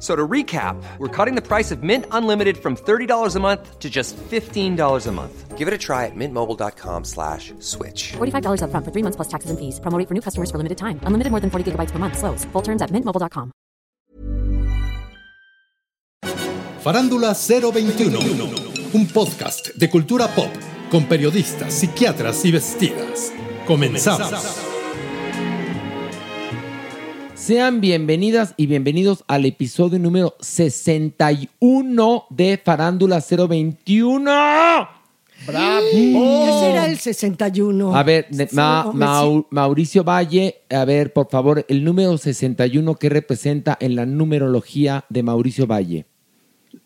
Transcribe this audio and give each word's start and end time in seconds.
F- 0.00 0.02
So 0.02 0.16
to 0.16 0.26
recap, 0.26 0.76
we're 0.98 1.08
cutting 1.14 1.34
the 1.34 1.46
price 1.46 1.70
of 1.70 1.82
Mint 1.82 2.06
Unlimited 2.10 2.56
from 2.56 2.74
$30 2.74 3.36
a 3.36 3.40
month 3.40 3.78
to 3.80 3.90
just 3.90 4.16
$15 4.30 5.06
a 5.06 5.12
month. 5.12 5.58
Give 5.58 5.68
it 5.68 5.74
a 5.74 5.78
try 5.78 6.06
at 6.06 6.16
mintmobile.com 6.16 7.04
slash 7.04 7.52
switch. 7.58 8.14
$45 8.16 8.62
upfront 8.64 8.84
for 8.86 8.92
three 8.92 9.02
months 9.02 9.16
plus 9.16 9.28
taxes 9.28 9.50
and 9.50 9.58
fees. 9.58 9.78
Promo 9.80 9.98
rate 9.98 10.08
for 10.08 10.14
new 10.14 10.22
customers 10.22 10.50
for 10.50 10.56
limited 10.56 10.78
time. 10.78 10.98
Unlimited 11.04 11.30
more 11.30 11.40
than 11.40 11.50
40 11.50 11.72
gigabytes 11.72 11.92
per 11.92 11.98
month. 11.98 12.16
Slows. 12.16 12.46
Full 12.54 12.62
terms 12.62 12.80
at 12.80 12.90
mintmobile.com. 12.90 13.52
Farándula 16.82 17.34
021, 17.34 18.18
un 18.94 19.06
podcast 19.08 19.68
de 19.76 19.90
cultura 19.90 20.28
pop 20.34 20.48
con 20.90 21.04
periodistas, 21.04 21.74
psiquiatras 21.74 22.42
y 22.46 22.52
vestidas. 22.52 23.32
Comenzamos. 23.66 24.69
Sean 27.50 27.80
bienvenidas 27.80 28.54
y 28.56 28.66
bienvenidos 28.66 29.24
al 29.26 29.44
episodio 29.44 29.98
número 29.98 30.36
61 30.38 32.26
de 32.30 32.60
Farándula 32.64 33.20
021. 33.20 34.30
¡Bravo! 35.48 35.82
¿Qué 35.90 36.56
será 36.60 36.86
el 36.86 36.96
61? 36.96 37.96
A 37.96 38.04
ver, 38.04 38.28
Ma- 38.52 38.84
Mau- 38.92 39.48
Mauricio 39.50 40.04
Valle, 40.04 40.60
a 40.70 40.84
ver, 40.84 41.12
por 41.12 41.28
favor, 41.28 41.66
el 41.68 41.82
número 41.82 42.16
61 42.18 42.94
que 42.94 43.08
representa 43.08 43.76
en 43.80 43.96
la 43.96 44.06
numerología 44.06 45.04
de 45.08 45.24
Mauricio 45.24 45.66
Valle. 45.66 46.06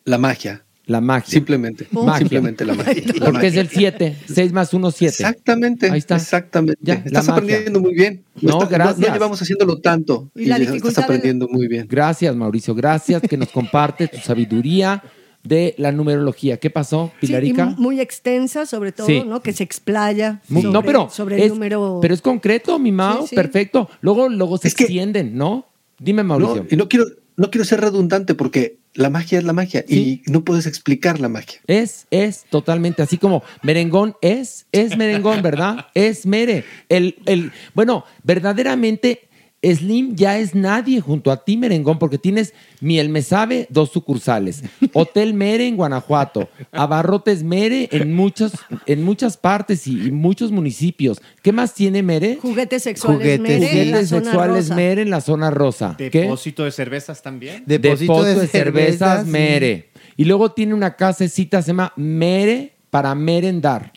La 0.06 0.16
magia. 0.16 0.64
La 0.86 1.00
magia. 1.00 1.30
Simplemente. 1.30 1.86
Magia. 1.92 2.18
Simplemente 2.18 2.64
la 2.66 2.74
magia. 2.74 3.02
La 3.18 3.24
Porque 3.26 3.46
es 3.46 3.56
el 3.56 3.68
7. 3.68 4.16
6 4.26 4.52
más 4.52 4.74
1, 4.74 4.90
7. 4.90 5.10
Exactamente. 5.14 5.90
Ahí 5.90 5.98
está. 5.98 6.16
Exactamente. 6.16 6.78
Ya, 6.82 6.96
la 6.96 7.00
estás 7.04 7.28
aprendiendo 7.30 7.80
muy 7.80 7.94
bien. 7.94 8.22
No, 8.42 8.62
está- 8.62 8.66
gracias. 8.74 8.98
No, 9.08 9.14
llevamos 9.14 9.40
haciéndolo 9.40 9.80
tanto. 9.80 10.30
Y 10.34 10.44
la 10.46 10.56
ya 10.58 10.60
dificultad 10.60 10.88
estás 10.90 11.02
de- 11.08 11.14
aprendiendo 11.14 11.48
muy 11.48 11.68
bien. 11.68 11.86
Gracias, 11.88 12.36
Mauricio. 12.36 12.74
Gracias 12.74 13.22
que 13.22 13.36
nos 13.38 13.48
compartes 13.48 14.10
tu 14.10 14.18
sabiduría 14.18 15.02
de 15.42 15.74
la 15.78 15.90
numerología. 15.92 16.58
¿Qué 16.58 16.68
pasó, 16.70 17.12
Sí, 17.20 17.24
y 17.24 17.26
Pilarica? 17.28 17.66
mu- 17.66 17.76
muy 17.82 18.00
extensa, 18.00 18.66
sobre 18.66 18.92
todo, 18.92 19.06
Sí. 19.06 19.22
¿no? 19.26 19.40
Que 19.42 19.52
se 19.54 19.62
explaya. 19.64 20.40
Sobre, 20.48 20.62
no, 20.64 20.82
pero 20.82 21.08
sobre 21.10 21.36
el 21.36 21.42
es, 21.44 21.48
número. 21.50 21.98
pero 22.02 22.12
es 22.14 22.20
concreto, 22.22 22.78
mi 22.78 22.90
Sí, 22.90 22.96
sí. 23.30 23.36
perfecto. 23.36 23.88
Luego, 24.02 24.28
luego 24.28 24.58
se 24.58 24.68
Es 24.68 24.74
que- 24.74 24.84
extienden, 24.84 25.36
¿no? 25.36 25.66
Dime, 25.98 26.22
Mauricio. 26.22 26.56
No, 26.62 26.66
y 26.70 26.76
no 26.76 26.88
quiero, 26.88 27.06
no 27.36 27.50
quiero 27.50 27.64
ser 27.64 27.80
redundante 27.80 28.34
porque 28.34 28.78
la 28.94 29.10
magia 29.10 29.38
es 29.38 29.44
la 29.44 29.52
magia 29.52 29.84
Sí. 29.86 30.22
y 30.26 30.30
no 30.30 30.44
puedes 30.44 30.66
explicar 30.66 31.20
la 31.20 31.28
magia. 31.28 31.60
Es, 31.66 32.06
es 32.10 32.44
totalmente 32.50 33.02
así 33.02 33.18
como 33.18 33.42
merengón 33.62 34.16
es, 34.22 34.66
es 34.72 34.96
merengón, 34.96 35.42
¿verdad? 35.42 35.86
Es 35.94 36.26
mere. 36.26 36.64
El, 36.88 37.16
el, 37.26 37.52
bueno, 37.74 38.04
verdaderamente 38.22 39.28
Slim 39.64 40.14
ya 40.14 40.38
es 40.38 40.54
nadie 40.54 41.00
junto 41.00 41.30
a 41.30 41.44
ti, 41.44 41.56
merengón, 41.56 41.98
porque 41.98 42.18
tienes 42.18 42.52
Miel 42.80 43.08
Me 43.08 43.22
Sabe, 43.22 43.66
dos 43.70 43.90
sucursales, 43.90 44.62
Hotel 44.92 45.32
Mere 45.34 45.66
en 45.66 45.76
Guanajuato, 45.76 46.48
Abarrotes 46.72 47.42
Mere 47.42 47.88
en 47.92 48.12
muchas, 48.14 48.52
en 48.86 49.02
muchas 49.02 49.36
partes 49.36 49.86
y, 49.86 50.08
y 50.08 50.10
muchos 50.10 50.50
municipios. 50.52 51.20
¿Qué 51.42 51.52
más 51.52 51.74
tiene 51.74 52.02
Mere? 52.02 52.38
Juguetes 52.40 52.82
sexuales 52.82 53.38
Juguetes- 53.38 53.40
Mere, 53.40 53.54
en 53.82 53.90
la 53.90 53.96
Juguetes 53.98 54.08
zona 54.08 54.24
sexuales 54.24 54.64
rosa. 54.68 54.74
Mere 54.76 55.02
en 55.02 55.10
la 55.10 55.20
zona 55.20 55.50
rosa. 55.50 55.94
¿Qué? 55.96 56.10
Depósito 56.10 56.64
de 56.64 56.70
cervezas 56.70 57.22
también. 57.22 57.62
Depósito, 57.66 58.22
de, 58.22 58.46
cervezas. 58.48 59.26
Mere. 59.26 59.90
Y 60.16 60.24
luego 60.24 60.52
tiene 60.52 60.74
una 60.74 60.94
casecita, 60.96 61.60
se 61.62 61.68
llama 61.68 61.92
Mere 61.96 62.72
para 62.90 63.14
merendar. 63.14 63.92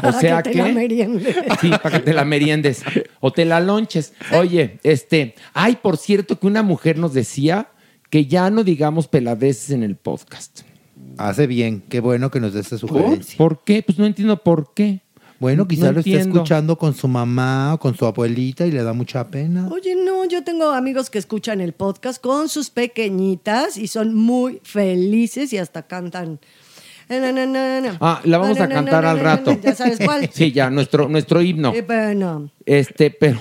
O 0.00 0.02
Para 0.02 0.20
sea 0.20 0.42
que 0.42 0.50
que... 0.50 0.58
te 0.58 0.64
la 0.68 0.72
meriendes. 0.74 1.36
Sí, 1.60 1.70
para 1.82 1.98
que 1.98 2.04
te 2.04 2.12
la 2.14 2.24
meriendes. 2.24 2.82
O 3.20 3.32
te 3.32 3.44
la 3.44 3.60
lonches. 3.60 4.12
Oye, 4.38 4.78
este... 4.82 5.34
Ay, 5.54 5.78
por 5.80 5.96
cierto 5.96 6.38
que 6.38 6.46
una 6.46 6.62
mujer 6.62 6.98
nos 6.98 7.14
decía 7.14 7.68
que 8.10 8.26
ya 8.26 8.50
no 8.50 8.64
digamos 8.64 9.06
peladeces 9.08 9.70
en 9.70 9.82
el 9.82 9.96
podcast. 9.96 10.62
Hace 11.16 11.46
bien. 11.46 11.82
Qué 11.88 12.00
bueno 12.00 12.30
que 12.30 12.40
nos 12.40 12.52
dé 12.54 12.60
esta 12.60 12.76
sugerencia. 12.78 13.38
¿Por 13.38 13.62
qué? 13.64 13.82
Pues 13.82 13.98
no 13.98 14.06
entiendo 14.06 14.42
por 14.42 14.72
qué. 14.74 15.00
Bueno, 15.38 15.62
No 15.62 15.68
quizás 15.68 15.94
lo 15.94 16.00
esté 16.00 16.10
entiendo. 16.12 16.36
escuchando 16.40 16.76
con 16.76 16.94
su 16.94 17.08
mamá 17.08 17.72
o 17.74 17.78
con 17.78 17.96
su 17.96 18.04
abuelita 18.04 18.66
y 18.66 18.72
le 18.72 18.82
da 18.82 18.92
mucha 18.92 19.26
pena. 19.30 19.68
Oye, 19.72 19.96
no, 19.96 20.26
yo 20.26 20.44
tengo 20.44 20.68
amigos 20.70 21.08
que 21.08 21.18
escuchan 21.18 21.62
el 21.62 21.72
podcast 21.72 22.20
con 22.20 22.50
sus 22.50 22.68
pequeñitas 22.68 23.78
y 23.78 23.86
son 23.88 24.14
muy 24.14 24.60
felices 24.64 25.52
y 25.54 25.58
hasta 25.58 25.86
cantan. 25.86 26.40
Na, 27.10 27.32
na, 27.32 27.44
na, 27.46 27.80
na. 27.80 27.96
Ah, 28.00 28.20
la 28.24 28.38
vamos 28.38 28.56
Na, 28.58 28.64
a 28.64 28.68
na, 28.68 28.74
cantar 28.74 29.02
na, 29.02 29.10
al 29.10 29.16
na, 29.16 29.22
na, 29.22 29.36
rato. 29.36 29.58
Ya 29.62 29.74
sabes 29.74 29.98
cuál. 30.04 30.28
Sí, 30.32 30.52
ya, 30.52 30.70
nuestro, 30.70 31.08
nuestro 31.08 31.42
himno. 31.42 31.72
Eh, 31.74 31.82
bueno, 31.82 32.50
Este, 32.64 33.10
pero 33.10 33.38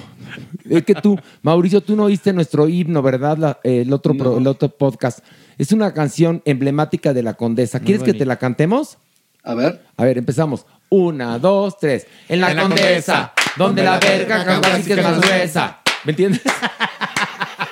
es 0.68 0.84
que 0.84 0.96
tú, 0.96 1.18
Mauricio, 1.44 1.82
tú 1.82 1.96
no 1.96 2.04
oíste 2.06 2.34
nuestro 2.34 2.68
himno, 2.68 3.02
¿verdad? 3.02 3.38
La- 3.38 3.60
el, 3.64 3.94
otro 3.94 4.16
pro- 4.16 4.38
el 4.40 4.48
otro 4.48 4.70
podcast. 4.70 5.20
Es 5.58 5.72
una 5.72 5.94
canción 5.94 6.42
emblemática 6.46 7.14
de 7.14 7.22
la 7.22 7.36
Condesa. 7.36 7.80
¿Quieres 7.80 8.02
que 8.04 8.14
te 8.14 8.26
la 8.26 8.38
cantemos? 8.38 8.98
A 9.44 9.54
ver. 9.54 9.82
A 9.98 10.04
ver, 10.04 10.18
empezamos. 10.18 10.66
Una, 10.90 11.38
dos, 11.38 11.78
tres. 11.78 12.08
En 12.28 12.42
la, 12.42 12.50
En 12.52 12.58
la 12.58 12.62
Condesa, 12.64 12.84
Condesa, 12.96 13.34
donde 13.58 13.84
la 13.84 14.00
verga 14.00 14.62
casi 14.62 14.84
que 14.84 14.94
es 14.94 15.04
más 15.04 15.22
gruesa. 15.22 15.78
¿Me 16.06 16.12
entiendes? 16.12 16.42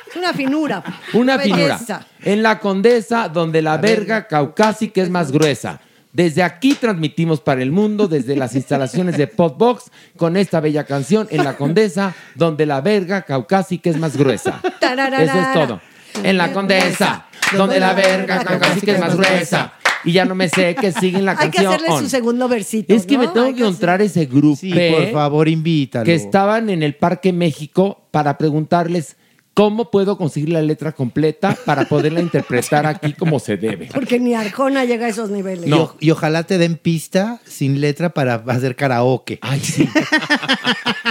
es 0.09 0.15
una 0.15 0.33
finura. 0.33 0.83
Una 1.13 1.39
finura. 1.39 1.63
belleza. 1.77 2.05
En 2.23 2.43
la 2.43 2.59
Condesa, 2.59 3.29
donde 3.29 3.61
la 3.61 3.77
verga 3.77 4.27
caucásica 4.27 5.01
es 5.01 5.09
más 5.09 5.31
gruesa. 5.31 5.79
Desde 6.17 6.41
aquí 6.41 6.73
transmitimos 6.73 7.41
para 7.41 7.61
el 7.61 7.71
mundo, 7.71 8.07
desde 8.07 8.35
las 8.35 8.55
instalaciones 8.55 9.17
de 9.19 9.27
Podbox, 9.27 9.91
con 10.15 10.35
esta 10.35 10.59
bella 10.59 10.83
canción 10.83 11.27
en 11.29 11.43
la 11.43 11.55
Condesa, 11.55 12.15
donde 12.33 12.65
la 12.65 12.81
verga 12.81 13.21
caucásica 13.21 13.91
es 13.91 13.99
más 13.99 14.17
gruesa. 14.17 14.59
Eso 14.63 15.39
es 15.39 15.53
todo. 15.53 15.79
En 16.23 16.37
la 16.39 16.51
Condesa, 16.51 17.27
donde 17.55 17.79
la 17.79 17.93
verga 17.93 18.43
caucásica 18.43 18.93
es 18.93 18.99
más 18.99 19.15
gruesa. 19.15 19.73
Y 20.05 20.13
ya 20.13 20.25
no 20.25 20.33
me 20.33 20.49
sé 20.49 20.73
qué 20.73 20.91
sigue 20.91 21.19
en 21.19 21.25
la 21.25 21.33
Hay 21.33 21.51
que 21.51 21.57
canción. 21.61 21.73
hacerle 21.75 21.99
su 21.99 22.09
segundo 22.09 22.47
versito. 22.47 22.95
Es 22.95 23.05
que 23.05 23.13
¿no? 23.13 23.19
me 23.21 23.27
tengo 23.27 23.45
Hay 23.45 23.53
que 23.53 23.61
encontrar 23.61 24.01
ese 24.01 24.25
grupo 24.25 24.55
Sí, 24.55 24.73
por 24.73 25.11
favor, 25.11 25.47
invítalo. 25.47 26.03
que 26.03 26.15
estaban 26.15 26.71
en 26.71 26.81
el 26.81 26.95
Parque 26.95 27.31
México 27.31 28.01
para 28.09 28.39
preguntarles 28.39 29.17
cómo 29.57 29.89
puedo 29.89 30.19
conseguir 30.19 30.49
la 30.49 30.61
letra 30.61 30.91
completa 30.91 31.57
para 31.65 31.85
poderla 31.85 32.19
interpretar 32.21 32.85
aquí 32.85 33.13
como 33.13 33.39
se 33.39 33.57
debe. 33.57 33.89
Porque 33.91 34.19
ni 34.19 34.35
Arjona 34.35 34.85
llega 34.85 35.07
a 35.07 35.09
esos 35.09 35.31
niveles. 35.31 35.67
Y, 35.67 35.71
o- 35.73 35.95
y 35.99 36.11
ojalá 36.11 36.43
te 36.43 36.59
den 36.59 36.75
pista 36.77 37.41
sin 37.43 37.81
letra 37.81 38.09
para 38.13 38.35
hacer 38.35 38.75
karaoke. 38.75 39.39
Ay, 39.41 39.59
sí. 39.59 39.89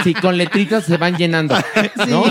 Sí, 0.05 0.13
con 0.13 0.37
letritas 0.37 0.85
se 0.85 0.95
van 0.95 1.17
llenando, 1.17 1.55
¿no? 2.07 2.23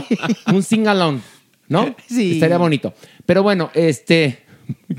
Un 0.55 0.63
sing-along, 0.63 1.21
¿no? 1.69 1.95
Sí. 2.09 2.33
Estaría 2.33 2.57
bonito. 2.57 2.95
Pero 3.27 3.43
bueno, 3.43 3.71
este... 3.75 4.39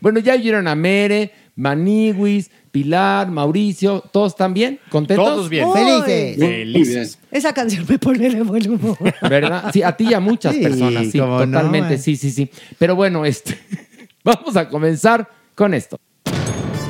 Bueno, 0.00 0.20
ya 0.20 0.34
oyeron 0.34 0.68
a 0.68 0.74
Mere, 0.74 1.32
Maniwis, 1.56 2.50
Pilar, 2.76 3.30
Mauricio, 3.30 4.04
¿todos 4.12 4.32
están 4.32 4.52
bien? 4.52 4.78
¿Contentos? 4.90 5.26
Todos 5.26 5.48
bien. 5.48 5.66
Felices. 5.72 6.36
Felices. 6.36 7.18
Esa 7.30 7.54
canción 7.54 7.86
me 7.88 7.98
pone 7.98 8.28
de 8.28 8.42
buen 8.42 8.70
humor. 8.70 8.98
¿Verdad? 9.22 9.70
Sí, 9.72 9.82
a 9.82 9.96
ti 9.96 10.08
y 10.10 10.12
a 10.12 10.20
muchas 10.20 10.54
Sí, 10.54 10.60
personas, 10.60 11.06
sí, 11.06 11.16
no, 11.16 11.38
totalmente, 11.38 11.94
eh. 11.94 11.98
sí, 11.98 12.16
sí, 12.16 12.30
sí. 12.30 12.50
Pero 12.76 12.94
bueno, 12.94 13.24
este, 13.24 13.58
vamos 14.24 14.58
a 14.58 14.68
comenzar 14.68 15.26
con 15.54 15.72
esto. 15.72 15.98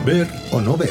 Ver 0.05 0.27
o 0.51 0.61
no 0.61 0.77
ver. 0.77 0.91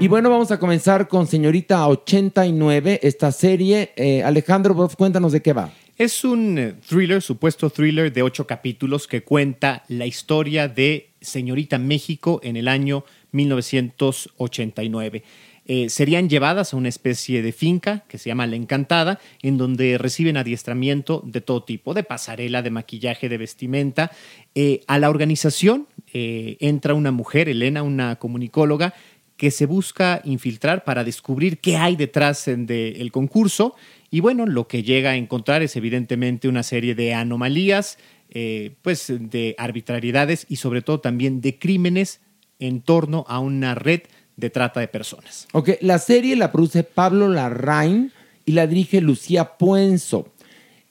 Y 0.00 0.08
bueno, 0.08 0.30
vamos 0.30 0.50
a 0.52 0.58
comenzar 0.58 1.06
con 1.06 1.26
Señorita 1.26 1.86
89, 1.86 3.00
esta 3.02 3.30
serie. 3.30 3.92
Eh, 3.96 4.22
Alejandro, 4.22 4.72
vos 4.72 4.96
cuéntanos 4.96 5.32
de 5.32 5.42
qué 5.42 5.52
va. 5.52 5.70
Es 5.98 6.24
un 6.24 6.58
eh, 6.58 6.74
thriller, 6.88 7.20
supuesto 7.20 7.68
thriller 7.68 8.10
de 8.10 8.22
ocho 8.22 8.46
capítulos 8.46 9.06
que 9.06 9.22
cuenta 9.22 9.84
la 9.88 10.06
historia 10.06 10.66
de 10.66 11.11
Señorita 11.22 11.78
México 11.78 12.40
en 12.42 12.56
el 12.56 12.68
año 12.68 13.04
1989. 13.32 15.22
Eh, 15.64 15.88
serían 15.90 16.28
llevadas 16.28 16.74
a 16.74 16.76
una 16.76 16.88
especie 16.88 17.40
de 17.40 17.52
finca 17.52 18.04
que 18.08 18.18
se 18.18 18.28
llama 18.28 18.48
La 18.48 18.56
Encantada, 18.56 19.20
en 19.42 19.58
donde 19.58 19.96
reciben 19.96 20.36
adiestramiento 20.36 21.22
de 21.24 21.40
todo 21.40 21.62
tipo, 21.62 21.94
de 21.94 22.02
pasarela, 22.02 22.62
de 22.62 22.70
maquillaje, 22.70 23.28
de 23.28 23.38
vestimenta. 23.38 24.10
Eh, 24.56 24.80
a 24.88 24.98
la 24.98 25.08
organización 25.08 25.86
eh, 26.12 26.56
entra 26.58 26.94
una 26.94 27.12
mujer, 27.12 27.48
Elena, 27.48 27.84
una 27.84 28.16
comunicóloga, 28.16 28.92
que 29.36 29.50
se 29.50 29.66
busca 29.66 30.20
infiltrar 30.24 30.84
para 30.84 31.04
descubrir 31.04 31.58
qué 31.58 31.76
hay 31.76 31.96
detrás 31.96 32.44
del 32.46 33.10
concurso. 33.12 33.74
Y 34.10 34.20
bueno, 34.20 34.46
lo 34.46 34.68
que 34.68 34.82
llega 34.82 35.10
a 35.10 35.16
encontrar 35.16 35.62
es 35.62 35.74
evidentemente 35.74 36.48
una 36.48 36.62
serie 36.62 36.94
de 36.94 37.14
anomalías, 37.14 37.98
eh, 38.34 38.76
pues 38.80 39.06
de 39.08 39.54
arbitrariedades 39.58 40.46
y 40.48 40.56
sobre 40.56 40.80
todo 40.80 41.00
también 41.00 41.42
de 41.42 41.58
crímenes 41.58 42.20
en 42.58 42.80
torno 42.80 43.26
a 43.28 43.40
una 43.40 43.74
red 43.74 44.02
de 44.36 44.48
trata 44.48 44.80
de 44.80 44.88
personas. 44.88 45.46
Ok, 45.52 45.70
la 45.82 45.98
serie 45.98 46.34
la 46.36 46.50
produce 46.50 46.82
Pablo 46.82 47.28
Larraín 47.28 48.10
y 48.46 48.52
la 48.52 48.66
dirige 48.66 49.02
Lucía 49.02 49.58
Puenzo. 49.58 50.32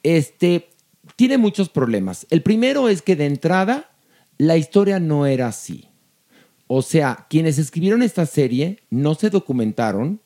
Este, 0.03 0.69
tiene 1.15 1.39
muchos 1.39 1.69
problemas. 1.69 2.27
El 2.29 2.43
primero 2.43 2.89
es 2.89 3.01
que 3.01 3.15
de 3.15 3.25
entrada 3.25 3.89
la 4.37 4.57
historia 4.57 4.99
no 4.99 5.25
era 5.25 5.47
así. 5.47 5.87
O 6.67 6.81
sea, 6.81 7.25
quienes 7.29 7.57
escribieron 7.57 8.03
esta 8.03 8.25
serie 8.25 8.83
no 8.89 9.15
se 9.15 9.29
documentaron, 9.29 10.21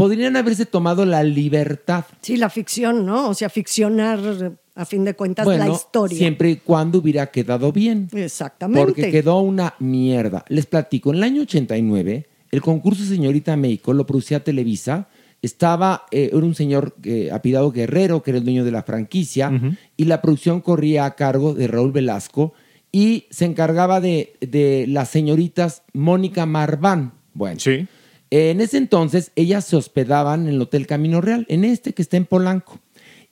podrían 0.00 0.36
haberse 0.36 0.66
tomado 0.66 1.04
la 1.04 1.22
libertad. 1.22 2.04
Sí, 2.22 2.36
la 2.36 2.50
ficción, 2.50 3.04
¿no? 3.04 3.28
O 3.28 3.34
sea, 3.34 3.50
ficcionar 3.50 4.18
a 4.74 4.84
fin 4.84 5.04
de 5.04 5.14
cuentas 5.14 5.46
la 5.46 5.68
historia. 5.68 6.16
siempre 6.16 6.50
y 6.50 6.56
cuando 6.56 6.98
hubiera 6.98 7.30
quedado 7.30 7.72
bien. 7.72 8.08
Exactamente. 8.12 8.86
Porque 8.86 9.10
quedó 9.10 9.40
una 9.40 9.74
mierda. 9.78 10.44
Les 10.48 10.66
platico, 10.66 11.10
en 11.10 11.16
el 11.16 11.22
año 11.24 11.42
89, 11.42 12.26
el 12.50 12.62
concurso 12.62 13.04
Señorita 13.04 13.56
México 13.56 13.92
lo 13.92 14.06
producía 14.06 14.42
Televisa. 14.42 15.08
Estaba, 15.42 16.06
eh, 16.10 16.30
era 16.32 16.44
un 16.44 16.54
señor 16.54 16.94
eh, 17.02 17.30
apidado 17.32 17.70
Guerrero, 17.72 18.22
que 18.22 18.30
era 18.30 18.38
el 18.38 18.44
dueño 18.44 18.64
de 18.64 18.72
la 18.72 18.82
franquicia, 18.82 19.52
y 19.96 20.04
la 20.04 20.20
producción 20.20 20.60
corría 20.60 21.04
a 21.04 21.14
cargo 21.14 21.54
de 21.54 21.66
Raúl 21.66 21.92
Velasco 21.92 22.52
y 22.92 23.26
se 23.30 23.44
encargaba 23.44 24.00
de, 24.00 24.34
de 24.40 24.86
las 24.88 25.08
señoritas 25.08 25.82
Mónica 25.92 26.44
Marván. 26.46 27.12
Bueno, 27.32 27.58
en 28.30 28.60
ese 28.60 28.76
entonces 28.78 29.32
ellas 29.36 29.64
se 29.64 29.76
hospedaban 29.76 30.42
en 30.48 30.54
el 30.54 30.60
Hotel 30.62 30.86
Camino 30.86 31.20
Real, 31.20 31.46
en 31.48 31.64
este 31.64 31.92
que 31.92 32.02
está 32.02 32.16
en 32.16 32.26
Polanco. 32.26 32.78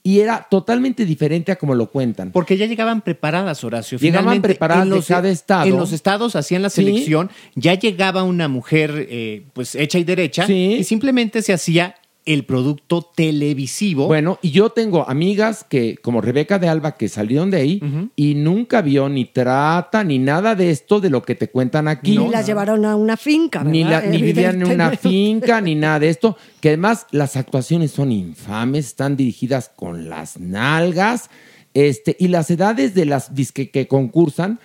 Y 0.02 0.20
era 0.20 0.46
totalmente 0.48 1.04
diferente 1.04 1.52
a 1.52 1.56
como 1.56 1.74
lo 1.74 1.90
cuentan. 1.90 2.30
Porque 2.32 2.56
ya 2.56 2.66
llegaban 2.66 3.02
preparadas, 3.02 3.62
Horacio. 3.64 3.98
Llegaban 3.98 4.24
Finalmente, 4.24 4.48
preparadas 4.48 4.86
en 4.86 4.90
de 4.94 5.02
cada 5.02 5.28
estado. 5.28 5.66
En 5.68 5.76
los 5.76 5.92
estados 5.92 6.34
hacían 6.36 6.62
la 6.62 6.70
Sí. 6.70 6.76
selección, 6.84 7.30
ya 7.56 7.74
llegaba 7.74 8.22
una 8.22 8.48
mujer 8.48 9.06
eh, 9.10 9.42
pues 9.52 9.74
hecha 9.74 9.98
y 9.98 10.04
derecha 10.04 10.46
Sí. 10.46 10.76
y 10.78 10.84
simplemente 10.84 11.42
se 11.42 11.52
hacía 11.52 11.96
el 12.34 12.44
producto 12.44 13.02
televisivo. 13.14 14.06
Bueno, 14.06 14.38
y 14.42 14.50
yo 14.50 14.70
tengo 14.70 15.08
amigas 15.08 15.64
que, 15.68 15.96
como 15.96 16.20
Rebeca 16.20 16.58
de 16.58 16.68
Alba, 16.68 16.96
que 16.96 17.08
salieron 17.08 17.50
de 17.50 17.56
ahí 17.58 17.82
y 18.16 18.34
nunca 18.34 18.82
vio 18.82 19.08
ni 19.08 19.24
trata 19.24 20.04
ni 20.04 20.18
nada 20.18 20.54
de 20.54 20.70
esto 20.70 21.00
de 21.00 21.10
lo 21.10 21.22
que 21.22 21.34
te 21.34 21.48
cuentan 21.48 21.88
aquí. 21.88 22.18
Ni 22.18 22.28
las 22.28 22.46
llevaron 22.46 22.84
a 22.84 22.96
una 22.96 23.16
finca, 23.16 23.64
ni, 23.64 23.82
la- 23.84 24.00
¿verdad? 24.00 24.10
ni 24.10 24.22
vivían 24.22 24.62
en 24.62 24.70
una 24.72 24.90
finca, 24.92 25.60
ni 25.60 25.74
nada 25.74 26.00
de 26.00 26.10
esto. 26.10 26.36
Que 26.60 26.68
además 26.70 27.06
las 27.10 27.36
actuaciones 27.36 27.92
son 27.92 28.12
infames, 28.12 28.86
están 28.86 29.16
dirigidas 29.16 29.70
con 29.74 30.08
las 30.08 30.38
nalgas. 30.38 31.30
Este, 31.74 32.16
y 32.18 32.28
las 32.28 32.50
edades 32.50 32.94
de 32.94 33.04
las 33.04 33.34
disque 33.34 33.70
que 33.70 33.86
concursan 33.86 34.58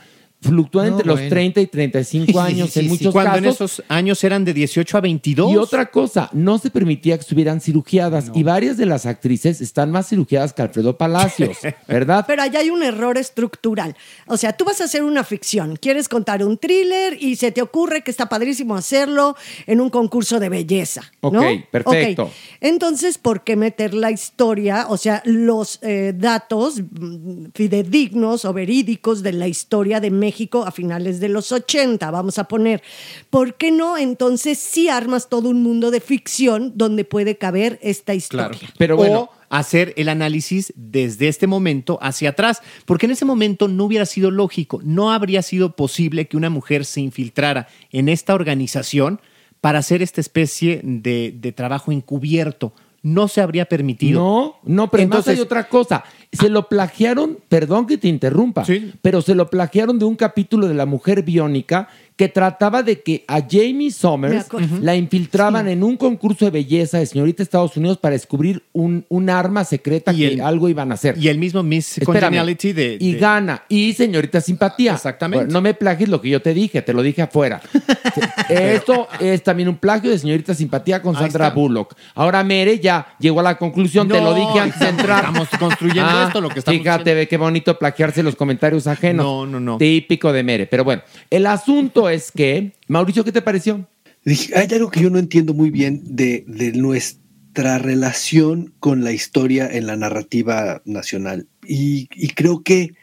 fluctúan 0.43 0.87
No, 0.87 0.91
entre 0.93 1.07
los 1.07 1.15
bueno. 1.15 1.29
30 1.29 1.61
y 1.61 1.67
35 1.67 2.39
años 2.39 2.77
en 2.77 2.87
muchos 2.87 3.11
Cuando 3.13 3.31
casos. 3.31 3.43
en 3.45 3.49
esos 3.51 3.83
años 3.87 4.23
eran 4.23 4.45
de 4.45 4.53
18 4.53 4.97
a 4.97 5.01
22. 5.01 5.51
Y 5.51 5.57
otra 5.57 5.87
cosa, 5.87 6.29
no 6.33 6.57
se 6.57 6.69
permitía 6.69 7.17
que 7.17 7.21
estuvieran 7.21 7.61
cirugiadas. 7.61 8.31
Y 8.33 8.43
varias 8.43 8.77
de 8.77 8.85
las 8.85 9.05
actrices 9.05 9.61
están 9.61 9.91
más 9.91 10.09
cirugiadas 10.09 10.53
que 10.53 10.61
Alfredo 10.61 10.97
Palacios, 10.97 11.57
¿verdad? 11.87 12.25
Pero 12.27 12.41
allá 12.41 12.59
hay 12.59 12.69
un 12.69 12.83
error 12.83 13.17
estructural. 13.17 13.95
O 14.27 14.37
sea, 14.37 14.53
tú 14.53 14.65
vas 14.65 14.81
a 14.81 14.85
hacer 14.85 15.03
una 15.03 15.23
ficción, 15.23 15.75
quieres 15.77 16.09
contar 16.09 16.43
un 16.43 16.57
thriller 16.57 17.17
y 17.21 17.35
se 17.35 17.51
te 17.51 17.61
ocurre 17.61 18.03
que 18.03 18.11
está 18.11 18.27
padrísimo 18.29 18.75
hacerlo 18.75 19.35
en 19.65 19.81
un 19.81 19.89
concurso 19.89 20.39
de 20.39 20.49
belleza. 20.49 21.01
¿no? 21.21 21.29
Ok, 21.29 21.69
perfecto. 21.71 22.29
Entonces, 22.61 23.17
¿por 23.17 23.43
qué 23.43 23.55
meter 23.55 23.93
la 23.93 24.11
historia, 24.11 24.87
o 24.89 24.97
sea, 24.97 25.21
los 25.25 25.79
eh, 25.81 26.13
datos 26.15 26.81
mm, 26.81 27.45
fidedignos 27.53 28.45
o 28.45 28.53
verídicos 28.53 29.23
de 29.23 29.33
la 29.33 29.47
historia 29.47 29.99
de 29.99 30.11
México 30.11 30.32
a 30.65 30.71
finales 30.71 31.19
de 31.19 31.29
los 31.29 31.51
80? 31.51 32.09
Vamos 32.11 32.39
a 32.39 32.45
poner. 32.45 32.81
¿Por 33.29 33.55
qué 33.55 33.71
no 33.71 33.97
entonces 33.97 34.57
sí 34.57 34.89
armas 34.89 35.29
todo 35.29 35.49
un 35.49 35.63
mundo 35.63 35.91
de 35.91 36.01
ficción 36.01 36.73
donde 36.75 37.05
puede 37.05 37.37
caber 37.37 37.79
esta 37.81 38.13
historia? 38.13 38.59
Pero 38.77 38.97
bueno. 38.97 39.29
hacer 39.49 39.93
el 39.97 40.09
análisis 40.09 40.73
desde 40.75 41.27
este 41.27 41.47
momento 41.47 41.99
hacia 42.01 42.29
atrás, 42.29 42.61
porque 42.85 43.05
en 43.05 43.11
ese 43.11 43.25
momento 43.25 43.67
no 43.67 43.85
hubiera 43.85 44.05
sido 44.05 44.31
lógico, 44.31 44.81
no 44.83 45.11
habría 45.11 45.41
sido 45.41 45.75
posible 45.75 46.27
que 46.27 46.37
una 46.37 46.49
mujer 46.49 46.85
se 46.85 47.01
infiltrara 47.01 47.67
en 47.91 48.09
esta 48.09 48.33
organización 48.33 49.21
para 49.61 49.79
hacer 49.79 50.01
esta 50.01 50.21
especie 50.21 50.81
de, 50.83 51.33
de 51.37 51.51
trabajo 51.51 51.91
encubierto. 51.91 52.73
No 53.03 53.27
se 53.27 53.41
habría 53.41 53.65
permitido. 53.65 54.21
No, 54.21 54.55
no, 54.63 54.89
pero 54.89 55.03
además 55.03 55.27
hay 55.27 55.39
otra 55.39 55.67
cosa. 55.67 56.05
Se 56.31 56.49
lo 56.49 56.69
plagiaron, 56.69 57.37
perdón 57.49 57.85
que 57.85 57.97
te 57.97 58.07
interrumpa, 58.07 58.65
pero 59.01 59.21
se 59.21 59.35
lo 59.35 59.49
plagiaron 59.49 59.99
de 59.99 60.05
un 60.05 60.15
capítulo 60.15 60.67
de 60.67 60.73
La 60.73 60.85
Mujer 60.85 61.21
Biónica 61.21 61.89
que 62.15 62.29
trataba 62.29 62.83
de 62.83 63.01
que 63.01 63.23
a 63.27 63.41
Jamie 63.41 63.73
Me 63.73 63.91
Summers 63.91 64.47
la 64.81 64.95
infiltraban 64.95 65.67
en 65.67 65.83
un 65.83 65.97
concurso 65.97 66.45
de 66.45 66.51
belleza 66.51 66.99
de 66.99 67.07
señorita 67.07 67.41
Estados 67.41 67.75
Unidos 67.75 67.97
para 67.97 68.13
descubrir 68.13 68.61
un, 68.71 69.03
un 69.09 69.29
arma 69.31 69.63
secreta 69.63 70.13
que 70.13 70.39
algo 70.41 70.69
iban 70.69 70.91
a 70.91 70.93
hacer. 70.93 71.17
Y 71.17 71.27
el 71.29 71.39
mismo 71.39 71.63
Miss. 71.63 71.99
Congeniality 72.05 72.71
de, 72.73 72.97
Y 72.99 73.13
de- 73.13 73.19
gana. 73.19 73.63
Y 73.67 73.93
señorita 73.93 74.41
simpatía. 74.41 74.93
Exactamente. 74.93 75.45
Bueno, 75.45 75.53
no 75.53 75.61
me 75.61 75.73
plagies 75.73 76.07
lo 76.09 76.21
que 76.21 76.29
yo 76.29 76.39
te 76.41 76.53
dije, 76.53 76.81
te 76.83 76.93
lo 76.93 77.01
dije 77.01 77.23
afuera. 77.23 77.61
Esto 78.49 79.07
es 79.19 79.43
también 79.43 79.69
un 79.69 79.77
plagio 79.77 80.11
de 80.11 80.19
señorita 80.19 80.53
simpatía 80.53 81.01
con 81.01 81.15
Sandra. 81.15 81.49
Bullock. 81.49 81.95
Ahora 82.15 82.43
Mere 82.43 82.79
ya 82.79 83.07
llegó 83.19 83.39
a 83.39 83.43
la 83.43 83.57
conclusión, 83.57 84.07
te 84.07 84.21
lo 84.21 84.33
dije 84.33 84.59
antes 84.59 84.79
de 84.79 84.85
estamos- 84.85 84.99
entrar. 84.99 85.25
estamos 85.25 85.49
construyendo 85.59 86.23
esto, 86.27 86.41
lo 86.41 86.49
que 86.49 86.59
estamos 86.59 86.79
Fíjate, 86.79 87.13
ve 87.13 87.27
qué 87.27 87.37
bonito 87.37 87.77
plagiarse 87.77 88.21
los 88.23 88.35
comentarios 88.35 88.87
ajenos. 88.87 89.25
No, 89.25 89.45
no, 89.45 89.59
no. 89.59 89.77
Típico 89.77 90.31
de 90.31 90.43
Mere. 90.43 90.65
Pero 90.67 90.83
bueno, 90.83 91.01
el 91.29 91.45
asunto 91.47 92.02
es 92.09 92.31
que, 92.31 92.73
Mauricio, 92.87 93.23
¿qué 93.23 93.31
te 93.31 93.41
pareció? 93.41 93.87
Hay 94.25 94.67
algo 94.73 94.89
que 94.89 95.01
yo 95.01 95.09
no 95.09 95.19
entiendo 95.19 95.53
muy 95.53 95.69
bien 95.69 96.01
de, 96.15 96.45
nuestra 96.75 97.77
relación 97.77 98.73
con 98.79 99.03
la 99.03 99.11
historia 99.11 99.67
en 99.67 99.85
la 99.85 99.95
narrativa 99.95 100.81
nacional. 100.85 101.47
Y, 101.67 102.07
creo 102.35 102.63
que, 102.63 102.95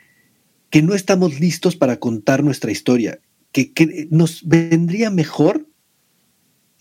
que 0.70 0.82
no 0.82 0.94
estamos 0.94 1.38
listos 1.40 1.76
para 1.76 1.98
contar 1.98 2.42
nuestra 2.42 2.70
historia. 2.70 3.20
Que, 3.52 4.08
nos 4.10 4.46
vendría 4.46 5.10
mejor 5.10 5.66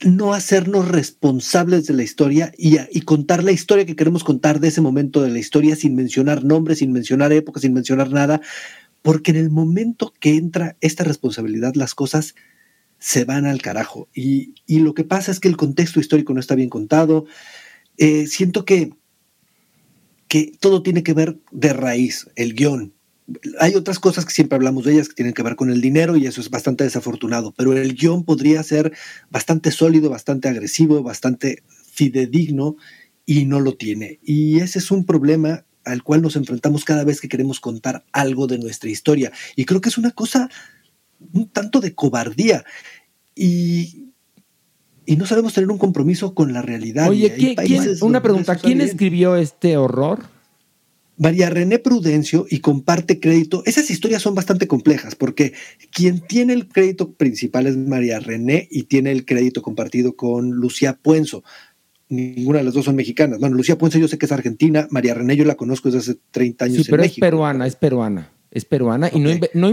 no 0.05 0.33
hacernos 0.33 0.87
responsables 0.87 1.85
de 1.85 1.93
la 1.93 2.03
historia 2.03 2.53
y 2.57 3.01
contar 3.01 3.43
la 3.43 3.51
historia 3.51 3.85
que 3.85 3.97
queremos 3.97 4.23
contar 4.23 4.61
de 4.61 4.69
ese 4.69 4.79
momento 4.79 5.21
de 5.21 5.29
la 5.29 5.39
historia 5.39 5.75
sin 5.75 5.95
mencionar 5.95 6.45
nombres, 6.45 6.77
sin 6.77 6.93
mencionar 6.93 7.33
épocas, 7.33 7.63
sin 7.63 7.73
mencionar 7.73 8.09
nada, 8.09 8.39
porque 9.01 9.31
en 9.31 9.37
el 9.37 9.49
momento 9.49 10.13
que 10.19 10.35
entra 10.35 10.77
esta 10.81 11.03
responsabilidad 11.03 11.73
las 11.75 11.95
cosas 11.95 12.35
se 12.99 13.23
van 13.23 13.45
al 13.45 13.61
carajo. 13.61 14.09
Y, 14.13 14.53
lo 14.67 14.93
que 14.93 15.05
pasa 15.05 15.31
es 15.31 15.39
que 15.39 15.47
el 15.47 15.57
contexto 15.57 15.99
histórico 15.99 16.33
no 16.33 16.39
está 16.39 16.55
bien 16.55 16.69
contado. 16.69 17.25
Eh, 17.97 18.27
siento 18.27 18.65
que, 18.65 18.91
que 20.27 20.51
todo 20.59 20.83
tiene 20.83 21.01
que 21.01 21.13
ver 21.13 21.39
de 21.51 21.73
raíz, 21.73 22.29
el 22.35 22.53
guion. 22.53 22.93
Hay 23.59 23.75
otras 23.75 23.99
cosas 23.99 24.25
que 24.25 24.33
siempre 24.33 24.55
hablamos 24.55 24.85
de 24.85 24.93
ellas 24.93 25.07
que 25.07 25.15
tienen 25.15 25.33
que 25.33 25.43
ver 25.43 25.55
con 25.55 25.69
el 25.69 25.81
dinero 25.81 26.17
y 26.17 26.25
eso 26.25 26.41
es 26.41 26.49
bastante 26.49 26.83
desafortunado, 26.83 27.53
pero 27.55 27.73
el 27.73 27.93
guion 27.93 28.23
podría 28.23 28.63
ser 28.63 28.91
bastante 29.29 29.71
sólido, 29.71 30.09
bastante 30.09 30.49
agresivo, 30.49 31.03
bastante 31.03 31.63
fidedigno 31.67 32.75
y 33.25 33.45
no 33.45 33.59
lo 33.59 33.75
tiene. 33.75 34.19
Y 34.23 34.59
ese 34.59 34.79
es 34.79 34.89
un 34.89 35.05
problema 35.05 35.63
al 35.89 36.03
cual 36.03 36.21
nos 36.21 36.35
enfrentamos 36.35 36.85
cada 36.85 37.03
vez 37.03 37.19
que 37.21 37.27
queremos 37.29 37.59
contar 37.59 38.05
algo 38.11 38.47
de 38.47 38.57
nuestra 38.59 38.89
historia. 38.89 39.31
Y 39.55 39.65
creo 39.65 39.81
que 39.81 39.89
es 39.89 39.97
una 39.97 40.11
cosa 40.11 40.49
un 41.33 41.49
tanto 41.49 41.81
de 41.81 41.93
cobardía 41.93 42.63
y, 43.35 44.05
y 45.05 45.15
no 45.17 45.25
sabemos 45.25 45.53
tener 45.53 45.69
un 45.69 45.77
compromiso 45.77 46.33
con 46.33 46.53
la 46.53 46.61
realidad. 46.61 47.09
Oye, 47.09 47.33
¿quién- 47.65 47.97
una 48.01 48.21
pregunta, 48.21 48.55
¿quién 48.55 48.81
escribió 48.81 49.35
este 49.35 49.75
horror? 49.77 50.19
María 51.17 51.49
René 51.49 51.79
Prudencio 51.79 52.45
y 52.49 52.59
comparte 52.61 53.19
crédito. 53.19 53.61
Esas 53.65 53.89
historias 53.91 54.21
son 54.21 54.35
bastante 54.35 54.67
complejas 54.67 55.15
porque 55.15 55.51
quien 55.91 56.21
tiene 56.21 56.53
el 56.53 56.69
crédito 56.69 57.11
principal 57.11 57.67
es 57.67 57.75
María 57.75 58.21
René 58.21 58.69
y 58.71 58.83
tiene 58.83 59.11
el 59.11 59.25
crédito 59.25 59.61
compartido 59.61 60.15
con 60.15 60.51
Lucía 60.51 60.93
Puenzo. 60.93 61.43
Ninguna 62.09 62.57
de 62.59 62.65
las 62.65 62.73
dos 62.73 62.85
son 62.85 62.95
mexicanas. 62.95 63.39
Bueno, 63.39 63.55
Lucía 63.55 63.77
Puenzo 63.77 63.99
yo 63.99 64.07
sé 64.07 64.17
que 64.17 64.25
es 64.25 64.31
argentina, 64.31 64.87
María 64.89 65.13
René 65.13 65.35
yo 65.35 65.45
la 65.45 65.55
conozco 65.55 65.89
desde 65.91 66.11
hace 66.11 66.19
30 66.31 66.65
años 66.65 66.77
Sí, 66.77 66.83
pero 66.85 66.97
en 67.03 67.05
es 67.05 67.11
México. 67.11 67.25
peruana, 67.25 67.67
es 67.67 67.75
peruana. 67.75 68.31
Es 68.51 68.65
peruana 68.65 69.11
y 69.13 69.19
no, 69.19 69.29
no 69.53 69.69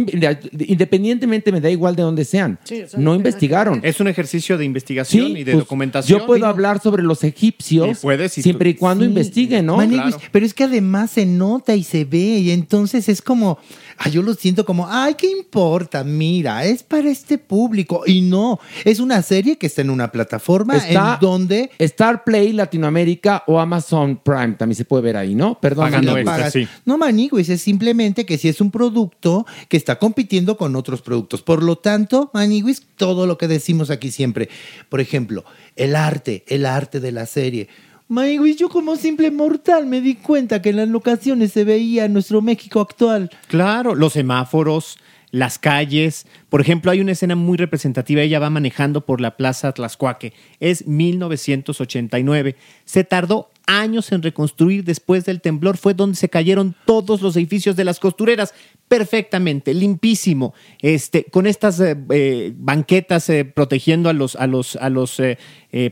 independientemente 0.67 1.51
me 1.53 1.61
da 1.61 1.71
igual 1.71 1.97
de 1.97 2.03
dónde 2.03 2.25
sean. 2.25 2.59
no 2.99 3.15
investigaron. 3.15 3.81
Es 3.83 4.01
un 4.01 4.09
ejercicio 4.09 4.59
de 4.59 4.65
investigación 4.65 5.29
y 5.37 5.45
de 5.45 5.53
pues, 5.53 5.65
documentación. 5.65 6.19
Yo 6.21 6.27
puedo 6.27 6.47
hablar 6.47 6.81
sobre 6.81 7.03
los 7.03 7.25
egipcios 7.25 7.97
Sí, 7.99 8.03
puedes, 8.03 8.33
siempre 8.33 8.71
y 8.71 8.75
cuando 8.75 9.05
Sí. 9.05 9.09
investiguen, 9.11 9.67
¿no? 9.67 9.77
Maniguis, 9.77 10.17
Pero 10.31 10.45
es 10.45 10.53
que 10.55 10.65
además 10.65 11.11
se 11.13 11.25
nota 11.27 11.75
y 11.75 11.83
se 11.85 12.05
ve 12.05 12.19
y 12.39 12.51
entonces 12.51 13.09
es 13.09 13.23
como, 13.23 13.59
ay, 13.99 14.13
yo 14.13 14.23
lo 14.23 14.35
siento 14.35 14.65
como, 14.67 14.87
ay, 14.89 15.15
¿qué 15.15 15.31
importa? 15.31 16.05
Mira, 16.05 16.65
es 16.65 16.83
para 16.83 17.09
este 17.09 17.39
público. 17.39 18.03
Y 18.07 18.21
no, 18.21 18.59
es 18.85 19.01
una 19.01 19.23
serie 19.23 19.57
que 19.57 19.67
está 19.67 19.81
en 19.83 19.91
una 19.91 20.13
plataforma 20.13 20.77
Está 20.77 21.15
en 21.15 21.21
donde... 21.21 21.71
Star 21.79 22.25
Play 22.25 22.53
Latinoamérica 22.53 23.43
o 23.47 23.59
Amazon 23.59 24.21
Prime 24.23 24.53
también 24.59 24.77
se 24.77 24.85
puede 24.85 25.03
ver 25.03 25.17
ahí, 25.17 25.35
¿no? 25.35 25.59
Perdón. 25.61 25.87
Pagando 25.87 26.13
Maniguis. 26.13 26.33
extra, 26.35 26.51
sí. 26.51 26.69
No, 26.85 26.99
Maniguis, 26.99 27.49
es 27.49 27.61
simplemente 27.63 28.27
que 28.27 28.37
si 28.39 28.49
es 28.49 28.61
un 28.61 28.66
producto 28.71 29.47
que 29.69 29.77
está 29.77 29.99
compitiendo 29.99 30.57
con 30.57 30.77
otros 30.77 31.03
productos. 31.03 31.43
Por 31.43 31.63
lo 31.63 31.77
tanto, 31.77 32.31
Maniguis, 32.35 32.87
todo 32.97 33.27
lo 33.27 33.39
que 33.39 33.49
decimos 33.49 33.91
aquí 33.91 34.11
siempre. 34.11 34.49
Por 34.89 35.01
ejemplo, 35.01 35.45
el 35.77 35.97
arte, 35.97 36.45
el 36.49 36.67
arte 36.67 37.01
de 37.01 37.13
la 37.13 37.27
serie. 37.27 37.69
Maniguis, 38.09 38.57
yo 38.57 38.69
como 38.69 38.97
simple 38.97 39.31
mortal 39.31 39.87
me 39.87 40.01
di 40.01 40.15
cuenta 40.15 40.63
que 40.63 40.71
en 40.71 40.77
las 40.77 40.89
locaciones 40.89 41.53
se 41.53 41.65
veía 41.65 42.07
nuestro 42.09 42.41
México 42.41 42.81
actual. 42.81 43.31
Claro, 43.49 43.97
los 43.97 44.13
semáforos, 44.13 44.99
las 45.33 45.59
calles. 45.59 46.27
Por 46.49 46.61
ejemplo, 46.61 46.91
hay 46.91 47.01
una 47.01 47.13
escena 47.13 47.35
muy 47.35 47.57
representativa. 47.59 48.23
Ella 48.23 48.39
va 48.39 48.49
manejando 48.49 49.05
por 49.05 49.21
la 49.21 49.37
Plaza 49.37 49.73
Tlaxcuaque. 49.73 50.33
Es 50.61 50.87
1989. 50.87 52.57
Se 52.85 53.05
tardó 53.05 53.51
años 53.67 54.11
en 54.13 54.23
reconstruir 54.23 54.85
después 54.85 55.25
del 55.25 55.41
temblor. 55.41 55.77
Fue 55.77 55.95
donde 55.95 56.17
se 56.17 56.29
cayeron 56.29 56.75
todos 56.85 57.23
los 57.23 57.37
edificios 57.37 57.77
de 57.77 57.85
las 57.85 58.01
costureras. 58.01 58.55
Perfectamente, 58.89 59.75
limpísimo. 59.75 60.55
Este, 60.81 61.25
con 61.25 61.47
estas 61.47 61.81
eh, 61.81 61.97
eh, 62.11 62.53
banquetas 62.57 63.29
eh, 63.29 63.45
protegiendo 63.45 64.09
a 64.09 64.13
los, 64.13 64.37
a 64.37 64.47
los, 64.47 64.77
a 64.77 64.89
los 64.91 65.21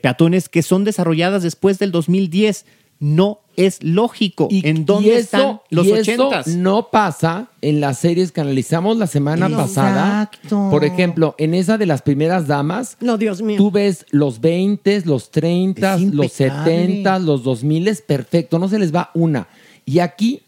peatones 0.00 0.48
que 0.48 0.62
son 0.62 0.84
desarrolladas 0.84 1.42
después 1.42 1.78
del 1.78 1.92
2010. 1.92 2.64
No 3.00 3.40
es 3.56 3.82
lógico. 3.82 4.48
¿En 4.50 4.84
dónde 4.86 5.08
y 5.08 5.12
eso, 5.12 5.20
están 5.20 5.60
los 5.70 5.86
y 5.86 5.92
eso 5.92 6.28
ochentas? 6.28 6.46
no 6.56 6.88
pasa 6.90 7.48
en 7.60 7.80
las 7.80 7.98
series 7.98 8.32
que 8.32 8.40
analizamos 8.40 8.96
la 8.96 9.06
semana 9.06 9.46
Exacto. 9.46 9.62
pasada. 9.66 10.30
Por 10.70 10.84
ejemplo, 10.84 11.34
en 11.38 11.54
esa 11.54 11.76
de 11.78 11.86
las 11.86 12.02
primeras 12.02 12.46
damas, 12.46 12.96
No, 13.00 13.16
Dios 13.18 13.42
mío. 13.42 13.56
tú 13.58 13.70
ves 13.70 14.06
los 14.10 14.40
20, 14.40 15.02
los 15.04 15.30
30, 15.30 15.94
Es 15.96 16.00
los 16.02 16.40
impecable. 16.40 16.72
70, 16.74 17.18
los 17.20 17.42
2000, 17.44 17.88
es 17.88 18.00
perfecto, 18.02 18.58
no 18.58 18.68
se 18.68 18.78
les 18.78 18.94
va 18.94 19.10
una. 19.14 19.48
Y 19.84 19.98
aquí, 19.98 20.42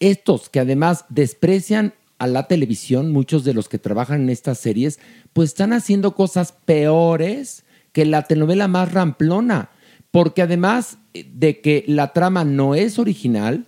estos 0.00 0.48
que 0.48 0.60
además 0.60 1.04
desprecian 1.08 1.94
a 2.18 2.26
la 2.26 2.46
televisión, 2.48 3.12
muchos 3.12 3.44
de 3.44 3.54
los 3.54 3.68
que 3.68 3.78
trabajan 3.78 4.22
en 4.22 4.30
estas 4.30 4.58
series, 4.58 4.98
pues 5.32 5.50
están 5.50 5.72
haciendo 5.72 6.14
cosas 6.14 6.52
peores 6.64 7.64
que 7.92 8.04
la 8.04 8.22
telenovela 8.22 8.68
más 8.68 8.92
ramplona. 8.92 9.70
Porque 10.12 10.42
además 10.42 10.98
de 11.12 11.60
que 11.60 11.84
la 11.88 12.12
trama 12.12 12.44
no 12.44 12.76
es 12.76 13.00
original, 13.00 13.66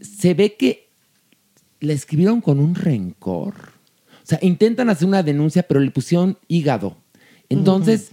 se 0.00 0.34
ve 0.34 0.54
que 0.54 0.88
la 1.78 1.92
escribieron 1.92 2.40
con 2.40 2.58
un 2.58 2.74
rencor. 2.74 3.54
O 4.24 4.26
sea, 4.26 4.38
intentan 4.42 4.90
hacer 4.90 5.06
una 5.06 5.22
denuncia, 5.22 5.62
pero 5.62 5.78
le 5.78 5.90
pusieron 5.90 6.38
hígado. 6.48 6.96
Entonces, 7.48 8.10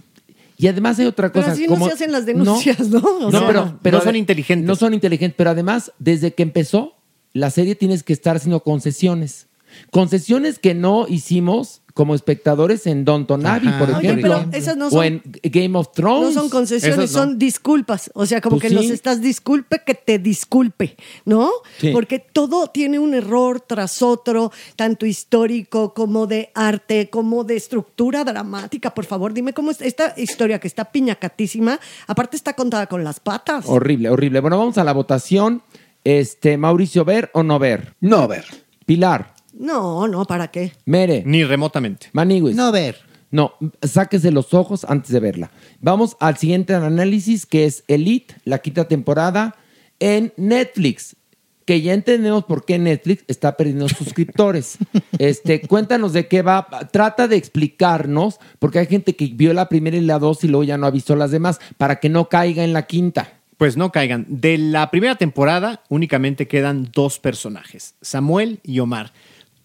y 0.58 0.68
además 0.68 0.98
hay 0.98 1.06
otra 1.06 1.32
Pero 1.32 1.44
cosa. 1.44 1.54
así 1.54 1.66
no 1.66 1.84
se 1.84 1.92
hacen 1.92 2.12
las 2.12 2.26
denuncias, 2.26 2.88
¿no? 2.88 3.00
O 3.00 3.30
no, 3.30 3.30
sea, 3.30 3.46
pero, 3.48 3.78
pero 3.82 3.98
no 3.98 4.04
son 4.04 4.16
inteligentes. 4.16 4.66
No 4.66 4.76
son 4.76 4.94
inteligentes, 4.94 5.34
pero 5.36 5.50
además, 5.50 5.92
desde 5.98 6.34
que 6.34 6.44
empezó, 6.44 6.94
la 7.32 7.50
serie 7.50 7.74
tienes 7.74 8.02
que 8.02 8.12
estar 8.12 8.36
haciendo 8.36 8.60
concesiones. 8.62 9.48
Concesiones 9.90 10.58
que 10.58 10.74
no 10.74 11.06
hicimos 11.08 11.81
como 11.94 12.14
espectadores 12.14 12.86
en 12.86 13.04
Downton 13.04 13.44
Abbey, 13.46 13.68
Ajá. 13.68 13.78
por 13.78 13.90
Oye, 13.96 14.08
ejemplo. 14.08 14.44
pero 14.50 14.56
esas 14.56 14.76
no 14.76 14.86
o 14.86 14.90
son- 14.90 15.04
en 15.04 15.22
Game 15.42 15.78
of 15.78 15.92
Thrones. 15.92 16.34
No 16.34 16.40
son 16.40 16.50
concesiones, 16.50 16.98
no. 16.98 17.06
son 17.20 17.38
disculpas. 17.38 18.10
O 18.14 18.24
sea, 18.26 18.40
como 18.40 18.56
Pues 18.56 18.62
que 18.62 18.68
sí. 18.70 18.74
nos 18.74 18.84
estás 18.90 19.20
disculpe 19.20 19.82
que 19.84 19.94
te 19.94 20.18
disculpe, 20.18 20.96
¿no? 21.24 21.50
Sí. 21.78 21.90
Porque 21.92 22.18
todo 22.18 22.68
tiene 22.68 22.98
un 22.98 23.14
error 23.14 23.60
tras 23.60 24.00
otro, 24.02 24.52
tanto 24.76 25.04
histórico 25.06 25.92
como 25.94 26.26
de 26.26 26.50
arte, 26.54 27.10
como 27.10 27.44
de 27.44 27.56
estructura 27.56 28.24
dramática. 28.24 28.94
Por 28.94 29.04
favor, 29.04 29.32
dime 29.34 29.52
cómo 29.52 29.70
es 29.70 29.80
esta 29.82 30.14
historia 30.16 30.58
que 30.58 30.68
está 30.68 30.86
piñacatísima, 30.86 31.78
aparte 32.06 32.36
está 32.36 32.54
contada 32.54 32.86
con 32.86 33.04
las 33.04 33.20
patas. 33.20 33.64
Horrible, 33.68 34.08
horrible. 34.10 34.40
Bueno, 34.40 34.58
vamos 34.58 34.78
a 34.78 34.84
la 34.84 34.92
votación. 34.92 35.62
Este, 36.04 36.56
Mauricio, 36.56 37.04
¿ver 37.04 37.30
o 37.34 37.42
no 37.42 37.58
ver? 37.58 37.94
No, 38.00 38.26
ver. 38.26 38.44
Pilar, 38.86 39.34
No, 39.52 40.08
no, 40.08 40.24
¿para 40.24 40.48
qué? 40.48 40.72
Mere, 40.84 41.22
Ni 41.26 41.44
remotamente. 41.44 42.08
Maniguis. 42.12 42.56
No 42.56 42.72
ver. 42.72 43.12
No, 43.30 43.54
sáquese 43.80 44.30
los 44.30 44.52
ojos 44.52 44.84
antes 44.84 45.10
de 45.10 45.18
verla. 45.18 45.50
Vamos 45.80 46.16
al 46.20 46.36
siguiente 46.36 46.74
análisis 46.74 47.46
que 47.46 47.64
es 47.64 47.82
Elite, 47.88 48.36
la 48.44 48.58
quinta 48.58 48.86
temporada 48.86 49.56
en 50.00 50.34
Netflix. 50.36 51.16
Que 51.64 51.80
ya 51.80 51.94
entendemos 51.94 52.44
por 52.44 52.66
qué 52.66 52.78
Netflix 52.78 53.24
está 53.28 53.56
perdiendo 53.56 53.88
suscriptores. 53.88 54.78
Este, 55.18 55.60
cuéntanos 55.60 56.12
de 56.12 56.26
qué 56.26 56.42
va. 56.42 56.66
Trata 56.90 57.28
de 57.28 57.36
explicarnos, 57.36 58.40
porque 58.58 58.80
hay 58.80 58.86
gente 58.86 59.14
que 59.14 59.26
vio 59.26 59.52
la 59.54 59.68
primera 59.68 59.96
y 59.96 60.00
la 60.00 60.18
dos 60.18 60.42
y 60.42 60.48
luego 60.48 60.64
ya 60.64 60.76
no 60.76 60.86
ha 60.86 60.90
visto 60.90 61.14
las 61.14 61.30
demás, 61.30 61.60
para 61.76 62.00
que 62.00 62.08
no 62.08 62.28
caiga 62.28 62.64
en 62.64 62.72
la 62.72 62.86
quinta. 62.86 63.34
Pues 63.56 63.76
no 63.76 63.92
caigan. 63.92 64.26
De 64.28 64.58
la 64.58 64.90
primera 64.90 65.14
temporada 65.14 65.84
únicamente 65.88 66.48
quedan 66.48 66.90
dos 66.92 67.20
personajes, 67.20 67.94
Samuel 68.00 68.58
y 68.64 68.80
Omar. 68.80 69.12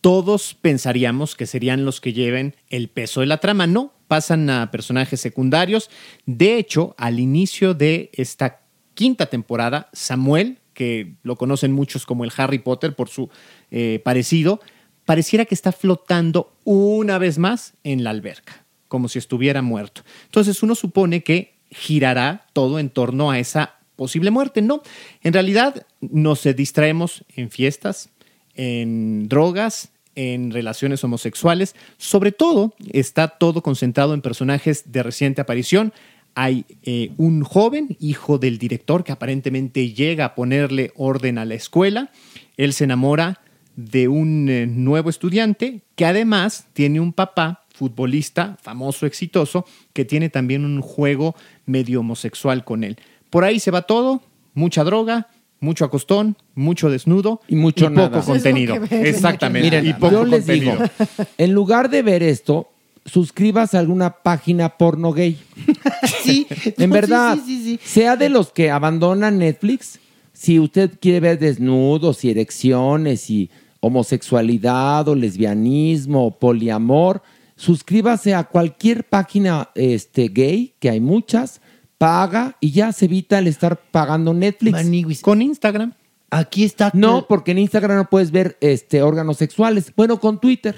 Todos 0.08 0.54
pensaríamos 0.54 1.36
que 1.36 1.46
serían 1.46 1.84
los 1.84 2.00
que 2.00 2.14
lleven 2.14 2.56
el 2.70 2.88
peso 2.88 3.20
de 3.20 3.26
la 3.26 3.40
trama. 3.40 3.68
No, 3.68 3.92
pasan 4.08 4.50
a 4.50 4.72
personajes 4.72 5.20
secundarios. 5.20 5.90
De 6.26 6.58
hecho, 6.58 6.96
al 6.98 7.20
inicio 7.20 7.74
de 7.74 8.10
esta 8.14 8.62
quinta 8.94 9.26
temporada, 9.26 9.90
Samuel, 9.92 10.60
que 10.74 11.16
lo 11.24 11.36
conocen 11.36 11.74
muchos 11.74 12.06
como 12.06 12.24
el 12.24 12.32
Harry 12.38 12.60
Potter 12.60 12.96
por 12.96 13.10
su 13.10 13.30
eh, 13.70 14.00
parecido, 14.02 14.62
pareciera 15.04 15.44
que 15.44 15.54
está 15.54 15.74
flotando 15.74 16.56
una 16.64 17.18
vez 17.18 17.38
más 17.38 17.74
en 17.84 18.06
la 18.06 18.12
alberca, 18.12 18.64
como 18.88 19.10
si 19.10 19.20
estuviera 19.20 19.62
muerto. 19.62 20.04
Entonces 20.24 20.64
uno 20.64 20.76
supone 20.76 21.22
que 21.22 21.56
girará 21.70 22.48
todo 22.54 22.80
en 22.80 22.92
torno 22.92 23.30
a 23.30 23.40
esa 23.40 23.76
posible 23.98 24.32
muerte. 24.32 24.62
No, 24.62 24.84
en 25.22 25.34
realidad 25.34 25.86
nos 26.00 26.44
distraemos 26.56 27.26
en 27.36 27.52
fiestas, 27.52 28.10
en 28.56 29.28
drogas, 29.28 29.92
en 30.18 30.52
relaciones 30.52 31.04
homosexuales. 31.04 31.76
Sobre 31.98 32.34
todo 32.34 32.74
está 32.92 33.30
todo 33.30 33.62
concentrado 33.62 34.14
en 34.14 34.22
personajes 34.22 34.92
de 34.92 35.04
reciente 35.04 35.40
aparición. 35.40 35.94
Hay 36.34 36.66
eh, 36.84 37.12
un 37.18 37.44
joven, 37.44 37.96
hijo 38.00 38.38
del 38.40 38.58
director, 38.58 39.04
que 39.04 39.12
aparentemente 39.12 39.94
llega 39.94 40.26
a 40.26 40.36
ponerle 40.36 40.92
orden 40.96 41.38
a 41.38 41.46
la 41.46 41.54
escuela. 41.54 42.12
Él 42.58 42.74
se 42.74 42.84
enamora 42.84 43.42
de 43.76 44.08
un 44.08 44.50
eh, 44.50 44.66
nuevo 44.66 45.10
estudiante 45.10 45.82
que 45.96 46.06
además 46.06 46.68
tiene 46.74 47.00
un 47.00 47.14
papá 47.14 47.66
futbolista 47.74 48.58
famoso, 48.62 49.06
exitoso, 49.06 49.66
que 49.94 50.04
tiene 50.04 50.30
también 50.30 50.66
un 50.66 50.82
juego 50.82 51.36
medio 51.68 52.00
homosexual 52.00 52.64
con 52.64 52.84
él. 52.84 52.98
Por 53.30 53.44
ahí 53.44 53.60
se 53.60 53.70
va 53.70 53.84
todo, 53.84 54.24
mucha 54.56 54.84
droga, 54.84 55.28
mucho 55.60 55.86
acostón, 55.86 56.38
mucho 56.56 56.90
desnudo 56.90 57.42
Y 57.48 57.56
mucho 57.56 57.86
poco 57.88 58.10
nada. 58.10 58.22
contenido. 58.22 58.76
Exactamente. 58.90 59.66
Miren, 59.70 59.88
y 59.88 59.94
poco 59.94 60.12
yo 60.12 60.26
les 60.26 60.46
contenido. 60.46 60.74
digo, 60.74 60.86
en 61.38 61.54
lugar 61.54 61.90
de 61.90 62.02
ver 62.04 62.22
esto, 62.24 62.70
suscríbase 63.06 63.78
a 63.78 63.80
alguna 63.80 64.10
página 64.22 64.78
porno 64.78 65.12
gay. 65.14 65.38
Sí, 66.24 66.46
En 66.78 66.90
no, 66.90 66.94
verdad, 66.94 67.36
sí, 67.36 67.42
sí, 67.46 67.64
sí, 67.64 67.80
sí. 67.84 67.90
sea 67.90 68.16
de 68.16 68.30
los 68.30 68.52
que 68.52 68.70
abandonan 68.70 69.40
Netflix, 69.40 70.00
si 70.34 70.60
usted 70.60 70.92
quiere 71.00 71.20
ver 71.22 71.40
desnudos 71.40 72.24
y 72.24 72.30
erecciones 72.30 73.30
y 73.30 73.50
homosexualidad 73.80 75.08
o 75.08 75.16
lesbianismo 75.16 76.28
o 76.28 76.38
poliamor, 76.38 77.22
suscríbase 77.56 78.34
a 78.36 78.44
cualquier 78.44 79.04
página 79.06 79.70
este, 79.76 80.28
gay, 80.28 80.74
que 80.80 80.90
hay 80.90 81.00
muchas, 81.00 81.62
paga 81.98 82.56
y 82.60 82.72
ya 82.72 82.92
se 82.92 83.06
evita 83.06 83.40
el 83.40 83.48
estar 83.48 83.78
pagando 83.78 84.34
Netflix. 84.34 84.74
Maniguis. 84.74 85.22
Con 85.22 85.42
Instagram. 85.42 85.94
Aquí 86.30 86.66
está. 86.66 86.92
No, 86.94 87.26
porque 87.26 87.52
en 87.52 87.60
Instagram 87.60 87.98
no 87.98 88.10
puedes 88.10 88.32
ver 88.32 88.58
este 88.60 89.02
órganos 89.02 89.38
sexuales. 89.38 89.94
Bueno, 89.96 90.20
con 90.20 90.42
Twitter. 90.42 90.76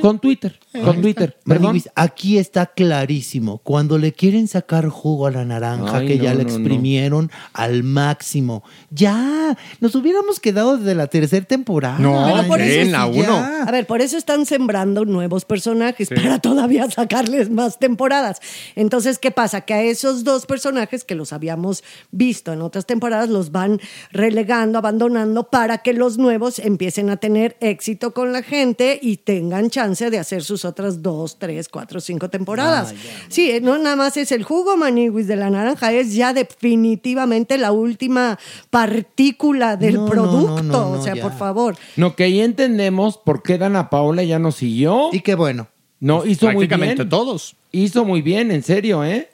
Con 0.00 0.18
Twitter. 0.18 0.58
Con 0.84 1.00
Twitter. 1.00 1.38
Perdón. 1.44 1.80
Aquí 1.94 2.38
está 2.38 2.66
clarísimo. 2.66 3.58
Cuando 3.58 3.98
le 3.98 4.12
quieren 4.12 4.48
sacar 4.48 4.88
jugo 4.88 5.28
a 5.28 5.30
la 5.30 5.44
naranja 5.44 5.98
Ay, 5.98 6.08
que 6.08 6.16
no, 6.16 6.24
ya 6.24 6.34
le 6.34 6.42
no, 6.42 6.50
no. 6.50 6.56
exprimieron 6.56 7.30
al 7.52 7.84
máximo. 7.84 8.64
Ya, 8.90 9.56
nos 9.78 9.94
hubiéramos 9.94 10.40
quedado 10.40 10.76
desde 10.76 10.96
la 10.96 11.06
tercera 11.06 11.46
temporada. 11.46 11.96
Pero 11.96 12.48
por 12.48 12.60
eso 12.60 12.80
sí, 12.80 13.12
sí, 13.14 13.22
ya. 13.22 13.62
A 13.62 13.70
ver, 13.70 13.86
por 13.86 14.00
eso 14.00 14.16
están 14.16 14.44
sembrando 14.44 15.04
nuevos 15.04 15.44
personajes 15.44 16.08
para 16.08 16.40
todavía 16.40 16.90
sacarles 16.90 17.48
más 17.48 17.78
temporadas. 17.78 18.40
Entonces, 18.74 19.18
¿qué 19.18 19.30
pasa? 19.30 19.60
Que 19.60 19.74
a 19.74 19.82
esos 19.82 20.24
dos 20.24 20.46
personajes 20.46 21.04
que 21.04 21.14
los 21.14 21.32
habíamos 21.32 21.84
visto 22.10 22.52
en 22.52 22.62
otras 22.62 22.86
temporadas 22.86 23.28
los 23.28 23.52
van 23.52 23.80
relegando, 24.10 24.79
abandonando 24.80 25.44
para 25.44 25.78
que 25.78 25.92
los 25.92 26.18
nuevos 26.18 26.58
empiecen 26.58 27.10
a 27.10 27.16
tener 27.16 27.56
éxito 27.60 28.12
con 28.12 28.32
la 28.32 28.42
gente 28.42 28.98
y 29.00 29.18
tengan 29.18 29.70
chance 29.70 30.10
de 30.10 30.18
hacer 30.18 30.42
sus 30.42 30.64
otras 30.64 31.02
dos, 31.02 31.38
tres, 31.38 31.68
cuatro, 31.68 32.00
cinco 32.00 32.28
temporadas. 32.28 32.94
Sí, 33.28 33.50
eh, 33.50 33.60
no 33.60 33.78
nada 33.78 33.96
más 33.96 34.16
es 34.16 34.32
el 34.32 34.42
jugo 34.42 34.76
maniwis 34.76 35.26
de 35.28 35.36
la 35.36 35.50
naranja, 35.50 35.92
es 35.92 36.14
ya 36.14 36.32
definitivamente 36.32 37.58
la 37.58 37.72
última 37.72 38.38
partícula 38.70 39.76
del 39.76 39.94
No, 39.94 40.00
no, 40.00 40.06
no, 40.06 40.10
producto. 40.10 40.62
no, 40.62 40.72
no, 40.72 40.90
o 40.98 41.02
sea, 41.02 41.14
ya. 41.14 41.22
por 41.22 41.32
favor. 41.36 41.76
No, 41.96 42.16
que 42.16 42.24
ahí 42.24 42.40
entendemos 42.40 43.18
por 43.18 43.42
qué 43.42 43.58
Dana 43.58 43.90
Paola 43.90 44.22
ya 44.22 44.38
nos 44.38 44.56
siguió. 44.56 45.10
Y 45.12 45.20
qué 45.20 45.34
bueno. 45.34 45.68
No, 46.00 46.24
hizo 46.24 46.46
muy 46.46 46.66
bien. 46.66 46.68
Prácticamente 46.68 47.04
todos. 47.04 47.56
Hizo 47.72 48.04
muy 48.04 48.22
bien, 48.22 48.50
en 48.50 48.62
serio, 48.62 49.04
¿eh? 49.04 49.28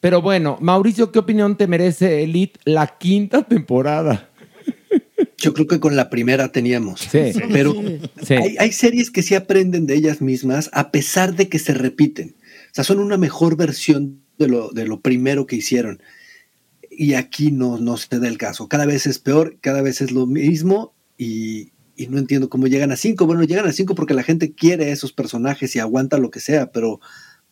Pero 0.00 0.20
bueno, 0.22 0.58
Mauricio, 0.60 1.10
¿qué 1.10 1.18
opinión 1.18 1.56
te 1.56 1.66
merece 1.66 2.22
Elite 2.22 2.60
la 2.64 2.86
quinta 2.98 3.42
temporada? 3.42 4.28
Yo 5.38 5.54
creo 5.54 5.66
que 5.66 5.80
con 5.80 5.96
la 5.96 6.10
primera 6.10 6.52
teníamos. 6.52 7.00
Sí. 7.00 7.32
Pero 7.52 7.74
Sí. 8.22 8.34
Hay, 8.34 8.56
hay 8.58 8.72
series 8.72 9.10
que 9.10 9.22
sí 9.22 9.34
aprenden 9.34 9.86
de 9.86 9.94
ellas 9.94 10.20
mismas 10.20 10.68
a 10.72 10.90
pesar 10.90 11.34
de 11.34 11.48
que 11.48 11.58
se 11.58 11.72
repiten. 11.74 12.36
O 12.70 12.74
sea, 12.74 12.84
son 12.84 12.98
una 12.98 13.16
mejor 13.16 13.56
versión 13.56 14.20
de 14.36 14.48
lo, 14.48 14.70
de 14.70 14.86
lo 14.86 15.00
primero 15.00 15.46
que 15.46 15.56
hicieron. 15.56 16.02
Y 16.90 17.14
aquí 17.14 17.52
no, 17.52 17.78
no 17.78 17.96
se 17.96 18.18
da 18.18 18.28
el 18.28 18.38
caso. 18.38 18.68
Cada 18.68 18.84
vez 18.84 19.06
es 19.06 19.18
peor, 19.18 19.56
cada 19.60 19.82
vez 19.82 20.00
es 20.00 20.10
lo 20.10 20.26
mismo 20.26 20.94
y, 21.16 21.70
y 21.96 22.08
no 22.08 22.18
entiendo 22.18 22.48
cómo 22.48 22.66
llegan 22.66 22.90
a 22.92 22.96
cinco. 22.96 23.26
Bueno, 23.26 23.44
llegan 23.44 23.66
a 23.66 23.72
cinco 23.72 23.94
porque 23.94 24.14
la 24.14 24.22
gente 24.24 24.52
quiere 24.52 24.86
a 24.86 24.92
esos 24.92 25.12
personajes 25.12 25.74
y 25.76 25.78
aguanta 25.78 26.18
lo 26.18 26.30
que 26.30 26.40
sea, 26.40 26.72
pero, 26.72 27.00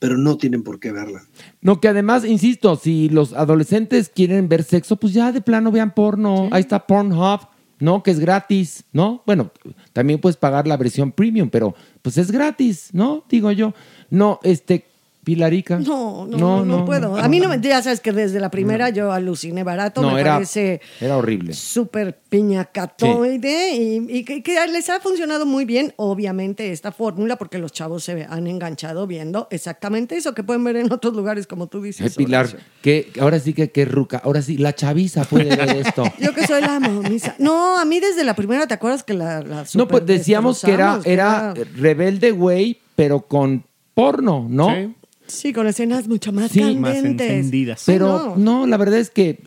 pero 0.01 0.19
no 0.19 0.37
tienen 0.37 0.63
por 0.63 0.81
qué 0.81 0.91
verla. 0.91 1.23
No, 1.61 1.81
que 1.81 1.89
además, 1.89 2.25
insisto, 2.25 2.77
si 2.77 3.09
los 3.09 3.33
adolescentes 3.33 4.09
quieren 4.09 4.49
ver 4.49 4.65
sexo, 4.65 4.97
pues 4.97 5.13
ya 5.13 5.31
de 5.33 5.41
plano 5.41 5.71
vean 5.71 5.95
porno. 5.95 6.49
Ahí 6.51 6.63
está 6.63 6.87
Pornhub, 6.87 7.41
¿no? 7.79 8.03
Que 8.03 8.11
es 8.11 8.19
gratis, 8.21 8.85
¿no? 8.93 9.23
Bueno, 9.27 9.51
también 9.93 10.21
puedes 10.21 10.37
pagar 10.37 10.67
la 10.67 10.77
versión 10.77 11.13
premium, 11.13 11.51
pero 11.51 11.75
pues 12.03 12.19
es 12.19 12.31
gratis, 12.31 12.91
¿no? 12.93 13.25
Digo 13.29 13.51
yo. 13.53 13.75
No, 14.11 14.41
este, 14.43 14.87
Pilarica. 15.27 15.81
No, 15.81 16.25
no, 16.25 16.39
no, 16.39 16.65
no 16.65 16.85
puedo. 16.85 17.17
A 17.17 17.27
mí 17.27 17.41
no 17.41 17.49
me, 17.49 17.61
ya 17.61 17.83
sabes 17.83 17.99
que 17.99 18.13
desde 18.13 18.39
la 18.39 18.49
primera 18.49 18.91
yo 18.91 19.11
aluciné 19.11 19.65
barato, 19.65 20.01
No, 20.01 20.13
me 20.13 20.21
era, 20.21 20.35
parece 20.35 20.81
era 21.01 21.17
horrible. 21.17 21.53
súper 21.53 22.17
piñacatoide 22.29 23.75
y, 23.75 24.07
y 24.19 24.25
que, 24.25 24.41
que 24.45 24.57
les 24.69 24.89
ha 24.89 25.01
funcionado 25.01 25.45
muy 25.45 25.65
bien, 25.65 25.93
obviamente, 25.97 26.71
esta 26.71 26.93
fórmula, 26.93 27.35
porque 27.35 27.59
los 27.59 27.73
chavos 27.73 28.05
se 28.05 28.25
han 28.29 28.47
enganchado 28.47 29.09
viendo 29.09 29.49
exactamente 29.51 30.17
eso 30.17 30.33
que 30.33 30.45
pueden 30.45 30.63
ver 30.63 30.77
en 30.77 30.93
otros 30.93 31.13
lugares, 31.17 31.49
como 31.49 31.67
tú 31.67 31.79
Ay, 31.79 31.85
dices. 31.87 32.15
Pilar, 32.15 32.47
Horacio. 32.47 32.61
que 32.81 33.11
ahora 33.21 33.41
sí 33.41 33.53
que, 33.53 33.73
que 33.73 33.85
ruca. 33.85 34.19
Ahora 34.25 34.43
sí, 34.43 34.57
la 34.59 34.77
chaviza 34.77 35.25
puede 35.25 35.57
ver 35.57 35.71
esto. 35.87 36.05
Yo 36.21 36.33
que 36.35 36.47
soy 36.47 36.61
la 36.61 36.79
momisa. 36.79 37.35
No, 37.41 37.81
a 37.81 37.85
mí 37.85 37.99
desde 37.99 38.23
la 38.23 38.35
primera, 38.37 38.69
¿te 38.69 38.75
acuerdas 38.75 39.03
que 39.03 39.15
la, 39.15 39.41
la 39.43 39.65
No, 39.75 39.89
pues 39.89 40.07
decíamos 40.07 40.61
que 40.63 40.71
era, 40.73 40.99
destrozamos, 40.99 41.07
era 41.07 41.55
rebelde, 41.77 42.31
güey, 42.31 42.79
pero 42.95 43.23
con 43.23 43.65
porno, 43.93 44.47
¿no? 44.49 44.71
Sí. 44.71 44.95
Sí, 45.27 45.53
con 45.53 45.67
escenas 45.67 46.09
mucho 46.09 46.33
más 46.33 46.51
Sí. 46.51 46.61
candentes. 46.61 46.81
Más 46.81 46.97
encendidas. 47.37 47.83
Pero 47.87 48.35
no. 48.37 48.61
no. 48.61 48.67
la 48.67 48.77
verdad 48.77 48.99
es 48.99 49.11
que 49.11 49.39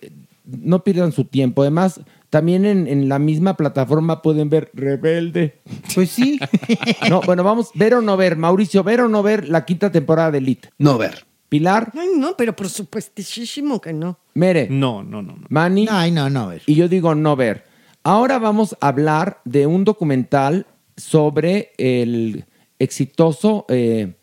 no 0.46 0.84
pierdan 0.84 1.12
su 1.12 1.26
tiempo. 1.26 1.62
Además, 1.62 2.02
también 2.30 2.66
en, 2.66 2.88
en 2.88 3.10
la 3.10 3.20
misma 3.20 3.56
plataforma 3.58 4.22
pueden 4.22 4.50
ver 4.50 4.70
Rebelde. 4.74 5.60
Pues 5.96 6.10
sí. 6.12 6.40
No, 7.10 7.22
bueno, 7.22 7.44
vamos, 7.44 7.70
ver 7.74 7.94
o 7.96 8.02
no 8.02 8.18
ver. 8.18 8.36
Mauricio, 8.38 8.84
ver 8.84 9.02
o 9.02 9.10
no 9.10 9.24
ver 9.24 9.48
la 9.50 9.66
quinta 9.66 9.92
temporada 9.92 10.32
de 10.32 10.38
Elite. 10.40 10.70
No 10.78 10.98
ver. 10.98 11.26
Pilar, 11.50 11.92
Ay, 11.98 12.10
no, 12.16 12.38
pero 12.38 12.56
por 12.56 12.70
supuestísimo 12.70 13.82
que 13.82 13.92
no. 13.92 14.20
Mere, 14.36 14.68
No, 14.70 15.02
no, 15.04 15.24
no. 15.24 15.34
no. 15.36 15.48
Manny. 15.50 15.88
Ay, 15.90 16.12
no, 16.12 16.30
no, 16.30 16.50
ver. 16.50 16.62
Y 16.68 16.76
yo 16.76 16.88
digo 16.88 17.16
no 17.16 17.36
ver. 17.36 17.64
Ahora 18.04 18.38
vamos 18.38 18.78
a 18.80 18.88
hablar 18.90 19.42
de 19.46 19.66
un 19.66 19.84
documental 19.84 20.68
sobre 20.96 21.72
el 21.80 22.46
exitoso, 22.78 23.66
eh, 23.70 24.14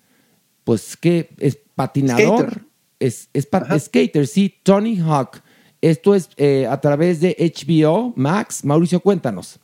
pues, 0.67 0.97
¿qué? 0.97 1.31
Es 1.39 1.57
patinador. 1.77 2.41
Skater. 2.51 2.65
Es, 2.99 3.29
es 3.33 3.47
pa- 3.47 3.79
skater, 3.79 4.27
sí, 4.27 4.53
Tony 4.65 4.99
Hawk. 4.99 5.43
Esto 5.81 6.17
es 6.17 6.29
eh, 6.39 6.67
a 6.67 6.81
través 6.81 7.21
de 7.21 7.37
HBO 7.39 8.13
Max. 8.17 8.65
Mauricio, 8.65 8.99
cuéntanos. 8.99 9.61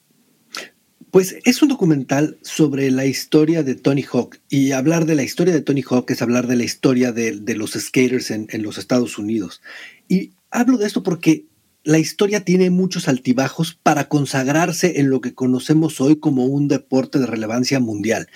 Pues 1.10 1.36
es 1.44 1.60
un 1.60 1.68
documental 1.70 2.38
sobre 2.42 2.90
la 2.92 3.04
historia 3.04 3.64
de 3.64 3.74
Tony 3.74 4.04
Hawk. 4.12 4.38
Y 4.48 4.70
hablar 4.70 5.04
de 5.04 5.16
la 5.16 5.24
historia 5.24 5.52
de 5.52 5.60
Tony 5.60 5.82
Hawk 5.82 6.08
es 6.12 6.22
hablar 6.22 6.46
de 6.46 6.54
la 6.54 6.62
historia 6.64 7.10
de, 7.10 7.32
de 7.32 7.54
los 7.56 7.72
skaters 7.72 8.30
en, 8.30 8.46
en 8.50 8.62
los 8.62 8.78
Estados 8.78 9.18
Unidos. 9.18 9.60
Y 10.08 10.30
hablo 10.52 10.78
de 10.78 10.86
esto 10.86 11.02
porque 11.02 11.46
la 11.82 11.98
historia 11.98 12.44
tiene 12.44 12.70
muchos 12.70 13.08
altibajos 13.08 13.76
para 13.82 14.08
consagrarse 14.08 15.00
en 15.00 15.10
lo 15.10 15.20
que 15.20 15.34
conocemos 15.34 16.00
hoy 16.00 16.16
como 16.16 16.46
un 16.46 16.68
deporte 16.68 17.18
de 17.18 17.26
relevancia 17.26 17.80
mundial. 17.80 18.28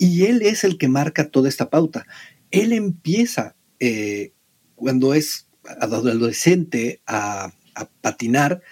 Y 0.00 0.24
él 0.24 0.40
es 0.42 0.64
el 0.64 0.78
que 0.78 0.88
marca 0.88 1.28
toda 1.28 1.48
esta 1.48 1.68
pauta. 1.70 2.06
Él 2.50 2.72
empieza 2.72 3.54
eh, 3.78 4.32
cuando 4.74 5.12
es 5.14 5.46
adolescente 5.80 7.00
a, 7.06 7.52
a 7.74 7.84
patinar 8.00 8.62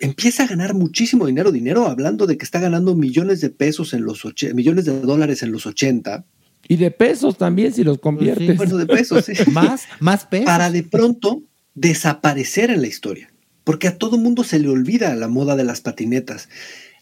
empieza 0.00 0.44
a 0.44 0.46
ganar 0.46 0.74
muchísimo 0.74 1.26
dinero, 1.26 1.50
dinero 1.50 1.86
hablando 1.86 2.26
de 2.26 2.36
que 2.38 2.44
está 2.44 2.60
ganando 2.60 2.94
millones 2.94 3.40
de 3.40 3.50
pesos 3.50 3.94
en 3.94 4.04
los 4.04 4.24
och- 4.24 4.52
millones 4.54 4.84
de 4.84 5.00
dólares 5.00 5.42
en 5.42 5.50
los 5.50 5.66
80, 5.66 6.24
Y 6.68 6.76
de 6.76 6.90
pesos 6.92 7.36
también, 7.36 7.72
si 7.72 7.82
los 7.82 7.98
conviertes. 7.98 8.56
bueno, 8.56 8.76
de 8.76 8.86
pesos, 8.86 9.24
sí. 9.24 9.32
Más, 9.50 9.82
más 10.00 10.24
pesos. 10.26 10.46
para 10.46 10.70
de 10.70 10.82
pronto 10.84 11.42
desaparecer 11.74 12.70
en 12.70 12.80
la 12.82 12.86
historia, 12.86 13.32
porque 13.64 13.88
a 13.88 13.96
todo 13.98 14.18
mundo 14.18 14.44
se 14.44 14.58
le 14.60 14.68
olvida 14.68 15.14
la 15.16 15.26
moda 15.28 15.56
de 15.56 15.64
las 15.64 15.80
patinetas. 15.80 16.48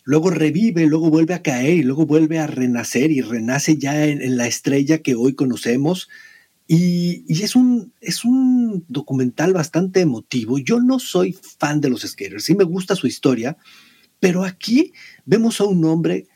Luego 0.07 0.31
revive, 0.31 0.87
luego 0.87 1.11
vuelve 1.11 1.35
a 1.35 1.43
caer 1.43 1.79
y 1.79 1.83
luego 1.83 2.07
vuelve 2.07 2.39
a 2.39 2.47
renacer 2.47 3.11
y 3.11 3.23
renace 3.23 3.77
ya 3.77 4.07
en, 4.07 4.37
la 4.37 4.47
estrella 4.47 4.99
que 4.99 5.17
hoy 5.17 5.35
conocemos. 5.35 6.09
Y, 6.69 7.25
y 7.27 7.43
es, 7.43 7.57
un, 7.57 7.93
es 8.01 8.25
un 8.25 8.85
documental 8.87 9.53
bastante 9.53 10.01
emotivo. 10.01 10.59
Yo 10.59 10.81
no 10.81 11.01
soy 11.01 11.37
fan 11.59 11.81
de 11.81 11.91
los 11.91 12.03
skaters, 12.03 12.45
sí 12.45 12.55
me 12.55 12.63
gusta 12.63 12.95
su 12.95 13.09
historia, 13.09 13.57
pero 14.21 14.45
aquí 14.45 14.93
vemos 15.25 15.61
a 15.61 15.65
un 15.65 15.85
hombre 15.85 16.29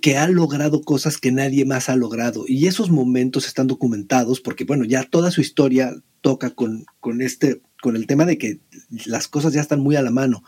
que 0.00 0.16
ha 0.16 0.26
logrado 0.26 0.82
cosas 0.82 1.18
que 1.18 1.30
nadie 1.30 1.64
más 1.64 1.88
ha 1.88 1.94
logrado. 1.94 2.46
Y 2.48 2.66
esos 2.66 2.90
momentos 2.90 3.46
están 3.46 3.68
documentados 3.68 4.40
porque, 4.40 4.64
bueno, 4.64 4.84
ya 4.84 5.04
toda 5.04 5.30
su 5.30 5.40
historia 5.40 5.94
toca 6.20 6.50
con, 6.50 6.84
con, 6.98 7.22
este, 7.22 7.62
con 7.80 7.94
el 7.94 8.08
tema 8.08 8.24
de 8.24 8.38
que 8.38 8.58
las 9.06 9.28
cosas 9.28 9.52
ya 9.52 9.60
están 9.60 9.78
muy 9.78 9.94
a 9.94 10.02
la 10.02 10.10
mano. 10.10 10.42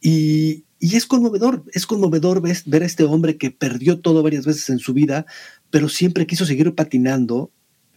Y, 0.00 0.64
y 0.80 0.96
es 0.96 1.06
conmovedor, 1.06 1.64
es 1.72 1.86
conmovedor 1.86 2.40
ver 2.40 2.82
a 2.82 2.86
este 2.86 3.04
hombre 3.04 3.36
que 3.36 3.50
perdió 3.50 4.00
todo 4.00 4.22
varias 4.22 4.46
veces 4.46 4.70
en 4.70 4.78
su 4.78 4.92
vida, 4.92 5.26
pero 5.70 5.88
siempre 5.88 6.26
quiso 6.26 6.46
seguir 6.46 6.74
patinando 6.74 7.50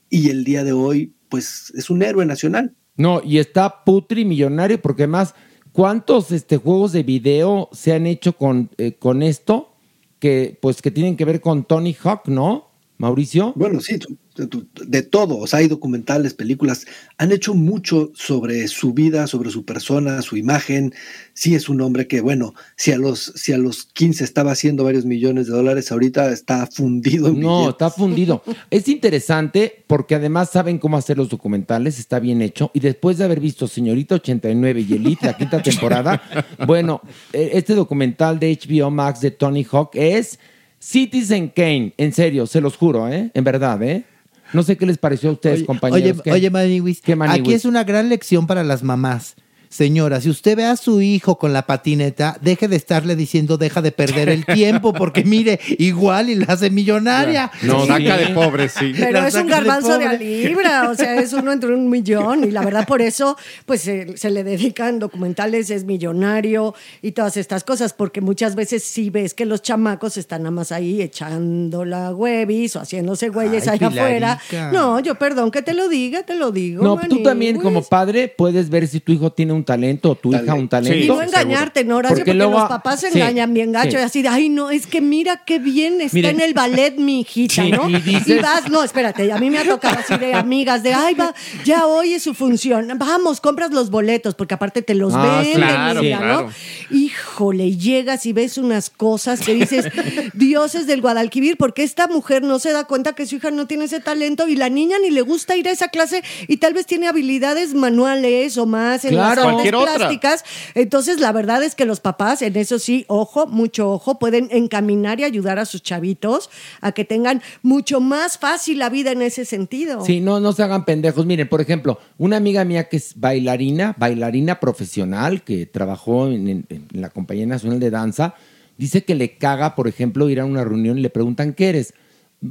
y 0.10 0.30
el 0.30 0.44
día 0.44 0.64
de 0.64 0.74
hoy, 0.74 1.14
pues 1.30 1.72
es 1.76 1.90
un 1.90 2.02
héroe 2.02 2.26
nacional. 2.26 2.76
No, 2.98 3.22
y 3.24 3.38
está 3.38 3.84
putri 3.84 4.26
millonario 4.26 4.82
porque 4.82 5.04
además, 5.04 5.36
¿cuántos 5.72 6.32
este, 6.32 6.58
juegos 6.58 6.92
de 6.92 7.04
video 7.04 7.70
se 7.72 7.94
han 7.94 8.08
hecho 8.08 8.34
con, 8.34 8.70
eh, 8.78 8.94
con 8.94 9.24
esto? 9.24 9.76
Que 10.20 10.58
pues 10.62 10.82
que 10.82 10.92
tienen 10.92 11.16
que 11.16 11.26
ver 11.26 11.40
con 11.40 11.64
Tony 11.64 11.96
Hawk, 12.04 12.28
¿no? 12.28 12.71
Mauricio. 13.02 13.54
Bueno, 13.56 13.82
sí, 13.82 14.00
de 14.38 15.02
todo, 15.04 15.38
o 15.38 15.48
sea, 15.48 15.60
hay 15.60 15.68
documentales, 15.68 16.34
películas, 16.34 16.86
han 17.18 17.32
hecho 17.32 17.54
mucho 17.54 18.12
sobre 18.16 18.68
su 18.70 18.94
vida, 18.94 19.28
sobre 19.28 19.50
su 19.50 19.66
persona, 19.66 20.22
su 20.22 20.38
imagen. 20.38 20.94
Sí 21.34 21.54
es 21.54 21.68
un 21.68 21.82
hombre 21.82 22.08
que, 22.08 22.22
bueno, 22.22 22.54
si 22.78 22.92
a 22.92 22.98
los, 22.98 23.34
si 23.36 23.52
a 23.52 23.58
los 23.58 23.86
15 23.86 24.24
estaba 24.24 24.52
haciendo 24.54 24.84
varios 24.86 25.06
millones 25.06 25.48
de 25.48 25.54
dólares, 25.54 25.92
ahorita 25.92 26.32
está 26.32 26.66
fundido 26.68 27.28
en 27.28 27.40
No, 27.42 27.50
billetes. 27.60 27.72
está 27.74 27.90
fundido. 27.90 28.44
es 28.70 28.88
interesante 28.88 29.84
porque 29.88 30.16
además 30.16 30.50
saben 30.52 30.78
cómo 30.80 30.98
hacer 30.98 31.18
los 31.18 31.28
documentales, 31.30 32.00
está 32.00 32.20
bien 32.20 32.42
hecho. 32.42 32.72
Y 32.74 32.80
después 32.80 33.18
de 33.18 33.26
haber 33.26 33.40
visto 33.42 33.68
Señorita 33.68 34.16
89 34.16 34.86
y 34.88 34.94
Elite, 34.94 35.26
la 35.26 35.38
quinta 35.38 35.62
temporada, 35.62 36.22
bueno, 36.66 37.02
eh, 37.34 37.52
este 37.54 37.76
documental 37.76 38.40
de 38.40 38.58
HBO 38.58 38.90
Max 38.92 39.20
de 39.22 39.32
Tony 39.32 39.66
Hawk 39.70 39.92
es 39.96 40.40
Citizen 40.82 41.50
Kane. 41.50 41.94
En 41.98 42.12
serio, 42.12 42.48
se 42.48 42.60
los 42.60 42.76
juro, 42.76 43.08
¿eh? 43.08 43.30
En 43.34 43.44
verdad, 43.44 43.82
¿eh? 43.84 44.04
No 44.52 44.64
sé 44.64 44.76
qué 44.76 44.86
les 44.86 44.98
pareció 44.98 45.30
a 45.30 45.34
ustedes, 45.34 45.60
Oye, 45.60 45.66
compañeros. 45.66 46.12
Oye, 46.12 46.22
¿Qué? 46.24 46.32
oye 46.32 46.50
Maniwis, 46.50 47.02
¿Qué, 47.02 47.16
aquí 47.22 47.54
es 47.54 47.66
una 47.66 47.84
gran 47.84 48.10
lección 48.10 48.48
para 48.48 48.64
las 48.64 48.84
mamás. 48.84 49.36
Señora, 49.72 50.20
si 50.20 50.30
usted 50.30 50.58
ve 50.58 50.66
a 50.66 50.76
su 50.76 51.02
hijo 51.02 51.38
con 51.38 51.54
la 51.54 51.66
patineta, 51.66 52.38
deje 52.42 52.68
de 52.68 52.76
estarle 52.76 53.16
diciendo 53.16 53.58
deja 53.58 53.82
de 53.82 53.92
perder 53.92 54.30
el 54.30 54.46
tiempo, 54.46 54.94
porque 54.94 55.24
mire, 55.24 55.60
igual 55.80 56.30
y 56.30 56.36
la 56.36 56.54
hace 56.54 56.70
millonaria. 56.70 57.50
No, 57.64 57.86
saca 57.86 58.18
de 58.18 58.28
pobre, 58.28 58.68
sí. 58.70 58.94
Pero 58.96 59.22
La 59.22 59.28
es 59.28 59.34
un 59.36 59.44
saca 59.44 59.62
de 59.62 59.68
garbanzo 59.68 59.98
de, 59.98 60.06
a 60.06 60.14
libra, 60.14 60.90
o 60.92 60.96
sea, 60.96 61.16
es 61.16 61.34
uno 61.34 61.52
entre 61.52 61.74
un 61.74 61.90
millón. 61.90 62.44
Y 62.44 62.52
la 62.52 62.62
verdad, 62.64 62.86
por 62.86 63.02
eso, 63.02 63.38
pues 63.66 63.82
se, 63.82 64.18
se 64.18 64.30
le 64.30 64.44
dedican 64.44 65.00
documentales, 65.00 65.70
es 65.70 65.86
millonario 65.86 66.76
y 67.02 67.14
todas 67.14 67.38
estas 67.38 67.64
cosas, 67.64 67.94
porque 67.94 68.20
muchas 68.20 68.56
veces 68.56 68.84
sí 68.84 69.10
ves 69.10 69.34
que 69.34 69.46
los 69.46 69.62
chamacos 69.62 70.18
están 70.18 70.44
nada 70.44 70.52
más 70.52 70.72
ahí 70.72 71.02
echando 71.02 71.86
la 71.86 72.14
huevis 72.14 72.76
o 72.76 72.82
haciéndose 72.82 73.30
güeyes 73.30 73.68
Ay, 73.68 73.76
allá 73.76 73.88
afuera. 73.88 74.40
Pilarica. 74.50 74.78
No, 74.78 75.00
yo 75.00 75.16
perdón 75.16 75.50
que 75.50 75.62
te 75.62 75.74
lo 75.74 75.88
diga, 75.88 76.24
te 76.24 76.36
lo 76.36 76.52
digo. 76.52 76.84
No, 76.84 77.00
tú 77.08 77.24
también 77.24 77.60
como 77.60 77.84
padre 77.84 78.28
puedes 78.28 78.70
ver 78.70 78.88
si 78.88 79.00
tu 79.00 79.14
hijo 79.14 79.32
tiene 79.32 79.54
un 79.54 79.61
talento 79.64 80.12
o 80.12 80.16
tu 80.16 80.34
hija 80.34 80.54
un 80.54 80.68
talento. 80.68 80.98
Y 80.98 81.08
no 81.08 81.22
engañarte, 81.22 81.84
¿no, 81.84 81.98
Horacio? 81.98 82.18
Porque, 82.18 82.34
los 82.34 82.52
papás 82.68 83.02
se 83.02 83.12
sí, 83.12 83.20
engañan 83.20 83.54
bien 83.54 83.72
gacho 83.72 83.92
sí. 83.92 83.98
y 83.98 84.02
así 84.02 84.22
de, 84.22 84.28
ay, 84.30 84.50
no, 84.50 84.70
es 84.70 84.88
que 84.88 85.02
mira 85.02 85.44
qué 85.46 85.60
bien 85.60 86.02
está 86.02 86.16
Miren. 86.16 86.36
en 86.38 86.42
el 86.42 86.54
ballet 86.54 86.96
mi 86.98 87.22
hijita, 87.22 87.64
Sí, 87.64 87.72
¿no? 87.72 87.90
y 87.90 87.96
dices- 88.02 88.42
vas, 88.42 88.70
no, 88.70 88.84
espérate, 88.84 89.32
a 89.32 89.38
mí 89.38 89.50
me 89.50 89.60
ha 89.60 89.66
tocado 89.66 90.00
así 90.00 90.18
de 90.18 90.34
amigas, 90.34 90.84
de, 90.84 90.94
ay, 90.94 91.14
va, 91.16 91.34
ya 91.66 91.86
hoy 91.86 92.14
es 92.14 92.24
su 92.24 92.34
función, 92.34 92.88
vamos, 92.98 93.42
compras 93.42 93.72
los 93.72 93.90
boletos, 93.90 94.36
porque 94.36 94.54
aparte 94.54 94.82
te 94.82 94.96
los 94.96 95.14
Ah, 95.16 95.42
venden, 95.42 95.54
claro, 95.58 96.02
mira, 96.02 96.18
claro. 96.18 96.42
¿no? 96.44 96.98
Híjole, 96.98 97.78
llegas 97.78 98.26
y 98.26 98.34
ves 98.34 98.58
unas 98.58 98.90
cosas 98.90 99.40
que 99.42 99.54
dices, 99.54 99.86
dioses 100.34 100.88
del 100.88 101.02
Guadalquivir, 101.02 101.58
porque 101.58 101.84
esta 101.84 102.08
mujer 102.08 102.44
no 102.44 102.60
se 102.60 102.72
da 102.72 102.84
cuenta 102.86 103.14
que 103.14 103.26
su 103.26 103.36
hija 103.36 103.52
no 103.52 103.68
tiene 103.68 103.86
ese 103.86 104.00
talento 104.00 104.48
y 104.48 104.56
la 104.56 104.70
niña 104.70 104.98
ni 105.02 105.10
le 105.10 105.22
gusta 105.22 105.56
ir 105.56 105.68
a 105.68 105.72
esa 105.72 105.88
clase 105.88 106.24
y 106.48 106.58
tal 106.58 106.74
vez 106.74 106.86
tiene 106.86 107.08
habilidades 107.08 107.74
manuales 107.74 108.58
o 108.58 108.66
más 108.66 109.06
en 109.06 109.12
Claro. 109.12 109.44
Cualquier 109.54 109.76
otra. 109.76 109.96
plásticas. 109.96 110.44
Entonces, 110.76 111.20
la 111.20 111.32
verdad 111.32 111.64
es 111.64 111.76
que 111.76 111.86
los 111.86 112.00
papás, 112.00 112.42
en 112.42 112.56
eso 112.56 112.80
sí, 112.80 113.06
ojo, 113.08 113.48
mucho 113.48 113.92
ojo, 113.92 114.20
pueden 114.20 114.48
encaminar 114.52 115.20
y 115.20 115.24
ayudar 115.24 115.60
a 115.60 115.66
sus 115.66 115.82
chavitos 115.84 116.50
a 116.82 116.92
que 116.92 117.06
tengan 117.06 117.42
mucho 117.62 118.00
más 118.02 118.38
fácil 118.38 118.80
la 118.80 118.90
vida 118.90 119.12
en 119.12 119.22
ese 119.22 119.46
sentido. 119.46 120.06
Sí, 120.06 120.20
no, 120.22 120.40
no 120.40 120.54
se 120.54 120.64
hagan 120.64 120.86
pendejos. 120.86 121.26
Miren, 121.26 121.50
por 121.50 121.62
ejemplo, 121.62 122.00
una 122.18 122.38
amiga 122.38 122.64
mía 122.66 122.90
que 122.90 122.98
es 122.98 123.14
bailarina, 123.20 123.96
bailarina 123.98 124.60
profesional, 124.60 125.44
que 125.44 125.66
trabajó 125.66 126.28
en, 126.28 126.48
en- 126.48 126.66
en 126.70 127.02
la 127.02 127.10
Compañía 127.10 127.46
Nacional 127.46 127.80
de 127.80 127.90
Danza, 127.90 128.36
dice 128.78 129.04
que 129.04 129.16
le 129.16 129.38
caga, 129.38 129.76
por 129.76 129.88
ejemplo, 129.88 130.30
ir 130.30 130.40
a 130.40 130.46
una 130.46 130.64
reunión 130.64 130.98
y 130.98 131.02
le 131.02 131.10
preguntan, 131.10 131.54
¿qué 131.54 131.70
eres? 131.70 131.94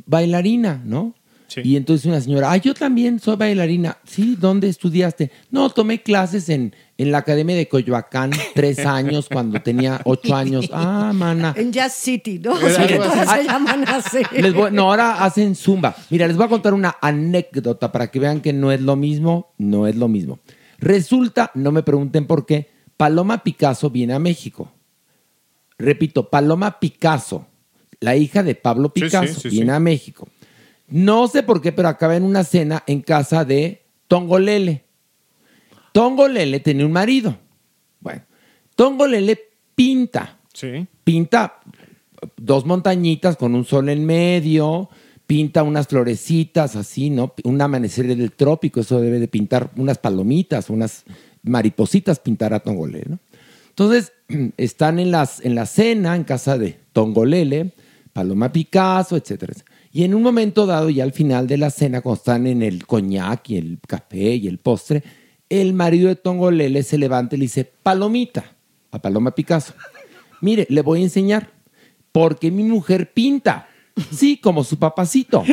Bailarina, 0.07 0.81
¿no? 0.85 1.15
Y 1.65 1.77
entonces 1.77 2.07
una 2.07 2.21
señora, 2.21 2.53
ah, 2.53 2.57
yo 2.57 2.75
también 2.75 3.19
soy 3.21 3.37
bailarina. 3.37 3.99
Sí, 4.05 4.37
¿dónde 4.39 4.69
estudiaste? 4.69 5.31
No, 5.51 5.71
tomé 5.71 6.03
clases 6.03 6.49
en, 6.49 6.75
en 6.99 7.13
la 7.13 7.19
Academia 7.19 7.57
de 7.57 7.69
Coyoacán 7.69 8.31
tres 8.55 8.79
años 8.87 9.29
cuando 9.33 9.61
tenía 9.63 10.01
ocho 10.05 10.35
años. 10.35 10.69
Ah, 10.73 11.13
mana. 11.15 11.53
En 11.57 11.73
Jazz 11.73 11.95
City, 11.95 12.39
¿no? 12.39 12.53
O 12.53 12.59
sea, 12.59 12.87
que 12.87 12.95
algo 12.95 13.05
todas 13.07 13.29
así. 13.29 13.41
se 13.43 13.45
llaman 13.49 13.85
así. 13.89 14.19
Les 14.33 14.55
voy- 14.55 14.71
no, 14.73 14.83
ahora 14.91 15.25
hacen 15.25 15.55
zumba. 15.55 15.95
Mira, 16.11 16.27
les 16.27 16.37
voy 16.37 16.47
a 16.47 16.49
contar 16.49 16.75
una 16.75 16.97
anécdota 17.01 17.91
para 17.93 18.11
que 18.11 18.19
vean 18.21 18.41
que 18.41 18.53
no 18.53 18.71
es 18.73 18.81
lo 18.81 18.97
mismo, 18.97 19.53
no 19.59 19.87
es 19.87 19.97
lo 19.97 20.09
mismo. 20.09 20.39
Resulta, 20.79 21.51
no 21.55 21.73
me 21.73 21.83
pregunten 21.83 22.27
por 22.27 22.47
qué, 22.47 22.71
Paloma 22.97 23.43
Picasso 23.43 23.91
viene 23.91 24.15
a 24.15 24.19
México. 24.19 24.73
Repito, 25.79 26.29
Paloma 26.29 26.79
Picasso, 26.79 27.47
la 28.01 28.17
hija 28.17 28.43
de 28.43 28.55
Pablo 28.55 28.93
Sí, 28.95 29.01
sí, 29.01 29.07
Picasso, 29.07 29.41
sí, 29.41 29.49
viene 29.49 29.73
sí. 29.73 29.77
a 29.77 29.81
México. 29.81 30.29
No 30.91 31.29
sé 31.29 31.43
por 31.43 31.61
qué, 31.63 31.73
pero 31.73 31.89
acaba 31.89 32.17
en 32.17 32.25
una 32.25 32.45
cena 32.45 32.83
en 32.87 33.01
casa 33.01 33.45
de 33.45 33.83
Tongolele. 34.09 34.85
Tongolele 35.93 36.61
tenía 36.61 36.87
un 36.87 36.93
marido. 36.93 37.37
Bueno, 38.01 38.23
Tongolele 38.75 39.39
pinta 39.75 40.39
Sí. 40.53 40.87
pinta 41.05 41.61
dos 42.37 42.67
montañitas 42.67 43.37
con 43.37 43.55
un 43.55 43.65
sol 43.65 43.89
en 43.89 44.05
medio, 44.05 44.91
pinta 45.27 45.63
unas 45.63 45.87
florecitas 45.87 46.77
así, 46.77 47.09
¿no? 47.09 47.35
Un 47.45 47.63
amanecer 47.63 48.07
del 48.15 48.33
trópico, 48.33 48.81
eso 48.81 49.01
debe 49.01 49.19
de 49.21 49.29
pintar 49.29 49.71
unas 49.77 49.99
palomitas, 49.99 50.71
unas 50.71 51.05
maripositas, 51.43 52.19
pintará 52.19 52.61
Tongolele, 52.61 53.07
¿no? 53.11 53.19
Entonces, 53.69 54.13
están 54.57 54.99
en, 54.99 55.11
las, 55.11 55.41
en 55.45 55.55
la 55.55 55.67
cena 55.67 56.17
en 56.17 56.25
casa 56.25 56.59
de 56.59 56.79
Tongolele, 56.93 57.73
Paloma 58.13 58.53
Picasso, 58.53 59.17
etcétera. 59.17 59.55
Y 59.93 60.05
en 60.05 60.15
un 60.15 60.23
momento 60.23 60.67
dado, 60.67 60.89
ya 60.89 61.03
al 61.03 61.13
final 61.13 61.47
de 61.47 61.57
la 61.57 61.71
cena, 61.71 62.01
cuando 62.01 62.19
están 62.19 62.47
en 62.47 62.63
el 62.63 62.87
coñac 62.87 63.51
y 63.51 63.57
el 63.57 63.79
café 63.87 64.37
y 64.37 64.47
el 64.47 64.59
postre, 64.59 65.03
el 65.49 65.73
marido 65.75 66.09
de 66.09 66.17
Tongolele 66.17 66.83
se 66.85 66.97
levanta 66.97 67.35
y 67.35 67.39
le 67.39 67.45
dice, 67.47 67.65
Palomita, 67.65 68.57
a 68.93 69.03
Paloma 69.03 69.33
Picasso. 69.33 69.75
Mire, 70.41 70.67
le 70.71 70.83
voy 70.83 71.01
a 71.01 71.05
enseñar. 71.05 71.51
Porque 72.13 72.51
mi 72.51 72.65
mujer 72.65 73.13
pinta. 73.13 73.69
Sí, 74.13 74.39
como 74.39 74.65
su 74.65 74.79
papacito. 74.79 75.45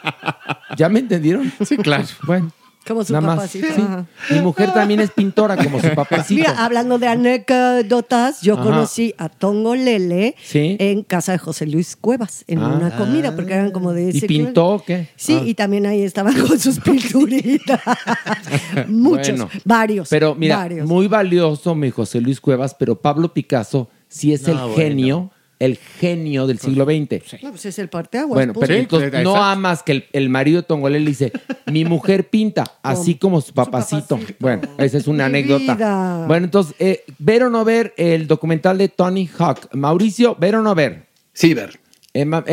¿Ya 0.76 0.88
me 0.88 1.00
entendieron? 1.00 1.52
Sí, 1.64 1.76
claro. 1.76 2.06
Bueno. 2.26 2.50
Como 2.86 3.04
su 3.04 3.12
nada 3.12 3.26
más. 3.26 3.36
papacito, 3.36 3.66
Sí. 3.74 3.82
ajá. 3.82 4.06
Mi 4.30 4.40
mujer 4.40 4.72
también 4.72 5.00
es 5.00 5.10
pintora, 5.10 5.56
como 5.56 5.80
su 5.80 5.88
papacito. 5.94 6.34
Mira, 6.40 6.64
hablando 6.64 6.98
de 6.98 7.08
anécdotas, 7.08 8.40
yo 8.42 8.54
Ajá. 8.54 8.62
conocí 8.62 9.14
a 9.18 9.28
Tongo 9.28 9.74
Lele 9.74 10.34
Sí. 10.42 10.76
en 10.78 11.02
casa 11.02 11.32
de 11.32 11.38
José 11.38 11.66
Luis 11.66 11.96
Cuevas, 11.96 12.44
en 12.46 12.60
Ah. 12.60 12.68
una 12.68 12.96
comida, 12.96 13.34
porque 13.34 13.54
eran 13.54 13.70
como 13.72 13.92
de 13.92 14.04
¿Y 14.12 14.18
ese 14.18 14.26
pintó 14.26 14.68
o 14.74 14.84
qué? 14.84 15.08
Sí, 15.16 15.38
Ah. 15.40 15.46
y 15.46 15.54
también 15.54 15.86
ahí 15.86 16.02
estaban 16.02 16.34
con 16.48 16.58
sus 16.58 16.78
pinturitas. 16.80 17.80
Muchos, 18.88 19.28
Bueno, 19.38 19.48
varios. 19.64 20.08
Pero 20.08 20.34
mira, 20.34 20.56
varios. 20.58 20.86
muy 20.88 21.08
valioso 21.08 21.74
mi 21.74 21.90
José 21.90 22.20
Luis 22.20 22.40
Cuevas, 22.40 22.74
pero 22.78 23.00
Pablo 23.00 23.32
Picasso 23.32 23.88
sí 24.08 24.32
es 24.32 24.42
No, 24.42 24.52
el 24.52 24.58
bueno. 24.58 24.74
genio, 24.76 25.30
el 25.58 25.76
genio 25.78 26.46
del 26.46 26.58
siglo 26.58 26.84
XX. 26.84 27.42
No, 27.42 27.50
pues 27.50 27.66
es 27.66 27.78
el 27.78 27.88
parteaguas. 27.88 28.34
Bueno, 28.34 28.52
punto. 28.52 28.66
pero 28.66 28.78
entonces 28.78 29.22
no 29.22 29.36
amas 29.36 29.82
que 29.82 29.92
el, 29.92 30.04
el 30.12 30.28
marido 30.28 30.60
de 30.60 30.66
Tongolele 30.66 31.04
le 31.04 31.10
dice, 31.10 31.32
mi 31.72 31.84
mujer 31.84 32.28
pinta, 32.28 32.64
así 32.82 33.14
como 33.14 33.40
su 33.40 33.54
papacito. 33.54 34.18
Bueno, 34.38 34.62
esa 34.78 34.98
es 34.98 35.06
una 35.06 35.28
Mi 35.28 35.38
anécdota. 35.38 35.74
vida. 35.74 36.24
Bueno, 36.26 36.44
entonces, 36.44 36.74
eh, 36.78 37.04
ver 37.18 37.44
o 37.44 37.50
no 37.50 37.64
ver 37.64 37.94
el 37.96 38.26
documental 38.26 38.78
de 38.78 38.88
Tony 38.88 39.28
Hawk. 39.38 39.68
Mauricio, 39.72 40.34
ver 40.36 40.56
o 40.56 40.62
no 40.62 40.74
ver. 40.74 41.06
Sí, 41.32 41.54
ver. 41.54 41.80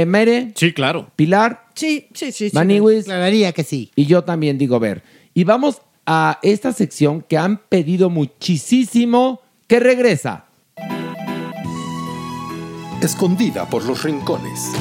Mere. 0.05 0.51
Sí, 0.55 0.73
claro. 0.73 1.09
Pilar. 1.15 1.67
Sí, 1.73 2.07
sí, 2.13 2.31
sí. 2.31 2.49
sí. 2.49 2.55
Maniwis. 2.55 3.05
Declararía 3.05 3.51
que 3.53 3.63
sí. 3.63 3.91
Y 3.95 4.05
yo 4.05 4.23
también 4.23 4.57
digo 4.57 4.79
ver. 4.79 5.03
Y 5.33 5.45
vamos 5.45 5.81
a 6.05 6.39
esta 6.41 6.73
sección 6.73 7.21
que 7.21 7.37
han 7.37 7.57
pedido 7.69 8.09
muchísimo 8.09 9.41
que 9.67 9.79
regresa. 9.79 10.45
Escondida 13.03 13.69
por 13.69 13.83
los 13.83 14.01
rincones. 14.03 14.71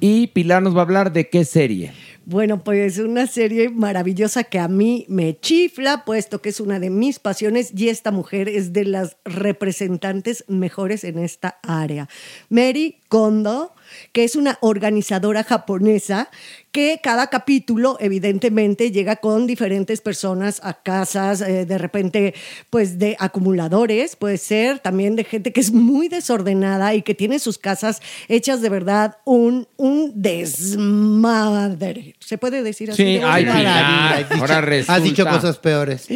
Y 0.00 0.26
Pilar 0.26 0.60
nos 0.60 0.74
va 0.74 0.80
a 0.80 0.82
hablar 0.82 1.12
de 1.12 1.30
qué 1.30 1.44
serie. 1.44 1.92
Bueno, 2.26 2.64
pues 2.64 2.98
una 2.98 3.28
serie 3.28 3.68
maravillosa 3.68 4.42
que 4.42 4.58
a 4.58 4.66
mí 4.66 5.06
me 5.08 5.38
chifla, 5.38 6.04
puesto 6.04 6.42
que 6.42 6.48
es 6.48 6.58
una 6.58 6.80
de 6.80 6.90
mis 6.90 7.20
pasiones 7.20 7.70
y 7.76 7.90
esta 7.90 8.10
mujer 8.10 8.48
es 8.48 8.72
de 8.72 8.86
las 8.86 9.18
representantes 9.24 10.44
mejores 10.48 11.04
en 11.04 11.20
esta 11.20 11.60
área. 11.62 12.08
Mary 12.48 12.98
Kondo, 13.08 13.72
que 14.12 14.24
es 14.24 14.36
una 14.36 14.58
organizadora 14.60 15.44
japonesa 15.44 16.30
que 16.74 16.98
cada 17.00 17.28
capítulo 17.28 17.96
evidentemente 18.00 18.90
llega 18.90 19.14
con 19.14 19.46
diferentes 19.46 20.00
personas 20.00 20.60
a 20.64 20.74
casas, 20.82 21.40
eh, 21.40 21.66
de 21.66 21.78
repente 21.78 22.34
pues 22.68 22.98
de 22.98 23.16
acumuladores, 23.20 24.16
puede 24.16 24.38
ser 24.38 24.80
también 24.80 25.14
de 25.14 25.22
gente 25.22 25.52
que 25.52 25.60
es 25.60 25.70
muy 25.70 26.08
desordenada 26.08 26.92
y 26.96 27.02
que 27.02 27.14
tiene 27.14 27.38
sus 27.38 27.58
casas 27.58 28.02
hechas 28.26 28.60
de 28.60 28.70
verdad 28.70 29.18
un, 29.24 29.68
un 29.76 30.20
desmadre. 30.20 32.16
¿Se 32.18 32.38
puede 32.38 32.64
decir 32.64 32.90
así? 32.90 33.04
Sí, 33.04 33.18
de 33.18 33.22
ay, 33.22 33.44
verdad? 33.44 34.26
Pilar, 34.26 34.40
ahora 34.40 34.60
resulta. 34.60 34.94
Has 34.94 35.04
dicho 35.04 35.24
cosas 35.26 35.58
peores. 35.58 36.08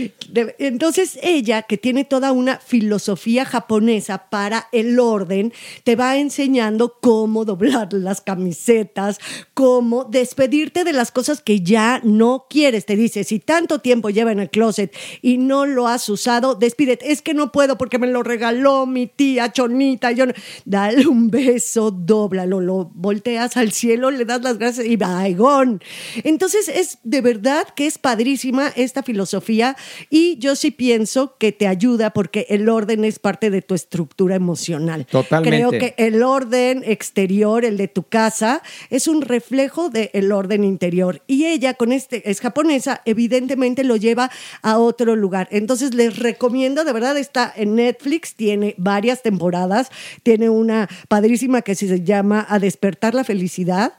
Entonces 0.59 1.21
ella, 1.23 1.63
que 1.63 1.79
tiene 1.79 2.05
toda 2.05 2.33
una 2.33 2.59
filosofía 2.59 3.45
japonesa 3.45 4.29
para 4.29 4.67
el 4.73 4.99
orden, 4.99 5.53
te 5.85 5.95
va 5.95 6.17
enseñando 6.17 6.97
cómo 7.01 7.45
doblar 7.45 7.68
las 7.93 8.21
camisetas, 8.21 9.19
cómo 9.55 10.05
despedirte 10.05 10.85
de 10.85 10.93
las 10.93 11.11
cosas 11.11 11.41
que 11.43 11.61
ya 11.61 12.01
no 12.05 12.47
quieres. 12.49 12.87
Te 12.87 12.97
dice, 12.97 13.25
si 13.25 13.39
tanto 13.39 13.81
tiempo 13.81 14.11
lleva 14.11 14.33
en 14.33 14.41
el 14.41 14.51
closet 14.51 14.95
y 15.23 15.39
no 15.39 15.67
lo 15.67 15.89
has 15.89 16.09
usado, 16.09 16.55
despídete. 16.55 17.13
Es 17.13 17.23
que 17.23 17.35
no 17.35 17.53
puedo 17.53 17.79
porque 17.79 17.99
me 17.99 18.07
lo 18.07 18.23
regaló 18.23 18.87
mi 18.87 19.07
tía 19.07 19.53
Chonita. 19.53 20.13
Yo 20.13 20.27
no- 20.27 20.33
Dale 20.65 21.07
un 21.07 21.31
beso, 21.31 21.91
dóblalo, 21.91 22.61
lo 22.61 22.91
volteas 22.95 23.57
al 23.57 23.73
cielo, 23.73 24.11
le 24.11 24.25
das 24.25 24.43
las 24.43 24.59
gracias 24.59 24.87
y 24.87 24.97
baigón. 24.97 25.81
Entonces 26.25 26.69
es 26.69 26.99
de 27.05 27.21
verdad 27.21 27.67
que 27.75 27.87
es 27.87 27.99
padrísima 27.99 28.69
esta 28.77 29.03
filosofía 29.03 29.77
y 30.11 30.39
yo 30.39 30.57
sí 30.57 30.71
pienso 30.71 31.37
que 31.39 31.53
te 31.53 31.67
ayuda 31.67 32.11
porque 32.11 32.47
el 32.49 32.69
orden 32.69 33.05
es 33.05 33.19
parte 33.19 33.51
de 33.51 33.63
tu 33.63 33.75
estructura 33.75 34.35
emocional. 34.37 35.07
Totalmente. 35.07 35.57
Creo 35.57 35.71
que 35.71 35.95
el 35.97 36.23
orden 36.23 36.83
exterior 36.87 37.58
el 37.65 37.77
de 37.77 37.89
tu 37.89 38.03
casa, 38.03 38.63
es 38.91 39.09
un 39.09 39.23
reflejo 39.23 39.91
del 39.91 40.33
orden 40.33 40.65
interior. 40.65 41.23
Y 41.27 41.47
ella, 41.47 41.75
con 41.75 41.93
este, 41.93 42.31
es 42.31 42.41
japonesa, 42.41 43.03
evidentemente 43.05 43.85
lo 43.85 43.97
lleva 43.97 44.31
a 44.63 44.79
otro 44.79 45.17
lugar. 45.17 45.49
Entonces 45.51 45.95
les 45.95 46.19
recomiendo, 46.19 46.85
de 46.85 46.93
verdad, 46.93 47.17
está 47.17 47.53
en 47.55 47.75
Netflix, 47.75 48.35
tiene 48.35 48.75
varias 48.79 49.23
temporadas, 49.23 49.91
tiene 50.23 50.49
una 50.51 50.89
padrísima 51.09 51.63
que 51.63 51.75
se 51.75 52.03
llama 52.03 52.47
A 52.49 52.59
despertar 52.59 53.15
la 53.15 53.25
felicidad. 53.25 53.95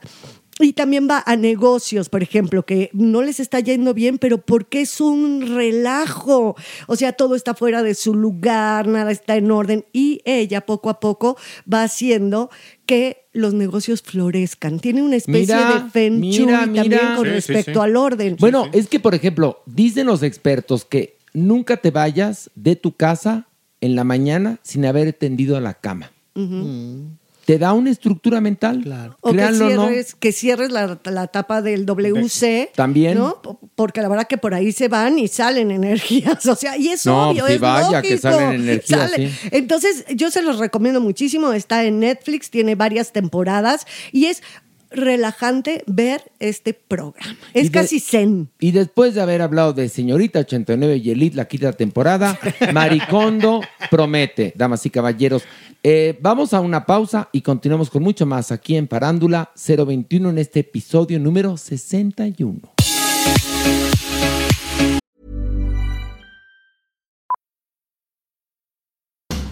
Y 0.62 0.74
también 0.74 1.08
va 1.08 1.22
a 1.26 1.36
negocios, 1.36 2.08
por 2.10 2.22
ejemplo, 2.22 2.64
que 2.66 2.90
no 2.92 3.22
les 3.22 3.40
está 3.40 3.60
yendo 3.60 3.94
bien, 3.94 4.18
pero 4.18 4.38
porque 4.38 4.82
es 4.82 5.00
un 5.00 5.54
relajo. 5.56 6.54
O 6.86 6.96
sea, 6.96 7.12
todo 7.14 7.34
está 7.34 7.54
fuera 7.54 7.82
de 7.82 7.94
su 7.94 8.14
lugar, 8.14 8.86
nada 8.86 9.10
está 9.10 9.36
en 9.36 9.50
orden. 9.50 9.84
Y 9.92 10.20
ella 10.24 10.60
poco 10.60 10.90
a 10.90 11.00
poco 11.00 11.36
va 11.72 11.82
haciendo 11.82 12.50
que 12.84 13.24
los 13.32 13.54
negocios 13.54 14.02
florezcan. 14.02 14.80
Tiene 14.80 15.02
una 15.02 15.16
especie 15.16 15.54
Mira, 15.54 15.80
de 15.84 15.90
feng 15.90 16.20
shui 16.20 16.46
mira, 16.46 16.60
también 16.60 16.88
mira. 16.88 17.14
con 17.16 17.24
Sí, 17.24 17.30
respecto 17.30 17.72
sí. 17.72 17.78
al 17.78 17.96
orden. 17.96 18.36
Bueno, 18.38 18.66
es 18.72 18.88
que, 18.88 19.00
por 19.00 19.14
ejemplo, 19.14 19.62
dicen 19.66 20.06
los 20.06 20.22
expertos 20.22 20.84
que 20.84 21.16
nunca 21.32 21.76
te 21.78 21.90
vayas 21.90 22.50
de 22.54 22.76
tu 22.76 22.92
casa 22.96 23.46
en 23.80 23.94
la 23.96 24.04
mañana 24.04 24.58
sin 24.62 24.84
haber 24.84 25.12
tendido 25.14 25.56
a 25.56 25.60
la 25.60 25.74
cama. 25.74 26.10
Ujú. 26.34 27.06
Te 27.44 27.58
da 27.58 27.72
una 27.72 27.90
estructura 27.90 28.40
mental. 28.40 28.82
Claro. 28.82 29.16
O 29.20 29.32
que 29.32 29.36
no. 29.36 29.52
cierres, 29.52 30.14
que 30.14 30.32
cierres 30.32 30.70
la, 30.70 30.98
la 31.04 31.26
tapa 31.28 31.62
del 31.62 31.86
WC. 31.86 32.70
También. 32.74 33.18
¿no? 33.18 33.40
Porque 33.74 34.02
la 34.02 34.08
verdad 34.08 34.26
que 34.26 34.38
por 34.38 34.54
ahí 34.54 34.72
se 34.72 34.88
van 34.88 35.18
y 35.18 35.28
salen 35.28 35.70
energías. 35.70 36.46
O 36.50 36.54
sea, 36.56 36.76
y 36.76 36.88
es 36.88 37.06
No, 37.06 37.30
obvio, 37.30 37.46
sí, 37.46 37.52
es 37.54 37.60
vaya 37.60 38.02
que 38.02 38.10
lógico. 38.10 38.30
salen 38.30 38.60
energías, 38.60 39.12
sí. 39.14 39.30
Entonces, 39.52 40.04
yo 40.14 40.30
se 40.30 40.42
los 40.42 40.58
recomiendo 40.58 41.00
muchísimo. 41.00 41.52
Está 41.52 41.84
en 41.84 42.00
Netflix, 42.00 42.50
tiene 42.50 42.74
varias 42.74 43.12
temporadas 43.12 43.86
y 44.12 44.26
es 44.26 44.42
relajante 44.90 45.84
ver 45.86 46.32
este 46.40 46.74
programa. 46.74 47.36
Es 47.54 47.64
de- 47.64 47.70
casi 47.70 48.00
zen. 48.00 48.50
Y 48.58 48.72
después 48.72 49.14
de 49.14 49.20
haber 49.20 49.42
hablado 49.42 49.72
de 49.72 49.88
Señorita 49.88 50.40
89 50.40 50.96
y 50.96 51.10
Elite, 51.10 51.36
la 51.36 51.46
quinta 51.46 51.72
temporada, 51.72 52.38
Maricondo 52.72 53.60
promete, 53.90 54.52
damas 54.56 54.84
y 54.86 54.90
caballeros. 54.90 55.42
Eh, 55.82 56.18
vamos 56.20 56.52
a 56.52 56.60
una 56.60 56.84
pausa 56.84 57.28
y 57.32 57.40
continuamos 57.40 57.88
con 57.90 58.02
mucho 58.02 58.26
más 58.26 58.52
aquí 58.52 58.76
en 58.76 58.86
Parándula 58.86 59.50
021 59.66 60.30
en 60.30 60.38
este 60.38 60.60
episodio 60.60 61.18
número 61.18 61.56
61. 61.56 62.60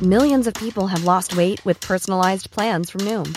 Millions 0.01 0.47
of 0.47 0.55
people 0.55 0.87
have 0.87 1.05
lost 1.05 1.37
weight 1.37 1.65
with 1.65 1.81
personalized 1.81 2.51
plans 2.51 2.91
from 2.91 3.01
Noom, 3.03 3.37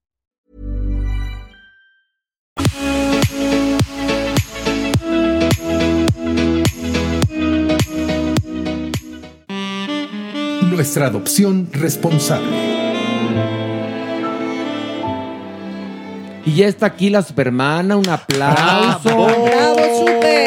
Nuestra 10.81 11.05
adopción 11.05 11.67
responsable. 11.73 12.70
Y 16.43 16.55
ya 16.55 16.67
está 16.67 16.87
aquí 16.87 17.11
la 17.11 17.21
Supermana, 17.21 17.95
un 17.97 18.09
aplauso. 18.09 19.03
¡Bravo, 19.03 20.07
super! 20.07 20.41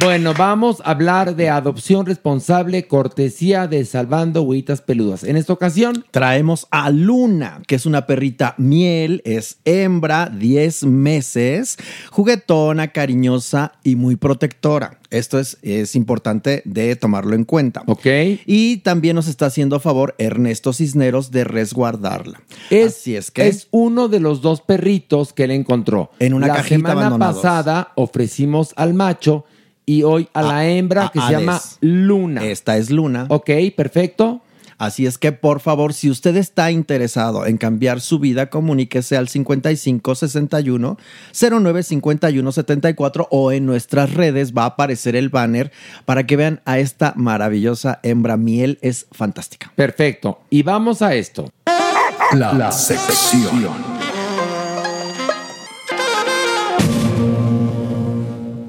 Bueno, 0.00 0.32
vamos 0.32 0.80
a 0.84 0.92
hablar 0.92 1.34
de 1.34 1.50
adopción 1.50 2.06
responsable, 2.06 2.86
cortesía 2.86 3.66
de 3.66 3.84
Salvando 3.84 4.42
Huitas 4.42 4.80
Peludas. 4.80 5.24
En 5.24 5.36
esta 5.36 5.52
ocasión, 5.52 6.04
Traemos 6.10 6.68
a 6.70 6.90
Luna, 6.90 7.60
que 7.66 7.74
es 7.74 7.84
una 7.84 8.06
perrita 8.06 8.54
miel, 8.58 9.22
es 9.24 9.58
hembra, 9.64 10.30
10 10.32 10.84
meses, 10.84 11.76
juguetona, 12.10 12.92
cariñosa 12.92 13.72
y 13.82 13.96
muy 13.96 14.16
protectora. 14.16 15.00
Esto 15.10 15.40
es, 15.40 15.58
es 15.62 15.96
importante 15.96 16.62
de 16.64 16.94
tomarlo 16.94 17.34
en 17.34 17.44
cuenta. 17.44 17.82
Ok. 17.86 18.06
Y 18.46 18.78
también 18.78 19.16
nos 19.16 19.26
está 19.26 19.46
haciendo 19.46 19.80
favor 19.80 20.14
Ernesto 20.18 20.72
Cisneros 20.72 21.32
de 21.32 21.42
resguardarla. 21.42 22.40
es, 22.70 22.98
Así 22.98 23.16
es 23.16 23.30
que 23.32 23.48
es 23.48 23.66
uno 23.72 24.08
de 24.08 24.20
los 24.20 24.40
dos 24.40 24.60
perritos 24.60 25.32
que 25.32 25.39
él 25.44 25.50
encontró. 25.50 26.10
En 26.18 26.34
una 26.34 26.46
la 26.48 26.54
cajita 26.56 26.76
semana 26.76 27.00
abandonados. 27.06 27.36
pasada 27.36 27.92
ofrecimos 27.94 28.72
al 28.76 28.94
macho 28.94 29.44
y 29.86 30.02
hoy 30.04 30.28
a 30.34 30.42
la 30.42 30.66
hembra 30.68 31.06
a 31.06 31.10
que 31.10 31.18
se 31.20 31.24
Hades. 31.26 31.38
llama 31.40 31.60
Luna. 31.80 32.44
Esta 32.44 32.76
es 32.76 32.90
Luna. 32.90 33.26
Ok, 33.28 33.50
perfecto. 33.76 34.40
Así 34.78 35.04
es 35.04 35.18
que, 35.18 35.32
por 35.32 35.60
favor, 35.60 35.92
si 35.92 36.08
usted 36.08 36.36
está 36.36 36.70
interesado 36.70 37.44
en 37.44 37.58
cambiar 37.58 38.00
su 38.00 38.18
vida, 38.18 38.48
comuníquese 38.48 39.14
al 39.14 39.28
5561 39.28 40.96
0951 41.34 42.52
74 42.52 43.28
o 43.30 43.52
en 43.52 43.66
nuestras 43.66 44.14
redes 44.14 44.54
va 44.54 44.62
a 44.62 44.66
aparecer 44.66 45.16
el 45.16 45.28
banner 45.28 45.70
para 46.06 46.24
que 46.26 46.36
vean 46.36 46.62
a 46.64 46.78
esta 46.78 47.12
maravillosa 47.14 48.00
hembra 48.02 48.38
miel. 48.38 48.78
Es 48.80 49.06
fantástica. 49.12 49.70
Perfecto. 49.76 50.40
Y 50.48 50.62
vamos 50.62 51.02
a 51.02 51.14
esto. 51.14 51.50
La, 52.32 52.54
la 52.54 52.72
sección. 52.72 53.99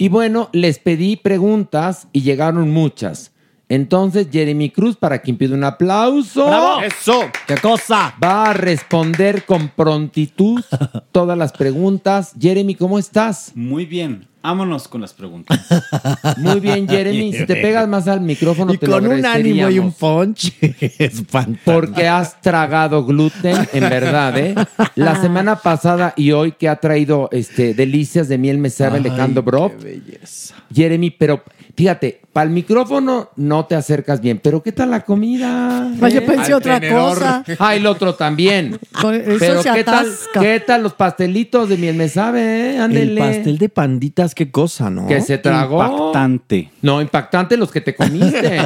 Y 0.01 0.09
bueno, 0.09 0.49
les 0.51 0.79
pedí 0.79 1.15
preguntas 1.15 2.07
y 2.11 2.21
llegaron 2.21 2.71
muchas. 2.71 3.33
Entonces, 3.71 4.27
Jeremy 4.29 4.69
Cruz, 4.69 4.97
para 4.97 5.19
quien 5.19 5.37
pide 5.37 5.53
un 5.53 5.63
aplauso. 5.63 6.45
¡Bravo! 6.45 6.81
¡Eso! 6.81 7.21
¡Qué 7.47 7.55
cosa! 7.55 8.13
Va 8.21 8.49
a 8.49 8.53
responder 8.53 9.45
con 9.45 9.69
prontitud 9.69 10.61
todas 11.13 11.37
las 11.37 11.53
preguntas. 11.53 12.33
Jeremy, 12.37 12.75
¿cómo 12.75 12.99
estás? 12.99 13.53
Muy 13.55 13.85
bien. 13.85 14.27
Vámonos 14.43 14.89
con 14.89 14.99
las 14.99 15.13
preguntas. 15.13 15.57
Muy 16.37 16.59
bien, 16.59 16.85
Jeremy. 16.85 17.31
Si 17.31 17.45
te 17.45 17.55
pegas 17.61 17.87
más 17.87 18.09
al 18.09 18.19
micrófono, 18.19 18.73
Y 18.73 18.77
te 18.77 18.87
lo 18.87 18.93
con 18.93 19.07
un 19.07 19.25
ánimo 19.25 19.69
y 19.69 19.79
un 19.79 19.93
punch. 19.93 20.51
es 20.59 21.23
fantástico. 21.27 21.61
Porque 21.63 22.09
has 22.09 22.41
tragado 22.41 23.05
gluten, 23.05 23.69
en 23.71 23.89
verdad, 23.89 24.37
¿eh? 24.37 24.55
La 24.95 25.21
semana 25.21 25.55
pasada 25.57 26.13
y 26.17 26.31
hoy 26.31 26.53
que 26.53 26.67
ha 26.67 26.75
traído 26.77 27.29
este, 27.31 27.73
delicias 27.73 28.27
de 28.27 28.37
miel 28.37 28.57
mesera 28.57 28.95
Alejandro 28.95 29.43
Brock. 29.43 29.77
Qué 29.77 30.01
belleza. 30.01 30.55
Jeremy, 30.73 31.11
pero 31.11 31.43
Fíjate, 31.75 32.21
para 32.33 32.45
el 32.45 32.51
micrófono 32.51 33.29
no 33.35 33.65
te 33.65 33.75
acercas 33.75 34.21
bien, 34.21 34.39
pero 34.41 34.61
¿qué 34.63 34.71
tal 34.71 34.91
la 34.91 35.01
comida? 35.01 35.89
Pues 35.99 36.13
yo 36.13 36.19
¿Eh? 36.19 36.23
pensé 36.23 36.51
Al 36.53 36.57
otra 36.59 36.79
tenedor. 36.79 37.13
cosa. 37.17 37.43
Ah, 37.59 37.75
el 37.75 37.85
otro 37.85 38.15
también. 38.15 38.79
Con 39.01 39.15
eso 39.15 39.35
pero 39.39 39.61
se 39.63 39.71
¿qué 39.73 39.83
tal, 39.83 40.05
atasca. 40.07 40.39
¿qué 40.39 40.59
tal 40.59 40.83
los 40.83 40.93
pastelitos 40.93 41.69
de 41.69 41.77
miel? 41.77 41.95
Me 41.95 42.09
sabe, 42.09 42.41
¿eh? 42.41 42.75
El 42.75 42.81
Ándele. 42.81 43.19
pastel 43.21 43.57
de 43.57 43.69
panditas, 43.69 44.33
qué 44.35 44.49
cosa, 44.51 44.89
¿no? 44.89 45.07
Que 45.07 45.21
se 45.21 45.37
tragó. 45.37 45.83
Impactante. 45.83 46.71
No, 46.81 47.01
impactante 47.01 47.57
los 47.57 47.71
que 47.71 47.81
te 47.81 47.95
comiste. 47.95 48.59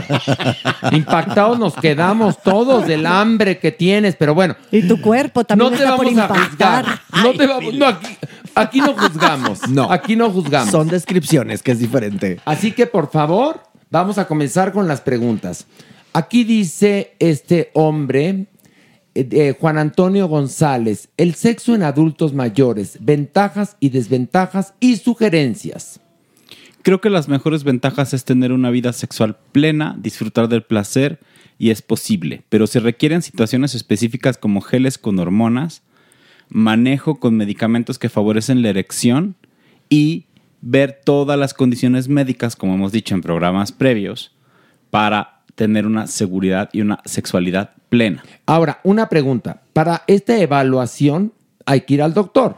Impactados 0.91 1.59
nos 1.59 1.75
quedamos 1.75 2.41
todos 2.41 2.85
del 2.87 3.05
hambre 3.05 3.57
que 3.59 3.71
tienes, 3.71 4.15
pero 4.15 4.33
bueno. 4.35 4.55
Y 4.71 4.83
tu 4.87 5.01
cuerpo 5.01 5.43
también 5.43 5.71
No 5.71 5.77
te 5.77 5.83
está 5.83 5.95
por 5.95 6.05
vamos 6.05 6.19
a 6.19 6.23
impactar. 6.23 6.85
juzgar. 6.85 7.01
No 7.23 7.33
te 7.33 7.47
vamos, 7.47 7.73
no, 7.73 7.87
aquí, 7.87 8.17
aquí 8.55 8.79
no 8.79 8.93
juzgamos. 8.93 9.67
No. 9.69 9.91
Aquí 9.91 10.15
no 10.15 10.31
juzgamos. 10.31 10.71
Son 10.71 10.87
descripciones, 10.87 11.61
que 11.61 11.71
es 11.71 11.79
diferente. 11.79 12.39
Así 12.45 12.71
que, 12.71 12.87
por 12.87 13.11
favor, 13.11 13.61
vamos 13.91 14.17
a 14.17 14.27
comenzar 14.27 14.71
con 14.71 14.87
las 14.87 15.01
preguntas. 15.01 15.65
Aquí 16.13 16.43
dice 16.43 17.15
este 17.19 17.71
hombre, 17.73 18.47
eh, 19.15 19.27
eh, 19.31 19.55
Juan 19.59 19.77
Antonio 19.77 20.27
González, 20.27 21.09
el 21.17 21.35
sexo 21.35 21.75
en 21.75 21.83
adultos 21.83 22.33
mayores, 22.33 22.97
ventajas 23.01 23.77
y 23.79 23.89
desventajas 23.89 24.73
y 24.79 24.97
sugerencias. 24.97 25.99
Creo 26.81 27.01
que 27.01 27.09
las 27.09 27.27
mejores 27.27 27.63
ventajas 27.63 28.13
es 28.13 28.25
tener 28.25 28.51
una 28.51 28.69
vida 28.69 28.93
sexual 28.93 29.37
plena, 29.51 29.95
disfrutar 29.97 30.49
del 30.49 30.63
placer 30.63 31.19
y 31.57 31.69
es 31.69 31.81
posible, 31.81 32.43
pero 32.49 32.67
se 32.67 32.79
requieren 32.79 33.21
situaciones 33.21 33.73
específicas 33.73 34.37
como 34.37 34.61
geles 34.61 34.97
con 34.97 35.17
hormonas, 35.17 35.81
manejo 36.49 37.19
con 37.19 37.36
medicamentos 37.36 37.99
que 37.99 38.10
favorecen 38.10 38.62
la 38.62 38.69
erección 38.69 39.36
y 39.89 40.25
ver 40.62 41.01
todas 41.03 41.38
las 41.38 41.53
condiciones 41.53 42.08
médicas, 42.08 42.55
como 42.55 42.73
hemos 42.73 42.91
dicho 42.91 43.13
en 43.13 43.21
programas 43.21 43.71
previos, 43.71 44.36
para 44.89 45.41
tener 45.55 45.86
una 45.86 46.08
seguridad 46.08 46.69
y 46.73 46.81
una 46.81 46.99
sexualidad 47.05 47.71
plena. 47.89 48.23
Ahora, 48.45 48.79
una 48.84 49.08
pregunta. 49.08 49.62
Para 49.73 50.03
esta 50.08 50.38
evaluación 50.38 51.34
hay 51.65 51.81
que 51.81 51.95
ir 51.95 52.01
al 52.01 52.13
doctor, 52.13 52.58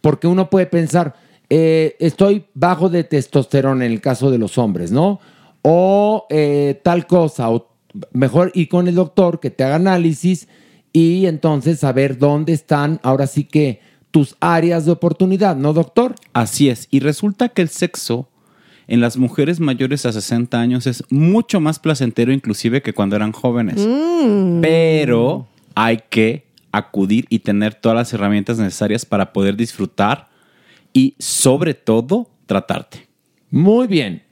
porque 0.00 0.26
uno 0.26 0.50
puede 0.50 0.66
pensar, 0.66 1.14
eh, 1.50 1.96
estoy 2.00 2.44
bajo 2.54 2.88
de 2.88 3.04
testosterona 3.04 3.86
en 3.86 3.92
el 3.92 4.00
caso 4.00 4.30
de 4.30 4.38
los 4.38 4.58
hombres, 4.58 4.90
¿no? 4.90 5.20
O 5.62 6.26
eh, 6.30 6.80
tal 6.82 7.06
cosa, 7.06 7.50
o 7.50 7.72
mejor 8.12 8.50
ir 8.54 8.68
con 8.68 8.88
el 8.88 8.94
doctor 8.94 9.40
que 9.40 9.50
te 9.50 9.64
haga 9.64 9.76
análisis 9.76 10.48
y 10.92 11.26
entonces 11.26 11.80
saber 11.80 12.18
dónde 12.18 12.52
están 12.52 13.00
ahora 13.02 13.26
sí 13.26 13.44
que 13.44 13.80
tus 14.10 14.36
áreas 14.40 14.84
de 14.84 14.92
oportunidad, 14.92 15.56
¿no, 15.56 15.72
doctor? 15.72 16.14
Así 16.32 16.68
es, 16.68 16.86
y 16.90 17.00
resulta 17.00 17.48
que 17.48 17.62
el 17.62 17.68
sexo 17.68 18.28
en 18.86 19.00
las 19.00 19.16
mujeres 19.16 19.58
mayores 19.58 20.04
a 20.04 20.12
60 20.12 20.60
años 20.60 20.86
es 20.86 21.02
mucho 21.08 21.60
más 21.60 21.78
placentero 21.78 22.32
inclusive 22.32 22.82
que 22.82 22.92
cuando 22.92 23.16
eran 23.16 23.32
jóvenes. 23.32 23.86
Mm. 23.86 24.60
Pero 24.60 25.46
hay 25.74 26.00
que 26.10 26.44
acudir 26.72 27.26
y 27.30 27.38
tener 27.38 27.74
todas 27.74 27.96
las 27.96 28.12
herramientas 28.12 28.58
necesarias 28.58 29.06
para 29.06 29.32
poder 29.32 29.56
disfrutar 29.56 30.28
y 30.92 31.14
sobre 31.18 31.74
todo 31.74 32.28
tratarte. 32.46 33.08
Muy 33.50 33.86
bien. 33.86 34.24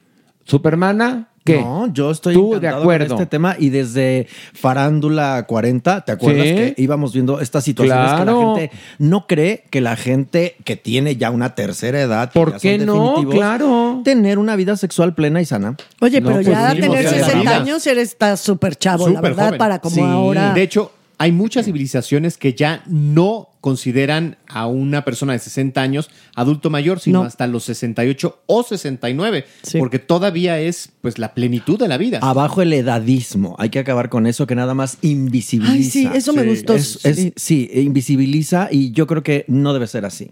Supermana, 0.45 1.30
¿qué? 1.45 1.61
No, 1.61 1.93
yo 1.93 2.11
estoy 2.11 2.35
Tú, 2.35 2.59
de 2.61 2.69
acuerdo. 2.69 3.09
con 3.09 3.17
este 3.17 3.27
tema 3.27 3.57
y 3.59 3.71
desde 3.71 4.27
Farándula 4.53 5.45
40, 5.49 6.03
¿te 6.05 6.13
acuerdas 6.13 6.47
Sí. 6.47 6.55
que 6.55 6.75
íbamos 6.79 7.13
viendo 7.13 7.41
estas 7.41 7.65
situaciones 7.65 8.11
que 8.11 8.17
Claro. 8.23 8.55
la 8.55 8.61
gente 8.61 8.77
no 8.99 9.27
cree 9.27 9.65
que 9.71 9.81
la 9.81 9.97
gente 9.97 10.57
que 10.65 10.77
tiene 10.77 11.17
ya 11.17 11.31
una 11.31 11.55
tercera 11.55 12.01
edad, 12.01 12.31
que 12.31 12.39
¿Por 12.39 12.59
qué 12.59 12.79
no? 12.79 13.25
Claro. 13.31 14.01
tener 14.05 14.39
una 14.39 14.55
vida 14.57 14.77
sexual 14.77 15.15
plena 15.15 15.41
y 15.41 15.45
sana? 15.47 15.77
Oye, 16.01 16.21
No, 16.21 16.29
pero 16.29 16.37
pues 16.43 16.47
ya 16.47 16.69
tener 16.75 16.87
porque 16.89 17.03
la 17.05 17.11
60 17.11 17.41
vida- 17.41 17.57
años 17.57 17.87
eres 17.87 18.09
está 18.11 18.37
súper 18.37 18.77
chavo, 18.77 19.09
la 19.09 19.21
verdad, 19.21 19.47
joven. 19.47 19.59
para 19.59 19.79
como 19.81 19.95
Sí. 19.97 20.01
ahora. 20.03 20.53
De 20.55 20.63
hecho, 20.63 20.93
hay 21.23 21.33
muchas 21.33 21.67
civilizaciones 21.67 22.39
que 22.39 22.55
ya 22.55 22.83
no 22.87 23.51
consideran 23.61 24.39
a 24.49 24.67
una 24.67 25.05
persona 25.05 25.35
de 25.35 25.39
60 25.39 25.79
años 25.83 26.09
adulto 26.35 26.71
mayor, 26.71 26.99
sino 26.99 27.21
No. 27.21 27.27
hasta 27.27 27.47
los 27.47 27.65
68 27.65 28.41
o 28.47 28.63
69, 28.63 29.45
porque 29.79 29.99
todavía 29.99 30.59
es 30.59 30.93
pues 31.03 31.19
la 31.19 31.35
plenitud 31.35 31.79
de 31.79 31.89
la 31.89 31.99
vida. 31.99 32.21
Abajo 32.23 32.63
el 32.63 32.73
edadismo. 32.73 33.55
Hay 33.59 33.69
que 33.69 33.79
acabar 33.81 34.09
con 34.09 34.27
eso 34.27 34.47
que 34.47 34.55
nada 34.55 34.73
más 34.73 34.97
invisibiliza. 35.03 35.75
Ay, 35.75 35.85
sí, 35.85 36.09
eso 36.15 36.33
me 36.33 36.43
gustó. 36.45 36.75
Es- 36.75 37.05
es- 37.05 37.17
Sí. 37.19 37.33
sí, 37.37 37.71
invisibiliza 37.75 38.69
y 38.71 38.93
yo 38.93 39.07
creo 39.07 39.23
que 39.23 39.45
no 39.47 39.75
debe 39.75 39.89
ser 39.89 40.07
así. 40.07 40.31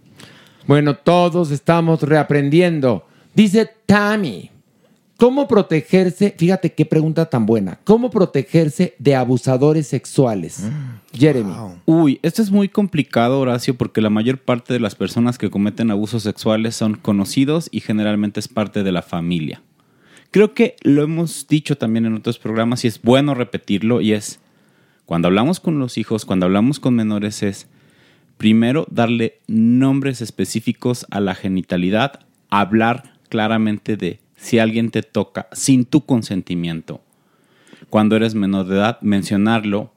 Bueno, 0.67 0.97
todos 0.97 1.51
estamos 1.51 2.03
reaprendiendo. 2.03 3.07
Dice 3.35 3.69
Tammy, 3.85 4.51
¿cómo 5.19 5.49
protegerse? 5.49 6.35
Fíjate 6.39 6.73
qué 6.73 6.87
pregunta 6.87 7.27
tan 7.27 7.45
buena. 7.45 7.81
¿Cómo 7.85 8.09
protegerse 8.09 8.95
de 8.99 9.17
abusadores 9.17 9.89
sexuales? 9.89 10.71
Jeremy. 11.13 11.53
Uy, 11.85 12.21
esto 12.23 12.41
es 12.41 12.51
muy 12.51 12.69
complicado, 12.69 13.41
Horacio, 13.41 13.77
porque 13.77 14.01
la 14.01 14.11
mayor 14.11 14.39
parte 14.39 14.73
de 14.73 14.81
las 14.81 14.95
personas 14.95 15.37
que 15.37 15.51
cometen 15.51 15.91
abusos 15.91 16.23
sexuales 16.23 16.77
son 16.77 16.95
conocidos 16.95 17.69
y 17.73 17.81
generalmente 17.81 18.41
es 18.41 18.49
parte 18.49 18.83
de 18.83 18.93
la 18.93 19.03
familia. 19.03 19.61
Creo 20.31 20.55
que 20.55 20.77
lo 20.83 21.03
hemos 21.03 21.49
dicho 21.49 21.77
también 21.77 22.07
en 22.07 22.15
otros 22.15 22.39
programas 22.39 22.85
y 22.85 22.89
es 22.89 23.03
bueno 23.03 23.35
repetirlo 23.35 24.01
y 24.01 24.13
es, 24.13 24.39
cuando 25.05 25.27
hablamos 25.27 25.59
con 25.59 25.81
los 25.81 25.99
hijos, 25.99 26.25
cuando 26.25 26.47
hablamos 26.47 26.79
con 26.79 26.95
menores 26.95 27.43
es, 27.43 27.67
primero 28.37 28.87
darle 28.89 29.41
nombres 29.49 30.21
específicos 30.21 31.07
a 31.11 31.19
la 31.19 31.35
genitalidad, 31.35 32.21
hablar 32.51 33.15
claramente 33.29 33.97
de 33.97 34.21
si 34.39 34.59
alguien 34.59 34.91
te 34.91 35.03
toca 35.03 35.49
sin 35.53 35.85
tu 35.85 36.07
consentimiento. 36.07 37.03
Cuando 37.91 38.17
eres 38.17 38.35
menor 38.35 38.67
de 38.67 38.77
edad, 38.77 39.01
mencionarlo 39.03 39.93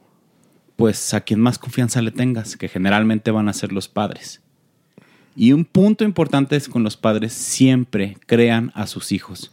pues 0.75 1.13
a 1.13 1.21
quien 1.21 1.39
más 1.39 1.59
confianza 1.59 2.01
le 2.01 2.11
tengas, 2.11 2.57
que 2.57 2.67
generalmente 2.67 3.29
van 3.29 3.47
a 3.47 3.53
ser 3.53 3.71
los 3.71 3.87
padres. 3.87 4.41
Y 5.35 5.53
un 5.53 5.63
punto 5.63 6.03
importante 6.03 6.55
es 6.55 6.67
con 6.67 6.83
los 6.83 6.97
padres 6.97 7.33
siempre 7.33 8.17
crean 8.25 8.71
a 8.73 8.87
sus 8.87 9.11
hijos. 9.11 9.51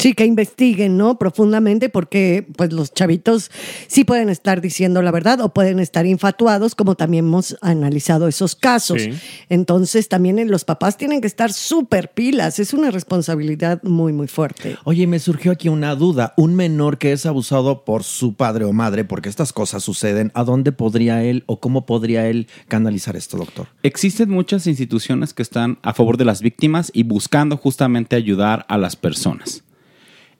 Sí, 0.00 0.14
que 0.14 0.24
investiguen, 0.24 0.96
¿no? 0.96 1.18
Profundamente, 1.18 1.90
porque 1.90 2.46
pues 2.56 2.72
los 2.72 2.94
chavitos 2.94 3.50
sí 3.86 4.04
pueden 4.04 4.30
estar 4.30 4.62
diciendo 4.62 5.02
la 5.02 5.10
verdad 5.10 5.42
o 5.42 5.52
pueden 5.52 5.78
estar 5.78 6.06
infatuados, 6.06 6.74
como 6.74 6.94
también 6.94 7.26
hemos 7.26 7.58
analizado 7.60 8.26
esos 8.26 8.56
casos. 8.56 9.02
Sí. 9.02 9.12
Entonces, 9.50 10.08
también 10.08 10.50
los 10.50 10.64
papás 10.64 10.96
tienen 10.96 11.20
que 11.20 11.26
estar 11.26 11.52
súper 11.52 12.12
pilas. 12.12 12.58
Es 12.58 12.72
una 12.72 12.90
responsabilidad 12.90 13.82
muy, 13.82 14.14
muy 14.14 14.26
fuerte. 14.26 14.78
Oye, 14.84 15.06
me 15.06 15.18
surgió 15.18 15.52
aquí 15.52 15.68
una 15.68 15.94
duda. 15.94 16.32
Un 16.38 16.54
menor 16.54 16.96
que 16.96 17.12
es 17.12 17.26
abusado 17.26 17.84
por 17.84 18.02
su 18.02 18.32
padre 18.32 18.64
o 18.64 18.72
madre, 18.72 19.04
porque 19.04 19.28
estas 19.28 19.52
cosas 19.52 19.84
suceden, 19.84 20.32
¿a 20.34 20.44
dónde 20.44 20.72
podría 20.72 21.22
él 21.24 21.44
o 21.44 21.60
cómo 21.60 21.84
podría 21.84 22.26
él 22.26 22.46
canalizar 22.68 23.16
esto, 23.16 23.36
doctor? 23.36 23.66
Existen 23.82 24.30
muchas 24.30 24.66
instituciones 24.66 25.34
que 25.34 25.42
están 25.42 25.78
a 25.82 25.92
favor 25.92 26.16
de 26.16 26.24
las 26.24 26.40
víctimas 26.40 26.90
y 26.94 27.02
buscando 27.02 27.58
justamente 27.58 28.16
ayudar 28.16 28.64
a 28.70 28.78
las 28.78 28.96
personas. 28.96 29.62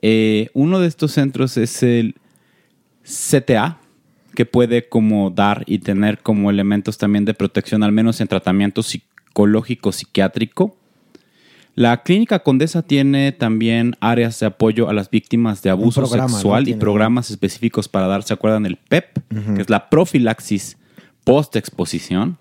Eh, 0.03 0.49
uno 0.55 0.81
de 0.81 0.89
estos 0.89 1.13
centros 1.13 1.57
es 1.57 1.83
el 1.83 2.15
CTA, 3.05 3.79
que 4.35 4.47
puede 4.47 4.89
como 4.89 5.31
dar 5.31 5.65
y 5.67 5.79
tener 5.81 6.19
como 6.19 6.51
elementos 6.51 6.99
también 6.99 7.25
de 7.25 7.35
protección, 7.35 7.83
al 7.83 7.93
menos 7.93 8.21
en 8.21 8.29
tratamiento 8.29 8.83
psicológico 8.83 9.93
psiquiátrico. 9.93 10.77
La 11.75 12.03
Clínica 12.03 12.41
Condesa 12.41 12.83
tiene 12.83 13.33
también 13.33 13.97
áreas 14.01 14.39
de 14.41 14.47
apoyo 14.47 14.89
a 14.89 14.93
las 14.93 15.11
víctimas 15.11 15.63
de 15.63 15.71
abuso 15.71 16.03
programa, 16.03 16.29
¿no? 16.29 16.35
sexual 16.35 16.69
y 16.69 16.75
programas 16.75 17.31
específicos 17.31 17.89
para 17.89 18.07
dar, 18.07 18.23
¿se 18.23 18.35
acuerdan? 18.35 18.67
El 18.67 18.77
PEP, 18.77 19.19
Ujú. 19.35 19.55
que 19.55 19.63
es 19.63 19.71
la 19.71 19.89
profilaxis 19.89 20.77
post-exposición, 21.25 22.39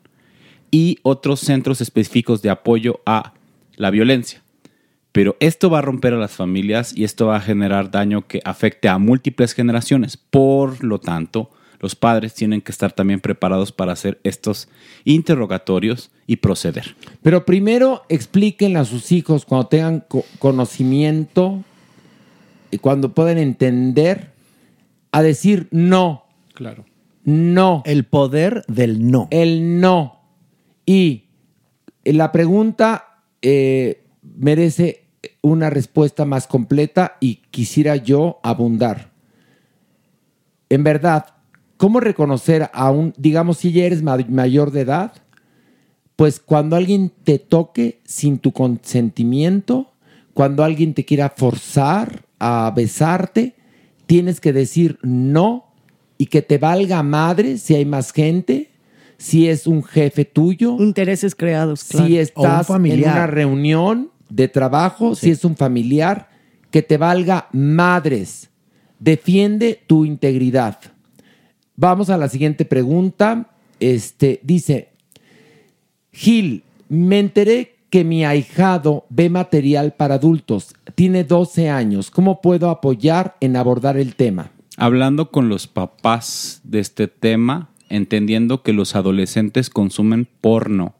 y 0.71 0.99
otros 1.03 1.39
centros 1.39 1.81
específicos 1.81 2.41
de 2.41 2.49
apoyo 2.49 3.01
a 3.05 3.33
la 3.75 3.89
violencia. 3.91 4.41
Pero 5.11 5.35
esto 5.39 5.69
va 5.69 5.79
a 5.79 5.81
romper 5.81 6.13
a 6.13 6.17
las 6.17 6.31
familias 6.31 6.95
y 6.95 7.03
esto 7.03 7.27
va 7.27 7.37
a 7.37 7.41
generar 7.41 7.89
daño 7.91 8.27
que 8.27 8.41
afecte 8.45 8.87
a 8.89 8.97
múltiples 8.99 9.53
generaciones. 9.53 10.17
Por 10.17 10.83
lo 10.83 10.99
tanto, 10.99 11.49
los 11.79 11.95
padres 11.95 12.35
tienen 12.35 12.61
que 12.61 12.71
estar 12.71 12.91
también 12.91 13.19
preparados 13.19 13.71
para 13.71 13.93
hacer 13.93 14.19
estos 14.23 14.67
interrogatorios 15.05 16.11
y 16.27 16.35
proceder. 16.37 16.95
Pero 17.23 17.45
primero 17.45 18.03
explíquenle 18.09 18.79
a 18.79 18.85
sus 18.85 19.11
hijos 19.11 19.45
cuando 19.45 19.67
tengan 19.67 20.03
co- 20.07 20.25
conocimiento 20.37 21.63
y 22.71 22.77
cuando 22.77 23.13
puedan 23.13 23.37
entender 23.39 24.31
a 25.11 25.21
decir 25.23 25.67
no. 25.71 26.25
Claro. 26.53 26.85
No. 27.23 27.81
El 27.85 28.03
poder 28.05 28.63
del 28.67 29.09
no. 29.09 29.27
El 29.31 29.79
no. 29.81 30.19
Y 30.85 31.23
la 32.03 32.31
pregunta 32.31 33.21
eh, 33.41 34.03
merece 34.39 35.03
una 35.41 35.69
respuesta 35.69 36.23
más 36.25 36.47
completa 36.47 37.17
y 37.19 37.35
quisiera 37.51 37.97
yo 37.97 38.39
abundar. 38.41 39.11
En 40.69 40.83
verdad, 40.83 41.25
¿cómo 41.77 41.99
reconocer 41.99 42.69
a 42.73 42.89
un, 42.89 43.13
digamos, 43.17 43.57
si 43.57 43.71
ya 43.71 43.83
eres 43.85 44.01
ma- 44.01 44.17
mayor 44.29 44.71
de 44.71 44.81
edad? 44.81 45.11
Pues 46.15 46.39
cuando 46.39 46.75
alguien 46.75 47.11
te 47.23 47.37
toque 47.39 47.99
sin 48.05 48.39
tu 48.39 48.51
consentimiento, 48.51 49.91
cuando 50.33 50.63
alguien 50.63 50.93
te 50.93 51.05
quiera 51.05 51.29
forzar 51.35 52.25
a 52.39 52.71
besarte, 52.75 53.55
tienes 54.05 54.39
que 54.39 54.53
decir 54.53 54.99
no 55.01 55.73
y 56.17 56.27
que 56.27 56.41
te 56.41 56.57
valga 56.57 57.03
madre 57.03 57.57
si 57.57 57.75
hay 57.75 57.85
más 57.85 58.11
gente, 58.13 58.71
si 59.17 59.49
es 59.49 59.67
un 59.67 59.83
jefe 59.83 60.23
tuyo. 60.25 60.77
Intereses 60.79 61.35
creados, 61.35 61.83
claro. 61.83 62.07
Si 62.07 62.13
O 62.13 62.17
un 62.17 62.21
estás 62.21 62.69
en 62.69 63.03
una 63.03 63.27
reunión 63.27 64.11
de 64.29 64.47
trabajo, 64.47 65.15
si 65.15 65.31
es 65.31 65.43
un 65.43 65.55
familiar, 65.55 66.29
que 66.71 66.81
te 66.81 66.97
valga 66.97 67.47
madres. 67.51 68.49
Defiende 68.99 69.81
tu 69.87 70.05
integridad. 70.05 70.77
Vamos 71.75 72.09
a 72.09 72.17
la 72.17 72.29
siguiente 72.29 72.65
pregunta. 72.65 73.49
Este 73.79 74.39
dice: 74.43 74.89
Gil, 76.11 76.63
me 76.89 77.19
enteré 77.19 77.75
que 77.89 78.03
mi 78.03 78.23
ahijado 78.23 79.05
ve 79.09 79.29
material 79.29 79.93
para 79.93 80.15
adultos. 80.15 80.75
Tiene 80.95 81.23
12 81.23 81.69
años. 81.69 82.11
¿Cómo 82.11 82.41
puedo 82.41 82.69
apoyar 82.69 83.35
en 83.39 83.55
abordar 83.55 83.97
el 83.97 84.15
tema? 84.15 84.51
Hablando 84.77 85.31
con 85.31 85.49
los 85.49 85.67
papás 85.67 86.61
de 86.63 86.79
este 86.79 87.07
tema, 87.07 87.69
entendiendo 87.89 88.61
que 88.61 88.73
los 88.73 88.95
adolescentes 88.95 89.69
consumen 89.69 90.27
porno 90.39 90.98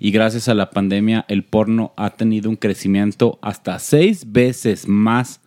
y 0.00 0.10
gracias 0.10 0.48
a 0.48 0.54
la 0.54 0.70
pandemia 0.70 1.24
el 1.28 1.44
porno 1.44 1.92
ha 1.96 2.10
tenido 2.10 2.48
un 2.50 2.56
crecimiento 2.56 3.38
hasta 3.42 3.78
seis 3.78 4.32
veces 4.32 4.88
más 4.88 5.40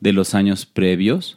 de 0.00 0.12
los 0.12 0.34
años 0.34 0.64
previos 0.64 1.36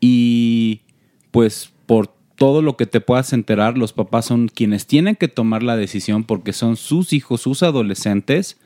y 0.00 0.82
pues 1.30 1.70
por 1.86 2.08
todo 2.36 2.62
lo 2.62 2.76
que 2.76 2.86
te 2.86 3.00
puedas 3.00 3.32
enterar, 3.32 3.76
los 3.76 3.92
papás 3.92 4.26
son 4.26 4.48
quienes 4.48 4.86
tienen 4.86 5.16
que 5.16 5.28
tomar 5.28 5.62
la 5.62 5.76
decisión 5.76 6.24
porque 6.24 6.52
son 6.52 6.76
sus 6.76 7.12
hijos, 7.12 7.40
sus 7.40 7.62
adolescentes 7.62 8.58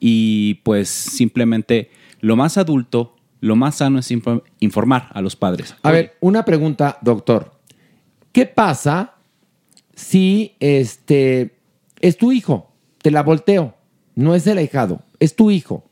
y 0.00 0.54
pues 0.62 0.88
simplemente 0.88 1.90
lo 2.20 2.36
más 2.36 2.58
adulto, 2.58 3.16
lo 3.40 3.56
más 3.56 3.76
sano 3.76 3.98
es 3.98 4.10
info- 4.10 4.42
informar 4.60 5.08
a 5.12 5.20
los 5.20 5.34
padres. 5.36 5.74
A 5.82 5.90
ver, 5.90 6.16
una 6.20 6.44
pregunta, 6.44 6.98
doctor. 7.02 7.52
¿Qué 8.32 8.46
pasa 8.46 9.14
si 9.94 10.54
este 10.60 11.57
es 12.00 12.16
tu 12.16 12.32
hijo? 12.32 12.72
Te 13.02 13.10
la 13.10 13.22
volteo. 13.22 13.74
No 14.14 14.34
es 14.34 14.46
el 14.46 14.58
ahijado, 14.58 15.02
es 15.20 15.36
tu 15.36 15.50
hijo 15.50 15.88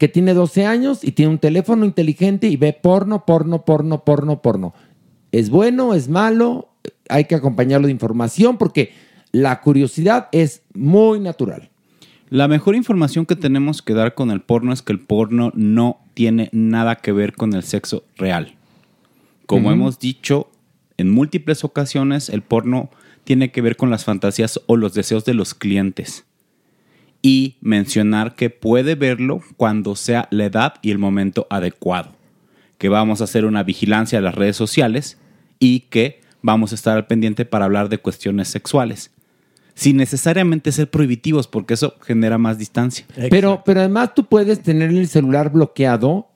que 0.00 0.08
tiene 0.08 0.32
12 0.32 0.64
años 0.64 1.04
y 1.04 1.12
tiene 1.12 1.30
un 1.30 1.38
teléfono 1.38 1.84
inteligente 1.84 2.48
y 2.48 2.56
ve 2.56 2.72
porno, 2.72 3.26
porno, 3.26 3.66
porno, 3.66 4.02
porno, 4.02 4.40
porno. 4.40 4.72
¿Es 5.30 5.50
bueno? 5.50 5.92
¿Es 5.92 6.08
malo? 6.08 6.70
Hay 7.10 7.26
que 7.26 7.34
acompañarlo 7.34 7.86
de 7.86 7.92
información 7.92 8.56
porque 8.56 8.94
la 9.30 9.60
curiosidad 9.60 10.28
es 10.32 10.62
muy 10.72 11.20
natural. 11.20 11.68
La 12.30 12.48
mejor 12.48 12.76
información 12.76 13.26
que 13.26 13.36
tenemos 13.36 13.82
que 13.82 13.92
dar 13.92 14.14
con 14.14 14.30
el 14.30 14.40
porno 14.40 14.72
es 14.72 14.80
que 14.80 14.92
el 14.92 15.00
porno 15.00 15.52
no 15.54 16.00
tiene 16.14 16.48
nada 16.50 16.96
que 16.96 17.12
ver 17.12 17.34
con 17.34 17.52
el 17.52 17.62
sexo 17.62 18.02
real. 18.16 18.54
Como 19.44 19.70
hemos 19.70 19.98
dicho 19.98 20.48
en 20.96 21.10
múltiples 21.10 21.62
ocasiones, 21.62 22.30
el 22.30 22.40
porno 22.40 22.88
tiene 23.30 23.52
que 23.52 23.62
ver 23.62 23.76
con 23.76 23.90
las 23.90 24.04
fantasías 24.04 24.60
o 24.66 24.76
los 24.76 24.92
deseos 24.92 25.24
de 25.24 25.34
los 25.34 25.54
clientes. 25.54 26.24
Y 27.22 27.58
mencionar 27.60 28.34
que 28.34 28.50
puede 28.50 28.96
verlo 28.96 29.40
cuando 29.56 29.94
sea 29.94 30.26
la 30.32 30.46
edad 30.46 30.74
y 30.82 30.90
el 30.90 30.98
momento 30.98 31.46
adecuado. 31.48 32.10
Que 32.76 32.88
vamos 32.88 33.20
a 33.20 33.24
hacer 33.24 33.44
una 33.44 33.62
vigilancia 33.62 34.18
de 34.18 34.24
las 34.24 34.34
redes 34.34 34.56
sociales 34.56 35.16
y 35.60 35.82
que 35.90 36.22
vamos 36.42 36.72
a 36.72 36.74
estar 36.74 36.96
al 36.96 37.06
pendiente 37.06 37.44
para 37.44 37.66
hablar 37.66 37.88
de 37.88 37.98
cuestiones 37.98 38.48
sexuales. 38.48 39.12
Sin 39.74 39.96
necesariamente 39.96 40.72
ser 40.72 40.90
prohibitivos, 40.90 41.46
porque 41.46 41.74
eso 41.74 41.94
genera 42.02 42.36
más 42.36 42.58
distancia. 42.58 43.06
Pero, 43.30 43.62
pero 43.64 43.78
además 43.78 44.12
tú 44.12 44.24
puedes 44.24 44.60
tener 44.60 44.90
el 44.90 45.06
celular 45.06 45.52
bloqueado 45.52 46.29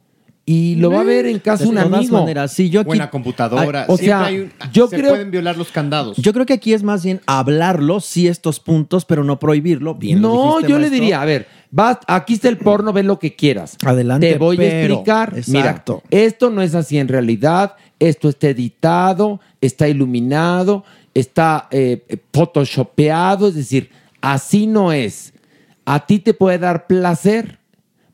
y 0.47 0.75
lo 0.75 0.91
va 0.91 1.01
a 1.01 1.05
ver 1.05 1.25
en 1.25 1.39
casa 1.39 1.65
De 1.65 1.71
un 1.71 1.77
todas 1.77 1.93
amigo. 1.93 2.19
maneras, 2.21 2.53
sí, 2.53 2.69
yo 2.69 2.81
aquí- 2.81 2.89
Buena 2.89 3.09
computadora. 3.11 3.81
Ay, 3.81 3.87
o 3.89 3.97
Siempre 3.97 4.07
sea, 4.07 4.25
hay 4.27 4.39
un- 4.41 4.53
yo 4.73 4.89
se 4.89 4.97
creo- 4.97 5.11
pueden 5.11 5.31
violar 5.31 5.57
los 5.57 5.71
candados. 5.73 6.19
Yo 6.19 6.33
creo 6.35 6.45
que 6.45 6.53
aquí 6.53 6.75
es 6.75 6.83
más 6.83 7.03
bien 7.03 7.21
hablarlo, 7.27 8.01
sí, 8.01 8.29
estos 8.29 8.61
puntos, 8.61 9.05
pero 9.07 9.25
no 9.25 9.39
prohibirlo. 9.39 9.95
Bien, 9.95 10.21
lo 10.21 10.29
no, 10.29 10.43
dijiste, 10.57 10.69
yo 10.73 10.79
le 10.79 10.91
diría, 10.91 11.23
a 11.23 11.25
ver, 11.25 11.47
vas, 11.71 11.99
aquí 12.07 12.35
está 12.35 12.49
el 12.51 12.59
porno, 12.59 12.93
ve 12.93 13.03
lo 13.03 13.19
que 13.19 13.35
quieras. 13.35 13.77
Adelante, 13.85 14.33
Te 14.33 14.39
voy 14.39 14.59
a 14.61 14.81
explicar. 14.81 15.33
Exacto. 15.37 16.03
Mira, 16.11 16.25
esto 16.27 16.51
no 16.51 16.61
es 16.61 16.75
así 16.75 16.99
en 16.99 17.09
realidad. 17.09 17.77
Esto 17.99 18.29
está 18.29 18.49
editado, 18.49 19.41
está 19.63 19.89
iluminado, 19.89 20.85
está 21.15 21.69
eh, 21.71 22.05
eh, 22.09 22.19
photoshopeado, 22.35 23.49
es 23.49 23.55
decir, 23.55 23.91
así 24.21 24.67
no 24.67 24.93
es. 24.93 25.33
A 25.87 26.05
ti 26.07 26.19
te 26.19 26.35
puede 26.35 26.59
dar 26.59 26.87
placer. 26.87 27.59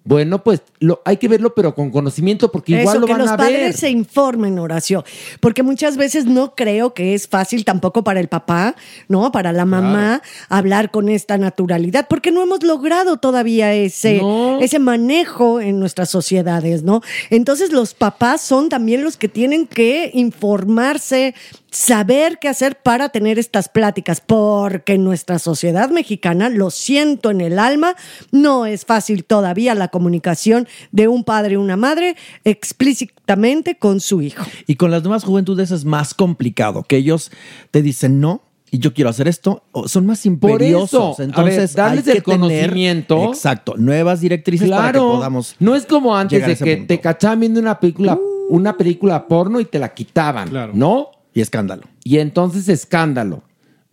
Bueno, 0.03 0.42
pues 0.42 0.62
lo, 0.78 1.03
hay 1.05 1.18
que 1.18 1.28
verlo, 1.28 1.55
pero 1.55 1.74
con 1.74 1.90
conocimiento, 1.90 2.51
porque 2.51 2.72
igual 2.72 2.96
Eso, 2.96 3.01
lo 3.01 3.07
que 3.07 3.12
van 3.12 3.20
los 3.20 3.30
a 3.30 3.36
padres 3.36 3.61
ver. 3.61 3.72
se 3.74 3.90
informen, 3.90 4.59
Horacio. 4.59 5.05
Porque 5.40 5.62
muchas 5.62 5.98
veces 5.98 6.24
no 6.24 6.55
creo 6.55 6.94
que 6.94 7.14
es 7.14 7.28
fácil 7.28 7.66
tampoco 7.66 8.03
para 8.03 8.18
el 8.18 8.28
papá, 8.28 8.76
¿no? 9.09 9.30
Para 9.30 9.53
la 9.53 9.66
mamá 9.66 10.22
hablar 10.48 10.90
con 10.90 11.11
esta 11.11 11.36
naturalidad, 11.36 12.07
porque 12.09 12.30
no 12.30 12.42
hemos 12.42 12.62
logrado 12.62 13.18
todavía 13.18 13.74
ese, 13.74 14.22
ese 14.61 14.78
manejo 14.78 15.61
en 15.61 15.78
nuestras 15.78 16.09
sociedades, 16.09 16.82
¿no? 16.82 17.03
Entonces 17.28 17.70
los 17.70 17.92
papás 17.92 18.40
son 18.40 18.70
también 18.70 19.05
los 19.05 19.18
que 19.18 19.28
tienen 19.28 19.66
que 19.66 20.11
informarse, 20.14 21.34
saber 21.71 22.39
qué 22.41 22.49
hacer 22.49 22.77
para 22.83 23.11
tener 23.11 23.39
estas 23.39 23.68
pláticas, 23.68 24.21
porque 24.21 24.95
en 24.95 25.05
nuestra 25.05 25.39
sociedad 25.39 25.91
mexicana, 25.91 26.49
lo 26.49 26.71
siento 26.71 27.31
en 27.31 27.41
el 27.41 27.59
alma, 27.59 27.95
no 28.33 28.66
es 28.66 28.85
fácil 28.85 29.25
todavía 29.25 29.75
la 29.75 29.89
comunicación 29.89 30.66
de 30.93 31.09
un 31.09 31.25
padre 31.25 31.55
y 31.55 31.57
una 31.57 31.77
madre 31.77 32.16
explícitamente 32.45 33.77
con 33.77 34.01
su 34.01 34.23
hijo. 34.23 34.45
Y 34.66 34.77
con 34.77 34.91
las 34.91 35.03
nuevas 35.03 35.25
juventudes 35.25 35.71
es 35.71 35.85
más 35.85 36.14
complicado, 36.14 36.83
que 36.85 36.97
ellos 36.97 37.31
te 37.71 37.83
dicen 37.83 38.21
no. 38.21 38.43
Y 38.73 38.79
yo 38.79 38.95
quiero 38.95 39.11
hacer 39.11 39.27
esto, 39.27 39.64
o 39.73 39.89
son 39.89 40.07
más 40.07 40.25
imperiosos. 40.27 41.14
eso, 41.14 41.23
Entonces, 41.25 41.75
ver, 41.75 41.85
darles 41.85 42.07
hay 42.07 42.12
que 42.12 42.18
el 42.18 42.23
tener- 42.25 42.39
conocimiento. 42.41 43.25
exacto, 43.33 43.75
nuevas 43.77 44.21
directrices 44.21 44.71
para 44.71 44.87
que 44.87 44.93
Claro, 44.93 45.12
podamos. 45.14 45.57
no 45.59 45.75
es 45.75 45.85
como 45.87 46.16
antes 46.16 46.47
de 46.47 46.55
que 46.57 46.77
punto. 46.77 46.87
te 46.95 47.01
cachaban 47.01 47.41
viendo 47.41 47.59
una 47.59 47.81
película, 47.81 48.16
una 48.49 48.77
película 48.77 49.27
porno 49.27 49.59
y 49.59 49.64
te 49.64 49.81
la 49.81 49.93
quitaban, 49.93 50.51
¿no? 50.75 51.09
Y 51.35 51.41
escándalo. 51.41 51.83
Y 52.05 52.18
entonces 52.18 52.68
escándalo. 52.68 53.43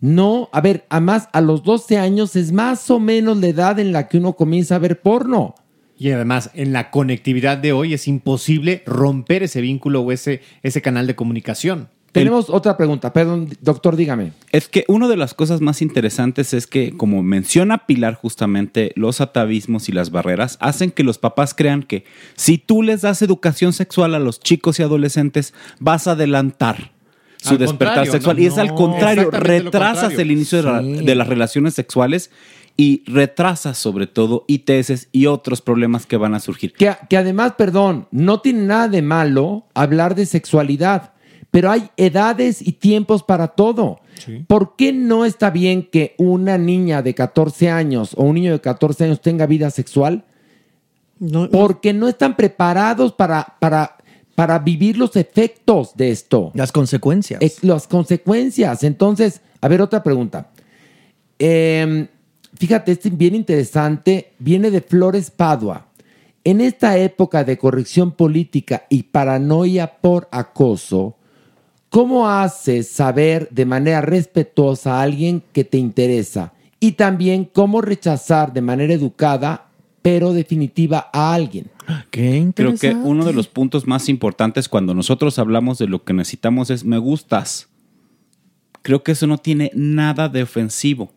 No, 0.00 0.48
a 0.52 0.60
ver, 0.60 0.86
además 0.90 1.28
a 1.32 1.40
los 1.40 1.64
12 1.64 1.98
años 1.98 2.36
es 2.36 2.52
más 2.52 2.88
o 2.90 3.00
menos 3.00 3.38
la 3.38 3.48
edad 3.48 3.78
en 3.80 3.92
la 3.92 4.08
que 4.08 4.18
uno 4.18 4.34
comienza 4.34 4.76
a 4.76 4.78
ver 4.78 5.00
porno. 5.00 5.54
Y 5.96 6.12
además, 6.12 6.50
en 6.54 6.72
la 6.72 6.92
conectividad 6.92 7.58
de 7.58 7.72
hoy 7.72 7.92
es 7.92 8.06
imposible 8.06 8.84
romper 8.86 9.42
ese 9.42 9.60
vínculo 9.60 10.02
o 10.02 10.12
ese, 10.12 10.40
ese 10.62 10.80
canal 10.80 11.08
de 11.08 11.16
comunicación. 11.16 11.88
Tenemos 12.12 12.48
otra 12.48 12.76
pregunta, 12.76 13.12
perdón, 13.12 13.50
doctor, 13.60 13.94
dígame. 13.96 14.32
Es 14.50 14.68
que 14.68 14.84
una 14.88 15.08
de 15.08 15.16
las 15.16 15.34
cosas 15.34 15.60
más 15.60 15.82
interesantes 15.82 16.54
es 16.54 16.66
que, 16.66 16.96
como 16.96 17.22
menciona 17.22 17.86
Pilar 17.86 18.14
justamente, 18.14 18.92
los 18.94 19.20
atavismos 19.20 19.88
y 19.88 19.92
las 19.92 20.10
barreras 20.10 20.56
hacen 20.60 20.90
que 20.90 21.04
los 21.04 21.18
papás 21.18 21.52
crean 21.54 21.82
que 21.82 22.04
si 22.34 22.58
tú 22.58 22.82
les 22.82 23.02
das 23.02 23.20
educación 23.20 23.72
sexual 23.72 24.14
a 24.14 24.20
los 24.20 24.40
chicos 24.40 24.78
y 24.78 24.84
adolescentes, 24.84 25.52
vas 25.80 26.06
a 26.06 26.12
adelantar 26.12 26.92
su 27.40 27.50
Al 27.50 27.58
despertar 27.58 28.06
sexual. 28.06 28.36
no, 28.36 28.42
y 28.42 28.46
es 28.46 28.58
al 28.58 28.68
no. 28.68 28.74
contrario, 28.74 29.30
retrasas 29.30 29.96
contrario. 30.04 30.20
el 30.20 30.30
inicio 30.32 30.58
de, 30.62 30.64
la- 30.70 30.82
Sí. 30.82 31.04
de 31.04 31.14
las 31.14 31.26
relaciones 31.26 31.74
sexuales 31.74 32.30
y 32.76 33.02
retrasas 33.10 33.76
sobre 33.78 34.06
todo 34.06 34.44
ITS 34.46 35.08
y 35.12 35.26
otros 35.26 35.60
problemas 35.62 36.06
que 36.06 36.16
van 36.16 36.34
a 36.34 36.40
surgir. 36.40 36.72
Que, 36.72 36.94
que 37.08 37.16
además, 37.16 37.54
perdón, 37.58 38.06
no 38.12 38.40
tiene 38.40 38.62
nada 38.66 38.88
de 38.88 39.02
malo 39.02 39.66
hablar 39.74 40.14
de 40.14 40.26
sexualidad, 40.26 41.12
pero 41.50 41.70
hay 41.70 41.90
edades 41.96 42.60
y 42.60 42.72
tiempos 42.72 43.22
para 43.22 43.48
todo. 43.48 44.00
¿Por 44.48 44.76
qué 44.76 44.92
no 44.92 45.24
está 45.24 45.50
bien 45.50 45.84
que 45.84 46.14
una 46.18 46.58
niña 46.58 47.02
de 47.02 47.14
14 47.14 47.70
años 47.70 48.12
o 48.16 48.24
un 48.24 48.34
niño 48.34 48.52
de 48.52 48.60
14 48.60 49.04
años 49.04 49.20
tenga 49.20 49.46
vida 49.46 49.70
sexual? 49.70 50.24
Porque 51.50 51.92
no 51.92 52.06
están 52.06 52.36
preparados 52.36 53.12
para, 53.12 53.56
para, 53.58 53.96
para 54.38 54.60
vivir 54.60 54.96
los 54.96 55.16
efectos 55.16 55.96
de 55.96 56.12
esto. 56.12 56.52
Las 56.54 56.70
consecuencias. 56.70 57.42
las 57.64 57.88
consecuencias. 57.88 58.84
Entonces, 58.84 59.40
a 59.60 59.66
ver, 59.66 59.82
otra 59.82 60.04
pregunta. 60.04 60.52
Eh, 61.40 62.06
fíjate, 62.54 62.92
este 62.92 63.08
es 63.08 63.18
bien 63.18 63.34
interesante. 63.34 64.34
Viene 64.38 64.70
de 64.70 64.80
Flores 64.80 65.32
Padua. 65.32 65.88
En 66.44 66.60
esta 66.60 66.96
época 66.98 67.42
de 67.42 67.58
corrección 67.58 68.12
política 68.12 68.84
y 68.88 69.02
paranoia 69.02 69.98
por 70.00 70.28
acoso, 70.30 71.16
¿cómo 71.90 72.28
haces 72.28 72.86
saber 72.86 73.48
de 73.50 73.66
manera 73.66 74.02
respetuosa 74.02 75.00
a 75.00 75.02
alguien 75.02 75.42
que 75.52 75.64
te 75.64 75.78
interesa? 75.78 76.52
Y 76.78 76.92
también 76.92 77.44
cómo 77.44 77.80
rechazar 77.80 78.52
de 78.52 78.62
manera 78.62 78.94
educada, 78.94 79.67
pero 80.10 80.32
definitiva, 80.32 81.10
a 81.12 81.34
alguien. 81.34 81.70
Creo 82.10 82.74
que 82.76 82.94
uno 82.94 83.26
de 83.26 83.34
los 83.34 83.46
puntos 83.46 83.86
más 83.86 84.08
importantes 84.08 84.66
cuando 84.66 84.94
nosotros 84.94 85.38
hablamos 85.38 85.76
de 85.78 85.86
lo 85.86 86.02
que 86.02 86.14
necesitamos 86.14 86.70
es 86.70 86.82
me 86.84 86.96
gustas. 86.96 87.68
Creo 88.80 89.02
que 89.02 89.12
eso 89.12 89.26
no 89.26 89.36
tiene 89.36 89.70
nada 89.74 90.30
de 90.30 90.42
ofensivo. 90.44 91.12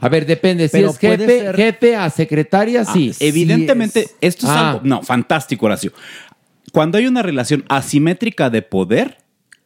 A 0.00 0.08
ver, 0.08 0.24
depende. 0.24 0.68
Si 0.68 0.72
Pero 0.78 0.88
es 0.90 0.98
jefe, 0.98 1.16
puede 1.24 1.40
ser- 1.40 1.56
jefe 1.56 1.96
a 1.96 2.08
secretaria, 2.08 2.84
sí. 2.86 3.10
Ah, 3.12 3.16
evidentemente, 3.20 4.08
esto 4.22 4.46
es 4.46 4.52
Ah. 4.52 4.70
algo. 4.70 4.80
No, 4.84 5.02
fantástico, 5.02 5.66
Horacio. 5.66 5.92
Cuando 6.72 6.96
hay 6.96 7.06
una 7.06 7.22
relación 7.22 7.62
asimétrica 7.68 8.48
de 8.48 8.62
poder, 8.62 9.18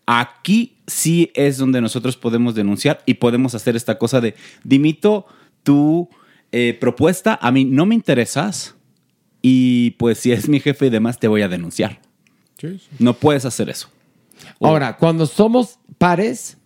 aquí 0.06 0.78
sí 0.88 1.30
es 1.34 1.58
donde 1.58 1.80
nosotros 1.80 2.16
podemos 2.16 2.56
denunciar 2.56 3.02
y 3.06 3.14
podemos 3.14 3.54
hacer 3.54 3.76
esta 3.76 3.98
cosa 3.98 4.20
de 4.20 4.34
dimito 4.64 5.26
tu 5.62 6.08
eh, 6.52 6.76
propuesta, 6.80 7.38
a 7.40 7.50
mí 7.52 7.64
no 7.64 7.86
me 7.86 7.94
interesas 7.94 8.74
y 9.42 9.92
pues 9.92 10.18
si 10.18 10.32
es 10.32 10.48
mi 10.48 10.60
jefe 10.60 10.86
y 10.86 10.90
demás 10.90 11.18
te 11.18 11.28
voy 11.28 11.42
a 11.42 11.48
denunciar. 11.48 12.00
No 12.98 13.14
puedes 13.14 13.44
hacer 13.44 13.70
eso. 13.70 13.88
Ahora, 14.60 14.96
cuando 14.96 15.26
somos 15.26 15.78
pares, 15.98 16.58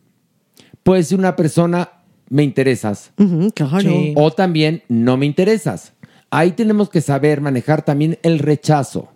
puede 0.82 1.03
ser 1.05 1.18
una 1.18 1.37
persona, 1.37 1.91
me 2.28 2.43
interesas. 2.43 3.12
claro. 3.55 3.80
Sí. 3.80 4.12
O 4.16 4.32
también, 4.32 4.82
no 4.89 5.16
me 5.16 5.26
interesas. 5.26 5.93
Ahí 6.30 6.53
tenemos 6.53 6.91
que 6.91 7.01
saber 7.01 7.41
manejar 7.41 7.85
también 7.85 8.18
el 8.22 8.41
rechazo. 8.41 9.11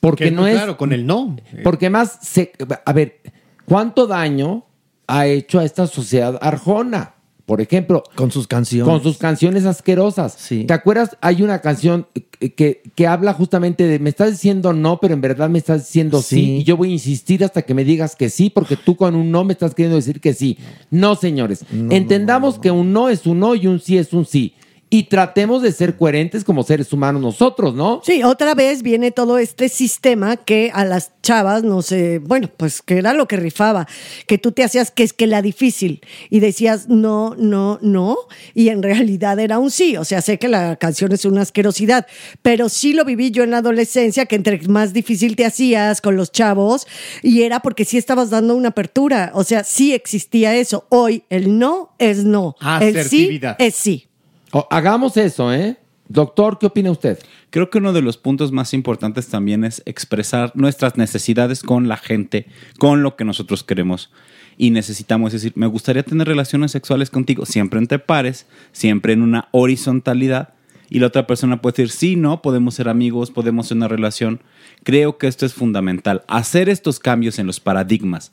Porque 0.00 0.24
Que 0.24 0.30
no 0.32 0.46
es. 0.46 0.54
claro, 0.54 0.76
con 0.76 0.92
el 0.92 1.06
no. 1.06 1.36
Porque 1.62 1.88
más, 1.90 2.18
se, 2.22 2.52
a 2.84 2.92
ver, 2.92 3.20
¿cuánto 3.64 4.06
daño 4.06 4.66
ha 5.06 5.26
hecho 5.26 5.60
a 5.60 5.64
esta 5.64 5.86
sociedad 5.86 6.38
arjona? 6.40 7.14
Por 7.46 7.60
ejemplo, 7.60 8.02
Con 8.16 8.32
sus 8.32 8.48
canciones. 8.48 8.92
con 8.92 9.02
sus 9.02 9.18
canciones 9.18 9.64
asquerosas. 9.66 10.36
¿Te 10.66 10.72
acuerdas? 10.72 11.16
Hay 11.20 11.42
una 11.42 11.60
canción 11.60 12.06
que, 12.40 12.82
que- 12.94 13.06
habla 13.06 13.32
justamente 13.34 13.84
de 13.86 14.00
me 14.00 14.10
estás 14.10 14.32
diciendo 14.32 14.72
no, 14.72 14.98
pero 14.98 15.14
en 15.14 15.20
verdad 15.20 15.48
me 15.48 15.58
estás 15.60 15.86
diciendo 15.86 16.20
sí. 16.22 16.36
Sí. 16.36 16.56
Y 16.56 16.64
yo 16.64 16.76
voy 16.76 16.90
a 16.90 16.94
insistir 16.94 17.44
hasta 17.44 17.62
que 17.62 17.72
me 17.72 17.84
digas 17.84 18.16
que 18.16 18.30
sí, 18.30 18.50
porque 18.50 18.76
tú 18.76 18.96
con 18.96 19.14
un 19.14 19.30
no 19.30 19.44
me 19.44 19.52
estás 19.52 19.74
queriendo 19.74 19.94
decir 19.96 20.20
que 20.20 20.34
sí. 20.34 20.58
No, 20.90 21.14
señores. 21.14 21.64
Entendamos 21.90 22.58
que 22.58 22.70
un 22.72 22.92
no 22.92 23.08
es 23.08 23.26
un 23.26 23.38
no 23.38 23.54
y 23.54 23.68
un 23.68 23.78
sí 23.80 23.96
es 23.96 24.12
un 24.12 24.26
sí. 24.26 24.52
Y 24.96 25.02
tratemos 25.02 25.60
de 25.60 25.72
ser 25.72 25.98
coherentes 25.98 26.42
como 26.42 26.62
seres 26.62 26.90
humanos 26.90 27.20
nosotros, 27.20 27.74
¿no? 27.74 28.00
Sí, 28.02 28.22
otra 28.22 28.54
vez 28.54 28.82
viene 28.82 29.10
todo 29.10 29.36
este 29.36 29.68
sistema 29.68 30.38
que 30.38 30.70
a 30.72 30.86
las 30.86 31.12
chavas, 31.20 31.62
no 31.64 31.82
sé, 31.82 32.18
bueno, 32.18 32.48
pues 32.56 32.80
que 32.80 32.96
era 32.96 33.12
lo 33.12 33.28
que 33.28 33.36
rifaba, 33.36 33.86
que 34.26 34.38
tú 34.38 34.52
te 34.52 34.64
hacías 34.64 34.90
que 34.90 35.02
es 35.02 35.12
que 35.12 35.26
la 35.26 35.42
difícil 35.42 36.00
y 36.30 36.40
decías 36.40 36.88
no, 36.88 37.34
no, 37.36 37.78
no, 37.82 38.16
y 38.54 38.70
en 38.70 38.82
realidad 38.82 39.38
era 39.38 39.58
un 39.58 39.70
sí. 39.70 39.98
O 39.98 40.04
sea, 40.06 40.22
sé 40.22 40.38
que 40.38 40.48
la 40.48 40.76
canción 40.76 41.12
es 41.12 41.26
una 41.26 41.42
asquerosidad, 41.42 42.06
pero 42.40 42.70
sí 42.70 42.94
lo 42.94 43.04
viví 43.04 43.30
yo 43.30 43.42
en 43.42 43.50
la 43.50 43.58
adolescencia, 43.58 44.24
que 44.24 44.36
entre 44.36 44.66
más 44.66 44.94
difícil 44.94 45.36
te 45.36 45.44
hacías 45.44 46.00
con 46.00 46.16
los 46.16 46.32
chavos, 46.32 46.86
y 47.22 47.42
era 47.42 47.60
porque 47.60 47.84
sí 47.84 47.98
estabas 47.98 48.30
dando 48.30 48.56
una 48.56 48.70
apertura. 48.70 49.30
O 49.34 49.44
sea, 49.44 49.62
sí 49.62 49.92
existía 49.92 50.56
eso. 50.56 50.86
Hoy 50.88 51.24
el 51.28 51.58
no 51.58 51.90
es 51.98 52.24
no. 52.24 52.56
El 52.80 53.04
sí 53.04 53.38
es 53.58 53.74
sí. 53.74 54.06
O- 54.52 54.66
hagamos 54.70 55.16
eso, 55.16 55.52
¿eh? 55.52 55.76
Doctor, 56.08 56.58
¿qué 56.58 56.66
opina 56.66 56.92
usted? 56.92 57.18
Creo 57.50 57.68
que 57.68 57.78
uno 57.78 57.92
de 57.92 58.00
los 58.02 58.16
puntos 58.16 58.52
más 58.52 58.74
importantes 58.74 59.26
también 59.26 59.64
es 59.64 59.82
expresar 59.86 60.52
nuestras 60.54 60.96
necesidades 60.96 61.62
con 61.62 61.88
la 61.88 61.96
gente, 61.96 62.46
con 62.78 63.02
lo 63.02 63.16
que 63.16 63.24
nosotros 63.24 63.64
queremos 63.64 64.12
y 64.56 64.70
necesitamos. 64.70 65.34
Es 65.34 65.42
decir, 65.42 65.52
me 65.56 65.66
gustaría 65.66 66.04
tener 66.04 66.28
relaciones 66.28 66.70
sexuales 66.70 67.10
contigo, 67.10 67.44
siempre 67.44 67.80
entre 67.80 67.98
pares, 67.98 68.46
siempre 68.70 69.14
en 69.14 69.22
una 69.22 69.48
horizontalidad. 69.50 70.50
Y 70.88 71.00
la 71.00 71.08
otra 71.08 71.26
persona 71.26 71.60
puede 71.60 71.72
decir, 71.82 71.90
sí, 71.90 72.14
no, 72.14 72.40
podemos 72.40 72.74
ser 72.76 72.88
amigos, 72.88 73.32
podemos 73.32 73.66
ser 73.66 73.76
una 73.78 73.88
relación. 73.88 74.40
Creo 74.84 75.18
que 75.18 75.26
esto 75.26 75.44
es 75.44 75.54
fundamental. 75.54 76.22
Hacer 76.28 76.68
estos 76.68 77.00
cambios 77.00 77.40
en 77.40 77.48
los 77.48 77.58
paradigmas 77.58 78.30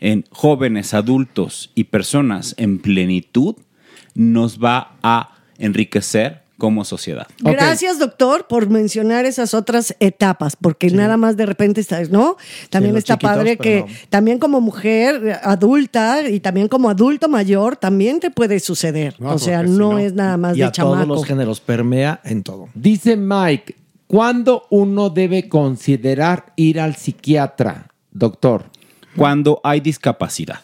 en 0.00 0.24
jóvenes, 0.30 0.94
adultos 0.94 1.70
y 1.74 1.84
personas 1.84 2.54
en 2.56 2.78
plenitud 2.78 3.56
nos 4.14 4.58
va 4.58 4.96
a 5.02 5.36
enriquecer 5.60 6.42
como 6.58 6.84
sociedad. 6.84 7.26
Gracias, 7.38 7.98
doctor, 7.98 8.46
por 8.46 8.68
mencionar 8.68 9.24
esas 9.24 9.54
otras 9.54 9.96
etapas, 9.98 10.56
porque 10.56 10.90
nada 10.90 11.16
más 11.16 11.38
de 11.38 11.46
repente 11.46 11.80
estás, 11.80 12.10
¿no? 12.10 12.36
También 12.68 12.98
está 12.98 13.18
padre 13.18 13.56
que 13.56 13.86
también 14.10 14.38
como 14.38 14.60
mujer 14.60 15.38
adulta 15.42 16.28
y 16.28 16.38
también 16.40 16.68
como 16.68 16.90
adulto 16.90 17.30
mayor 17.30 17.76
también 17.76 18.20
te 18.20 18.30
puede 18.30 18.60
suceder. 18.60 19.14
No, 19.18 19.34
o 19.36 19.38
sea, 19.38 19.62
no, 19.62 19.92
no- 19.92 19.98
es 19.98 20.12
nada 20.12 20.36
más 20.36 20.54
y 20.54 20.60
de 20.60 20.66
a 20.66 20.72
todos 20.72 21.08
los 21.08 21.24
géneros 21.24 21.60
permea 21.60 22.20
en 22.24 22.42
todo. 22.42 22.68
Dice 22.74 23.16
Mike, 23.16 23.76
¿cuándo 24.06 24.66
uno 24.68 25.08
debe 25.08 25.48
considerar 25.48 26.52
ir 26.56 26.78
al 26.78 26.94
psiquiatra, 26.94 27.86
doctor? 28.12 28.64
Cuando 29.16 29.60
hay 29.64 29.80
discapacidad. 29.80 30.60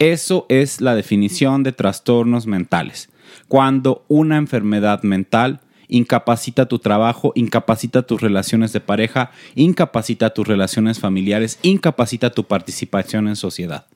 Eso 0.00 0.46
es 0.48 0.80
la 0.80 0.94
definición 0.96 1.62
de 1.62 1.70
trastornos 1.72 2.46
mentales. 2.46 3.08
Cuando 3.46 4.04
una 4.08 4.36
enfermedad 4.36 5.02
mental 5.02 5.60
incapacita 5.88 6.66
tu 6.66 6.78
trabajo, 6.78 7.32
incapacita 7.34 8.02
tus 8.02 8.20
relaciones 8.20 8.72
de 8.72 8.80
pareja, 8.80 9.30
incapacita 9.54 10.30
tus 10.30 10.46
relaciones 10.46 10.98
familiares, 11.00 11.58
incapacita 11.62 12.30
tu 12.30 12.44
participación 12.44 13.28
en 13.28 13.36
sociedad. 13.36 13.86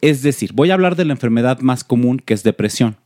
Es 0.00 0.22
decir, 0.22 0.52
voy 0.54 0.70
a 0.70 0.74
hablar 0.74 0.96
de 0.96 1.04
la 1.04 1.12
enfermedad 1.12 1.60
más 1.60 1.84
común 1.84 2.18
que 2.18 2.34
es 2.34 2.42
depresión. 2.42 2.96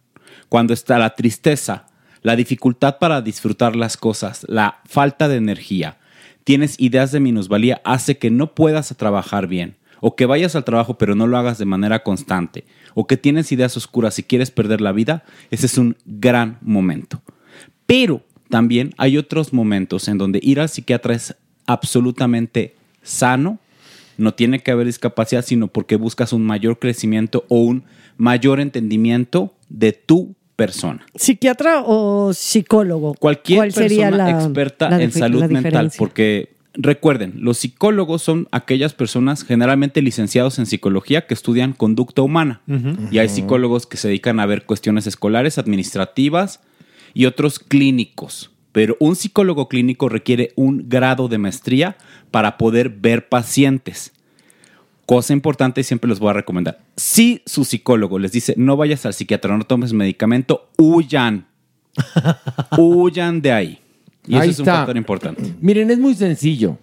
Cuando 0.49 0.75
está 0.75 0.99
la 0.99 1.15
tristeza, 1.15 1.87
la 2.23 2.37
dificultad 2.37 2.99
para 2.99 3.23
disfrutar 3.23 3.75
las 3.75 3.97
cosas, 3.97 4.45
la 4.49 4.81
falta 4.85 5.29
de 5.29 5.37
energía, 5.37 5.99
tienes 6.45 6.79
ideas 6.79 7.13
de 7.13 7.21
minusvalía, 7.21 7.81
hace 7.85 8.19
que 8.19 8.31
no 8.31 8.55
puedas 8.55 8.95
trabajar 8.97 9.47
bien, 9.47 9.77
o 10.05 10.17
que 10.17 10.27
vayas 10.27 10.57
al 10.57 10.65
trabajo 10.65 10.99
pero 10.99 11.15
no 11.15 11.29
lo 11.29 11.39
hagas 11.39 11.59
de 11.59 11.65
manera 11.65 12.03
constante, 12.03 12.65
o 12.95 13.07
que 13.07 13.17
tienes 13.17 13.53
ideas 13.53 13.77
oscuras 13.77 14.19
y 14.19 14.25
quieres 14.25 14.51
perder 14.51 14.81
la 14.81 14.91
vida, 14.93 15.23
ese 15.51 15.67
es 15.67 15.79
un 15.79 15.97
gran 16.05 16.59
momento. 16.61 17.23
Pero 17.87 18.21
también 18.51 18.93
hay 18.99 19.17
otros 19.17 19.53
momentos 19.53 20.09
en 20.09 20.19
donde 20.19 20.41
ir 20.43 20.61
al 20.61 20.69
psiquiatra 20.69 21.15
es 21.15 21.37
absolutamente 21.67 22.75
sano, 23.03 23.59
no 24.19 24.35
tiene 24.35 24.59
que 24.63 24.73
haber 24.73 24.87
discapacidad, 24.87 25.45
sino 25.45 25.69
porque 25.69 25.97
buscas 25.97 26.33
un 26.33 26.45
mayor 26.45 26.79
crecimiento 26.79 27.45
o 27.49 27.59
un 27.61 27.85
mayor 28.17 28.61
entendimiento 28.61 29.55
de 29.69 29.93
tu 29.93 30.35
persona. 30.57 31.07
¿Psiquiatra 31.15 31.83
o 31.87 32.33
psicólogo? 32.35 33.15
Cualquier 33.15 33.59
¿Cuál 33.59 33.73
sería 33.73 34.11
persona 34.11 34.33
la- 34.33 34.45
experta 34.45 34.91
la 34.91 35.03
en 35.03 35.13
salud 35.13 35.45
mental, 35.45 35.93
porque 35.97 36.57
recuerden, 36.75 37.35
los 37.37 37.59
psicólogos 37.59 38.23
son 38.23 38.49
aquellas 38.51 38.95
personas 38.95 39.45
generalmente 39.45 40.03
licenciados 40.03 40.59
en 40.59 40.67
psicología 40.67 41.27
que 41.27 41.35
estudian 41.35 41.73
conducta 41.73 42.23
humana. 42.23 42.61
Y 43.11 43.19
hay 43.19 43.29
psicólogos 43.29 43.87
que 43.87 43.97
se 43.97 44.09
dedican 44.09 44.41
a 44.41 44.47
ver 44.47 44.65
cuestiones 44.65 45.07
escolares, 45.07 45.59
administrativas 45.59 46.61
y 47.15 47.27
otros 47.27 47.59
clínicos. 47.59 48.51
Pero 48.73 48.97
un 49.01 49.17
psicólogo 49.17 49.69
clínico 49.69 50.09
requiere 50.09 50.53
un 50.57 50.89
grado 50.89 51.29
de 51.29 51.39
maestría 51.39 51.97
para 52.31 52.57
poder 52.57 52.89
ver 52.89 53.29
pacientes. 53.29 54.13
Cosa 55.05 55.35
importante 55.35 55.83
y 55.83 55.85
siempre 55.85 56.09
les 56.09 56.21
voy 56.21 56.31
a 56.31 56.35
recomendar. 56.35 56.81
Si 56.97 57.43
su 57.45 57.65
psicólogo 57.65 58.19
les 58.19 58.33
dice 58.33 58.55
no 58.57 58.77
vayas 58.77 59.05
al 59.05 59.13
psiquiatra, 59.13 59.57
no 59.59 59.65
tomes 59.65 59.93
medicamento, 59.93 60.71
huyan. 60.79 61.47
huyan 62.79 63.43
de 63.43 63.53
ahí. 63.53 63.82
Y 64.27 64.35
Ahí 64.35 64.51
eso 64.51 64.51
es 64.51 64.59
un 64.61 64.63
está. 64.65 64.77
factor 64.79 64.97
importante. 64.97 65.55
Miren, 65.61 65.91
es 65.91 65.99
muy 65.99 66.15
sencillo. 66.15 66.79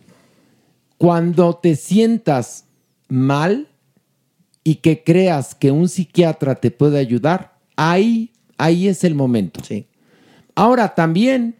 Cuando 0.98 1.56
te 1.56 1.76
sientas 1.76 2.66
mal 3.08 3.70
y 4.64 4.76
que 4.76 5.04
creas 5.04 5.56
que 5.56 5.72
un 5.72 5.88
psiquiatra 5.88 6.56
te 6.56 6.72
puede 6.72 7.00
ayudar, 7.00 7.58
ahí, 7.76 8.32
ahí 8.58 8.88
es 8.88 9.04
el 9.04 9.16
momento. 9.16 9.62
Ahora, 10.56 10.94
también 10.94 11.56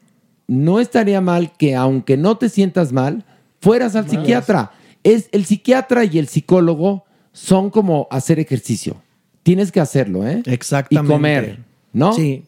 no 0.48 0.80
estaría 0.80 1.22
mal 1.22 1.54
que, 1.58 1.76
aunque 1.76 2.18
no 2.18 2.38
te 2.38 2.50
sientas 2.50 2.92
mal, 2.92 3.24
fueras 3.62 3.96
al 3.96 4.10
psiquiatra. 4.10 4.72
Es, 5.04 5.30
el 5.32 5.46
psiquiatra 5.46 6.04
y 6.04 6.20
el 6.20 6.28
psicólogo 6.28 7.06
son 7.32 7.70
como 7.70 8.08
hacer 8.12 8.40
ejercicio. 8.40 9.02
Tienes 9.44 9.72
que 9.72 9.80
hacerlo, 9.80 10.28
¿eh? 10.28 10.44
Exactamente. 10.46 11.14
Y 11.14 11.16
comer, 11.16 11.60
¿no? 11.94 12.14
Sí. 12.14 12.44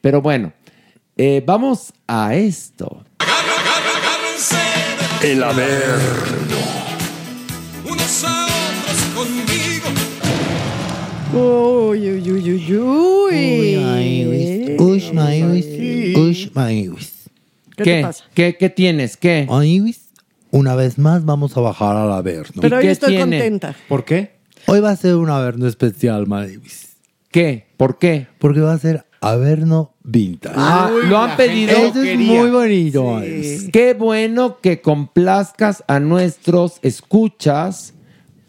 Pero 0.00 0.22
bueno, 0.22 0.52
eh, 1.22 1.42
vamos 1.44 1.92
a 2.06 2.34
esto. 2.34 3.04
El 5.22 5.42
Averno. 5.42 6.56
Unos 7.84 8.24
a 8.24 8.46
otros 8.46 9.00
conmigo. 9.14 9.88
Uy, 11.34 12.10
uy, 12.10 12.32
uy, 12.32 12.52
uy, 12.52 12.76
uy. 12.78 14.76
Ush, 14.78 15.12
maíz, 15.12 16.16
ush, 16.16 16.48
maíz. 16.54 17.28
¿Qué 17.76 17.84
te 17.84 18.02
pasa? 18.02 18.24
¿Qué, 18.32 18.56
qué 18.58 18.70
tienes? 18.70 19.18
¿Qué? 19.18 19.46
Maíz, 19.46 20.06
una 20.50 20.74
vez 20.74 20.96
más 20.96 21.26
vamos 21.26 21.54
a 21.54 21.60
bajar 21.60 21.98
al 21.98 22.12
Averno. 22.12 22.62
Pero 22.62 22.78
hoy 22.78 22.86
estoy 22.86 23.18
contenta. 23.18 23.76
¿Por 23.90 24.06
qué? 24.06 24.36
Hoy 24.66 24.80
va 24.80 24.92
a 24.92 24.96
ser 24.96 25.16
un 25.16 25.28
Averno 25.28 25.66
especial, 25.66 26.26
Maíz. 26.26 26.96
¿Qué? 27.30 27.66
¿Por 27.76 27.98
qué? 27.98 28.26
Porque 28.38 28.60
va 28.60 28.72
a 28.72 28.78
ser 28.78 29.04
Averno 29.20 29.92
Vintage. 30.02 30.54
Ah, 30.56 30.90
lo 31.08 31.18
han 31.18 31.36
pedido. 31.36 31.76
Eso 31.76 32.02
es 32.02 32.18
muy 32.18 32.50
bonito. 32.50 33.20
Qué 33.72 33.94
bueno 33.98 34.58
que 34.60 34.80
complazcas 34.80 35.84
a 35.86 36.00
nuestros 36.00 36.78
escuchas 36.82 37.92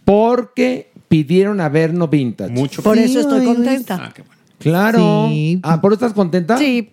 porque 0.06 0.92
pidieron 1.10 1.60
a 1.60 1.70
vernos 1.70 2.10
vintage. 2.10 2.52
Mucho 2.52 2.82
Por 2.82 2.98
eso 2.98 3.20
estoy 3.20 3.46
contenta. 3.46 4.00
Ah, 4.02 4.24
Claro. 4.60 5.28
Sí. 5.30 5.60
Ah, 5.64 5.82
¿por 5.82 5.92
eso 5.92 6.06
estás 6.06 6.14
contenta? 6.14 6.58
Sí. 6.58 6.90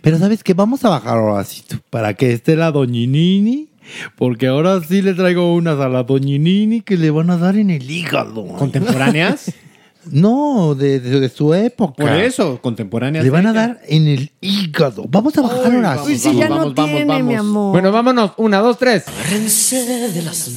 Pero 0.00 0.18
¿sabes 0.18 0.42
qué? 0.42 0.54
Vamos 0.54 0.84
a 0.84 0.88
bajar 0.88 1.18
ahora 1.18 1.44
sí, 1.44 1.62
tú, 1.68 1.76
para 1.90 2.14
que 2.14 2.32
esté 2.32 2.56
la 2.56 2.72
doñinini. 2.72 3.68
Porque 4.16 4.48
ahora 4.48 4.80
sí 4.82 5.00
le 5.02 5.14
traigo 5.14 5.54
unas 5.54 5.78
a 5.78 5.88
la 5.88 6.02
doñinini 6.02 6.82
que 6.82 6.96
le 6.96 7.10
van 7.10 7.30
a 7.30 7.38
dar 7.38 7.56
en 7.56 7.70
el 7.70 7.90
hígado. 7.90 8.44
¿Contemporáneas? 8.46 9.52
No, 10.10 10.74
de, 10.74 11.00
de- 11.00 11.20
de 11.20 11.28
su 11.28 11.52
época. 11.54 12.02
Por 12.02 12.12
eso, 12.12 12.60
contemporáneas. 12.62 13.24
Le 13.24 13.30
van 13.30 13.46
a 13.46 13.52
dar 13.52 13.80
en 13.86 14.08
el 14.08 14.30
hígado. 14.40 15.04
Vamos 15.08 15.36
a 15.36 15.42
bajar 15.42 15.74
ahora 15.74 15.94
sí. 15.98 16.00
Pues 16.04 16.22
si 16.22 16.36
ya 16.36 16.48
no 16.48 16.72
tiene, 16.72 17.22
mi 17.22 17.34
amor. 17.34 17.72
Bueno, 17.72 17.92
vámonos. 17.92 18.32
Una, 18.36 18.58
dos, 18.58 18.78
tres. 18.78 19.04
de 19.70 20.22
las 20.22 20.50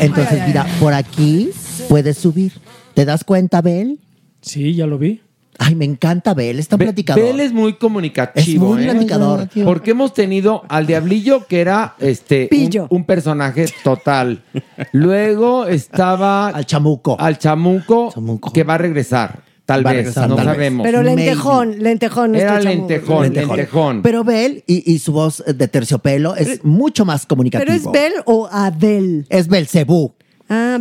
Entonces, 0.00 0.46
mira, 0.46 0.66
por 0.80 0.92
aquí 0.94 1.50
puedes 1.88 2.18
subir. 2.18 2.52
¿Te 2.94 3.04
das 3.04 3.24
cuenta, 3.24 3.60
Bel? 3.62 3.98
Sí, 4.40 4.74
ya 4.74 4.86
lo 4.86 4.98
vi. 4.98 5.20
Ay, 5.64 5.76
me 5.76 5.84
encanta 5.84 6.34
Bel, 6.34 6.58
es 6.58 6.66
tan 6.66 6.80
platicador. 6.80 7.22
Bel 7.22 7.38
es 7.38 7.52
muy 7.52 7.74
comunicativo. 7.74 8.74
Es 8.74 8.76
muy 8.76 8.82
¿eh? 8.82 8.90
platicador. 8.90 9.48
Porque 9.64 9.92
hemos 9.92 10.12
tenido 10.12 10.64
al 10.68 10.88
Diablillo, 10.88 11.46
que 11.46 11.60
era 11.60 11.94
este 12.00 12.48
un, 12.50 12.86
un 12.90 13.04
personaje 13.04 13.66
total. 13.84 14.42
Luego 14.90 15.66
estaba. 15.66 16.48
Al 16.48 16.66
Chamuco. 16.66 17.16
Al 17.20 17.38
Chamuco, 17.38 18.12
que 18.52 18.64
va 18.64 18.74
a 18.74 18.78
regresar. 18.78 19.40
Tal 19.64 19.84
vez, 19.84 19.92
regresar, 19.94 20.28
no 20.28 20.34
tal 20.34 20.46
sabemos. 20.46 20.84
Pero 20.84 21.04
lentejón, 21.04 21.78
lentejón. 21.78 22.34
Era 22.34 22.58
este 22.58 22.68
chamo. 22.68 22.80
lentejón, 22.80 23.32
lentejón. 23.32 24.02
Pero 24.02 24.24
Bel 24.24 24.64
y, 24.66 24.92
y 24.92 24.98
su 24.98 25.12
voz 25.12 25.44
de 25.46 25.68
terciopelo 25.68 26.34
es 26.34 26.64
mucho 26.64 27.04
más 27.04 27.24
comunicativo. 27.24 27.64
¿Pero 27.64 27.76
es 27.76 27.92
Bel 27.92 28.12
o 28.24 28.48
Adel? 28.50 29.26
Es 29.28 29.46
Belcebú. 29.46 30.14
Ah, 30.54 30.78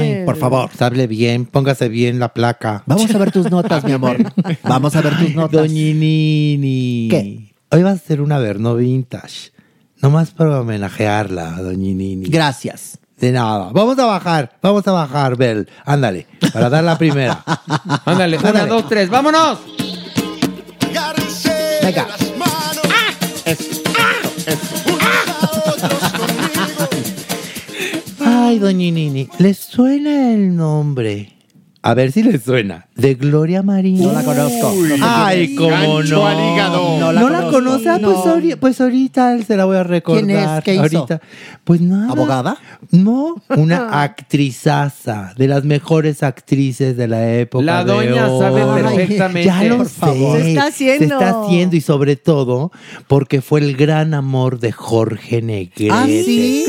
Ay, 0.00 0.24
por 0.24 0.36
favor, 0.36 0.68
hable 0.80 1.06
bien, 1.06 1.46
póngase 1.46 1.88
bien 1.88 2.18
la 2.18 2.34
placa. 2.34 2.82
Vamos 2.86 3.14
a 3.14 3.18
ver 3.18 3.30
tus 3.30 3.48
notas, 3.48 3.84
mi 3.84 3.92
amor. 3.92 4.16
Vamos 4.64 4.96
a 4.96 5.02
ver 5.02 5.16
tus 5.16 5.34
notas. 5.36 5.52
Doñinini. 5.52 7.06
¿Qué? 7.08 7.54
Hoy 7.70 7.82
va 7.84 7.92
a 7.92 7.96
ser 7.96 8.20
una 8.20 8.38
Verno 8.38 8.74
Vintage. 8.74 9.52
Nomás 10.00 10.32
para 10.32 10.60
homenajearla, 10.60 11.52
Doñinini. 11.62 12.26
Gracias. 12.26 12.98
De 13.20 13.30
nada. 13.30 13.70
Vamos 13.72 13.96
a 14.00 14.06
bajar, 14.06 14.58
vamos 14.60 14.84
a 14.88 14.90
bajar, 14.90 15.36
Bel. 15.36 15.68
Ándale, 15.84 16.26
para 16.52 16.68
dar 16.68 16.82
la 16.82 16.98
primera. 16.98 17.44
Ándale, 18.04 18.36
una, 18.36 18.66
dos, 18.66 18.88
tres, 18.88 19.08
vámonos. 19.08 19.60
Venga. 21.84 22.08
Ay, 28.52 28.58
Doñinini, 28.58 29.28
¿le 29.38 29.54
suena 29.54 30.34
el 30.34 30.54
nombre? 30.54 31.32
A 31.84 31.94
ver 31.94 32.12
si 32.12 32.22
le 32.22 32.38
suena. 32.38 32.86
De 32.94 33.14
Gloria 33.14 33.62
María. 33.64 34.06
No 34.06 34.12
la 34.12 34.22
conozco. 34.22 34.72
No 34.72 34.94
Ay, 35.00 35.56
cómo 35.56 36.02
no. 36.04 36.26
al 36.28 36.38
hígado. 36.54 37.00
No 37.00 37.00
No 37.00 37.12
la, 37.12 37.20
la 37.22 37.28
conozco. 37.28 37.50
conoce. 37.50 37.88
Ah, 37.88 37.98
pues, 38.00 38.16
No. 38.44 38.56
pues 38.60 38.80
ahorita 38.80 39.42
se 39.42 39.56
la 39.56 39.64
voy 39.64 39.78
a 39.78 39.82
recordar. 39.82 40.24
¿Quién 40.24 40.38
es? 40.38 40.62
¿Qué 40.62 40.74
hizo? 40.74 40.82
Ahorita. 40.98 41.20
Pues 41.64 41.80
nada. 41.80 42.12
¿Abogada? 42.12 42.56
No, 42.92 43.34
una 43.56 43.88
actrizaza, 44.04 45.34
de 45.36 45.48
las 45.48 45.64
mejores 45.64 46.22
actrices 46.22 46.96
de 46.96 47.08
la 47.08 47.34
época. 47.34 47.64
La 47.64 47.82
de 47.84 47.92
doña 47.92 48.28
sabe 48.38 48.62
oro. 48.62 48.74
perfectamente. 48.94 49.44
Ya 49.46 49.64
lo 49.64 49.78
Por 49.78 49.86
sé. 49.88 49.92
favor. 49.98 50.40
Se 50.40 50.48
está 50.50 50.66
haciendo. 50.66 50.98
Se 50.98 51.04
está 51.06 51.30
haciendo 51.42 51.74
y 51.76 51.80
sobre 51.80 52.14
todo 52.14 52.70
porque 53.08 53.40
fue 53.40 53.58
el 53.58 53.76
gran 53.76 54.14
amor 54.14 54.60
de 54.60 54.70
Jorge 54.70 55.42
Negrete. 55.42 55.88
¿Ah, 55.90 56.06
sí? 56.06 56.64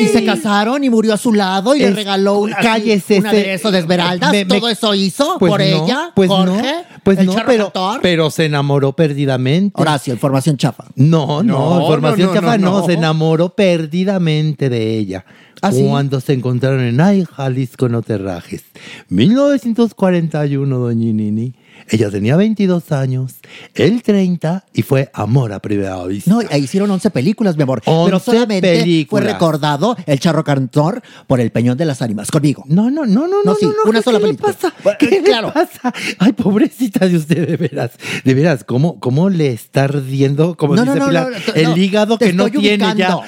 Y 0.00 0.06
se 0.08 0.24
casaron 0.24 0.82
y 0.84 0.90
murió 0.90 1.14
a 1.14 1.16
su 1.16 1.32
lado 1.32 1.74
y 1.74 1.78
le 1.80 1.90
regaló 1.92 2.38
un, 2.38 2.52
así, 2.52 2.62
cállese, 2.62 3.18
un 3.18 3.26
aderezo 3.26 3.70
de 3.70 3.78
esmeraldas. 3.78 4.30
me- 4.32 4.44
me- 4.44 4.58
¿Todo 4.60 4.68
eso 4.68 4.94
hizo 4.94 5.36
Pues 5.38 5.50
por 5.50 5.60
no, 5.60 5.66
ella? 5.66 6.10
Pues 6.14 6.28
Jorge, 6.28 6.62
no, 6.62 7.00
pues 7.02 7.18
el 7.18 7.26
no, 7.26 7.34
charro 7.34 7.46
pero, 7.46 7.72
pero 8.02 8.30
se 8.30 8.44
enamoró 8.46 8.92
perdidamente. 8.92 9.80
Horacio, 9.80 10.14
información 10.14 10.56
chafa. 10.56 10.84
No, 10.96 11.42
no, 11.42 11.78
No, 11.78 11.82
información 11.82 12.28
no, 12.28 12.34
no, 12.34 12.40
chafa 12.40 12.58
no, 12.58 12.70
no, 12.70 12.80
no. 12.80 12.86
se 12.86 12.92
enamoró 12.94 13.50
perdidamente 13.54 14.68
de 14.68 14.98
ella. 14.98 15.24
¿Ah, 15.62 15.72
sí? 15.72 15.84
Cuando 15.88 16.20
se 16.20 16.34
encontraron 16.34 16.80
en 16.80 17.00
Ay, 17.00 17.24
Jalisco, 17.24 17.88
no 17.88 18.02
te 18.02 18.18
rajes. 18.18 18.64
1941, 19.08 20.78
doñinini. 20.78 21.54
Ella 21.88 22.10
tenía 22.10 22.36
22 22.36 22.92
años, 22.92 23.34
él 23.74 24.02
30 24.02 24.64
y 24.72 24.82
fue 24.82 25.10
amor 25.12 25.52
a 25.52 25.60
primera 25.60 26.02
vista. 26.04 26.30
No, 26.30 26.40
e 26.40 26.58
hicieron 26.58 26.90
11 26.90 27.10
películas, 27.10 27.56
mi 27.56 27.62
amor. 27.62 27.82
pero 27.84 27.96
11 28.16 28.24
solamente 28.24 28.68
fue 28.74 28.80
películas. 28.82 29.32
recordado 29.32 29.96
el 30.06 30.18
charro 30.20 30.44
cantor 30.44 31.02
por 31.26 31.40
el 31.40 31.50
peñón 31.50 31.76
de 31.76 31.84
las 31.84 32.00
ánimas. 32.02 32.30
Conmigo. 32.30 32.64
No, 32.66 32.90
no, 32.90 33.04
no, 33.06 33.26
no, 33.28 33.42
no, 33.44 33.54
sí, 33.54 33.66
no, 33.66 33.72
no, 33.72 33.90
una 33.90 33.98
¿qué- 34.00 34.02
sola 34.04 34.18
qué 34.18 34.26
le 34.26 34.34
película. 34.34 34.52
pasa? 34.54 34.74
Bueno, 34.82 34.98
¿Qué 34.98 35.06
le 35.10 35.22
claro. 35.22 35.52
pasa? 35.52 35.92
Ay, 36.18 36.32
pobrecita 36.32 37.06
de 37.06 37.16
usted, 37.16 37.46
de 37.48 37.56
veras. 37.56 37.90
De 38.24 38.34
veras, 38.34 38.64
¿cómo, 38.64 38.98
cómo 39.00 39.28
le 39.30 39.52
está 39.52 39.84
ardiendo, 39.84 40.56
como 40.56 40.74
No, 40.76 40.82
dice 40.82 40.94
no, 40.94 41.00
no, 41.04 41.08
Pilar, 41.08 41.30
no, 41.30 41.38
no, 41.38 41.54
el 41.72 41.78
hígado 41.78 42.18
que 42.18 42.32
no 42.32 42.48
tiene 42.48 42.94
ya? 42.96 43.18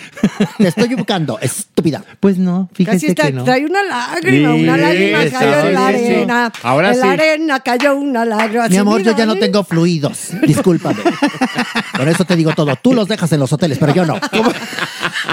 Te 0.59 0.69
estoy 0.69 0.95
ubicando, 0.95 1.39
estúpida. 1.43 2.05
Pues 2.21 2.39
no, 2.39 2.69
Casi 2.73 2.85
fíjese 2.85 3.07
está, 3.09 3.27
que 3.27 3.33
no. 3.33 3.45
trae 3.45 3.65
una 3.65 3.83
lágrima, 3.85 4.55
Sí, 4.55 4.63
una 4.63 4.77
lágrima 4.77 5.23
esa, 5.25 5.39
cayó 5.39 5.69
en 5.69 5.75
la 5.75 5.89
sí, 5.91 5.99
sí. 5.99 6.05
arena. 6.07 6.53
Ahora 6.63 6.93
en 6.93 7.01
la 7.01 7.11
arena 7.13 7.61
cayó 7.61 7.97
una 7.97 8.25
lágrima. 8.25 8.46
Mi 8.51 8.57
Así, 8.59 8.77
amor, 8.77 9.03
yo 9.03 9.17
ya 9.17 9.27
no 9.27 9.37
tengo 9.37 9.65
fluidos. 9.65 10.31
Discúlpame. 10.47 11.03
Con 11.97 12.09
eso 12.09 12.25
te 12.25 12.37
digo 12.37 12.53
todo. 12.55 12.75
Tú 12.77 12.95
los 12.95 13.09
dejas 13.09 13.33
en 13.33 13.41
los 13.41 13.53
hoteles, 13.53 13.79
pero 13.79 13.95
yo 13.95 14.05
no. 14.07 14.19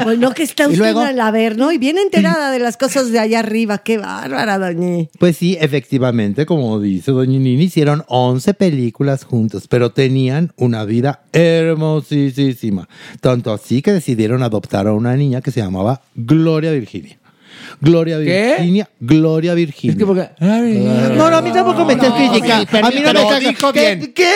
Pues 0.03 0.17
no, 0.17 0.31
que 0.31 0.43
está 0.43 0.63
¿Y 0.63 0.67
usted 0.67 0.79
luego? 0.79 1.05
en 1.05 1.17
la 1.17 1.29
ver, 1.31 1.57
¿no? 1.57 1.71
Y 1.71 1.77
bien 1.77 1.97
enterada 1.97 2.51
de 2.51 2.59
las 2.59 2.77
cosas 2.77 3.11
de 3.11 3.19
allá 3.19 3.39
arriba. 3.39 3.79
Qué 3.79 3.97
bárbara, 3.97 4.57
doña. 4.57 5.07
Pues 5.19 5.37
sí, 5.37 5.57
efectivamente, 5.59 6.45
como 6.45 6.79
dice 6.79 7.11
Doña 7.11 7.39
Nini, 7.39 7.63
hicieron 7.63 8.03
11 8.07 8.53
películas 8.53 9.23
juntos, 9.23 9.67
pero 9.67 9.91
tenían 9.91 10.51
una 10.57 10.85
vida 10.85 11.23
hermosísima. 11.33 12.87
Tanto 13.21 13.53
así 13.53 13.81
que 13.81 13.91
decidieron 13.93 14.41
adoptar 14.43 14.87
a 14.87 14.93
una 14.93 15.15
niña 15.15 15.41
que 15.41 15.51
se 15.51 15.61
llamaba 15.61 16.01
Gloria 16.15 16.71
Virginia. 16.71 17.19
Gloria 17.81 18.17
¿Qué? 18.19 18.55
Virginia, 18.57 18.89
Gloria 18.99 19.53
Virginia. 19.53 19.91
Es 19.93 19.97
que 19.97 20.05
porque- 20.05 20.29
No, 20.39 21.29
no, 21.29 21.37
a 21.37 21.41
mí 21.41 21.51
tampoco 21.51 21.85
me 21.85 21.93
estés 21.93 22.09
no, 22.09 22.15
criticando. 22.15 22.65
sí, 22.71 22.77
a 22.77 22.89
mí 22.89 22.95
no 23.01 23.11
pero 23.13 23.29
me 23.29 23.39
dijo 23.39 23.73
¿Qué? 23.73 23.95
bien. 23.95 24.13
¿Qué? 24.13 24.33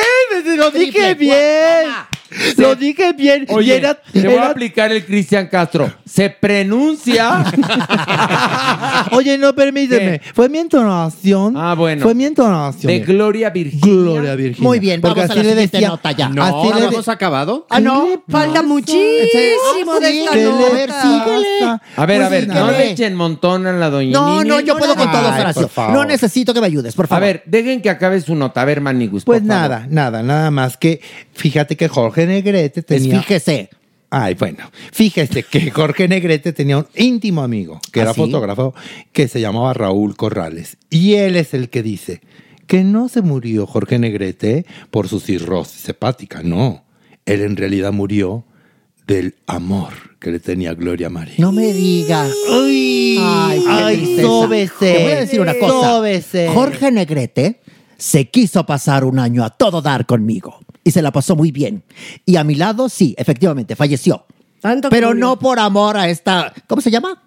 Lo 0.57 0.71
dije 0.71 1.15
Triple, 1.15 1.85
Lo 2.57 2.75
dije 2.75 3.13
bien. 3.13 3.45
Y 3.49 3.53
Oye, 3.53 3.77
era- 3.77 3.95
te 3.95 4.27
voy 4.27 4.35
a 4.37 4.49
aplicar 4.49 4.91
el 4.91 5.05
Cristian 5.05 5.47
Castro. 5.47 5.91
Se 6.05 6.29
pronuncia. 6.29 7.43
Oye, 9.11 9.37
no, 9.37 9.53
permíteme. 9.55 10.21
Fue 10.33 10.49
mi 10.49 10.57
entonación. 10.59 11.55
Ah, 11.57 11.73
bueno. 11.75 12.01
Fue 12.03 12.13
mi 12.15 12.25
entonación. 12.25 12.91
De 12.91 12.99
Gloria 12.99 13.49
Virginia. 13.49 13.85
Gloria 13.85 14.35
Virginia. 14.35 14.67
Muy 14.67 14.79
bien, 14.79 15.01
Porque 15.01 15.21
vamos 15.21 15.31
a 15.31 15.35
la 15.35 15.43
le 15.43 15.49
siguiente 15.49 15.77
decía- 15.77 15.87
nota 15.89 16.11
ya. 16.11 16.29
No, 16.29 16.43
Así 16.43 16.67
le 16.67 16.69
¿no 16.73 16.79
de- 16.89 16.95
hemos 16.95 17.07
acabado? 17.07 17.67
Ah, 17.69 17.79
no, 17.79 18.03
¿Qué 18.05 18.09
le 18.11 18.19
falta 18.29 18.53
pasa? 18.55 18.63
muchísimo 18.67 19.99
de 19.99 20.19
esta 20.19 20.31
¿Qué 20.31 20.37
le 20.37 20.43
nota. 20.43 20.67
A 20.67 21.01
síguele. 21.01 21.79
A 21.95 22.05
ver, 22.05 22.23
a 22.23 22.29
ver, 22.29 22.43
sí, 22.43 22.49
no 22.53 22.71
le 22.71 22.91
echen 22.91 23.15
montón 23.15 23.67
a 23.67 23.73
la 23.73 23.89
doña 23.89 24.11
No, 24.11 24.37
Nini. 24.37 24.49
no, 24.49 24.59
yo 24.59 24.77
puedo 24.77 24.95
con 24.95 25.09
por 25.11 25.23
Horacio. 25.23 25.69
No 25.91 26.05
necesito 26.05 26.53
que 26.53 26.61
me 26.61 26.67
ayudes, 26.67 26.95
por 26.95 27.05
A 27.05 27.07
favor. 27.07 27.23
ver, 27.23 27.43
dejen 27.45 27.81
que 27.81 27.89
acabe 27.89 28.19
su 28.21 28.35
nota. 28.35 28.61
A 28.61 28.65
ver, 28.65 28.81
Manigus. 28.81 29.23
Pues 29.25 29.43
nada, 29.43 29.85
nada, 29.89 30.23
nada 30.23 30.51
más 30.51 30.77
que 30.77 31.01
fíjate 31.33 31.75
que 31.77 31.87
Jorge 31.87 32.16
Negrete 32.25 32.81
tenía. 32.81 33.19
fíjese. 33.21 33.69
Ay, 34.09 34.35
bueno, 34.35 34.71
fíjese 34.93 35.43
que 35.43 35.69
Jorge 35.69 36.07
Negrete 36.07 36.53
tenía 36.53 36.77
un 36.77 36.87
íntimo 36.95 37.43
amigo 37.43 37.81
que 37.91 37.99
¿Ah, 37.99 38.03
era 38.03 38.13
sí? 38.13 38.21
fotógrafo 38.21 38.73
que 39.11 39.27
se 39.27 39.41
llamaba 39.41 39.73
Raúl 39.73 40.15
Corrales. 40.15 40.77
Y 40.89 41.15
él 41.15 41.35
es 41.35 41.53
el 41.53 41.69
que 41.69 41.83
dice 41.83 42.21
que 42.67 42.83
no 42.85 43.09
se 43.09 43.21
murió 43.21 43.67
Jorge 43.67 43.99
Negrete 43.99 44.65
por 44.91 45.09
su 45.09 45.19
cirrosis 45.19 45.87
hepática, 45.89 46.41
no. 46.41 46.85
Él 47.25 47.41
en 47.41 47.57
realidad 47.57 47.91
murió 47.91 48.45
del 49.05 49.35
amor 49.45 49.93
que 50.19 50.31
le 50.31 50.39
tenía 50.39 50.73
Gloria 50.73 51.09
María. 51.09 51.35
No 51.37 51.51
me 51.51 51.73
digas. 51.73 52.31
Ay, 52.49 53.17
Ay, 53.19 53.59
qué 53.61 53.69
ay, 53.69 53.97
tristeza. 53.97 54.21
sóbese. 54.27 54.75
Te 54.93 55.03
voy 55.03 55.11
a 55.11 55.19
decir 55.19 55.41
una 55.41 55.53
cosa. 55.55 55.87
Sóbese. 55.89 56.47
Jorge 56.53 56.91
Negrete 56.91 57.59
se 57.97 58.29
quiso 58.29 58.65
pasar 58.65 59.03
un 59.03 59.19
año 59.19 59.43
a 59.43 59.49
todo 59.49 59.81
dar 59.81 60.05
conmigo 60.05 60.59
y 60.83 60.91
se 60.91 61.01
la 61.01 61.11
pasó 61.11 61.35
muy 61.35 61.51
bien. 61.51 61.83
Y 62.25 62.35
a 62.37 62.43
mi 62.43 62.55
lado, 62.55 62.89
sí, 62.89 63.15
efectivamente, 63.17 63.75
falleció. 63.75 64.25
Tanto 64.61 64.89
Pero 64.89 65.09
murió. 65.09 65.19
no 65.25 65.39
por 65.39 65.59
amor 65.59 65.97
a 65.97 66.09
esta. 66.09 66.51
¿Cómo 66.67 66.81
se 66.81 66.89
llama? 66.91 67.21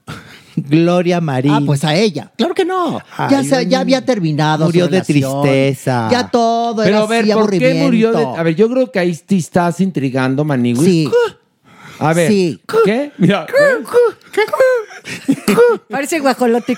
Gloria 0.57 1.21
María. 1.21 1.57
Ah, 1.57 1.61
pues 1.65 1.85
a 1.85 1.95
ella. 1.95 2.33
Claro 2.37 2.55
que 2.55 2.65
no. 2.65 3.01
Ay, 3.17 3.31
ya, 3.31 3.45
se- 3.45 3.67
ya 3.69 3.81
había 3.81 4.05
terminado. 4.05 4.65
su 4.65 4.69
Murió 4.69 4.89
de 4.89 5.01
tristeza. 5.01 6.09
Ya 6.11 6.29
todo 6.29 6.83
Pero 6.83 6.89
era 6.97 7.05
a 7.05 7.07
ver, 7.07 7.25
así, 7.25 7.33
¿por 7.33 7.51
qué 7.51 7.75
murió? 7.75 8.13
De... 8.13 8.25
A 8.25 8.43
ver, 8.43 8.57
yo 8.57 8.69
creo 8.69 8.91
que 8.91 8.99
ahí 8.99 9.15
te 9.15 9.37
estás 9.37 9.81
intrigando, 9.81 10.45
Manigus. 10.45 10.85
Sí. 10.85 11.09
A 12.01 12.13
ver. 12.15 12.29
Sí. 12.29 12.59
¿Qué? 12.85 13.13
Mira. 13.19 13.47
Parece 15.89 16.19
guajolote. 16.21 16.77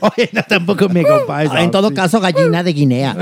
Oye, 0.00 0.30
no, 0.32 0.42
tampoco 0.42 0.88
me 0.88 1.02
compadre. 1.04 1.48
Ah, 1.52 1.62
En 1.62 1.70
todo 1.70 1.92
caso, 1.92 2.20
gallina 2.20 2.62
de 2.62 2.72
Guinea. 2.72 3.16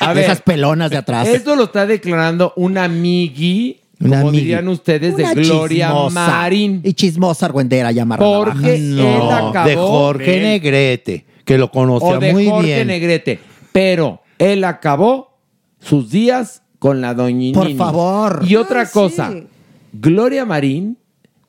A 0.00 0.08
De 0.08 0.14
ver. 0.14 0.24
Esas 0.24 0.42
pelonas 0.42 0.90
de 0.90 0.96
atrás. 0.98 1.26
Esto 1.28 1.56
lo 1.56 1.64
está 1.64 1.86
declarando 1.86 2.52
un 2.56 2.76
amigui 2.78 3.80
Una 4.00 4.18
como 4.20 4.32
dirían 4.32 4.68
ustedes, 4.68 5.16
de 5.16 5.22
Una 5.24 5.34
Gloria 5.34 5.86
chismosa. 5.88 6.26
Marín. 6.26 6.80
Y 6.84 6.92
chismosa 6.94 7.46
argüendera 7.46 7.92
ya 7.92 8.02
amarra 8.02 8.24
Porque 8.24 8.74
él 8.74 9.00
acabó 9.30 9.68
de 9.68 9.76
Jorge 9.76 10.40
Negrete, 10.40 11.26
que 11.44 11.58
lo 11.58 11.70
conocía 11.70 12.08
o 12.18 12.20
de 12.20 12.32
muy 12.32 12.46
Jorge 12.48 12.66
bien. 12.74 12.86
Negrete. 12.88 13.40
Pero 13.72 14.22
él 14.38 14.64
acabó 14.64 15.38
sus 15.80 16.10
días 16.10 16.62
con 16.78 17.00
la 17.00 17.14
doñinini. 17.14 17.54
Por 17.54 17.74
favor. 17.76 18.44
Y 18.46 18.56
otra 18.56 18.82
Ah, 18.82 18.90
cosa, 18.92 19.30
sí. 19.32 19.46
Gloria 19.94 20.44
Marín, 20.44 20.98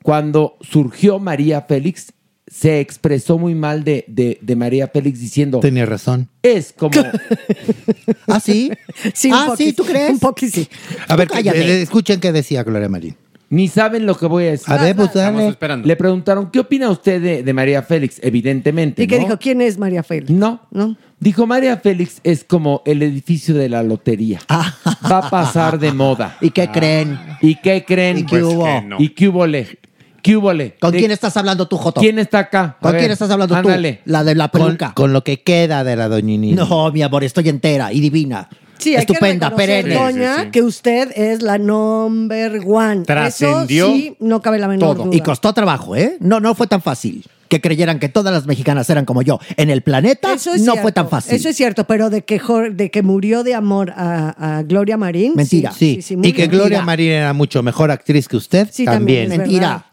cuando 0.02 0.56
surgió 0.60 1.18
María 1.18 1.62
Félix, 1.62 2.12
se 2.46 2.78
expresó 2.78 3.38
muy 3.38 3.56
mal 3.56 3.82
de, 3.82 4.04
de- 4.06 4.38
de 4.40 4.56
María 4.56 4.86
Félix 4.86 5.18
diciendo, 5.18 5.58
Tenía 5.58 5.84
razón. 5.84 6.28
es 6.42 6.72
como... 6.72 6.92
¿Ah, 8.28 8.38
sí? 8.38 8.70
Sí, 9.14 9.28
un 9.32 9.34
ah, 9.34 9.54
sí, 9.56 9.72
poquito, 9.72 9.82
¿tú 9.82 9.88
crees? 9.88 10.10
Un 10.12 10.18
poquito 10.20 10.52
sí. 10.54 10.68
A 11.08 11.16
ver, 11.16 11.26
cállate. 11.28 11.58
eh, 11.60 11.82
escuchen 11.82 12.20
qué 12.20 12.30
decía 12.30 12.62
Gloria 12.62 12.88
Marín. 12.88 13.16
Ni 13.48 13.68
saben 13.68 14.06
lo 14.06 14.16
que 14.16 14.26
voy 14.26 14.44
a 14.46 14.50
decir. 14.50 14.72
A 14.72 14.76
ver, 14.82 14.96
pues 14.96 15.08
Estamos 15.08 15.38
dale. 15.40 15.48
esperando. 15.50 15.86
Le 15.86 15.94
preguntaron, 15.96 16.50
¿qué 16.50 16.58
opina 16.60 16.90
usted 16.90 17.22
de, 17.22 17.42
de 17.44 17.52
María 17.52 17.80
Félix? 17.82 18.18
Evidentemente. 18.22 19.02
¿Y 19.04 19.06
qué 19.06 19.18
¿no? 19.18 19.24
dijo? 19.24 19.38
¿Quién 19.38 19.60
es 19.60 19.78
María 19.78 20.02
Félix? 20.02 20.30
No. 20.30 20.60
¿No? 20.72 20.96
Dijo, 21.20 21.46
María 21.46 21.76
Félix 21.76 22.20
es 22.24 22.42
como 22.44 22.82
el 22.84 23.02
edificio 23.02 23.54
de 23.54 23.68
la 23.68 23.82
lotería. 23.84 24.40
Va 24.50 25.18
a 25.18 25.30
pasar 25.30 25.78
de 25.78 25.92
moda. 25.92 26.36
¿Y 26.40 26.50
qué 26.50 26.68
creen? 26.68 27.18
¿Y 27.40 27.54
qué 27.56 27.84
creen? 27.86 28.18
¿Y 28.18 28.26
qué 28.26 28.42
hubo? 28.42 28.64
que 28.64 28.82
no. 28.82 28.96
¿Y 28.98 29.10
qué 29.10 29.28
hubo 29.28 29.46
le? 29.46 29.78
¿Qué 30.22 30.36
hubo 30.36 30.52
le? 30.52 30.74
¿Con 30.80 30.90
De- 30.90 30.98
quién 30.98 31.12
estás 31.12 31.36
hablando 31.36 31.68
tú, 31.68 31.76
Joto? 31.76 32.00
¿Quién 32.00 32.18
está 32.18 32.40
acá? 32.40 32.62
A 32.64 32.76
¿Con 32.80 32.90
ver, 32.92 33.00
quién 33.00 33.12
estás 33.12 33.30
hablando 33.30 33.54
ándale. 33.54 34.00
tú? 34.04 34.10
La 34.10 34.24
de 34.24 34.34
la 34.34 34.48
Con, 34.48 34.62
peluca. 34.66 34.92
con 34.92 35.12
lo 35.12 35.22
que 35.22 35.42
queda 35.42 35.84
de 35.84 35.94
la 35.94 36.08
doñinini. 36.08 36.52
No, 36.54 36.90
mi 36.90 37.00
amor, 37.02 37.22
estoy 37.22 37.48
entera 37.48 37.92
y 37.92 38.00
divina. 38.00 38.48
Sí, 38.78 38.94
hay 38.94 39.00
Estupenda, 39.00 39.50
que 39.50 39.56
perenne. 39.56 39.94
Doña, 39.94 40.36
Sí, 40.36 40.42
sí. 40.44 40.50
que 40.50 40.62
usted 40.62 41.12
es 41.16 41.42
la 41.42 41.58
number 41.58 42.60
one. 42.66 43.02
Trascendió 43.04 43.86
Eso 43.86 43.96
sí, 43.96 44.16
no 44.20 44.40
cabe 44.42 44.58
la 44.58 44.68
menor 44.68 44.94
Todo. 44.96 45.04
duda. 45.06 45.16
Y 45.16 45.20
costó 45.20 45.52
trabajo, 45.52 45.96
¿eh? 45.96 46.16
No, 46.20 46.40
no 46.40 46.54
fue 46.54 46.66
tan 46.66 46.82
fácil. 46.82 47.24
Que 47.48 47.60
creyeran 47.60 48.00
que 48.00 48.08
todas 48.08 48.34
las 48.34 48.46
mexicanas 48.46 48.90
eran 48.90 49.04
como 49.04 49.22
yo. 49.22 49.38
En 49.56 49.70
el 49.70 49.82
planeta 49.82 50.32
Eso 50.34 50.52
es 50.52 50.62
no 50.62 50.72
cierto, 50.72 50.82
fue 50.82 50.92
tan 50.92 51.08
fácil. 51.08 51.34
Eso 51.36 51.48
es 51.48 51.56
cierto, 51.56 51.84
pero 51.84 52.10
de 52.10 52.24
que, 52.24 52.40
de 52.72 52.90
que 52.90 53.02
murió 53.02 53.44
de 53.44 53.54
amor 53.54 53.92
a, 53.96 54.58
a 54.58 54.62
Gloria 54.64 54.96
Marín. 54.96 55.34
Mentira. 55.36 55.70
Sí, 55.70 56.00
muy 56.16 56.28
y 56.28 56.32
que 56.32 56.48
bien. 56.48 56.50
Gloria 56.50 56.82
Marín 56.82 57.10
era 57.12 57.32
mucho 57.32 57.62
mejor 57.62 57.92
actriz 57.92 58.26
que 58.26 58.36
usted. 58.36 58.68
Sí, 58.72 58.84
también. 58.84 59.28
también, 59.28 59.32
es 59.32 59.38
Mentira. 59.38 59.86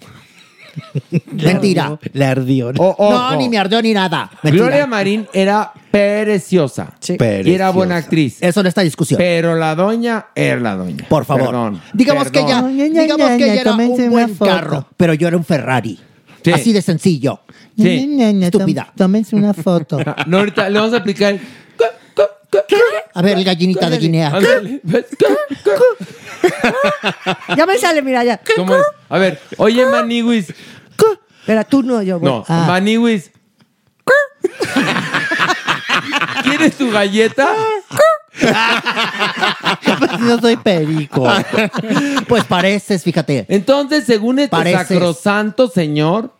Mentira. 1.31 1.99
Le 2.13 2.25
ardió. 2.25 2.73
¿no? 2.73 2.81
O- 2.81 2.95
ojo. 2.97 3.11
No, 3.11 3.35
ni 3.37 3.49
me 3.49 3.57
ardió 3.57 3.81
ni 3.81 3.93
nada. 3.93 4.29
Mentira. 4.41 4.65
Gloria 4.65 4.87
Marín 4.87 5.27
era 5.33 5.71
preciosa. 5.91 6.93
Sí. 6.99 7.17
Y 7.45 7.51
era 7.53 7.69
buena 7.71 7.97
actriz. 7.97 8.37
Eso 8.41 8.63
no 8.63 8.69
está 8.69 8.81
discusión. 8.81 9.17
Pero 9.17 9.55
la 9.55 9.75
doña 9.75 10.27
era 10.35 10.59
la 10.59 10.75
doña. 10.75 11.05
Por 11.09 11.25
favor. 11.25 11.47
Perdón, 11.47 11.81
digamos 11.93 12.31
que 12.31 12.39
ella, 12.39 12.61
digamos 12.63 13.29
que 13.37 13.43
ella 13.43 13.53
era 13.61 13.71
tómense 13.71 13.93
un 13.93 14.01
una 14.01 14.11
buen 14.11 14.35
foto. 14.35 14.51
carro, 14.51 14.87
pero 14.97 15.13
yo 15.13 15.27
era 15.27 15.37
un 15.37 15.43
Ferrari. 15.45 15.99
Sí. 16.43 16.51
Así 16.51 16.73
de 16.73 16.81
sencillo. 16.81 17.39
Sí. 17.77 18.05
Ña, 18.07 18.25
Ña, 18.27 18.31
Ña, 18.33 18.45
Estúpida. 18.47 18.91
Tómense 18.95 19.35
una 19.35 19.53
foto. 19.53 19.97
No, 20.27 20.39
ahorita 20.39 20.69
le 20.69 20.77
vamos 20.79 20.93
a 20.93 20.97
aplicar 20.97 21.37
A 23.13 23.21
ver, 23.21 23.37
el 23.37 23.43
gallinita 23.43 23.89
de 23.89 23.97
Guinea. 23.97 24.31
Ya 27.57 27.65
me 27.65 27.77
sale, 27.77 28.01
mira, 28.01 28.23
ya. 28.23 28.39
¿Cómo 28.55 28.75
es? 28.75 28.83
A 29.09 29.17
ver, 29.17 29.39
oye, 29.57 29.85
Maniwis. 29.85 30.53
Espera, 31.41 31.63
tú 31.65 31.83
no, 31.83 32.01
yo 32.01 32.19
voy. 32.19 32.29
No, 32.29 32.45
Ah. 32.47 32.65
Maniwis. 32.67 33.31
¿Quieres 36.43 36.75
tu 36.77 36.89
galleta? 36.91 37.53
Pues 39.99 40.19
no 40.19 40.39
soy 40.39 40.57
perico. 40.57 41.27
Pues 42.27 42.43
pareces, 42.45 43.03
fíjate. 43.03 43.45
Entonces, 43.49 44.05
según 44.05 44.39
este 44.39 44.49
Pareces. 44.51 44.87
sacrosanto 44.87 45.67
señor, 45.67 46.33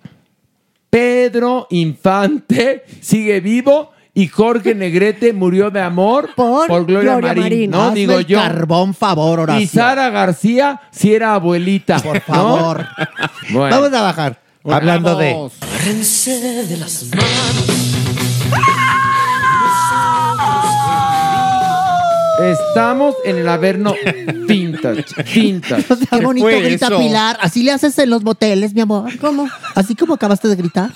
Pedro 0.90 1.68
Infante 1.70 2.86
sigue 3.02 3.40
vivo 3.40 3.93
y 4.16 4.28
Jorge 4.28 4.76
Negrete 4.76 5.34
murió 5.34 5.72
de 5.72 5.82
amor 5.82 6.30
Por 6.36 6.68
Gloria, 6.86 7.16
Gloria 7.16 7.30
Marín. 7.30 7.44
Marín. 7.44 7.72
No, 7.72 7.84
Hazme 7.84 8.00
digo 8.00 8.14
el 8.20 8.26
yo. 8.28 8.38
Carbón, 8.38 8.94
favor, 8.94 9.40
Horacio. 9.40 9.64
Y 9.64 9.68
Sara 9.68 10.10
García 10.12 10.82
si 10.92 11.14
era 11.14 11.34
abuelita. 11.34 12.00
Por 12.00 12.22
favor. 12.22 12.86
Bueno. 13.52 13.76
Vamos 13.76 13.94
a 13.94 14.02
bajar. 14.02 14.40
Hablando 14.64 15.18
de. 15.18 15.32
Agárrense 15.32 16.64
de 16.64 16.78
las 16.78 17.04
manos. 17.08 17.84
Estamos 22.40 23.16
en 23.26 23.38
el 23.40 23.50
Averno 23.50 23.94
Vintage. 24.48 25.04
Vintage. 25.36 25.86
Qué 26.10 26.22
bonito 26.22 26.48
grita 26.48 26.88
eso? 26.88 26.98
Pilar. 26.98 27.38
Así 27.42 27.64
le 27.64 27.74
haces 27.74 27.98
en 28.00 28.10
los 28.10 28.24
moteles, 28.24 28.74
mi 28.74 28.80
amor. 28.80 29.12
¿Cómo? 29.20 29.50
Así 29.76 29.94
como 29.94 30.14
acabaste 30.14 30.48
de 30.48 30.56
gritar. 30.56 30.92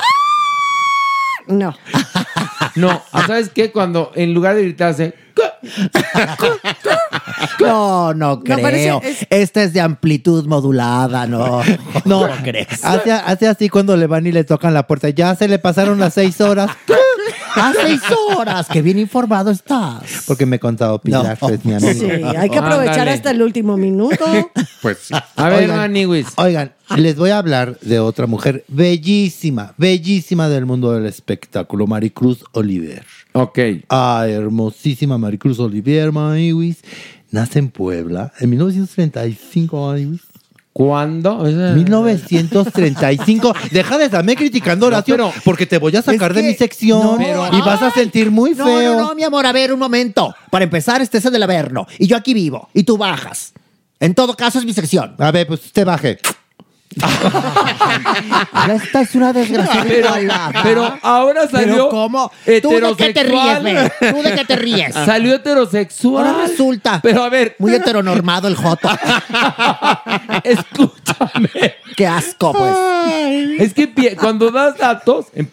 No. 1.47 1.76
No, 2.76 3.01
¿sabes 3.12 3.49
qué? 3.49 3.72
Cuando 3.72 4.12
en 4.16 4.34
lugar 4.34 4.55
de 4.55 4.64
gritarse, 4.64 5.14
No, 7.60 8.14
no 8.14 8.39
creo. 8.41 8.62
parece- 8.62 8.99
es- 9.03 9.28
Esta 9.30 9.64
es 9.64 9.74
de 9.74 9.82
amplitud 9.82 10.45
modulada, 10.47 11.28
no. 11.28 11.62
No, 12.05 12.28
crees. 12.43 12.84
Hace, 12.84 13.12
hace 13.12 13.47
así 13.47 13.70
cuando 13.70 13.95
le 13.97 14.08
van 14.08 14.26
y 14.28 14.32
le 14.32 14.43
tocan 14.43 14.74
la 14.74 14.88
puerta. 14.88 15.10
Ya 15.10 15.36
se 15.36 15.47
le 15.47 15.60
pasaron 15.60 15.99
las 15.99 16.14
seis 16.14 16.39
horas. 16.41 16.70
A 17.55 17.74
seis 17.74 18.01
horas. 18.36 18.68
Qué 18.72 18.82
bien 18.84 18.99
informado 18.99 19.49
estás. 19.49 20.03
Porque 20.28 20.45
me 20.45 20.58
he 20.58 20.60
contado 20.60 20.99
Pilar, 21.01 21.38
No. 21.41 21.47
que 21.47 21.53
es 21.55 21.66
mi 21.66 21.74
amigo. 21.74 21.91
Sí, 21.91 22.05
hay 22.12 22.49
que 22.51 22.58
aprovechar 22.60 22.99
Ándale. 22.99 23.12
hasta 23.12 23.32
el 23.32 23.41
último 23.41 23.76
minuto. 23.78 24.26
Pues 24.82 24.99
sí. 24.99 25.14
a 25.36 25.49
ver, 25.49 25.64
Oigan. 25.64 25.78
Maniwis. 25.78 26.28
Oigan, 26.36 26.72
les 26.95 27.15
voy 27.17 27.31
a 27.31 27.38
hablar 27.39 27.77
de 27.81 27.99
otra 27.99 28.27
mujer 28.27 28.63
bellísima, 28.67 29.73
bellísima 29.77 30.47
del 30.49 30.65
mundo 30.65 30.91
del 30.93 31.05
espectáculo, 31.05 31.88
Maricruz 31.88 32.43
Oliver. 32.53 33.05
Ok. 33.33 33.59
Ah, 33.89 34.25
hermosísima 34.27 35.17
Maricruz 35.17 35.59
Oliver, 35.59 36.11
Maniwis. 36.11 36.77
Nace 37.29 37.59
en 37.59 37.69
Puebla 37.69 38.31
en 38.39 38.49
1935, 38.51 39.88
Maniwis. 39.88 40.21
¿Cuándo? 40.71 41.39
1935. 41.43 43.53
Deja 43.71 43.97
de 43.97 44.05
estarme 44.05 44.35
criticando, 44.35 44.85
Horacio, 44.88 45.17
No, 45.17 45.29
pero- 45.31 45.41
porque 45.43 45.65
te 45.65 45.77
voy 45.79 45.95
a 45.95 46.01
sacar 46.01 46.31
Es 46.31 46.38
de 46.38 46.43
mi 46.43 46.53
sección 46.53 47.01
no, 47.01 47.17
pero- 47.17 47.47
y 47.51 47.59
vas 47.61 47.81
a 47.81 47.91
sentir 47.91 48.31
muy 48.31 48.51
No, 48.53 48.65
feo. 48.65 48.93
no, 48.95 49.01
no, 49.09 49.15
mi 49.15 49.23
amor, 49.23 49.45
a 49.45 49.51
ver, 49.51 49.73
un 49.73 49.79
momento. 49.79 50.33
Para 50.51 50.63
empezar, 50.65 51.01
este 51.01 51.17
es 51.17 51.25
el 51.25 51.33
del 51.33 51.43
Averno. 51.43 51.88
Y 51.97 52.07
yo 52.07 52.15
aquí 52.15 52.33
vivo. 52.33 52.69
Y 52.73 52.83
tú 52.83 52.97
bajas. 52.97 53.53
En 53.99 54.13
todo 54.13 54.35
caso, 54.35 54.59
es 54.59 54.65
mi 54.65 54.73
sección. 54.73 55.15
A 55.17 55.31
ver, 55.31 55.47
pues 55.47 55.65
usted 55.65 55.85
baje. 55.85 56.19
Esta 58.73 59.01
es 59.01 59.15
una 59.15 59.33
desgracia. 59.33 59.83
Pero, 59.87 60.09
pero 60.63 60.97
ahora 61.01 61.47
salió 61.47 61.73
¿Pero 61.73 61.89
cómo? 61.89 62.31
¿Tú 62.61 62.69
de 62.69 62.95
qué 62.97 63.13
te 63.13 63.23
ríes, 63.23 63.63
ve? 63.63 63.91
¿Tú 64.11 64.21
de 64.21 64.35
qué 64.35 64.45
te 64.45 64.55
ríes? 64.55 64.93
Salió 64.93 65.35
heterosexual. 65.35 66.27
Ahora 66.27 66.47
resulta. 66.47 66.99
Pero 67.01 67.23
a 67.23 67.29
ver, 67.29 67.55
Muy 67.59 67.73
heteronormado 67.73 68.47
el 68.47 68.55
Joto. 68.55 68.89
escúchame. 70.43 71.49
Qué 71.95 72.05
asco, 72.05 72.53
pues. 72.53 72.75
Es 73.59 73.73
que 73.73 74.15
cuando 74.15 74.51
das 74.51 74.77
datos, 74.77 75.25
pues, 75.33 75.47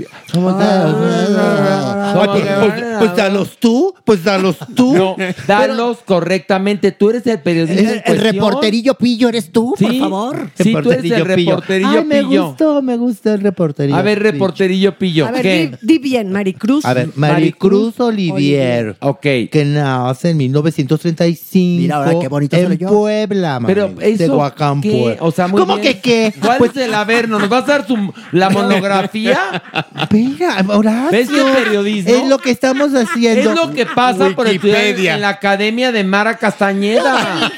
pues, 2.99 3.17
dalos 3.17 3.57
tú, 3.59 3.95
pues 4.05 4.25
dalos 4.25 4.57
tú. 4.75 4.95
No, 4.95 5.17
dalos 5.47 5.99
correctamente. 6.05 6.93
Tú 6.93 7.11
eres 7.11 7.27
el 7.27 7.41
periodista. 7.41 7.81
El, 7.81 7.89
en 7.89 7.95
el 7.95 8.03
cuestión. 8.03 8.35
reporterillo 8.35 8.95
pillo 8.95 9.29
eres 9.29 9.51
tú, 9.53 9.75
por 9.79 9.95
favor. 9.97 10.51
Sí, 10.55 10.77
tú 10.83 10.93
eres 10.93 11.11
el 11.11 11.25
reporterillo 11.37 11.89
Ay, 12.01 12.05
me 12.05 12.23
pillo. 12.25 12.47
gustó, 12.49 12.83
me 12.83 12.97
gusta 12.97 13.35
el 13.35 13.41
reporterillo. 13.41 13.97
A 13.97 14.03
ver, 14.03 14.23
reporterillo 14.23 14.99
pillo. 14.99 15.27
A 15.27 15.31
ver, 15.31 15.43
¿Qué? 15.43 15.71
di, 15.81 15.95
di 15.95 15.99
bien, 15.99 16.33
Maricruz. 16.33 16.85
A 16.85 16.95
ver, 16.95 17.09
Maricruz 17.17 17.99
Olivier. 18.01 18.97
Ok. 19.01 19.21
Que 19.21 19.65
nace 19.67 20.31
en 20.31 20.37
1935. 20.39 21.81
Mira, 21.83 21.97
ahora 21.97 22.13
qué 22.21 22.29
bonito 22.29 22.57
En 22.57 22.69
leyó. 22.71 22.89
Puebla, 22.89 23.61
Pero 23.67 23.89
mami, 23.89 24.01
de 24.17 24.25
eso, 24.25 24.37
Huacán, 24.37 24.81
¿qué? 24.81 24.91
Puebla. 24.91 25.17
O 25.21 25.31
sea, 25.31 25.49
muy 25.49 25.61
¿Cómo 25.61 25.77
bien. 25.77 25.89
que 25.95 26.01
qué? 26.01 26.35
¿Cuál 26.41 26.59
Pues, 26.59 26.71
es 26.77 26.77
el 26.89 26.95
Averno? 26.95 27.39
¿Nos 27.39 27.51
va 27.53 27.59
a 27.59 27.63
dar 27.63 27.87
su, 27.87 28.13
la 28.33 28.51
monografía? 28.51 29.63
Venga, 30.11 30.65
Horacio. 30.69 31.11
¿Ves 31.11 31.29
qué 31.29 31.43
periodismo? 31.65 32.15
Es 32.15 32.29
lo 32.29 32.39
que 32.39 32.51
estamos 32.51 32.93
haciendo. 32.95 33.51
Es 33.51 33.57
lo 33.57 33.73
que 33.73 33.87
pasa 33.87 34.31
por 34.31 34.47
estudiar 34.47 34.81
en, 34.81 34.87
Wikipedia. 34.89 35.15
en 35.15 35.21
la 35.21 35.29
Academia 35.31 35.93
de 35.93 36.05
Mara 36.05 36.37
Castañeda. 36.39 37.53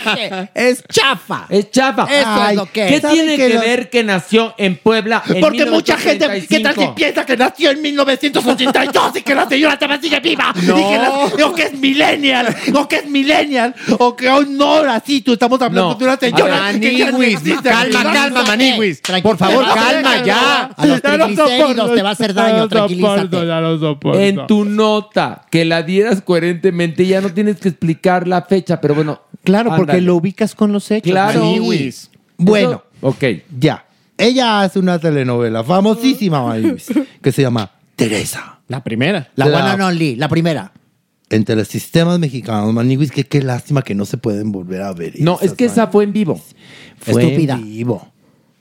Es 0.55 0.83
chafa. 0.91 1.47
Es 1.49 1.71
chafa. 1.71 2.05
Eso 2.05 2.27
Ay, 2.29 2.51
es 2.51 2.57
lo 2.57 2.67
que 2.67 2.87
¿Qué 2.87 2.95
es. 2.97 3.03
¿Saben 3.03 3.17
tiene 3.17 3.37
que 3.37 3.49
que 3.49 3.56
lo- 3.57 3.61
ver 3.63 3.91
que 3.91 4.05
nació 4.05 4.55
en 4.59 4.77
Puebla 4.77 5.23
en 5.29 5.41
Porque 5.41 5.67
mucha 5.67 5.97
gente, 5.97 6.27
¿qué 6.49 6.61
tal 6.61 6.75
si 6.75 6.81
1935? 6.81 6.95
piensa 6.95 7.27
que 7.27 7.37
nació 7.37 7.71
en 7.71 7.83
1982 7.83 9.17
y 9.17 9.23
que 9.23 9.35
la 9.35 9.49
señora 9.49 9.79
todavía 9.79 10.01
sigue 10.01 10.21
viva? 10.21 10.53
No. 10.63 10.79
Y 10.79 10.83
que 10.93 10.99
la- 10.99 11.47
o 11.47 11.55
que 11.55 11.63
es 11.65 11.75
millennial, 11.75 12.57
o 12.75 12.89
que 12.89 12.97
es 12.97 13.07
millennial, 13.09 13.75
o 13.99 14.15
que 14.17 14.29
hoy 14.29 14.47
no, 14.51 14.77
así 14.77 15.21
tú 15.23 15.33
estamos 15.35 15.61
hablando 15.61 15.91
No. 15.91 15.95
de 15.97 16.05
una 16.05 16.17
señora 16.17 16.69
A 16.69 16.73
ver, 16.73 16.81
que 16.81 16.97
ya 16.97 17.07
no 17.11 17.19
Maniwis, 17.19 17.39
existe. 17.39 17.69
calma, 17.69 18.03
calma, 18.13 18.43
Maniwis. 18.45 19.01
Maniwis. 19.09 19.23
Por 19.23 19.37
favor, 19.37 19.65
calma 19.75 20.23
ya. 20.25 20.63
A 20.77 20.87
los 20.87 21.03
triglicéridos 21.03 21.95
te 21.95 22.03
va 22.03 22.09
a 22.11 22.13
hacer 22.13 22.35
daño, 22.35 22.69
tranquilízate. 22.69 23.37
En 24.29 24.47
tu 24.47 24.65
nota, 24.65 25.43
que 25.51 25.65
la 25.65 25.83
dieras 25.83 26.21
coherentemente, 26.23 27.07
ya 27.07 27.21
no 27.21 27.33
tienes 27.33 27.57
que 27.61 27.69
explicar 27.69 28.27
la 28.29 28.43
fecha, 28.43 28.81
pero 28.81 28.95
bueno. 28.95 29.21
Claro, 29.45 29.73
porque 29.77 30.01
lo 30.01 30.17
ubicas 30.17 30.55
con 30.55 30.73
los 30.73 30.91
hechos. 30.91 31.11
Claro. 31.11 31.41
Maniwis. 31.45 32.11
Bueno, 32.39 32.83
ok. 33.01 33.25
Ya. 33.59 33.85
Ella 34.19 34.63
hace 34.63 34.79
una 34.79 34.99
telenovela 34.99 35.63
famosísima, 35.63 36.43
Maniwis, 36.47 36.87
que 37.23 37.33
se 37.33 37.43
llama 37.43 37.71
Teresa. 37.97 38.61
La 38.69 38.83
primera. 38.83 39.29
La 39.37 39.47
one 39.47 39.57
and 39.57 39.83
only, 39.83 40.17
la 40.17 40.29
primera. 40.29 40.73
Entre 41.29 41.55
los 41.57 41.69
sistemas 41.69 42.19
mexicanos, 42.19 42.73
Maniwis, 42.73 43.11
que 43.11 43.25
qué 43.25 43.43
lástima 43.43 43.83
que 43.83 43.95
no 43.95 44.05
se 44.07 44.17
pueden 44.17 44.53
volver 44.53 44.83
a 44.83 44.93
ver. 44.93 45.15
No, 45.19 45.39
es 45.43 45.53
que 45.53 45.67
esa 45.67 45.89
fue 45.89 46.05
en 46.05 46.13
vivo. 46.13 46.41
Fue 46.99 47.23
Estúpida. 47.23 47.55
en 47.55 47.65
vivo. 47.65 48.13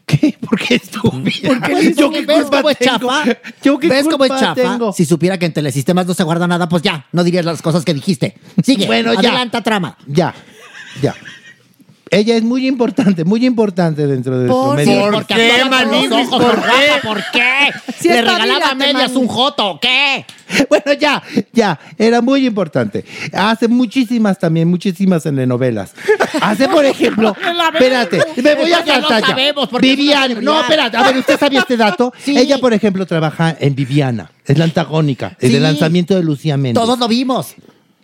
¿Qué? 0.06 0.38
¿Por 0.40 0.60
qué 0.60 0.76
estúpida? 0.76 1.60
Pues, 1.68 1.96
¿Yo 1.96 2.12
qué 2.12 2.26
¿Ves 2.26 2.42
culpa 2.44 2.58
cómo 2.58 2.70
es 2.70 2.78
tengo? 2.78 2.92
chafa? 3.00 3.24
¿Yo 3.64 3.80
qué 3.80 3.88
¿Ves 3.90 4.04
cómo 4.08 4.26
es 4.26 4.30
culpa 4.32 4.40
chafa? 4.40 4.54
tengo? 4.56 4.94
Si 4.94 5.04
supiera 5.06 5.40
que 5.40 5.48
en 5.48 5.54
Telesistemas 5.54 6.06
no 6.06 6.14
se 6.14 6.24
guarda 6.24 6.48
nada, 6.48 6.70
pues 6.70 6.84
ya, 6.84 7.08
no 7.12 7.24
dirías 7.24 7.44
las 7.46 7.62
cosas 7.64 7.84
que 7.86 7.94
dijiste. 7.94 8.36
Sigue, 8.64 8.86
Bueno, 8.86 9.14
ya. 9.14 9.20
adelanta 9.30 9.62
trama. 9.64 9.98
Ya, 10.08 10.36
ya. 11.02 11.16
Ella 12.12 12.36
es 12.38 12.43
muy 12.43 12.68
importante, 12.68 13.26
muy 13.26 13.45
importante 13.45 14.06
dentro 14.06 14.38
de 14.39 14.47
¿Por 14.47 14.76
nuestro 14.76 14.93
qué? 14.93 14.99
medio. 14.99 15.12
Porque 15.12 15.34
actúa 15.34 15.84
con 15.84 15.91
los 15.91 16.12
ojos, 16.28 16.43
¿Por 16.45 16.56
Rafa, 16.56 17.01
¿Por 17.03 17.24
qué? 17.34 17.72
Si 17.99 18.08
¿Le 18.10 18.22
regalaba 18.22 18.70
a 18.70 18.76
medias 18.76 19.14
un 19.14 19.28
joto 19.28 19.72
o 19.72 19.80
qué? 19.80 20.26
Bueno, 20.70 20.93
ya, 20.99 21.24
ya, 21.51 21.80
era 21.97 22.22
muy 22.22 22.45
importante. 22.45 23.03
Hace 23.34 23.68
muchísimas 23.68 24.38
también, 24.38 24.68
muchísimas 24.70 25.24
telenovelas. 25.24 25.93
Hace, 26.39 26.70
por 26.70 26.86
ejemplo, 26.86 27.36
espérate, 27.74 28.20
me 28.41 28.53
voy 28.56 28.72
a 28.72 28.78
Eso 28.78 28.86
ya 28.86 28.95
lo 28.99 29.01
saltar 29.01 29.22
ya. 29.22 29.28
sabemos, 29.30 29.68
porque 29.68 29.88
es 29.88 29.93
una 29.99 30.03
Viviana, 30.28 30.41
no, 30.41 30.62
espérate, 30.62 30.97
a 30.97 31.03
ver, 31.03 31.18
¿usted 31.18 31.39
sabía 31.39 31.62
este 31.62 31.76
dato? 31.76 32.14
Sí. 32.20 32.38
Ella, 32.38 32.60
por 32.60 32.74
ejemplo, 32.74 33.08
trabaja 33.08 33.58
en 33.60 33.74
Viviana, 33.74 34.32
es 34.45 34.58
la 34.58 34.66
antagónica, 34.66 35.36
el 35.39 35.47
Sí. 35.49 35.53
del 35.56 35.64
lanzamiento 35.64 36.16
de 36.16 36.22
Lucía 36.24 36.56
Méndez. 36.58 36.82
Todos 36.82 36.99
lo 36.99 37.08
vimos. 37.08 37.56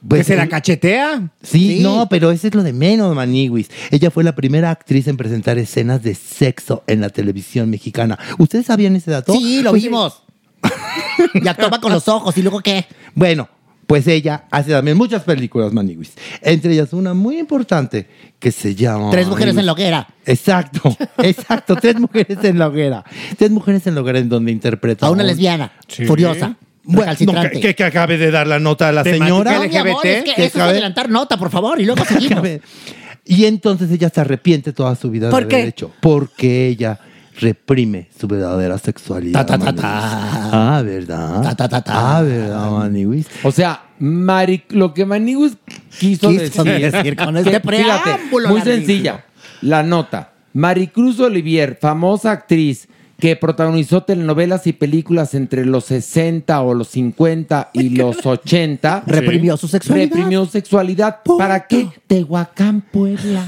Pues, 0.07 0.21
¿Que 0.21 0.33
se 0.33 0.35
la 0.35 0.47
cachetea? 0.49 1.29
Sí, 1.43 1.77
Sí. 1.77 1.79
no, 1.83 2.07
pero 2.09 2.31
eso 2.31 2.47
es 2.47 2.55
lo 2.55 2.63
de 2.63 2.73
menos, 2.73 3.15
Maniwis. 3.15 3.69
Ella 3.91 4.09
fue 4.09 4.23
la 4.23 4.33
primera 4.35 4.71
actriz 4.71 5.07
en 5.07 5.15
presentar 5.17 5.57
escenas 5.59 6.01
de 6.01 6.15
sexo 6.15 6.83
en 6.87 7.01
la 7.01 7.09
televisión 7.09 7.69
mexicana. 7.69 8.17
¿Ustedes 8.39 8.65
sabían 8.65 8.95
ese 8.95 9.11
dato? 9.11 9.33
Sí, 9.33 9.61
lo 9.61 9.69
Pues, 9.71 9.83
vimos. 9.83 10.23
y 11.33 11.47
actuaba 11.47 11.79
con 11.79 11.91
los 11.91 12.07
ojos, 12.07 12.35
¿y 12.37 12.41
luego 12.41 12.61
qué? 12.61 12.85
Bueno, 13.15 13.47
pues 13.87 14.07
ella 14.07 14.45
hace 14.51 14.71
también 14.71 14.97
muchas 14.97 15.23
películas, 15.23 15.71
Maniwis. 15.73 16.13
Entre 16.41 16.73
ellas 16.73 16.93
una 16.93 17.13
muy 17.13 17.37
importante 17.39 18.07
que 18.39 18.51
se 18.51 18.73
llama... 18.73 19.09
Tres 19.11 19.27
mujeres 19.27 19.55
en 19.57 19.65
la 19.65 19.73
hoguera. 19.73 20.07
Exacto, 20.25 20.95
exacto. 21.19 21.75
Tres 21.75 21.99
mujeres 21.99 22.37
en 22.43 22.57
la 22.57 22.67
hoguera. 22.67 23.03
Tres 23.37 23.51
mujeres 23.51 23.85
en 23.87 23.95
la 23.95 24.01
hoguera 24.01 24.19
en 24.19 24.29
donde 24.29 24.51
interpreta... 24.51 25.05
A 25.07 25.11
una 25.11 25.23
un- 25.23 25.27
lesbiana, 25.27 25.73
Sí. 25.87 26.05
furiosa, 26.05 26.55
Bueno, 26.83 27.13
no, 27.33 27.41
que, 27.49 27.59
que- 27.59 27.75
que 27.75 27.83
acabe 27.83 28.17
de 28.17 28.31
dar 28.31 28.47
la 28.47 28.59
nota 28.59 28.89
a 28.89 28.91
la 28.91 29.03
Temática 29.03 29.25
señora. 29.27 29.53
No, 29.53 29.63
mi 29.67 29.77
amor, 29.77 30.05
es 30.05 30.23
que 30.23 30.33
Que 30.33 30.45
eso 30.45 30.57
es 30.57 30.63
adelantar 30.63 31.09
nota, 31.09 31.37
por 31.37 31.49
favor, 31.51 31.79
y 31.79 31.85
luego 31.85 32.03
seguimos. 32.07 32.47
Y 33.25 33.45
entonces 33.45 33.91
ella 33.91 34.09
se 34.09 34.21
arrepiente 34.21 34.73
toda 34.73 34.95
su 34.95 35.11
vida 35.11 35.29
¿Por 35.29 35.43
de 35.43 35.47
qué? 35.49 35.55
haber 35.57 35.67
hecho. 35.69 35.91
Porque 36.01 36.67
ella 36.67 36.99
reprime 37.39 38.09
su 38.19 38.27
verdadera 38.27 38.77
sexualidad. 38.77 39.45
Ta, 39.45 39.57
ta, 39.57 39.57
ta, 39.57 39.65
Maniwis. 39.71 39.81
ta. 39.81 40.77
Ah, 40.77 40.81
¿verdad? 40.81 41.41
Ta, 41.43 41.55
ta, 41.55 41.69
ta, 41.69 41.81
ta. 41.83 42.17
Ah, 42.17 42.21
¿verdad, 42.23 42.71
Maniwis? 42.71 43.27
O 43.43 43.51
sea, 43.51 43.83
Mari, 43.99 44.63
lo 44.69 44.93
que 44.93 45.05
Manigus 45.05 45.53
quiso, 45.99 46.29
Quiso 46.29 46.63
decir, 46.63 46.91
decir 46.91 47.15
con 47.15 47.37
este 47.37 47.59
fíjate, 47.59 47.67
preámbulo 47.67 48.49
muy 48.49 48.61
sencilla. 48.61 49.23
La 49.61 49.83
nota. 49.83 50.33
Maricruz 50.53 51.19
Olivier, 51.19 51.77
famosa 51.79 52.31
actriz 52.31 52.87
que 53.21 53.35
protagonizó 53.35 54.01
telenovelas 54.01 54.65
y 54.65 54.73
películas 54.73 55.35
entre 55.35 55.63
los 55.63 55.85
60 55.85 56.59
o 56.61 56.73
los 56.73 56.87
50 56.87 57.69
y 57.71 57.89
los 57.89 58.25
80. 58.25 59.03
Reprimió 59.05 59.55
su 59.57 59.67
sexualidad. 59.67 60.09
Reprimió 60.09 60.45
sexualidad. 60.47 61.19
¿Para 61.37 61.67
qué? 61.67 61.87
Tehuacán, 62.07 62.81
Puebla. 62.81 63.47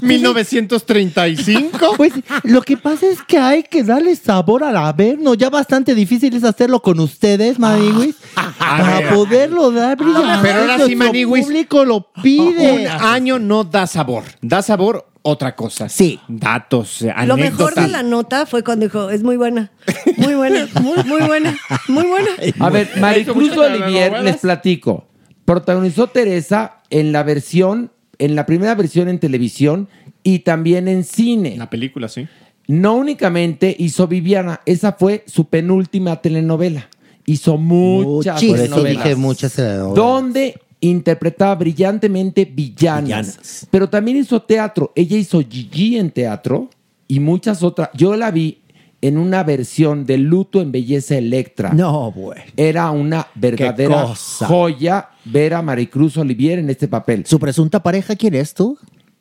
1935. 0.00 1.94
Pues 2.04 2.12
lo 2.44 2.62
que 2.62 2.76
pasa 2.76 3.06
es 3.06 3.20
que 3.22 3.38
hay 3.38 3.64
que 3.64 3.82
darle 3.82 4.14
sabor 4.14 4.62
al 4.62 4.76
averno. 4.76 5.34
Ya 5.34 5.50
bastante 5.50 5.94
difícil 5.94 6.36
es 6.36 6.44
hacerlo 6.44 6.80
con 6.80 7.00
ustedes, 7.00 7.58
Maniwis. 7.58 8.14
para 8.58 9.00
ver. 9.00 9.08
poderlo 9.14 9.72
dar 9.72 9.96
brillante. 9.96 10.38
Pero 10.42 10.60
ahora 10.60 10.86
sí, 10.86 10.94
Maniwis. 10.94 11.46
público 11.46 11.84
lo 11.84 12.06
pide. 12.22 12.86
Un 12.86 12.86
año 12.86 13.40
no 13.40 13.64
da 13.64 13.88
sabor. 13.88 14.22
Da 14.40 14.62
sabor 14.62 15.06
otra 15.26 15.56
cosa. 15.56 15.88
Sí. 15.88 16.20
Datos, 16.28 17.02
Lo 17.26 17.36
mejor 17.38 17.74
de 17.74 17.88
la 17.88 18.02
nota 18.02 18.44
fue 18.44 18.62
cuando 18.62 18.84
dijo, 18.84 19.08
es 19.08 19.22
muy 19.22 19.38
buena, 19.38 19.72
muy 20.18 20.34
buena, 20.34 20.68
muy, 20.82 21.02
muy 21.04 21.22
buena, 21.22 21.56
muy 21.88 22.06
buena. 22.06 22.28
A 22.60 22.68
ver, 22.68 22.90
Maricruz 23.00 23.56
Olivier, 23.56 24.22
les 24.22 24.36
platico. 24.36 25.06
Protagonizó 25.46 26.08
Teresa 26.08 26.82
en 26.90 27.12
la 27.12 27.22
versión, 27.22 27.90
en 28.18 28.34
la 28.34 28.44
primera 28.44 28.74
versión 28.74 29.08
en 29.08 29.18
televisión 29.18 29.88
y 30.22 30.40
también 30.40 30.88
en 30.88 31.04
cine. 31.04 31.56
La 31.56 31.70
película, 31.70 32.08
sí. 32.08 32.28
No 32.66 32.94
únicamente 32.94 33.74
hizo 33.78 34.06
Viviana, 34.06 34.60
esa 34.66 34.92
fue 34.92 35.24
su 35.26 35.46
penúltima 35.46 36.20
telenovela. 36.20 36.88
Hizo 37.24 37.56
muchas 37.56 38.42
Por 38.42 38.56
eso 38.56 38.56
telenovelas. 38.56 39.04
dije 39.04 39.16
muchas 39.16 39.54
telenovelas. 39.54 39.94
Donde 39.94 40.60
interpretaba 40.88 41.54
brillantemente 41.54 42.44
villanas, 42.44 43.04
Villanas. 43.04 43.66
Pero 43.70 43.88
también 43.88 44.18
hizo 44.18 44.42
teatro. 44.42 44.92
Ella 44.94 45.16
hizo 45.16 45.40
Gigi 45.40 45.98
en 45.98 46.10
teatro 46.10 46.70
y 47.08 47.20
muchas 47.20 47.62
otras. 47.62 47.90
Yo 47.94 48.16
la 48.16 48.30
vi 48.30 48.60
en 49.00 49.18
una 49.18 49.42
versión 49.42 50.06
de 50.06 50.16
Luto 50.16 50.62
en 50.62 50.72
Belleza 50.72 51.16
Electra. 51.16 51.72
No, 51.72 52.10
güey. 52.10 52.40
Era 52.56 52.90
una 52.90 53.26
verdadera 53.34 54.14
joya 54.14 55.10
ver 55.26 55.54
a 55.54 55.62
Maricruz 55.62 56.16
Olivier 56.16 56.58
en 56.58 56.70
este 56.70 56.88
papel. 56.88 57.26
¿Su 57.26 57.38
presunta 57.38 57.82
pareja 57.82 58.16
quién 58.16 58.34
es 58.34 58.54
tú? 58.54 58.78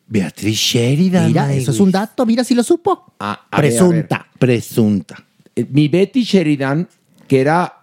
Beatriz 0.08 0.58
Sheridan. 0.58 1.28
Mira, 1.28 1.54
eso 1.54 1.72
es 1.72 1.80
un 1.80 1.92
dato, 1.92 2.26
mira 2.26 2.44
si 2.44 2.56
lo 2.56 2.64
supo. 2.64 3.14
Ah, 3.20 3.48
a 3.50 3.62
ver, 3.62 3.74
a 3.74 3.78
Presunta. 3.78 4.28
Presunta. 4.38 5.24
Eh, 5.56 5.66
Mi 5.70 5.88
Betty 5.88 6.24
Sheridan, 6.24 6.88
que 7.28 7.42
era, 7.42 7.83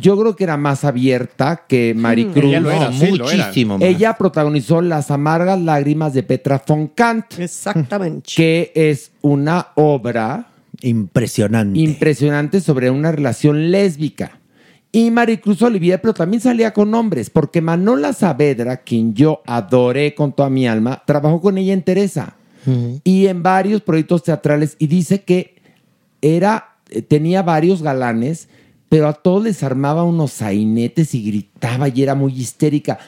yo 0.00 0.18
creo 0.18 0.36
que 0.36 0.44
era 0.44 0.56
más 0.56 0.84
abierta 0.84 1.64
que 1.68 1.94
Maricruz. 1.96 2.44
Ella 2.44 2.60
lo 2.60 2.70
era, 2.70 2.90
No, 2.90 2.92
sí, 2.98 3.10
lo 3.16 3.30
era. 3.30 3.46
muchísimo 3.46 3.78
más. 3.78 3.88
Ella 3.88 4.14
protagonizó 4.14 4.80
Las 4.80 5.10
amargas 5.10 5.60
lágrimas 5.60 6.12
de 6.14 6.22
Petra 6.22 6.62
von 6.66 6.88
Kant, 6.88 7.38
Exactamente. 7.38 8.30
que 8.34 8.72
es 8.74 9.12
una 9.22 9.68
obra 9.76 10.48
Impresionante. 10.80 11.78
impresionante 11.78 12.60
sobre 12.60 12.90
una 12.90 13.12
relación 13.12 13.70
lésbica. 13.70 14.38
Y 14.94 15.10
Maricruz 15.10 15.62
Olivier, 15.62 16.00
pero 16.02 16.12
también 16.12 16.42
salía 16.42 16.72
con 16.74 16.94
hombres, 16.94 17.30
porque 17.30 17.62
Manola 17.62 18.12
Saavedra, 18.12 18.78
quien 18.78 19.14
yo 19.14 19.40
adoré 19.46 20.14
con 20.14 20.32
toda 20.34 20.50
mi 20.50 20.66
alma, 20.66 21.02
trabajó 21.06 21.40
con 21.40 21.56
ella 21.56 21.72
en 21.72 21.82
Teresa 21.82 22.36
y 23.02 23.26
en 23.26 23.42
varios 23.42 23.80
proyectos 23.80 24.22
teatrales 24.22 24.76
y 24.78 24.86
dice 24.86 25.22
que 25.22 25.56
era, 26.20 26.76
eh, 26.90 27.02
tenía 27.02 27.42
varios 27.42 27.82
galanes, 27.82 28.48
pero 28.92 29.08
a 29.08 29.14
todos 29.14 29.42
les 29.44 29.62
armaba 29.62 30.04
unos 30.04 30.32
sainetes 30.32 31.14
y 31.14 31.22
gritaba 31.24 31.88
y 31.88 32.02
era 32.02 32.14
muy 32.14 32.38
histérica. 32.38 32.98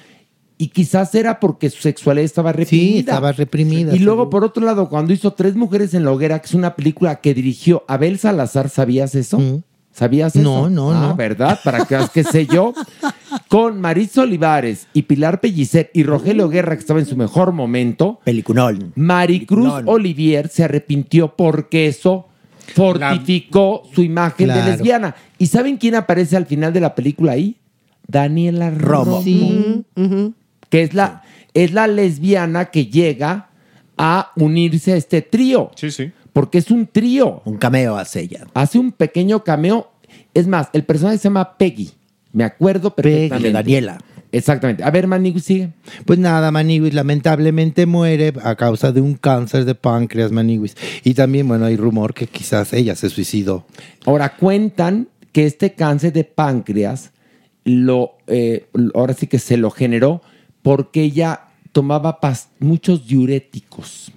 Y 0.56 0.68
quizás 0.68 1.14
era 1.14 1.38
porque 1.40 1.68
su 1.68 1.82
sexualidad 1.82 2.24
estaba 2.24 2.52
reprimida. 2.52 2.90
Sí, 2.92 2.98
estaba 3.00 3.32
reprimida. 3.32 3.94
Y 3.94 3.98
luego, 3.98 4.30
por 4.30 4.44
otro 4.44 4.64
lado, 4.64 4.88
cuando 4.88 5.12
hizo 5.12 5.34
Tres 5.34 5.56
Mujeres 5.56 5.92
en 5.92 6.06
la 6.06 6.12
Hoguera, 6.12 6.38
que 6.38 6.46
es 6.46 6.54
una 6.54 6.74
película 6.74 7.16
que 7.16 7.34
dirigió 7.34 7.84
Abel 7.86 8.18
Salazar, 8.18 8.70
¿sabías 8.70 9.14
eso? 9.14 9.62
¿Sabías 9.90 10.34
eso? 10.34 10.42
No, 10.42 10.70
no, 10.70 10.90
Ah, 10.92 11.08
no. 11.08 11.16
¿verdad? 11.16 11.60
Para 11.62 11.84
que 11.84 11.98
que 12.14 12.24
sé 12.24 12.46
yo. 12.46 12.72
Con 13.50 13.78
Maritza 13.78 14.22
Olivares 14.22 14.86
y 14.94 15.02
Pilar 15.02 15.42
Pellicer 15.42 15.90
y 15.92 16.02
Rogelio 16.02 16.48
Guerra, 16.48 16.76
que 16.76 16.80
estaba 16.80 16.98
en 17.00 17.04
su 17.06 17.16
mejor 17.18 17.52
momento, 17.52 18.20
Peliculón. 18.24 18.92
Maricruz. 18.96 19.70
Olivier 19.84 20.48
se 20.48 20.64
arrepintió 20.64 21.36
porque 21.36 21.88
eso 21.88 22.28
fortificó 22.74 23.82
su 23.94 24.02
imagen 24.02 24.48
de 24.48 24.62
lesbiana. 24.62 25.14
¿Y 25.38 25.46
saben 25.46 25.76
quién 25.76 25.94
aparece 25.94 26.36
al 26.36 26.46
final 26.46 26.72
de 26.72 26.80
la 26.80 26.94
película 26.94 27.32
ahí? 27.32 27.56
Daniela 28.06 28.70
Romo. 28.70 29.22
Sí. 29.22 29.84
Que 30.68 30.82
es 30.82 30.94
la, 30.94 31.22
es 31.52 31.72
la 31.72 31.86
lesbiana 31.86 32.66
que 32.66 32.86
llega 32.86 33.48
a 33.96 34.32
unirse 34.36 34.92
a 34.92 34.96
este 34.96 35.22
trío. 35.22 35.70
Sí, 35.76 35.90
sí. 35.90 36.12
Porque 36.32 36.58
es 36.58 36.70
un 36.70 36.86
trío. 36.86 37.42
Un 37.44 37.58
cameo 37.58 37.96
hace 37.96 38.22
ella. 38.22 38.46
Hace 38.54 38.78
un 38.78 38.92
pequeño 38.92 39.44
cameo. 39.44 39.90
Es 40.34 40.46
más, 40.46 40.68
el 40.72 40.84
personaje 40.84 41.18
se 41.18 41.24
llama 41.24 41.56
Peggy. 41.56 41.92
Me 42.32 42.42
acuerdo 42.44 42.94
perfectamente. 42.94 43.48
De 43.48 43.52
Daniela. 43.52 43.98
Exactamente. 44.34 44.82
A 44.82 44.90
ver, 44.90 45.06
Manigu, 45.06 45.38
sigue. 45.38 45.70
Pues 46.04 46.18
nada, 46.18 46.50
Maniwis 46.50 46.92
lamentablemente 46.92 47.86
muere 47.86 48.32
a 48.42 48.56
causa 48.56 48.90
de 48.90 49.00
un 49.00 49.14
cáncer 49.14 49.64
de 49.64 49.76
páncreas, 49.76 50.32
Maniwis. 50.32 50.76
Y 51.04 51.14
también, 51.14 51.46
bueno, 51.46 51.66
hay 51.66 51.76
rumor 51.76 52.14
que 52.14 52.26
quizás 52.26 52.72
ella 52.72 52.96
se 52.96 53.10
suicidó. 53.10 53.64
Ahora 54.04 54.36
cuentan 54.36 55.08
que 55.30 55.46
este 55.46 55.74
cáncer 55.74 56.12
de 56.12 56.24
páncreas 56.24 57.12
lo, 57.64 58.18
eh, 58.26 58.66
ahora 58.94 59.14
sí 59.14 59.28
que 59.28 59.38
se 59.38 59.56
lo 59.56 59.70
generó 59.70 60.20
porque 60.62 61.02
ella 61.02 61.42
tomaba 61.70 62.18
muchos 62.58 63.06
diuréticos. 63.06 64.10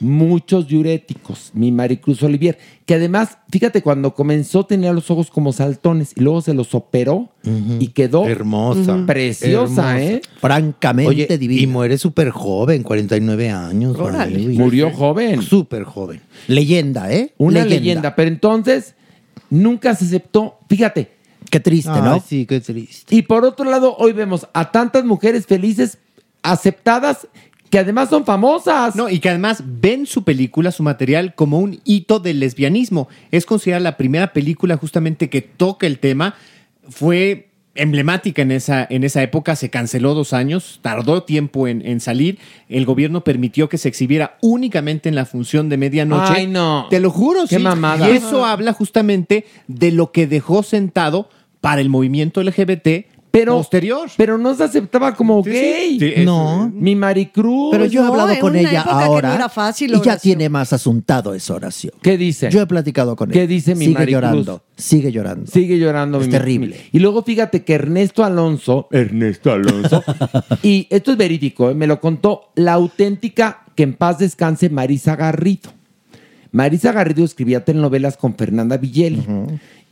Muchos 0.00 0.66
diuréticos, 0.66 1.50
mi 1.52 1.70
Maricruz 1.72 2.22
Olivier, 2.22 2.58
que 2.86 2.94
además, 2.94 3.38
fíjate, 3.50 3.82
cuando 3.82 4.14
comenzó 4.14 4.64
tenía 4.64 4.92
los 4.92 5.10
ojos 5.10 5.30
como 5.30 5.52
saltones 5.52 6.12
y 6.16 6.20
luego 6.20 6.40
se 6.40 6.54
los 6.54 6.74
operó 6.74 7.28
y 7.78 7.88
quedó 7.88 8.26
Hermosa. 8.26 9.04
Preciosa, 9.06 9.96
Hermosa. 9.96 10.02
¿eh? 10.02 10.22
Francamente 10.40 11.08
Oye, 11.08 11.38
divina. 11.38 11.62
Y 11.62 11.66
muere 11.66 11.98
súper 11.98 12.30
joven, 12.30 12.82
49 12.82 13.50
años. 13.50 13.96
Murió 14.54 14.90
joven. 14.90 15.42
Súper 15.42 15.84
joven. 15.84 16.20
Leyenda, 16.48 17.12
¿eh? 17.12 17.34
Una 17.38 17.64
leyenda. 17.64 18.14
pero 18.14 18.28
entonces 18.28 18.94
nunca 19.50 19.94
se 19.94 20.06
aceptó. 20.06 20.58
Fíjate. 20.68 21.20
Qué 21.50 21.58
triste, 21.58 21.90
¿no? 21.90 22.22
sí, 22.24 22.46
qué 22.46 22.60
triste. 22.60 23.12
Y 23.14 23.22
por 23.22 23.44
otro 23.44 23.68
lado, 23.68 23.96
hoy 23.96 24.12
vemos 24.12 24.46
a 24.52 24.70
tantas 24.70 25.04
mujeres 25.04 25.46
felices, 25.46 25.98
aceptadas, 26.42 27.26
que 27.70 27.78
además 27.78 28.10
son 28.10 28.24
famosas. 28.24 28.96
No, 28.96 29.08
y 29.08 29.20
que 29.20 29.28
además 29.30 29.62
ven 29.64 30.06
su 30.06 30.24
película, 30.24 30.72
su 30.72 30.82
material, 30.82 31.34
como 31.34 31.60
un 31.60 31.80
hito 31.84 32.18
del 32.18 32.40
lesbianismo. 32.40 33.08
Es 33.30 33.46
considerada 33.46 33.80
la 33.82 33.96
primera 33.96 34.32
película 34.32 34.76
justamente 34.76 35.30
que 35.30 35.40
toca 35.40 35.86
el 35.86 35.98
tema. 36.00 36.34
Fue 36.88 37.46
emblemática 37.76 38.42
en 38.42 38.50
esa, 38.50 38.84
en 38.90 39.04
esa 39.04 39.22
época, 39.22 39.54
se 39.54 39.70
canceló 39.70 40.14
dos 40.14 40.32
años, 40.32 40.80
tardó 40.82 41.22
tiempo 41.22 41.68
en, 41.68 41.86
en 41.86 42.00
salir. 42.00 42.38
El 42.68 42.84
gobierno 42.84 43.22
permitió 43.22 43.68
que 43.68 43.78
se 43.78 43.88
exhibiera 43.88 44.36
únicamente 44.42 45.08
en 45.08 45.14
la 45.14 45.24
función 45.24 45.68
de 45.68 45.76
medianoche. 45.76 46.32
Ay, 46.34 46.46
no. 46.48 46.88
Te 46.90 46.98
lo 46.98 47.10
juro, 47.10 47.42
Qué 47.48 47.56
sí. 47.56 47.62
mamada. 47.62 48.10
Y 48.10 48.16
eso 48.16 48.44
habla 48.44 48.72
justamente 48.72 49.46
de 49.68 49.92
lo 49.92 50.10
que 50.10 50.26
dejó 50.26 50.64
sentado 50.64 51.30
para 51.60 51.80
el 51.80 51.88
movimiento 51.88 52.42
LGBT 52.42 53.06
pero, 53.30 53.56
posterior. 53.58 54.08
Pero 54.16 54.38
no 54.38 54.54
se 54.54 54.64
aceptaba 54.64 55.14
como 55.14 55.42
gay. 55.42 55.98
sí, 56.00 56.24
No. 56.24 56.70
Mi 56.74 56.96
Maricruz. 56.96 57.70
Pero 57.70 57.84
yo 57.86 58.02
he 58.02 58.06
hablado 58.06 58.38
con 58.40 58.56
ella 58.56 58.82
ahora 58.82 59.28
no 59.28 59.34
era 59.34 59.48
fácil, 59.48 59.94
y 59.94 60.00
ya 60.02 60.16
tiene 60.16 60.48
más 60.48 60.72
asuntado 60.72 61.32
esa 61.34 61.54
oración. 61.54 61.92
¿Qué 62.02 62.16
dice? 62.18 62.50
Yo 62.50 62.60
he 62.62 62.66
platicado 62.66 63.14
con 63.16 63.30
¿Qué 63.30 63.40
ella. 63.42 63.46
dice 63.48 63.74
mi 63.74 63.86
Sigue 63.86 63.94
Maricruz? 63.98 64.12
llorando, 64.22 64.62
sigue 64.76 65.12
llorando. 65.12 65.46
Sigue 65.50 65.78
llorando. 65.78 66.20
Es 66.20 66.26
mi- 66.26 66.32
terrible. 66.32 66.76
Y 66.92 66.98
luego 66.98 67.22
fíjate 67.22 67.62
que 67.64 67.74
Ernesto 67.74 68.24
Alonso, 68.24 68.88
Ernesto 68.90 69.52
Alonso, 69.52 70.02
y 70.62 70.86
esto 70.90 71.12
es 71.12 71.16
verídico, 71.16 71.70
¿eh? 71.70 71.74
me 71.74 71.86
lo 71.86 72.00
contó 72.00 72.50
la 72.56 72.72
auténtica, 72.72 73.64
que 73.76 73.84
en 73.84 73.94
paz 73.94 74.18
descanse, 74.18 74.68
Marisa 74.70 75.16
Garrido. 75.16 75.70
Marisa 76.52 76.90
Garrido 76.90 77.24
escribía 77.24 77.64
telenovelas 77.64 78.16
con 78.16 78.34
Fernanda 78.34 78.76
Villeli. 78.76 79.24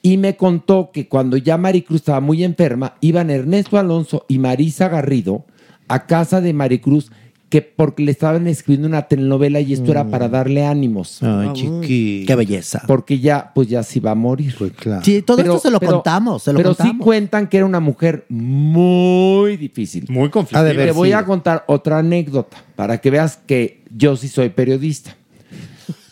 Y 0.09 0.17
me 0.17 0.39
contó 0.39 0.91
que 0.91 1.07
cuando 1.07 1.37
ya 1.37 1.59
Maricruz 1.59 2.01
estaba 2.01 2.21
muy 2.21 2.43
enferma, 2.43 2.95
iban 3.03 3.29
Ernesto 3.29 3.77
Alonso 3.77 4.25
y 4.27 4.39
Marisa 4.39 4.89
Garrido 4.89 5.45
a 5.87 6.07
casa 6.07 6.41
de 6.41 6.55
Maricruz, 6.55 7.13
que 7.51 7.61
porque 7.61 8.03
le 8.03 8.13
estaban 8.13 8.47
escribiendo 8.47 8.89
una 8.89 9.03
telenovela 9.03 9.61
y 9.61 9.75
esto 9.75 9.91
era 9.91 10.09
para 10.09 10.31
darle 10.31 10.65
ánimos. 10.65 11.23
Ay, 11.23 11.51
chiqui. 11.53 12.25
Qué 12.27 12.35
belleza. 12.37 12.85
Porque 12.87 13.19
ya, 13.19 13.53
pues 13.55 13.69
ya 13.69 13.83
se 13.83 13.99
iba 13.99 14.13
a 14.13 14.15
morir. 14.15 14.55
Pues 14.59 14.73
claro. 14.73 15.05
Sí, 15.05 15.21
todo 15.21 15.43
esto 15.43 15.59
se 15.59 15.71
lo 15.71 15.79
contamos, 15.79 16.43
se 16.43 16.55
lo 16.55 16.57
pero 16.57 16.73
sí 16.73 16.97
cuentan 16.97 17.47
que 17.47 17.59
era 17.59 17.67
una 17.67 17.81
mujer 17.81 18.25
muy 18.31 19.59
difícil. 19.59 20.07
Muy 20.09 20.31
conflictiva. 20.31 20.87
Te 20.87 20.93
voy 20.93 21.13
a 21.13 21.23
contar 21.27 21.65
otra 21.67 21.99
anécdota 21.99 22.57
para 22.77 22.97
que 22.97 23.11
veas 23.11 23.37
que 23.37 23.85
yo 23.95 24.17
sí 24.17 24.29
soy 24.29 24.49
periodista. 24.49 25.15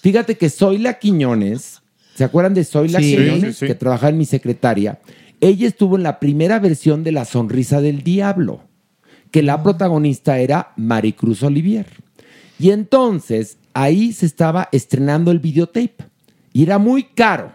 Fíjate 0.03 0.37
que 0.37 0.51
Zoila 0.51 0.99
Quiñones, 0.99 1.81
¿se 2.17 2.25
acuerdan 2.25 2.55
de 2.55 2.65
Zoila 2.65 2.99
Sí. 2.99 3.17
Quiñones? 3.17 3.57
Sí, 3.57 3.61
sí. 3.61 3.67
Que 3.67 3.75
trabaja 3.75 4.09
en 4.09 4.19
mi 4.19 4.25
secretaria. 4.25 4.99
Ella 5.41 5.69
estuvo 5.69 5.97
en 5.97 6.03
la 6.03 6.19
primera 6.19 6.59
versión 6.59 7.05
de 7.05 7.13
La 7.13 7.25
Sonrisa 7.25 7.81
del 7.81 8.03
Diablo, 8.03 8.63
que 9.31 9.43
la 9.43 9.63
protagonista 9.63 10.39
era 10.39 10.73
Maricruz 10.77 11.43
Olivier. 11.43 11.87
Y 12.59 12.71
entonces 12.71 13.59
ahí 13.75 14.13
se 14.13 14.25
estaba 14.27 14.69
estrenando 14.73 15.31
el 15.31 15.39
videotape 15.39 15.97
y 16.53 16.63
era 16.63 16.79
muy 16.79 17.05
caro. 17.05 17.53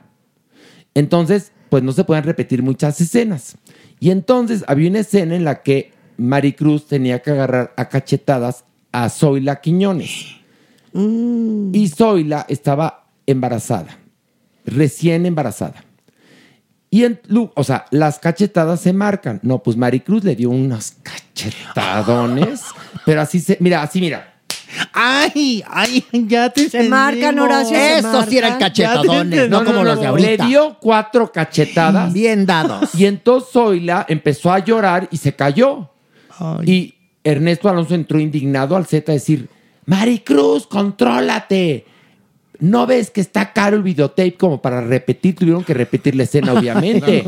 Entonces, 0.93 1.51
pues 1.70 1.82
no 1.82 1.91
se 1.91 2.03
pueden 2.03 2.24
repetir 2.24 2.62
muchas 2.62 3.01
escenas. 3.01 3.57
Y 3.99 4.12
entonces 4.12 4.64
había 4.68 4.89
una 4.89 4.99
escena 4.99 5.36
en 5.36 5.43
la 5.43 5.64
que 5.64 5.91
Maricruz 6.18 6.88
tenía 6.88 7.20
que 7.22 7.32
agarrar 7.32 7.74
a 7.78 7.89
cachetadas 7.89 8.66
a 8.91 9.09
Zoila 9.09 9.62
Quiñones. 9.62 10.36
Y 10.93 11.88
Zoila 11.88 12.45
estaba 12.49 13.07
embarazada, 13.26 13.97
recién 14.66 15.26
embarazada. 15.26 15.84
Y, 16.89 17.05
en, 17.05 17.22
o 17.55 17.64
sea, 17.64 17.86
las 17.91 18.20
cachetadas 18.20 18.82
se 18.82 18.91
marcan. 18.91 19.39
No, 19.43 19.64
pues 19.64 19.78
Maricruz 19.78 20.26
le 20.26 20.36
dio 20.36 20.49
unos 20.49 20.95
cachetadones, 21.03 22.64
pero 23.05 23.22
así 23.22 23.39
se, 23.39 23.57
mira, 23.62 23.82
así 23.82 24.01
mira. 24.01 24.28
Ay, 24.93 25.64
ay, 25.70 26.05
ya 26.12 26.49
te 26.49 26.70
Se 26.70 26.88
marcan, 26.89 27.39
Horacio, 27.39 27.76
se 27.76 27.99
Esos 27.99 28.26
sí 28.26 28.38
eran 28.38 28.57
cachetadones, 28.57 29.49
no, 29.49 29.64
como 29.64 29.84
los 29.84 29.99
de 29.99 30.07
ahorita. 30.07 30.45
Le 30.45 30.49
dio 30.49 30.78
cuatro 30.80 31.32
cachetadas. 31.32 32.12
Bien 32.14 32.45
dados. 32.45 32.93
Y 32.95 33.05
entonces 33.05 33.51
Zoila 33.51 34.05
empezó 34.07 34.51
a 34.51 34.59
llorar 34.59 35.07
y 35.12 35.18
se 35.18 35.36
cayó. 35.36 35.89
Y 36.66 36.95
Ernesto 37.24 37.70
Alonso 37.70 37.93
entró 37.93 38.20
indignado 38.20 38.76
al 38.76 38.86
Z 38.86 39.12
a 39.12 39.14
decir, 39.14 39.47
Maricruz, 39.86 40.68
contrólate. 40.68 41.86
¿No 42.62 42.88
ves 42.88 43.09
que 43.09 43.20
está 43.22 43.51
caro 43.53 43.76
el 43.76 43.84
videotape 43.84 44.36
como 44.36 44.62
para 44.62 44.82
repetir? 44.82 45.36
Tuvieron 45.36 45.64
que 45.64 45.74
repetir 45.74 46.16
la 46.16 46.24
escena, 46.24 46.53
obviamente. 46.57 47.26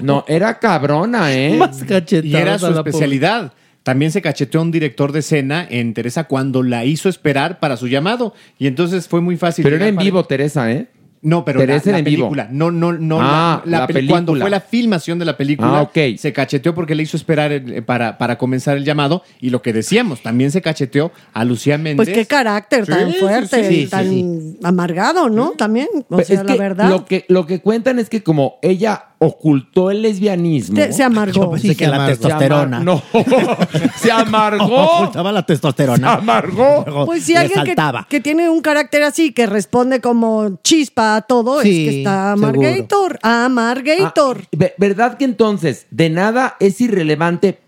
no. 0.00 0.24
era 0.26 0.58
cabrona, 0.58 1.32
¿eh? 1.32 1.56
Más. 1.58 1.82
Y 2.22 2.34
era 2.34 2.58
su 2.58 2.68
especialidad. 2.68 3.52
También 3.82 4.10
se 4.10 4.22
cacheteó 4.22 4.60
a 4.60 4.62
un 4.62 4.70
director 4.72 5.12
de 5.12 5.18
escena 5.18 5.66
en 5.68 5.92
Teresa 5.92 6.24
cuando 6.24 6.62
la 6.62 6.86
hizo 6.86 7.10
esperar 7.10 7.60
para 7.60 7.76
su 7.76 7.86
llamado. 7.86 8.32
Y 8.58 8.66
entonces 8.66 9.06
fue 9.06 9.20
muy 9.20 9.36
fácil. 9.36 9.62
Pero 9.62 9.76
era 9.76 9.86
en 9.86 9.96
para- 9.96 10.04
vivo, 10.04 10.24
Teresa, 10.24 10.72
¿eh? 10.72 10.86
No, 11.24 11.44
pero 11.44 11.58
Teresa 11.58 11.86
la, 11.86 11.92
la 11.92 11.98
en 11.98 12.04
vivo. 12.04 12.28
película. 12.28 12.48
No, 12.52 12.70
no, 12.70 12.92
no. 12.92 13.18
Ah, 13.20 13.62
la, 13.64 13.80
la 13.80 13.86
peli- 13.88 14.06
Cuando 14.08 14.32
película. 14.32 14.44
fue 14.44 14.50
la 14.50 14.60
filmación 14.60 15.18
de 15.18 15.24
la 15.24 15.36
película, 15.36 15.78
Ah, 15.78 15.82
ok. 15.82 15.98
se 16.16 16.32
cacheteó 16.32 16.74
porque 16.74 16.94
le 16.94 17.02
hizo 17.02 17.16
esperar 17.16 17.50
eh, 17.50 17.82
para, 17.82 18.16
para 18.18 18.38
comenzar 18.38 18.76
el 18.76 18.84
llamado. 18.84 19.22
Y 19.40 19.50
lo 19.50 19.62
que 19.62 19.72
decíamos, 19.72 20.22
también 20.22 20.50
se 20.52 20.62
cacheteó 20.62 21.10
a 21.32 21.44
Lucía 21.44 21.78
Méndez. 21.78 21.96
Pues 22.06 22.10
qué 22.16 22.26
carácter 22.26 22.84
Sí, 22.86 22.92
tan 22.92 23.12
fuerte, 23.14 23.68
sí, 23.68 23.82
sí, 23.84 23.86
tan 23.88 24.08
sí. 24.08 24.58
amargado, 24.62 25.28
¿no? 25.28 25.50
También, 25.52 25.88
o 25.94 26.04
Pero 26.16 26.24
sea, 26.24 26.36
es 26.40 26.44
la 26.46 26.52
que 26.52 26.58
verdad. 26.58 26.88
Lo 26.90 27.04
que, 27.06 27.24
lo 27.28 27.46
que 27.46 27.60
cuentan 27.60 27.98
es 27.98 28.08
que 28.10 28.22
como 28.22 28.58
ella 28.62 29.06
ocultó 29.26 29.90
el 29.90 30.02
lesbianismo. 30.02 30.80
Se 30.90 31.02
amargó. 31.02 31.52
Pensé 31.52 31.76
que 31.76 31.86
la 31.86 32.06
testosterona. 32.06 32.80
No, 32.80 33.02
se 33.96 34.12
amargó. 34.12 34.64
Ocultaba 34.94 35.32
la 35.32 35.44
testosterona. 35.44 36.14
Se 36.14 36.18
amargó. 36.18 36.84
Luego 36.86 37.06
Pues 37.06 37.24
sí, 37.24 37.32
le 37.32 37.38
alguien 37.38 37.76
que, 38.08 38.20
tiene 38.20 38.48
un 38.48 38.60
carácter 38.60 39.02
así, 39.02 39.32
que 39.32 39.46
responde 39.46 40.00
como 40.00 40.58
chispa 40.62 41.16
a 41.16 41.22
todo, 41.22 41.62
Sí, 41.62 41.86
es 41.86 41.90
que 41.92 41.98
está. 41.98 42.32
Amargator. 42.32 43.18
Amargator. 43.22 44.42
Ah, 44.42 44.48
ve- 44.52 44.74
¿Verdad 44.78 45.16
que 45.16 45.24
entonces 45.24 45.86
de 45.90 46.10
nada 46.10 46.56
es 46.60 46.80
irrelevante 46.80 47.58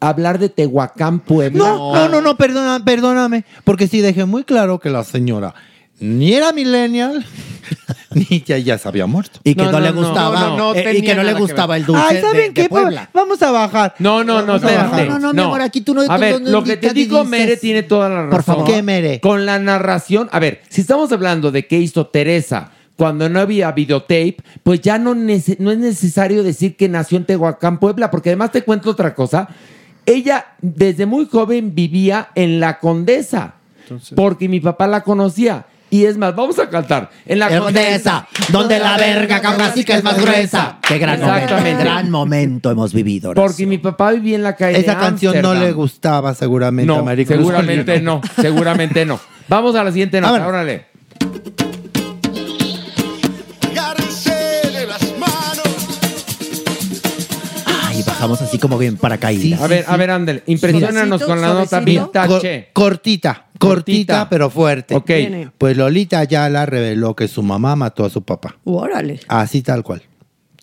hablar 0.00 0.38
de 0.38 0.48
Tehuacán, 0.48 1.20
Puebla? 1.20 1.58
No, 1.58 1.94
no, 1.94 2.08
no, 2.08 2.20
no, 2.20 2.36
perdona, 2.36 2.84
perdóname. 2.84 3.44
Porque 3.64 3.88
sí 3.88 4.00
dejé 4.00 4.24
muy 4.24 4.44
claro 4.44 4.78
que 4.78 4.90
la 4.90 5.04
señora 5.04 5.54
ni 6.00 6.32
era 6.34 6.52
millennial, 6.52 7.24
ni 8.14 8.42
ya, 8.44 8.58
ya 8.58 8.78
se 8.78 8.88
había 8.88 9.06
muerto. 9.06 9.40
Y 9.44 9.54
que 9.54 9.62
No, 9.62 9.72
no, 9.72 9.80
le 9.80 9.90
no, 9.92 10.00
no, 10.00 10.06
gustaba, 10.08 10.40
no, 10.40 10.56
no 10.56 10.74
eh, 10.74 10.98
y 10.98 11.02
que 11.02 11.14
no 11.14 11.22
le 11.22 11.32
que 11.34 11.40
gustaba 11.40 11.74
ver. 11.74 11.80
el 11.80 11.86
dulce 11.86 12.02
Ay, 12.08 12.14
de- 12.16 12.20
¿saben 12.22 12.54
de, 12.54 12.62
qué? 12.62 12.68
Puebla. 12.68 13.10
Vamos 13.12 13.42
a 13.42 13.50
bajar. 13.50 13.94
No, 13.98 14.22
no, 14.24 14.42
no, 14.42 14.58
bajar. 14.60 15.08
No, 15.08 15.18
no, 15.18 15.32
mi 15.32 15.40
amor, 15.42 15.60
aquí 15.62 15.80
tú 15.80 15.94
no- 15.94 16.02
A 16.02 16.16
ver, 16.18 16.40
no- 16.40 16.50
lo 16.50 16.64
que 16.64 16.76
te 16.76 16.92
digo, 16.92 17.18
dices. 17.24 17.30
Mere 17.30 17.56
tiene 17.56 17.82
toda 17.82 18.08
la 18.08 18.14
razón. 18.16 18.30
Por 18.30 18.42
favor. 18.42 18.64
¿Qué, 18.66 18.82
Mere? 18.82 19.20
Con 19.20 19.46
la 19.46 19.58
narración, 19.58 20.28
a 20.32 20.38
ver, 20.38 20.62
si 20.68 20.80
estamos 20.82 21.10
hablando 21.12 21.50
de 21.50 21.66
qué 21.66 21.78
hizo 21.78 22.06
Teresa 22.06 22.70
cuando 22.96 23.28
no 23.28 23.40
había 23.40 23.72
videotape, 23.72 24.36
pues 24.62 24.80
ya 24.80 24.98
no, 24.98 25.14
nece- 25.14 25.56
no 25.58 25.70
es 25.70 25.78
necesario 25.78 26.42
decir 26.42 26.76
que 26.76 26.88
nació 26.88 27.18
en 27.18 27.24
Tehuacán, 27.26 27.78
Puebla, 27.78 28.10
porque 28.10 28.30
además 28.30 28.52
te 28.52 28.62
cuento 28.62 28.90
otra 28.90 29.14
cosa. 29.14 29.48
Ella 30.06 30.46
desde 30.62 31.04
muy 31.04 31.26
joven 31.26 31.74
vivía 31.74 32.28
en 32.34 32.60
La 32.60 32.78
Condesa, 32.78 33.54
porque 34.14 34.48
mi 34.48 34.60
papá 34.60 34.86
la 34.86 35.02
conocía. 35.02 35.66
Y 35.96 36.04
es 36.04 36.18
más, 36.18 36.36
vamos 36.36 36.58
a 36.58 36.68
cantar. 36.68 37.08
En 37.24 37.38
la 37.38 37.58
Condesa, 37.58 38.28
donde 38.50 38.78
la 38.78 38.98
verga 38.98 39.40
caucásica 39.40 39.96
es 39.96 40.04
más 40.04 40.20
gruesa. 40.20 40.78
Qué 40.86 40.98
gran 40.98 41.18
momento, 41.18 41.56
gran 41.78 42.10
momento 42.10 42.70
hemos 42.70 42.92
vivido. 42.92 43.30
Horacio. 43.30 43.46
Porque 43.46 43.66
mi 43.66 43.78
papá 43.78 44.12
vivía 44.12 44.36
en 44.36 44.42
la 44.42 44.54
calle. 44.56 44.78
Esa 44.78 44.94
de 44.94 45.00
canción 45.00 45.40
no 45.40 45.54
le 45.54 45.72
gustaba 45.72 46.34
seguramente 46.34 46.92
a 46.92 46.96
No, 46.96 47.02
Maricruz. 47.02 47.38
seguramente 47.38 47.98
no, 48.02 48.20
seguramente 48.38 49.06
no. 49.06 49.18
Vamos 49.48 49.74
a 49.74 49.84
la 49.84 49.90
siguiente 49.90 50.20
nota, 50.20 50.46
órale. 50.46 50.95
Ay, 58.26 58.30
bajamos 58.30 58.42
así 58.42 58.58
como 58.58 58.78
bien 58.78 58.96
paracaídas. 58.96 59.60
A 59.60 59.66
ver, 59.66 59.84
a 59.86 59.96
ver, 59.96 60.10
Ándale, 60.10 60.42
impresionanos 60.46 61.22
con 61.22 61.40
la 61.40 61.54
nota 61.54 61.80
vintage. 61.80 62.28
Cor- 62.28 62.40
cortita, 62.72 62.72
cortita, 62.72 63.44
Cortita. 63.58 64.28
pero 64.28 64.50
fuerte. 64.50 64.94
Ok. 64.94 65.06
Viene. 65.08 65.50
Pues 65.56 65.76
Lolita 65.76 66.18
Ayala 66.18 66.66
reveló 66.66 67.14
que 67.16 67.28
su 67.28 67.42
mamá 67.42 67.76
mató 67.76 68.04
a 68.04 68.10
su 68.10 68.22
papá. 68.22 68.56
Órale. 68.64 69.20
Así 69.28 69.62
tal 69.62 69.82
cual. 69.82 70.02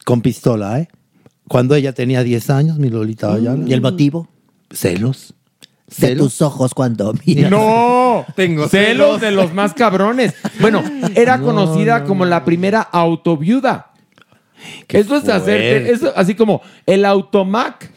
Con 0.06 0.22
pistola, 0.22 0.80
¿eh? 0.80 0.88
Cuando 1.48 1.76
ella 1.76 1.94
tenía 1.94 2.24
10 2.24 2.50
años, 2.50 2.78
mi 2.80 2.90
Lolita 2.90 3.34
Ayala. 3.34 3.64
¿Y 3.66 3.74
el 3.74 3.82
motivo? 3.82 4.28
Celos. 4.72 5.34
de 5.88 6.08
¿Celos? 6.08 6.26
tus 6.28 6.42
ojos 6.42 6.74
cuando 6.74 7.14
miras. 7.26 7.52
No, 7.52 8.26
Tengo 8.36 8.68
celos 8.68 9.22
de 9.22 9.32
los 9.32 9.54
más 9.54 9.74
cabrones. 9.74 10.34
Bueno, 10.60 10.84
era 11.16 11.38
No, 11.38 11.46
conocida 11.46 12.00
no, 12.00 12.06
como 12.08 12.26
la 12.26 12.44
primera 12.46 12.82
autoviuda. 12.82 13.93
Eso 14.88 15.16
es 15.18 15.28
hacerte, 15.30 15.92
eso 15.92 16.14
así 16.16 16.36
como 16.36 16.62
el 16.86 17.06
automac, 17.06 17.90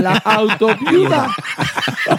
la 0.00 0.16
autoviuda. 0.24 1.34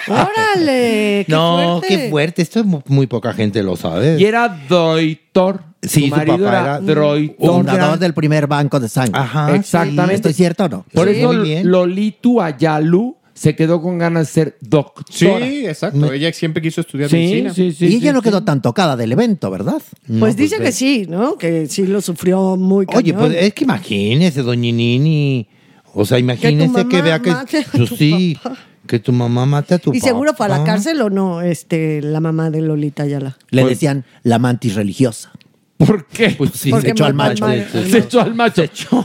¡Órale! 0.07 1.23
¡Qué 1.25 1.25
no, 1.29 1.79
fuerte! 1.79 1.87
qué 1.87 2.09
fuerte. 2.09 2.41
Esto 2.41 2.59
es 2.59 2.65
mu- 2.65 2.81
muy 2.87 3.07
poca 3.07 3.33
gente 3.33 3.61
lo 3.63 3.75
sabe. 3.75 4.17
Y 4.19 4.25
era 4.25 4.47
doitor. 4.67 5.61
Sí, 5.81 6.09
su 6.09 6.15
marido 6.15 6.37
papá 6.37 6.47
era, 6.49 6.59
era 6.61 6.79
droitor. 6.79 7.47
Fundador 7.47 7.99
del 7.99 8.13
primer 8.13 8.47
banco 8.47 8.79
de 8.79 8.89
sangre. 8.89 9.19
Ajá. 9.21 9.53
Exactamente. 9.55 10.15
¿Estoy 10.15 10.33
cierto 10.33 10.65
o 10.65 10.69
no? 10.69 10.85
Por 10.93 11.07
Sí, 11.09 11.19
eso. 11.19 11.63
Lolitu 11.63 12.41
Ayalu 12.41 13.15
se 13.35 13.55
quedó 13.55 13.81
con 13.81 13.99
ganas 13.99 14.27
de 14.27 14.33
ser 14.33 14.57
doctora. 14.61 15.45
Sí, 15.45 15.67
exacto. 15.67 16.11
Ella 16.11 16.33
siempre 16.33 16.61
quiso 16.63 16.81
estudiar 16.81 17.09
Sí, 17.09 17.17
medicina. 17.17 17.53
sí, 17.53 17.71
sí. 17.73 17.85
y 17.85 17.95
ella 17.97 18.09
sí, 18.09 18.13
no 18.13 18.21
sí. 18.21 18.23
quedó 18.23 18.43
tan 18.43 18.61
tocada 18.61 18.95
del 18.95 19.11
evento, 19.11 19.51
¿verdad? 19.51 19.81
Pues 20.19 20.35
dice 20.35 20.57
que 20.59 20.71
sí, 20.71 21.05
¿no? 21.07 21.37
Que 21.37 21.67
sí 21.67 21.85
lo 21.85 22.01
sufrió 22.01 22.55
muy 22.55 22.85
Oye, 22.95 23.13
cañón. 23.13 23.27
pues 23.29 23.37
es 23.43 23.53
que 23.53 23.65
imagínese, 23.65 24.41
doña 24.41 24.71
Nini. 24.71 25.47
O 25.93 26.05
sea, 26.05 26.17
imagínese 26.17 26.87
que, 26.87 27.01
vea 27.01 27.21
que. 27.21 27.29
a 27.31 27.45
Pues 27.71 27.71
tu 27.71 27.87
sí, 27.87 28.37
papá. 28.41 28.57
que 28.87 28.99
tu 28.99 29.11
mamá 29.11 29.45
mate 29.45 29.75
a 29.75 29.77
tu 29.79 29.93
¿Y 29.93 29.99
seguro 29.99 30.33
fue 30.33 30.45
a 30.45 30.49
la 30.49 30.55
papá. 30.59 30.71
cárcel 30.71 31.01
o 31.01 31.09
no, 31.09 31.41
este, 31.41 32.01
la 32.01 32.19
mamá 32.21 32.49
de 32.49 32.61
Lolita 32.61 33.03
Ayala? 33.03 33.37
Le 33.49 33.61
Pues- 33.63 33.75
decían 33.75 34.05
la 34.23 34.39
mantis 34.39 34.75
religiosa. 34.75 35.31
¿Por 35.77 36.05
qué? 36.05 36.29
Pues 36.37 36.51
sí, 36.53 36.71
se 36.71 36.91
echó 36.91 37.03
al 37.03 37.13
macho. 37.13 37.45
Se 37.89 37.97
echó 37.97 38.21
al 38.21 38.33
macho. 38.33 38.63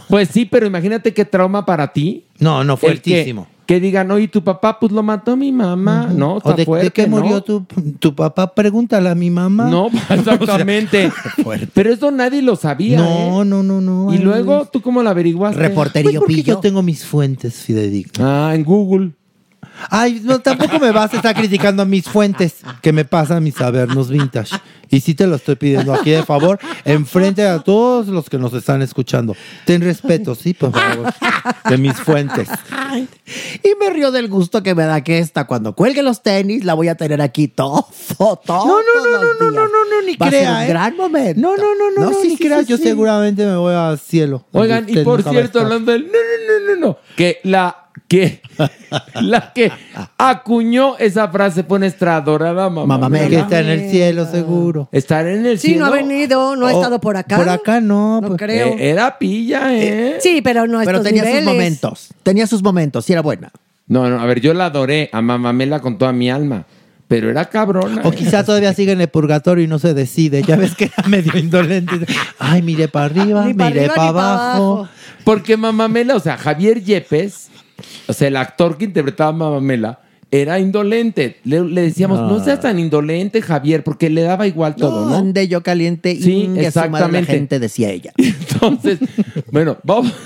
Pues 0.08 0.28
sí, 0.32 0.44
pero 0.44 0.66
imagínate 0.68 1.12
qué 1.12 1.24
trauma 1.24 1.66
para 1.66 1.92
ti. 1.92 2.26
No, 2.38 2.62
no, 2.62 2.74
el 2.74 2.78
fuertísimo. 2.78 3.44
Que, 3.44 3.59
que 3.70 3.78
digan, 3.78 4.10
oye, 4.10 4.26
tu 4.26 4.42
papá 4.42 4.80
pues 4.80 4.90
lo 4.90 5.00
mató 5.04 5.36
mi 5.36 5.52
mamá. 5.52 6.08
No, 6.12 6.38
está 6.38 6.54
¿O 6.54 6.54
de, 6.54 6.64
fuerte, 6.64 6.86
de 6.86 6.90
qué 6.90 7.06
¿no? 7.06 7.18
murió 7.18 7.40
tu, 7.40 7.64
tu 8.00 8.16
papá? 8.16 8.52
Pregúntale 8.52 9.08
a 9.08 9.14
mi 9.14 9.30
mamá. 9.30 9.70
No, 9.70 9.86
exactamente. 10.10 11.12
pero 11.72 11.92
eso 11.92 12.10
nadie 12.10 12.42
lo 12.42 12.56
sabía. 12.56 12.98
No, 12.98 13.42
¿eh? 13.42 13.44
no, 13.44 13.62
no, 13.62 13.80
no. 13.80 14.12
Y 14.12 14.18
luego, 14.18 14.66
¿tú 14.72 14.82
cómo 14.82 15.04
lo 15.04 15.10
averiguaste? 15.10 15.56
Pues 15.56 15.68
Reporterío 15.68 16.18
porque 16.18 16.34
pillo. 16.34 16.54
yo 16.54 16.58
tengo 16.58 16.82
mis 16.82 17.04
fuentes 17.04 17.62
fidedignas. 17.62 18.18
Ah, 18.18 18.56
en 18.56 18.64
Google. 18.64 19.12
Ay, 19.88 20.20
no, 20.24 20.40
tampoco 20.40 20.78
me 20.78 20.90
vas 20.90 21.12
a 21.14 21.16
estar 21.16 21.34
criticando 21.34 21.82
a 21.82 21.86
mis 21.86 22.04
fuentes 22.04 22.56
que 22.82 22.92
me 22.92 23.04
pasan 23.04 23.42
mis 23.42 23.54
sabernos 23.54 24.10
vintage. 24.10 24.56
Y 24.90 25.00
sí 25.00 25.14
te 25.14 25.26
lo 25.26 25.36
estoy 25.36 25.54
pidiendo 25.54 25.94
aquí 25.94 26.10
de 26.10 26.24
favor, 26.24 26.58
enfrente 26.84 27.46
a 27.46 27.60
todos 27.60 28.08
los 28.08 28.28
que 28.28 28.38
nos 28.38 28.52
están 28.54 28.82
escuchando. 28.82 29.36
Ten 29.64 29.82
respeto, 29.82 30.34
sí, 30.34 30.52
por 30.52 30.72
favor, 30.72 31.12
de 31.68 31.78
mis 31.78 31.94
fuentes. 31.94 32.48
Y 33.62 33.68
me 33.78 33.90
río 33.90 34.10
del 34.10 34.28
gusto 34.28 34.64
que 34.64 34.74
me 34.74 34.82
da 34.84 35.04
que 35.04 35.18
esta, 35.18 35.46
cuando 35.46 35.76
cuelgue 35.76 36.02
los 36.02 36.22
tenis, 36.22 36.64
la 36.64 36.74
voy 36.74 36.88
a 36.88 36.96
tener 36.96 37.22
aquí 37.22 37.46
todo, 37.46 37.86
todo. 38.18 38.66
No, 38.66 38.78
no, 38.82 39.04
no, 39.04 39.12
no, 39.12 39.34
no, 39.34 39.50
no, 39.50 39.68
no, 39.68 39.68
no, 39.68 40.02
ni 40.04 40.16
Va 40.16 40.26
a 40.26 40.30
ser 40.30 40.48
un 40.48 40.56
¿eh? 40.56 40.66
gran 40.66 40.96
momento. 40.96 41.40
No, 41.40 41.56
no, 41.56 41.74
no, 41.76 41.90
no, 41.96 42.10
no, 42.10 42.20
sí, 42.20 42.28
ni 42.28 42.36
sí, 42.36 42.44
creas, 42.44 42.66
sí, 42.66 42.70
yo 42.72 42.76
sí. 42.76 42.82
seguramente 42.82 43.46
me 43.46 43.56
voy 43.56 43.74
al 43.74 43.98
cielo. 43.98 44.44
Oigan, 44.50 44.86
y 44.88 44.96
por 45.04 45.22
cierto, 45.22 45.60
hablando 45.60 45.92
del. 45.92 46.06
No, 46.06 46.12
no, 46.12 46.74
no, 46.74 46.74
no, 46.74 46.86
no. 46.88 46.98
Que 47.16 47.38
la 47.44 47.89
que 48.10 48.40
la 49.22 49.52
que 49.52 49.70
acuñó 50.18 50.96
esa 50.98 51.28
frase 51.28 51.62
fue 51.62 51.78
nuestra 51.78 52.16
adorada 52.16 52.68
mamá. 52.68 52.84
Mamá 52.98 53.08
Mela. 53.08 53.28
Que 53.28 53.36
está 53.38 53.60
en 53.60 53.68
el 53.68 53.88
cielo, 53.88 54.26
seguro. 54.28 54.88
Estar 54.90 55.28
en 55.28 55.46
el 55.46 55.60
Sí, 55.60 55.68
cielo. 55.68 55.86
no 55.86 55.92
ha 55.92 55.96
venido, 55.96 56.56
no 56.56 56.66
ha 56.66 56.72
Oh, 56.74 56.76
estado 56.80 57.00
por 57.00 57.16
acá. 57.16 57.36
Por 57.36 57.48
acá 57.48 57.80
no. 57.80 58.20
No 58.20 58.26
pues. 58.28 58.38
creo. 58.40 58.66
Eh, 58.70 58.90
era 58.90 59.16
pilla, 59.16 59.72
¿eh? 59.72 60.16
Sí, 60.20 60.40
pero 60.42 60.66
no 60.66 60.80
a 60.80 60.84
Pero 60.84 60.98
estos 60.98 61.12
tenía 61.12 61.36
sus 61.36 61.44
momentos. 61.44 62.08
Tenía 62.24 62.46
sus 62.48 62.62
momentos 62.64 63.08
y 63.08 63.12
era 63.12 63.22
buena. 63.22 63.52
No, 63.86 64.08
no, 64.10 64.20
a 64.20 64.26
ver, 64.26 64.40
yo 64.40 64.54
la 64.54 64.66
adoré 64.66 65.08
a 65.12 65.22
Mamamela 65.22 65.78
con 65.78 65.96
toda 65.96 66.12
mi 66.12 66.28
alma. 66.30 66.64
Pero 67.06 67.30
era 67.30 67.44
cabrona. 67.44 68.02
O 68.04 68.08
¿eh? 68.12 68.14
quizá 68.16 68.44
todavía 68.44 68.74
sigue 68.74 68.90
en 68.92 69.00
el 69.00 69.08
purgatorio 69.08 69.64
y 69.64 69.68
no 69.68 69.78
se 69.78 69.94
decide. 69.94 70.42
Ya 70.42 70.56
ves 70.56 70.74
que 70.74 70.90
era 70.96 71.08
medio 71.08 71.36
indolente. 71.38 71.94
Ay, 72.40 72.62
mire 72.62 72.88
para 72.88 73.06
arriba, 73.06 73.44
Ni 73.46 73.54
pa' 73.54 73.66
mire 73.68 73.80
arriba, 73.80 73.94
para 73.94 74.08
ni 74.08 74.14
pa' 74.14 74.32
abajo. 74.32 74.72
abajo. 74.78 74.88
Porque 75.24 75.56
Mamamela, 75.56 76.16
o 76.16 76.20
sea, 76.20 76.36
Javier 76.36 76.82
Yepes, 76.82 77.48
o 78.06 78.12
sea, 78.12 78.28
el 78.28 78.36
actor 78.36 78.78
que 78.78 78.84
interpretaba 78.86 79.30
a 79.30 79.32
Mamamela, 79.32 80.00
era 80.30 80.58
indolente. 80.60 81.40
Le, 81.44 81.64
le 81.64 81.82
decíamos, 81.82 82.20
no. 82.20 82.42
seas 82.44 82.60
tan 82.60 82.78
indolente, 82.78 83.42
Javier, 83.42 83.82
porque 83.82 84.08
le 84.10 84.22
daba 84.22 84.46
igual 84.46 84.76
todo, 84.76 85.08
¿no? 85.08 85.16
Ande 85.16 85.48
yo 85.48 85.62
caliente 85.62 86.12
y 86.12 86.22
Sí, 86.22 86.44
madre 86.48 86.62
la 86.62 86.68
exactamente. 86.68 87.32
gente, 87.32 87.58
decía 87.58 87.90
ella. 87.90 88.12
Entonces, 88.16 88.98
bueno, 89.50 89.76
vamos. 89.82 90.12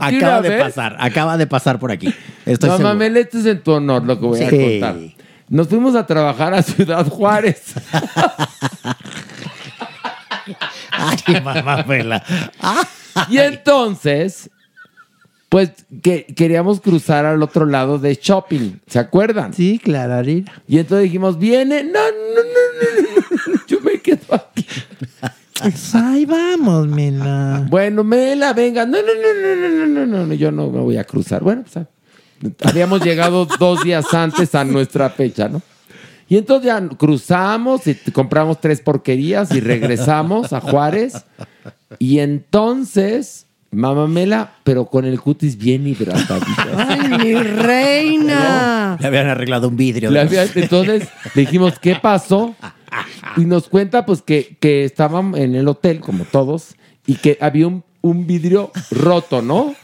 Acaba 0.00 0.40
de 0.40 0.48
vez- 0.48 0.62
pasar, 0.62 0.96
acaba 0.98 1.36
de 1.36 1.46
pasar 1.46 1.78
por 1.78 1.92
aquí. 1.92 2.06
Estoy 2.44 2.70
esto 2.70 3.38
es 3.38 3.46
en 3.46 3.62
tu 3.62 3.72
honor 3.72 4.04
lo 4.04 4.18
que 4.18 4.26
voy 4.26 4.42
a 4.42 4.50
contar. 4.50 4.96
Nos 5.48 5.68
fuimos 5.68 5.94
a 5.94 6.04
trabajar 6.06 6.54
a 6.54 6.62
Ciudad 6.62 7.06
Juárez. 7.08 7.74
Ay, 10.90 11.40
mamá 11.42 11.84
Mela 11.86 12.22
y 13.28 13.38
entonces, 13.38 14.50
pues 15.48 15.70
que, 16.02 16.26
queríamos 16.26 16.80
cruzar 16.80 17.24
al 17.26 17.42
otro 17.42 17.66
lado 17.66 17.98
de 17.98 18.18
shopping, 18.20 18.78
¿se 18.86 18.98
acuerdan? 18.98 19.52
Sí, 19.54 19.80
claro, 19.82 20.28
Y 20.28 20.44
entonces 20.68 21.04
dijimos, 21.04 21.38
viene, 21.38 21.84
no, 21.84 21.92
no, 21.92 22.42
no, 22.42 22.42
no, 22.80 23.54
no, 23.54 23.60
yo 23.66 23.80
me 23.80 24.00
quedo 24.00 24.34
aquí. 24.34 24.66
Ahí 25.94 26.26
vamos, 26.26 26.86
Mela. 26.86 27.66
Bueno, 27.68 28.04
Mela, 28.04 28.52
venga. 28.52 28.84
No, 28.84 28.98
no, 28.98 29.06
no, 29.06 29.56
no, 29.56 29.86
no, 29.86 30.06
no, 30.06 30.26
no, 30.26 30.34
yo 30.34 30.52
no 30.52 30.70
me 30.70 30.80
voy 30.80 30.98
a 30.98 31.04
cruzar. 31.04 31.42
Bueno, 31.42 31.64
pues 31.72 31.86
habíamos 32.62 33.02
llegado 33.02 33.46
dos 33.58 33.82
días 33.82 34.12
antes 34.12 34.54
a 34.54 34.64
nuestra 34.64 35.08
fecha, 35.10 35.48
¿no? 35.48 35.62
Y 36.28 36.36
entonces 36.36 36.66
ya 36.66 36.88
cruzamos 36.96 37.86
y 37.86 37.94
compramos 38.12 38.60
tres 38.60 38.80
porquerías 38.80 39.52
y 39.54 39.60
regresamos 39.60 40.52
a 40.52 40.60
Juárez. 40.60 41.24
Y 42.00 42.18
entonces, 42.18 43.46
mamá 43.70 44.06
Mela, 44.08 44.54
pero 44.64 44.86
con 44.86 45.04
el 45.04 45.20
cutis 45.20 45.56
bien 45.56 45.86
hidratadito. 45.86 46.46
Ay, 46.76 47.08
mi 47.18 47.34
reina. 47.34 48.96
Le 49.00 49.06
habían 49.06 49.28
arreglado 49.28 49.68
un 49.68 49.76
vidrio. 49.76 50.10
Los- 50.10 50.56
entonces 50.56 51.08
dijimos, 51.34 51.78
¿qué 51.78 51.94
pasó? 51.96 52.54
Y 53.36 53.44
nos 53.44 53.68
cuenta 53.68 54.06
pues 54.06 54.22
que, 54.22 54.56
que 54.60 54.84
estaban 54.84 55.34
en 55.36 55.54
el 55.54 55.68
hotel, 55.68 56.00
como 56.00 56.24
todos, 56.24 56.74
y 57.06 57.14
que 57.16 57.38
había 57.40 57.66
un, 57.66 57.84
un 58.00 58.26
vidrio 58.26 58.72
roto, 58.90 59.42
¿no? 59.42 59.74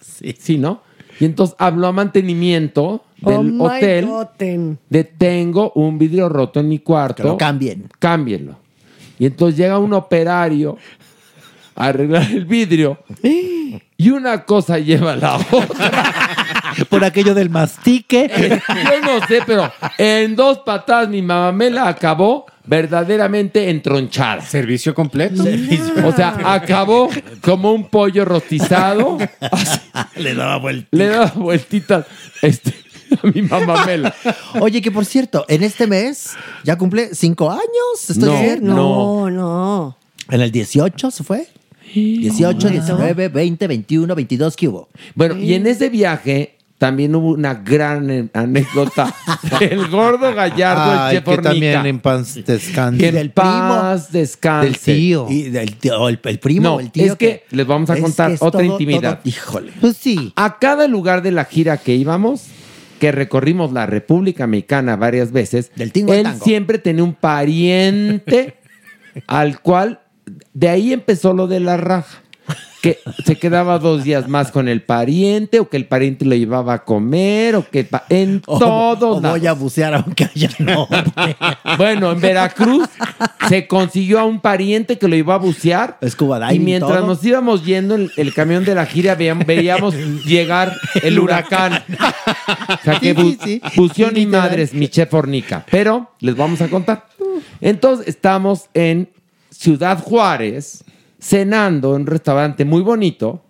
Sí. 0.00 0.34
Sí, 0.38 0.58
¿no? 0.58 0.82
Y 1.20 1.24
entonces 1.24 1.56
habló 1.58 1.88
a 1.88 1.92
mantenimiento 1.92 3.04
del 3.18 3.60
Oh 3.60 3.64
hotel 3.64 4.06
goten. 4.06 4.78
de 4.88 5.04
tengo 5.04 5.72
un 5.74 5.98
vidrio 5.98 6.28
roto 6.28 6.60
en 6.60 6.68
mi 6.68 6.78
cuarto. 6.78 7.22
Que 7.22 7.28
lo 7.28 7.36
cambien. 7.36 7.88
Cámbienlo. 7.98 8.56
Y 9.18 9.26
entonces 9.26 9.56
llega 9.56 9.78
un 9.78 9.92
operario 9.92 10.76
a 11.74 11.86
arreglar 11.86 12.30
el 12.30 12.44
vidrio 12.44 12.98
y 13.22 14.10
una 14.10 14.44
cosa 14.44 14.78
lleva 14.78 15.12
a 15.12 15.16
la 15.16 15.36
otra. 15.36 16.30
Por 16.88 17.04
aquello 17.04 17.34
del 17.34 17.50
mastique. 17.50 18.28
Yo 18.68 19.00
no 19.00 19.26
sé, 19.26 19.40
pero 19.46 19.72
en 19.98 20.36
dos 20.36 20.58
patadas 20.58 21.08
mi 21.08 21.22
mamá 21.22 21.52
me 21.52 21.70
la 21.70 21.88
acabó 21.88 22.46
verdaderamente 22.64 23.70
entronchada. 23.70 24.42
Servicio 24.42 24.94
completo. 24.94 25.44
O 26.04 26.12
sea, 26.12 26.36
acabó 26.44 27.08
como 27.40 27.72
un 27.72 27.88
pollo 27.88 28.24
rostizado. 28.24 29.18
Le 30.16 30.34
daba 30.34 30.58
vuelta. 30.58 30.88
Le 30.92 31.06
daba 31.08 31.32
vueltitas 31.34 32.06
este, 32.40 32.74
a 33.22 33.26
mi 33.26 33.42
mamá 33.42 33.84
Mela. 33.86 34.14
Oye, 34.60 34.80
que 34.80 34.90
por 34.90 35.04
cierto, 35.04 35.44
en 35.48 35.62
este 35.62 35.86
mes 35.86 36.30
ya 36.64 36.76
cumple 36.76 37.14
cinco 37.14 37.50
años. 37.50 38.08
¿Estoy 38.08 38.28
No, 38.28 38.38
cierto? 38.38 38.64
No, 38.64 39.30
no. 39.30 39.98
En 40.30 40.40
el 40.40 40.50
18 40.50 41.10
se 41.10 41.24
fue. 41.24 41.48
18, 41.94 42.70
19, 42.70 43.28
20, 43.28 43.66
21, 43.66 44.14
22, 44.14 44.56
¿qué 44.56 44.68
hubo? 44.68 44.88
Bueno, 45.14 45.36
y 45.36 45.52
en 45.52 45.66
ese 45.66 45.90
viaje 45.90 46.56
también 46.82 47.14
hubo 47.14 47.28
una 47.30 47.54
gran 47.54 48.28
anécdota 48.34 49.14
del 49.60 49.86
gordo 49.86 50.34
Gallardo, 50.34 51.00
Ay, 51.00 51.16
el 51.18 51.22
que 51.22 51.38
también 51.38 51.86
en 51.86 52.00
paz 52.00 52.34
descanse. 52.44 53.06
en 53.20 53.30
paz 53.30 54.10
descanse. 54.10 54.66
Del 54.68 54.78
tío. 54.80 55.26
Y 55.30 55.42
del 55.44 55.76
tío, 55.76 56.08
el, 56.08 56.18
el 56.24 56.38
primo, 56.40 56.62
No, 56.70 56.80
el 56.80 56.90
tío. 56.90 57.12
es 57.12 57.14
que 57.14 57.44
les 57.50 57.64
vamos 57.68 57.88
a 57.90 57.96
contar 58.00 58.32
otra 58.40 58.50
todo- 58.50 58.62
intimidad. 58.64 59.20
todo- 59.20 59.28
híjole. 59.30 59.70
Pues 59.80 59.96
sí. 59.96 60.32
A 60.34 60.58
cada 60.58 60.88
lugar 60.88 61.22
de 61.22 61.30
la 61.30 61.44
gira 61.44 61.76
que 61.76 61.94
íbamos, 61.94 62.46
que 62.98 63.12
recorrimos 63.12 63.70
la 63.70 63.86
República 63.86 64.48
Mexicana 64.48 64.96
varias 64.96 65.30
veces, 65.30 65.70
Del 65.76 65.92
tingo 65.92 66.10
al 66.12 66.18
él 66.18 66.24
tango. 66.24 66.44
siempre 66.44 66.78
tenía 66.78 67.04
un 67.04 67.14
pariente 67.14 68.56
al 69.28 69.60
cual, 69.60 70.00
de 70.52 70.68
ahí 70.68 70.92
empezó 70.92 71.32
lo 71.32 71.46
de 71.46 71.60
la 71.60 71.76
raja. 71.76 72.21
Que 72.82 72.98
se 73.24 73.36
quedaba 73.36 73.78
dos 73.78 74.02
días 74.04 74.28
más 74.28 74.50
con 74.50 74.68
el 74.68 74.82
pariente 74.82 75.60
o 75.60 75.68
que 75.68 75.76
el 75.76 75.86
pariente 75.86 76.24
lo 76.24 76.34
llevaba 76.34 76.74
a 76.74 76.84
comer 76.84 77.54
o 77.54 77.64
que 77.70 77.86
en 78.08 78.42
O- 78.46 78.58
todos 78.58 79.18
o 79.18 79.20
voy 79.20 79.46
a 79.46 79.52
bucear 79.52 79.94
aunque 79.94 80.24
haya 80.24 80.50
no. 80.58 80.88
Bueno, 81.78 82.10
en 82.12 82.20
Veracruz 82.20 82.88
se 83.48 83.66
consiguió 83.68 84.18
a 84.18 84.24
un 84.24 84.40
pariente 84.40 84.98
que 84.98 85.06
lo 85.08 85.14
iba 85.16 85.34
a 85.34 85.38
bucear. 85.38 85.96
Scuba 86.08 86.52
Y 86.52 86.58
mientras 86.58 86.98
todo. 86.98 87.06
nos 87.06 87.24
íbamos 87.24 87.64
yendo 87.64 87.94
en 87.94 88.10
el 88.16 88.34
camión 88.34 88.64
de 88.64 88.74
la 88.74 88.84
gira, 88.84 89.14
veíamos, 89.14 89.46
veíamos 89.46 89.94
llegar 90.26 90.74
el 91.02 91.18
huracán. 91.20 91.74
O 92.68 92.84
sea 92.84 92.98
que 92.98 93.14
bu- 93.14 93.22
Sí, 93.22 93.38
sí, 93.44 93.60
sí. 93.64 93.76
buceó 93.76 94.08
Sí, 94.08 94.14
ni 94.16 94.26
madres, 94.26 94.74
mi 94.74 94.88
chef 94.88 95.08
Fornica. 95.10 95.64
Pero 95.70 96.10
les 96.18 96.34
vamos 96.36 96.60
a 96.60 96.68
contar. 96.68 97.06
Entonces 97.60 98.08
estamos 98.08 98.68
en 98.74 99.08
Ciudad 99.50 100.02
Juárez, 100.02 100.82
cenando 101.22 101.94
en 101.94 102.02
un 102.02 102.06
restaurante 102.06 102.64
muy 102.64 102.82
bonito, 102.82 103.44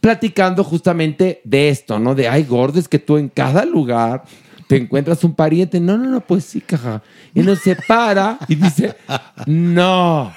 platicando 0.00 0.62
justamente 0.62 1.40
de 1.44 1.68
esto, 1.68 1.98
¿no? 1.98 2.14
De, 2.14 2.28
ay, 2.28 2.44
gordo, 2.44 2.78
es 2.78 2.88
que 2.88 3.00
tú 3.00 3.16
en 3.18 3.28
cada 3.28 3.64
lugar 3.64 4.22
te 4.68 4.76
encuentras 4.76 5.22
un 5.24 5.34
pariente. 5.34 5.80
No, 5.80 5.98
no, 5.98 6.08
no, 6.08 6.20
pues 6.20 6.44
sí, 6.44 6.60
caja. 6.60 7.02
Y 7.34 7.40
nos 7.40 7.58
se 7.58 7.76
para 7.76 8.38
y 8.48 8.54
dice, 8.54 8.96
no, 9.46 10.32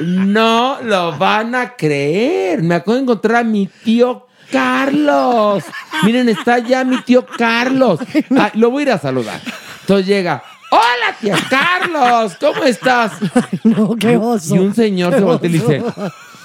no 0.00 0.78
lo 0.82 1.16
van 1.18 1.54
a 1.54 1.76
creer. 1.76 2.62
Me 2.62 2.74
acabo 2.74 2.94
de 2.94 3.02
encontrar 3.02 3.36
a 3.36 3.44
mi 3.44 3.68
tío 3.84 4.26
Carlos. 4.50 5.64
Miren, 6.02 6.30
está 6.30 6.58
ya 6.58 6.82
mi 6.82 7.00
tío 7.02 7.26
Carlos. 7.26 8.00
Ah, 8.36 8.50
lo 8.54 8.70
voy 8.70 8.82
a 8.82 8.86
ir 8.86 8.92
a 8.92 8.98
saludar. 8.98 9.40
Entonces 9.82 10.06
llega, 10.06 10.42
hola 10.70 11.16
tío 11.20 11.34
Carlos, 11.50 12.36
¿cómo 12.40 12.64
estás? 12.64 13.12
No, 13.64 13.96
qué 13.96 14.16
oso. 14.16 14.54
Y 14.54 14.58
un 14.58 14.74
señor 14.74 15.14
se 15.14 15.20
voltea 15.20 15.48
y 15.50 15.52
le 15.52 15.58
dice, 15.58 15.84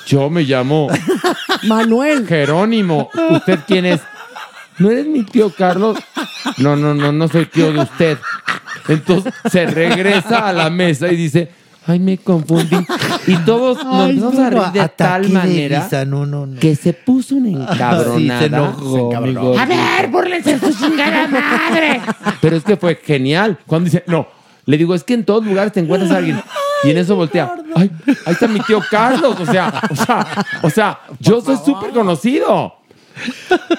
yo 0.08 0.30
me 0.30 0.44
llamo 0.44 0.90
Manuel. 1.64 2.28
Jerónimo. 2.28 3.10
¿Usted 3.30 3.60
quién 3.68 3.86
es? 3.86 4.02
¿No 4.80 4.90
eres 4.90 5.06
mi 5.06 5.24
tío 5.24 5.52
Carlos? 5.56 5.98
No, 6.58 6.76
no, 6.76 6.94
no, 6.94 7.12
no 7.12 7.28
soy 7.28 7.46
tío 7.46 7.72
de 7.72 7.80
usted. 7.80 8.18
Entonces 8.88 9.34
se 9.52 9.66
regresa 9.68 10.48
a 10.48 10.54
la 10.54 10.70
mesa 10.70 11.08
y 11.08 11.16
dice, 11.16 11.52
ay, 11.88 12.00
me 12.00 12.18
confundí. 12.18 12.78
Y 13.28 13.36
todos 13.38 13.84
nos 13.84 14.10
Ay, 14.10 14.16
no, 14.16 14.30
a 14.30 14.50
reír 14.50 14.72
de 14.74 14.90
tal 14.90 15.24
de 15.24 15.30
manera 15.30 15.84
risa, 15.84 16.06
no, 16.06 16.26
no, 16.26 16.46
no. 16.46 16.60
que 16.60 16.76
se 16.76 16.94
puso 16.94 17.36
una 17.36 17.50
encabronada. 17.50 18.18
Sí, 18.18 18.28
se 18.28 18.46
enojó. 18.46 19.58
A 19.60 19.66
ver, 19.66 20.08
búrlense 20.10 20.60
su 20.60 20.74
chingada 20.74 21.28
madre. 21.28 22.02
Pero 22.42 22.58
es 22.58 22.64
que 22.64 22.78
fue 22.78 22.96
genial. 22.96 23.58
Cuando 23.66 23.86
dice, 23.86 24.04
no, 24.08 24.28
le 24.66 24.78
digo, 24.78 24.96
es 24.96 25.04
que 25.04 25.14
en 25.14 25.26
todos 25.26 25.46
lugares 25.46 25.74
te 25.74 25.80
encuentras 25.80 26.12
a 26.12 26.18
alguien. 26.18 26.42
Y 26.84 26.90
en 26.90 26.98
eso 26.98 27.16
voltea. 27.16 27.54
Ay, 27.76 27.90
ahí 28.26 28.34
está 28.34 28.48
mi 28.48 28.60
tío 28.60 28.82
Carlos. 28.90 29.40
O 29.40 29.46
sea, 29.46 29.82
o 29.90 29.96
sea, 29.96 30.28
o 30.62 30.70
sea, 30.70 31.00
yo 31.20 31.42
soy 31.42 31.58
súper 31.64 31.92
conocido. 31.92 32.74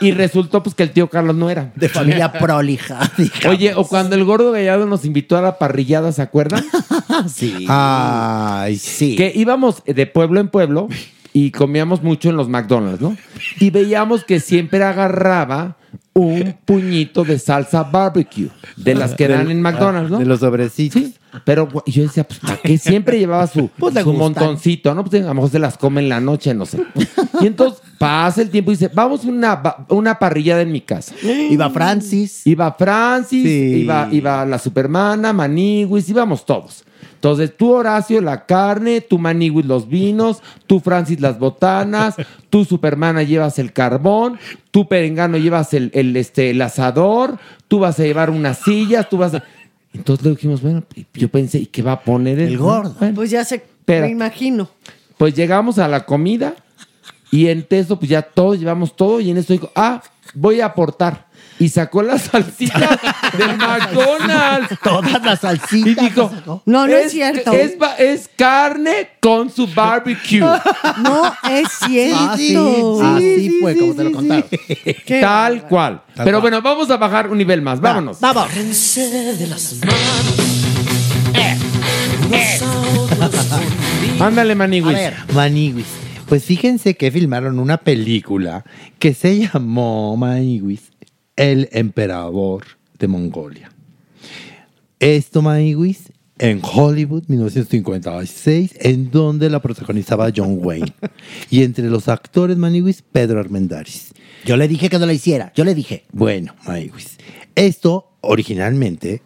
Y 0.01 0.13
resultó 0.13 0.63
pues 0.63 0.75
que 0.75 0.83
el 0.83 0.91
tío 0.91 1.09
Carlos 1.09 1.37
no 1.37 1.51
era. 1.51 1.73
De 1.75 1.89
familia 1.89 2.33
prolija. 2.33 3.11
Oye, 3.49 3.75
o 3.75 3.87
cuando 3.87 4.17
el 4.17 4.25
gordo 4.25 4.53
gallado 4.53 4.87
nos 4.87 5.05
invitó 5.05 5.37
a 5.37 5.43
la 5.43 5.59
parrillada, 5.59 6.13
¿se 6.13 6.23
acuerdan? 6.23 6.65
sí. 7.29 7.67
Ay, 7.69 8.77
sí. 8.77 9.17
Que 9.17 9.33
íbamos 9.35 9.83
de 9.85 10.07
pueblo 10.07 10.41
en 10.41 10.49
pueblo 10.49 10.89
y 11.33 11.51
comíamos 11.51 12.03
mucho 12.03 12.31
en 12.31 12.37
los 12.37 12.49
McDonald's, 12.49 13.01
¿no? 13.01 13.17
Y 13.59 13.71
veíamos 13.71 14.25
que 14.25 14.41
siempre 14.41 14.83
agarraba 14.83 15.77
un 16.13 16.57
puñito 16.65 17.25
de 17.25 17.39
salsa 17.39 17.83
barbecue, 17.83 18.49
de 18.77 18.95
las 18.95 19.15
que 19.15 19.27
dan 19.29 19.51
en 19.51 19.61
McDonald's, 19.61 20.11
¿no? 20.11 20.19
De 20.19 20.27
los 20.27 20.41
sobrecitos. 20.41 21.03
Pero 21.45 21.69
gu- 21.69 21.83
yo 21.87 22.03
decía, 22.05 22.25
pues, 22.25 22.39
¿para 22.41 22.57
qué 22.59 22.79
siempre 22.79 23.19
llevaba 23.19 23.47
su, 23.47 23.69
Pues 23.79 23.95
su 24.03 24.13
montoncito? 24.13 24.95
¿no? 24.95 25.05
Pues 25.05 25.23
a 25.23 25.27
lo 25.27 25.35
mejor 25.35 25.51
se 25.51 25.59
las 25.59 25.77
come 25.79 26.01
en 26.01 26.09
la 26.09 26.21
noche, 26.21 26.55
no 26.55 26.67
sé. 26.67 26.81
Y 27.41 27.47
entonces 27.49 27.83
pasa 27.99 28.41
el 28.43 28.51
tiempo 28.51 28.71
y 28.71 28.75
dice, 28.75 28.91
vamos 28.95 29.25
a 29.25 29.29
una, 29.29 29.63
una 29.89 30.19
parrillada 30.19 30.63
en 30.63 30.71
mi 30.71 30.81
casa. 30.81 31.15
Iba 31.51 31.69
Francis. 31.71 32.47
Iba 32.47 32.73
Francis, 32.73 33.43
Sí. 33.43 33.81
iba, 33.83 34.09
iba 34.13 34.47
la 34.47 34.59
Supermana, 34.59 35.33
Maniwis, 35.33 36.09
íbamos 36.09 36.47
todos. 36.47 36.85
Entonces, 37.15 37.57
tú, 37.57 37.73
Horacio, 37.73 38.21
la 38.21 38.45
carne, 38.47 39.01
tú, 39.01 39.19
Maniwis, 39.19 39.65
los 39.67 39.89
vinos, 39.89 40.43
tú, 40.67 40.79
Francis, 40.81 41.21
las 41.21 41.39
botanas, 41.39 42.15
tú, 42.51 42.65
Supermana, 42.67 43.23
llevas 43.23 43.59
el 43.59 43.73
carbón, 43.73 44.39
tú, 44.71 44.87
Perengano, 44.89 45.39
llevas 45.39 45.73
el, 45.75 45.91
el, 45.95 46.15
este, 46.17 46.51
el 46.51 46.61
asador, 46.63 47.39
tú 47.67 47.79
vas 47.81 47.99
a 47.99 48.03
llevar 48.05 48.29
unas 48.31 48.59
sillas, 48.59 49.09
tú 49.09 49.17
vas 49.17 49.35
a... 49.35 49.43
Entonces 49.95 50.25
le 50.25 50.33
dijimos, 50.33 50.61
bueno, 50.61 50.83
yo 51.15 51.29
pensé, 51.29 51.59
¿y 51.59 51.67
qué 51.67 51.83
va 51.83 51.93
a 51.93 52.03
poner 52.03 52.39
el, 52.41 52.49
El 52.49 52.59
gordo. 52.59 52.95
Bueno, 52.99 53.15
Pues 53.15 53.31
ya 53.31 53.45
se, 53.45 53.65
me 53.87 54.09
imagino. 54.11 54.69
pues 55.17 55.35
llegamos 55.35 55.79
a 55.79 55.89
la 55.89 56.05
comida 56.05 56.55
y 57.31 57.47
en 57.49 57.67
eso, 57.71 57.99
pues 57.99 58.11
ya 58.11 58.23
todos 58.23 58.59
llevamos 58.59 58.97
todo 58.97 59.21
y 59.21 59.31
en 59.31 59.39
eso 59.39 59.53
dijo, 59.53 59.71
ah, 59.75 60.03
voy 60.35 60.61
a 60.61 60.67
aportar. 60.67 61.27
Y 61.59 61.69
sacó 61.69 62.03
la 62.03 62.19
salsita 62.19 62.99
del 63.39 63.57
McDonald's. 63.57 64.79
Todas 64.83 65.23
las 65.23 65.39
Y 65.39 65.43
salsitas. 65.43 66.05
dijo, 66.05 66.63
No, 66.67 66.87
no 66.87 66.97
es 66.97 67.13
cierto. 67.13 67.53
Es, 67.53 67.77
es 67.99 68.31
carne 68.37 69.11
con 69.21 69.51
su 69.51 69.67
barbecue. 69.69 70.41
No 70.99 71.33
es 71.51 71.69
cierto. 71.87 72.19
Ah, 72.21 72.37
sí, 72.37 72.57
así 72.57 73.59
fue 73.61 73.77
como 73.77 73.95
te 73.95 74.05
lo 74.05 74.13
contaron. 74.13 74.45
Qué 75.07 75.19
Tal 75.21 75.67
cual. 75.69 76.03
Pero 76.17 76.41
bueno, 76.41 76.61
vamos 76.63 76.91
a 76.91 76.97
bajar 76.97 77.29
un 77.29 77.39
nivel 77.39 77.63
más. 77.63 77.81
Vámonos. 77.81 78.21
Vamos. 78.21 78.45
Agárrense 78.45 79.35
de 79.35 79.47
las 79.47 79.75
manos. 79.75 80.55
Unos 82.27 82.63
a 82.63 83.01
otros 83.01 83.47
con 83.47 84.23
Ándale, 84.23 84.53
A 84.53 84.57
ver. 84.57 85.15
Maniwis. 85.35 85.87
Pues 86.27 86.45
fíjense 86.45 86.97
que 86.97 87.11
filmaron 87.11 87.59
una 87.59 87.77
película 87.77 88.65
que 88.99 89.13
se 89.15 89.39
llamó 89.39 90.17
Maniwis, 90.17 90.91
El 91.37 91.69
Emperador 91.73 92.65
de 92.99 93.09
Mongolia. 93.09 93.71
Esto, 95.01 95.43
Maniwis, 95.43 96.13
en 96.39 96.61
Hollywood, 96.63 97.25
1956, 97.29 98.73
en 98.81 99.11
donde 99.11 99.51
la 99.51 99.61
protagonizaba 99.61 100.33
John 100.35 100.59
Wayne. 100.61 100.93
y 101.51 101.63
entre 101.63 101.91
los 101.91 102.09
actores, 102.09 102.57
Maniwis, 102.57 103.03
Pedro 103.03 103.41
Armendáriz. 103.41 104.13
Yo 104.45 104.57
le 104.57 104.69
dije 104.69 104.89
que 104.89 104.99
no 104.99 105.07
la 105.07 105.13
hiciera. 105.13 105.53
Yo 105.55 105.65
le 105.65 105.75
dije. 105.75 106.05
Bueno, 106.13 106.55
Maniwis, 106.67 107.19
esto 107.55 108.13
originalmente 108.21 109.23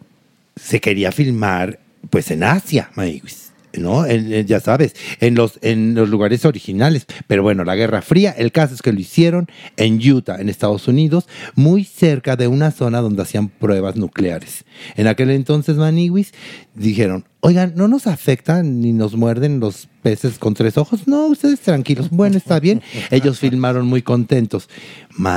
se 0.55 0.79
quería 0.79 1.11
filmar 1.11 1.79
pues 2.09 2.31
en 2.31 2.43
Asia, 2.43 2.89
Maniwis. 2.95 3.48
¿No? 3.73 4.05
En- 4.05 4.45
ya 4.47 4.59
sabes, 4.59 4.95
en 5.19 5.35
los, 5.35 5.59
en 5.61 5.93
los 5.93 6.09
lugares 6.09 6.43
originales. 6.45 7.05
Pero 7.27 7.43
bueno, 7.43 7.63
la 7.63 7.75
Guerra 7.75 8.01
Fría, 8.01 8.31
el 8.31 8.51
caso 8.51 8.73
es 8.73 8.81
que 8.81 8.91
lo 8.93 8.99
hicieron 8.99 9.47
en 9.77 9.99
Utah, 10.11 10.37
en 10.39 10.49
Estados 10.49 10.87
Unidos, 10.87 11.27
muy 11.55 11.83
cerca 11.83 12.35
de 12.35 12.47
una 12.47 12.71
zona 12.71 13.01
donde 13.01 13.21
hacían 13.21 13.49
pruebas 13.49 13.95
nucleares. 13.95 14.65
En 14.95 15.07
aquel 15.07 15.29
entonces, 15.29 15.75
Maniwis, 15.75 16.33
dijeron, 16.73 17.25
oigan, 17.41 17.73
¿no 17.75 17.87
nos 17.87 18.07
afectan 18.07 18.81
ni 18.81 18.91
nos 18.93 19.15
muerden 19.15 19.59
los 19.59 19.87
peces 20.01 20.39
con 20.39 20.53
tres 20.53 20.77
ojos? 20.77 21.07
No, 21.07 21.27
ustedes 21.27 21.59
tranquilos. 21.59 22.09
Bueno, 22.09 22.37
está 22.37 22.59
bien. 22.59 22.81
Ellos 23.11 23.39
filmaron 23.39 23.85
muy 23.87 24.01
contentos. 24.01 24.69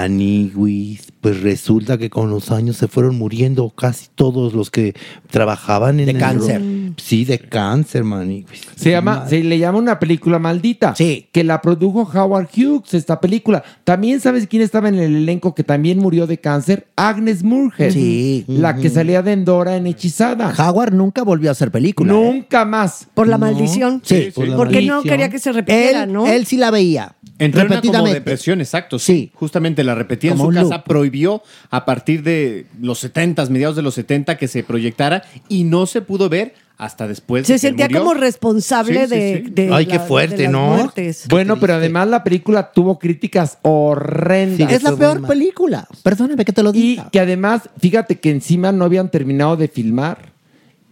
Maniwis, 0.06 1.12
pues 1.20 1.40
resulta 1.42 1.98
que 1.98 2.10
con 2.10 2.30
los 2.30 2.50
años 2.50 2.76
se 2.76 2.86
fueron 2.88 3.16
muriendo 3.18 3.70
casi 3.70 4.06
todos 4.14 4.52
los 4.52 4.70
que 4.70 4.94
trabajaban 5.30 5.98
en 6.00 6.06
De 6.06 6.12
el- 6.12 6.18
cáncer. 6.18 6.62
Sí, 6.96 7.24
de 7.24 7.38
cáncer, 7.38 8.04
Maniwis. 8.04 8.62
Se 8.76 8.90
llama, 8.90 9.26
se 9.28 9.42
le 9.42 9.58
llama 9.58 9.78
una 9.78 9.98
película 9.98 10.38
maldita. 10.38 10.94
Sí. 10.94 11.26
Que 11.32 11.42
la 11.44 11.60
produjo 11.62 12.02
Howard 12.02 12.48
Hughes, 12.56 12.94
esta 12.94 13.20
película. 13.20 13.62
También 13.84 14.20
sabes 14.20 14.46
quién 14.46 14.62
estaba 14.62 14.88
en 14.88 14.96
el 14.96 15.16
elenco 15.16 15.54
que 15.54 15.64
también 15.64 15.98
murió 15.98 16.26
de 16.26 16.38
cáncer. 16.38 16.86
Agnes 16.96 17.42
Murhead. 17.42 17.92
Sí. 17.92 18.44
La 18.48 18.76
que 18.76 18.90
salía 18.90 19.22
de 19.22 19.32
Endora 19.32 19.76
en 19.76 19.86
Hechizada. 19.86 20.52
Howard 20.58 20.92
nunca 20.94 21.22
volvió 21.22 21.48
a 21.48 21.52
hacer 21.52 21.70
película. 21.94 22.12
¿eh? 22.12 22.16
Nunca 22.16 22.64
más. 22.64 23.08
Por 23.14 23.28
la 23.28 23.38
maldición. 23.38 24.00
Sí, 24.04 24.30
por 24.34 24.48
la 24.48 24.56
Porque 24.56 24.82
no 24.82 25.02
quería 25.02 25.28
que 25.28 25.38
se 25.38 25.52
repitiera, 25.52 26.04
Él, 26.04 26.12
¿no? 26.12 26.26
él 26.26 26.46
sí 26.46 26.56
la 26.56 26.70
veía. 26.70 27.14
Entró 27.38 27.62
en 27.62 27.66
una 27.66 27.76
como 27.76 27.80
repetidamente. 27.82 28.14
depresión, 28.20 28.60
exacto. 28.60 28.98
Sí. 28.98 29.12
Sí. 29.12 29.32
Justamente 29.34 29.82
la 29.84 29.94
repetía 29.94 30.32
en 30.32 30.38
su 30.38 30.48
casa, 30.50 30.62
loop. 30.76 30.84
prohibió 30.84 31.42
a 31.70 31.84
partir 31.84 32.22
de 32.22 32.66
los 32.80 32.98
70, 33.00 33.46
mediados 33.46 33.74
de 33.76 33.82
los 33.82 33.94
70, 33.94 34.36
que 34.38 34.48
se 34.48 34.62
proyectara 34.62 35.22
y 35.48 35.64
no 35.64 35.86
se 35.86 36.02
pudo 36.02 36.28
ver 36.28 36.54
hasta 36.78 37.06
después. 37.08 37.46
se 37.46 37.52
de 37.54 37.56
que 37.56 37.58
sentía 37.60 37.86
murió. 37.86 37.98
como 38.00 38.14
responsable 38.14 39.06
Sí, 39.06 39.14
de, 39.14 39.42
sí. 39.44 39.50
de 39.50 39.70
Ay, 39.72 39.86
qué 39.86 39.98
fuerte, 39.98 40.36
de 40.36 40.42
las 40.44 40.52
¿no? 40.52 40.66
muertes. 40.68 41.26
Bueno, 41.28 41.58
pero 41.60 41.74
además 41.74 42.08
la 42.08 42.22
película 42.24 42.70
tuvo 42.72 42.98
críticas 42.98 43.58
horrendas. 43.62 44.72
es 44.72 44.82
la 44.82 44.96
peor 44.96 45.20
mal. 45.20 45.28
película. 45.28 45.86
Perdóname 46.02 46.44
que 46.44 46.52
te 46.52 46.62
lo 46.62 46.70
Y 46.70 46.72
diga. 46.72 47.08
que 47.10 47.20
además, 47.20 47.68
fíjate 47.78 48.18
que 48.20 48.30
encima 48.30 48.72
no 48.72 48.84
habían 48.84 49.10
terminado 49.10 49.56
de 49.56 49.68
filmar 49.68 50.31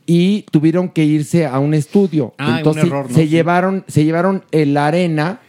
y 0.06 0.42
tuvieron 0.50 0.88
que 0.88 1.04
irse 1.04 1.46
a 1.46 1.58
un 1.58 1.74
estudio. 1.74 2.34
Ah, 2.38 2.48
un 2.52 2.56
Entonces 2.58 2.84
error, 2.84 3.06
¿no? 3.08 3.14
se 3.14 3.22
Sí. 3.22 3.28
llevaron, 3.28 3.84
se 3.88 4.04
llevaron 4.04 4.44
la 4.52 4.86
arena, 4.86 5.40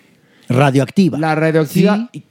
Radioactiva. 0.49 1.17
la 1.17 1.35
radioactiva. 1.35 2.09
Y, 2.13 2.23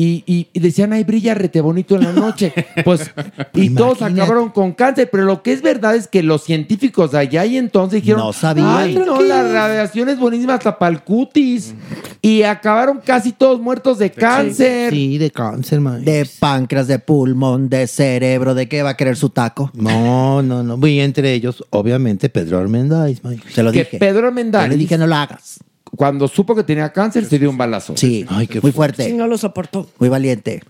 y- 0.00 0.22
y- 0.26 0.46
y 0.52 0.60
decían, 0.60 0.92
ay, 0.92 1.02
brilla 1.02 1.34
rete 1.34 1.60
bonito 1.60 1.96
en 1.96 2.04
la 2.04 2.12
noche. 2.12 2.52
Pues, 2.84 3.10
y 3.54 3.70
todos 3.70 4.00
acabaron 4.02 4.50
con 4.50 4.72
cáncer. 4.72 5.08
Pero 5.10 5.24
lo 5.24 5.42
que 5.42 5.52
es 5.52 5.60
verdad 5.62 5.96
es 5.96 6.06
que 6.06 6.22
los 6.22 6.44
científicos 6.44 7.10
de 7.10 7.18
allá 7.18 7.44
y 7.44 7.56
entonces 7.56 8.00
dijeron, 8.00 8.20
No 8.22 8.32
sabían. 8.32 8.66
ay, 8.68 8.94
no, 8.94 9.20
la 9.20 9.42
radiación 9.42 10.08
es 10.08 10.18
buenísima 10.18 10.54
hasta 10.54 10.78
para 10.78 10.92
el 10.92 11.02
cutis. 11.02 11.74
Y 12.22 12.42
acabaron 12.44 13.00
casi 13.04 13.32
todos 13.32 13.60
muertos 13.60 13.98
de 13.98 14.10
cáncer. 14.12 14.92
Sí, 14.92 15.18
de 15.18 15.30
cáncer, 15.32 15.80
man. 15.80 16.04
De 16.04 16.28
páncreas, 16.38 16.86
de 16.86 16.98
pulmón, 17.00 17.68
de 17.68 17.86
cerebro, 17.88 18.54
¿de 18.54 18.68
qué 18.68 18.82
va 18.84 18.90
a 18.90 18.96
querer 18.96 19.16
su 19.16 19.30
taco? 19.30 19.70
No, 19.74 20.40
no, 20.42 20.62
no. 20.62 20.86
Y 20.86 21.00
entre 21.00 21.32
ellos, 21.34 21.64
obviamente, 21.70 22.28
Pedro 22.28 22.58
Armendáriz, 22.58 23.22
man. 23.24 23.40
Se 23.52 23.62
lo 23.64 23.72
que 23.72 23.80
dije. 23.80 23.98
Pedro 23.98 24.20
Yo 24.22 24.26
Armendáriz, 24.28 24.70
le 24.70 24.76
dije 24.76 24.96
no 24.96 25.06
lo 25.06 25.16
hagas. 25.16 25.58
Cuando 25.96 26.28
supo 26.28 26.54
que 26.54 26.62
tenía 26.64 26.92
cáncer, 26.92 27.24
se 27.24 27.38
dio 27.38 27.50
un 27.50 27.58
balazo. 27.58 27.94
Sí, 27.96 28.26
muy 28.62 28.72
fuerte, 28.72 29.04
Sí, 29.06 29.12
no 29.14 29.26
lo 29.26 29.38
soportó. 29.38 29.88
muy 29.98 30.08
valiente. 30.08 30.62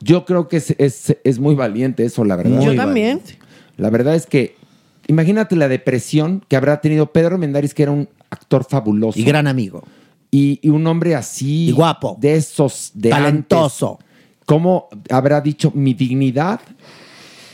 Yo 0.00 0.24
creo 0.24 0.48
que 0.48 0.56
es, 0.58 0.74
es- 0.78 1.16
es 1.24 1.38
muy 1.38 1.54
valiente 1.54 2.04
eso, 2.04 2.24
la 2.24 2.36
verdad. 2.36 2.60
Yo 2.60 2.74
también. 2.74 3.20
La 3.76 3.90
verdad 3.90 4.14
es 4.14 4.26
que, 4.26 4.56
imagínate 5.06 5.56
la 5.56 5.68
depresión 5.68 6.44
que 6.48 6.56
habrá 6.56 6.80
tenido 6.80 7.12
Pedro 7.12 7.34
Armendáriz, 7.34 7.74
que 7.74 7.82
era 7.84 7.92
un 7.92 8.08
actor 8.30 8.64
fabuloso. 8.68 9.18
Y 9.18 9.24
gran 9.24 9.46
amigo. 9.46 9.82
Y, 10.30 10.58
y 10.62 10.68
un 10.68 10.86
hombre 10.86 11.14
así. 11.14 11.68
Y 11.68 11.72
guapo. 11.72 12.16
De 12.20 12.34
esos. 12.34 12.90
De 12.94 13.10
Talentoso. 13.10 13.98
antes. 14.00 14.06
¿Cómo 14.46 14.88
habrá 15.10 15.40
dicho 15.40 15.70
mi 15.74 15.94
dignidad? 15.94 16.60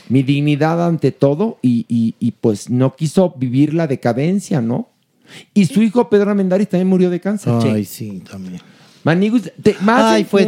Mi 0.09 0.23
dignidad 0.23 0.85
ante 0.85 1.11
todo. 1.11 1.57
Y, 1.61 1.85
y- 1.87 2.15
y, 2.19 2.31
pues 2.31 2.69
no 2.69 2.95
quiso 2.95 3.33
vivir 3.37 3.73
la 3.73 3.87
decadencia, 3.87 4.61
¿no? 4.61 4.89
Y 5.53 5.65
su 5.65 5.81
hijo 5.81 6.09
Pedro 6.09 6.29
Armendáriz 6.31 6.69
también 6.69 6.87
murió 6.87 7.09
de 7.09 7.19
cáncer. 7.19 7.53
Ay, 7.63 7.85
sí, 7.85 8.21
también. 8.29 8.61
Manigus, 9.03 9.49
te- 9.63 9.75
más 9.81 10.03
Ay, 10.13 10.23
fue, 10.25 10.45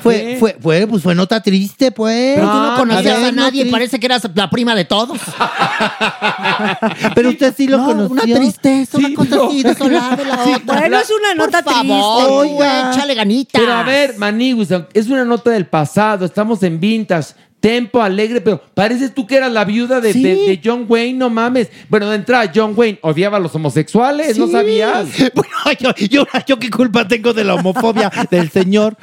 fue, 0.00 0.36
fue, 0.38 0.56
fue, 0.60 0.86
pues 0.86 1.02
fue 1.02 1.12
nota 1.12 1.42
triste, 1.42 1.90
pues. 1.90 2.36
Pero 2.36 2.46
tú 2.48 2.52
no 2.56 2.70
Ah, 2.72 2.76
conocías 2.78 3.16
ver, 3.20 3.24
a 3.30 3.32
nadie, 3.32 3.64
no, 3.64 3.70
parece 3.72 3.98
que 3.98 4.06
eras 4.06 4.22
la 4.32 4.48
prima 4.48 4.76
de 4.76 4.84
todos. 4.84 5.18
Pero 7.14 7.30
usted 7.30 7.52
sí 7.56 7.66
lo 7.66 7.78
No, 7.78 7.86
conoció. 7.86 8.12
una 8.12 8.22
tristeza, 8.22 8.98
una 8.98 9.14
cosa 9.14 9.36
no. 9.36 9.48
así, 9.48 9.62
desolada 9.64 10.16
de 10.16 10.24
la 10.24 10.44
Sí, 10.44 10.52
otra. 10.54 10.78
Bueno, 10.80 10.98
es 10.98 11.10
una 11.10 11.34
nota 11.34 11.62
Por 11.62 11.72
favor, 11.74 12.40
triste. 12.40 12.54
oiga, 12.54 12.92
échale 12.92 13.14
ganitas. 13.14 13.60
Pero 13.60 13.72
a 13.72 13.82
ver, 13.82 14.16
Manigus, 14.18 14.68
es 14.94 15.06
una 15.08 15.24
nota 15.24 15.50
del 15.50 15.66
pasado, 15.66 16.24
estamos 16.24 16.62
en 16.62 16.78
vintage. 16.80 17.34
Tempo 17.60 18.00
alegre, 18.00 18.40
pero 18.40 18.62
pareces 18.72 19.12
tú 19.14 19.26
que 19.26 19.36
eras 19.36 19.52
la 19.52 19.66
viuda 19.66 20.00
de, 20.00 20.14
Sí. 20.14 20.22
de- 20.22 20.34
de 20.34 20.60
John 20.64 20.86
Wayne, 20.88 21.18
no 21.18 21.28
mames. 21.28 21.68
Bueno, 21.90 22.08
de 22.08 22.16
entrada, 22.16 22.50
John 22.54 22.72
Wayne 22.74 22.98
odiaba 23.02 23.36
a 23.36 23.40
los 23.40 23.54
homosexuales, 23.54 24.38
¿no 24.38 24.46
sabías? 24.48 25.06
Bueno, 25.34 25.50
yo, 25.78 26.06
yo, 26.08 26.26
yo 26.46 26.58
qué 26.58 26.70
culpa 26.70 27.06
tengo 27.06 27.34
de 27.34 27.44
la 27.44 27.54
homofobia 27.56 28.10
del 28.30 28.48
señor. 28.50 28.96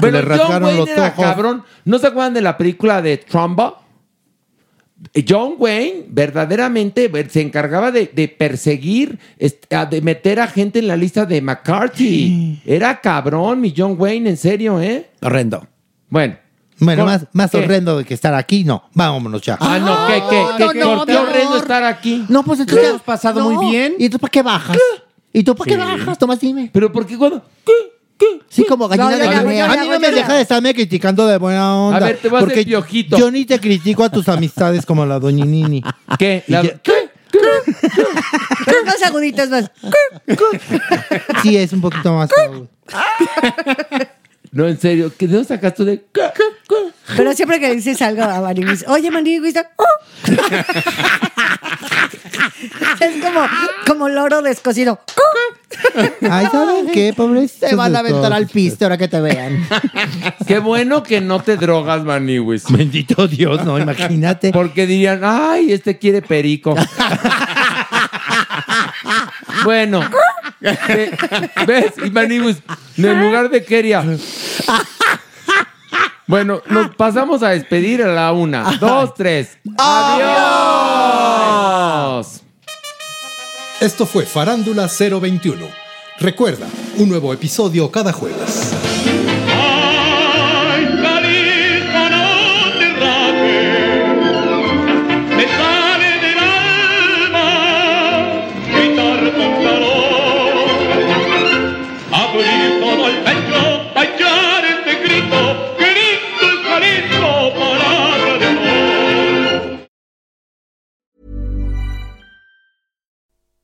Bueno, 0.00 0.20
le 0.22 0.36
John 0.38 0.62
Wayne 0.64 0.78
los 0.78 0.88
era 0.88 1.06
ojos. 1.08 1.24
cabrón. 1.24 1.62
¿No 1.84 1.98
se 2.00 2.08
acuerdan 2.08 2.34
de 2.34 2.40
la 2.42 2.58
película 2.58 3.00
de 3.00 3.18
Trumbo? 3.18 3.76
Eh, 5.14 5.24
John 5.26 5.54
Wayne 5.58 6.04
verdaderamente 6.08 7.08
ver, 7.08 7.30
se 7.30 7.40
encargaba 7.40 7.90
de, 7.90 8.10
de 8.12 8.28
perseguir, 8.28 9.18
este, 9.38 9.68
de 9.88 10.02
meter 10.02 10.40
a 10.40 10.46
gente 10.46 10.78
en 10.80 10.88
la 10.88 10.96
lista 10.96 11.24
de 11.26 11.40
McCarthy. 11.40 12.60
Era 12.66 13.00
cabrón, 13.00 13.60
mi 13.60 13.72
John 13.74 13.94
Wayne, 13.96 14.30
en 14.30 14.36
serio, 14.36 14.80
¿eh? 14.80 15.10
Horrendo. 15.22 15.66
Bueno. 16.08 16.36
Bueno, 16.80 17.04
más, 17.04 17.26
más 17.32 17.50
¿qué? 17.50 17.58
horrendo 17.58 17.98
de 17.98 18.04
que 18.04 18.14
estar 18.14 18.34
aquí, 18.34 18.64
no. 18.64 18.84
Vámonos 18.94 19.42
ya. 19.42 19.56
Ah, 19.60 19.78
no, 19.78 20.06
¿qué, 20.06 20.14
qué, 20.30 20.44
qué, 20.58 20.64
no, 20.64 20.70
qué, 20.72 20.78
no, 20.80 20.96
¿por 20.96 21.06
qué 21.06 21.12
mi 21.12 21.18
horrendo 21.18 21.46
amor. 21.48 21.58
estar 21.58 21.84
aquí? 21.84 22.24
No, 22.28 22.42
pues 22.42 22.60
entonces 22.60 22.82
Lo 22.84 22.90
hemos 22.90 23.02
pasado 23.02 23.40
no. 23.40 23.50
muy 23.50 23.70
bien. 23.70 23.94
¿Y 23.98 24.08
tú 24.08 24.18
para 24.18 24.30
qué 24.30 24.42
bajas? 24.42 24.78
¿Y 25.32 25.42
tú 25.44 25.54
para 25.54 25.68
qué 25.70 25.76
bajas? 25.76 26.18
Tomás, 26.18 26.40
dime. 26.40 26.70
Pero 26.72 26.90
¿por 26.90 27.06
qué 27.06 27.16
cuando...? 27.16 27.42
¿Qué? 27.64 27.72
¿Qué? 28.18 28.26
Sí, 28.48 28.64
como 28.66 28.86
gallina 28.88 29.10
No, 29.10 29.16
de 29.16 29.24
ya, 29.24 29.42
ya, 29.44 29.52
ya, 29.52 29.72
A 29.72 29.76
mí 29.76 29.88
no 29.88 29.98
me 30.00 30.10
deja 30.10 30.34
de 30.34 30.42
estarme 30.42 30.74
criticando 30.74 31.26
de 31.26 31.38
buena 31.38 31.74
onda. 31.74 31.96
A 31.96 32.00
ver, 32.00 32.18
te 32.18 32.28
voy 32.28 32.36
a 32.36 32.38
hacer 32.40 32.48
porque 32.54 32.64
piojito. 32.66 33.16
Yo 33.16 33.30
ni 33.30 33.46
te 33.46 33.58
critico 33.58 34.04
a 34.04 34.10
tus 34.10 34.28
amistades 34.28 34.84
como 34.84 35.06
la 35.06 35.18
doña 35.18 35.44
Nini. 35.46 35.82
¿Qué? 36.18 36.44
La- 36.48 36.62
ya- 36.62 36.78
¿Qué? 36.82 36.92
Pero 37.32 38.84
más 38.84 39.02
aguditas 39.04 39.48
más. 39.48 39.70
Sí, 41.42 41.56
es 41.56 41.72
un 41.72 41.80
poquito 41.80 42.12
más. 42.12 42.28
No, 44.52 44.66
en 44.66 44.80
serio, 44.80 45.12
¿qué- 45.16 45.26
¿de 45.28 45.34
dónde 45.34 45.48
sacas 45.48 45.74
tú 45.74 45.84
de...? 45.84 46.04
Pero 47.16 47.32
siempre 47.34 47.60
que 47.60 47.72
dices 47.74 48.02
algo 48.02 48.22
a 48.24 48.40
Maniguis, 48.40 48.84
oye 48.88 49.10
Maniguis, 49.10 49.54
es 53.00 53.22
como, 53.22 53.40
como 53.86 54.08
loro 54.08 54.42
descosido. 54.42 55.00
Ay, 56.28 56.46
¿saben 56.50 56.88
qué, 56.92 57.12
pobrecito? 57.16 57.66
Te 57.68 57.74
van 57.76 57.94
a 57.96 58.00
aventar 58.00 58.32
al 58.32 58.46
piste 58.48 58.84
ahora 58.84 58.98
que 58.98 59.08
te 59.08 59.20
vean. 59.20 59.66
Qué 60.46 60.58
bueno 60.58 61.02
que 61.02 61.20
no 61.20 61.40
te 61.42 61.56
drogas, 61.56 62.04
Maniwis. 62.04 62.64
Bendito 62.70 63.26
Dios, 63.28 63.64
no, 63.64 63.78
imagínate. 63.78 64.52
Porque 64.52 64.86
dirían, 64.86 65.20
ay, 65.22 65.72
este 65.72 65.98
quiere 65.98 66.22
perico. 66.22 66.74
bueno. 69.64 70.00
eh, 70.60 71.10
¿Ves? 71.66 71.92
Y 72.04 72.10
Maniwis, 72.10 72.58
en 72.96 73.20
lugar 73.20 73.48
de 73.50 73.64
quería. 73.64 74.04
Bueno, 76.26 76.62
nos 76.68 76.94
pasamos 76.94 77.42
a 77.42 77.48
despedir 77.50 78.02
a 78.02 78.08
la 78.08 78.30
una, 78.32 78.76
dos, 78.78 79.14
tres. 79.14 79.58
¡Adiós! 81.10 82.40
Esto 83.80 84.06
fue 84.06 84.24
Farándula 84.26 84.88
021. 84.88 85.66
Recuerda, 86.20 86.66
un 86.98 87.08
nuevo 87.08 87.32
episodio 87.32 87.90
cada 87.90 88.12
jueves. 88.12 88.74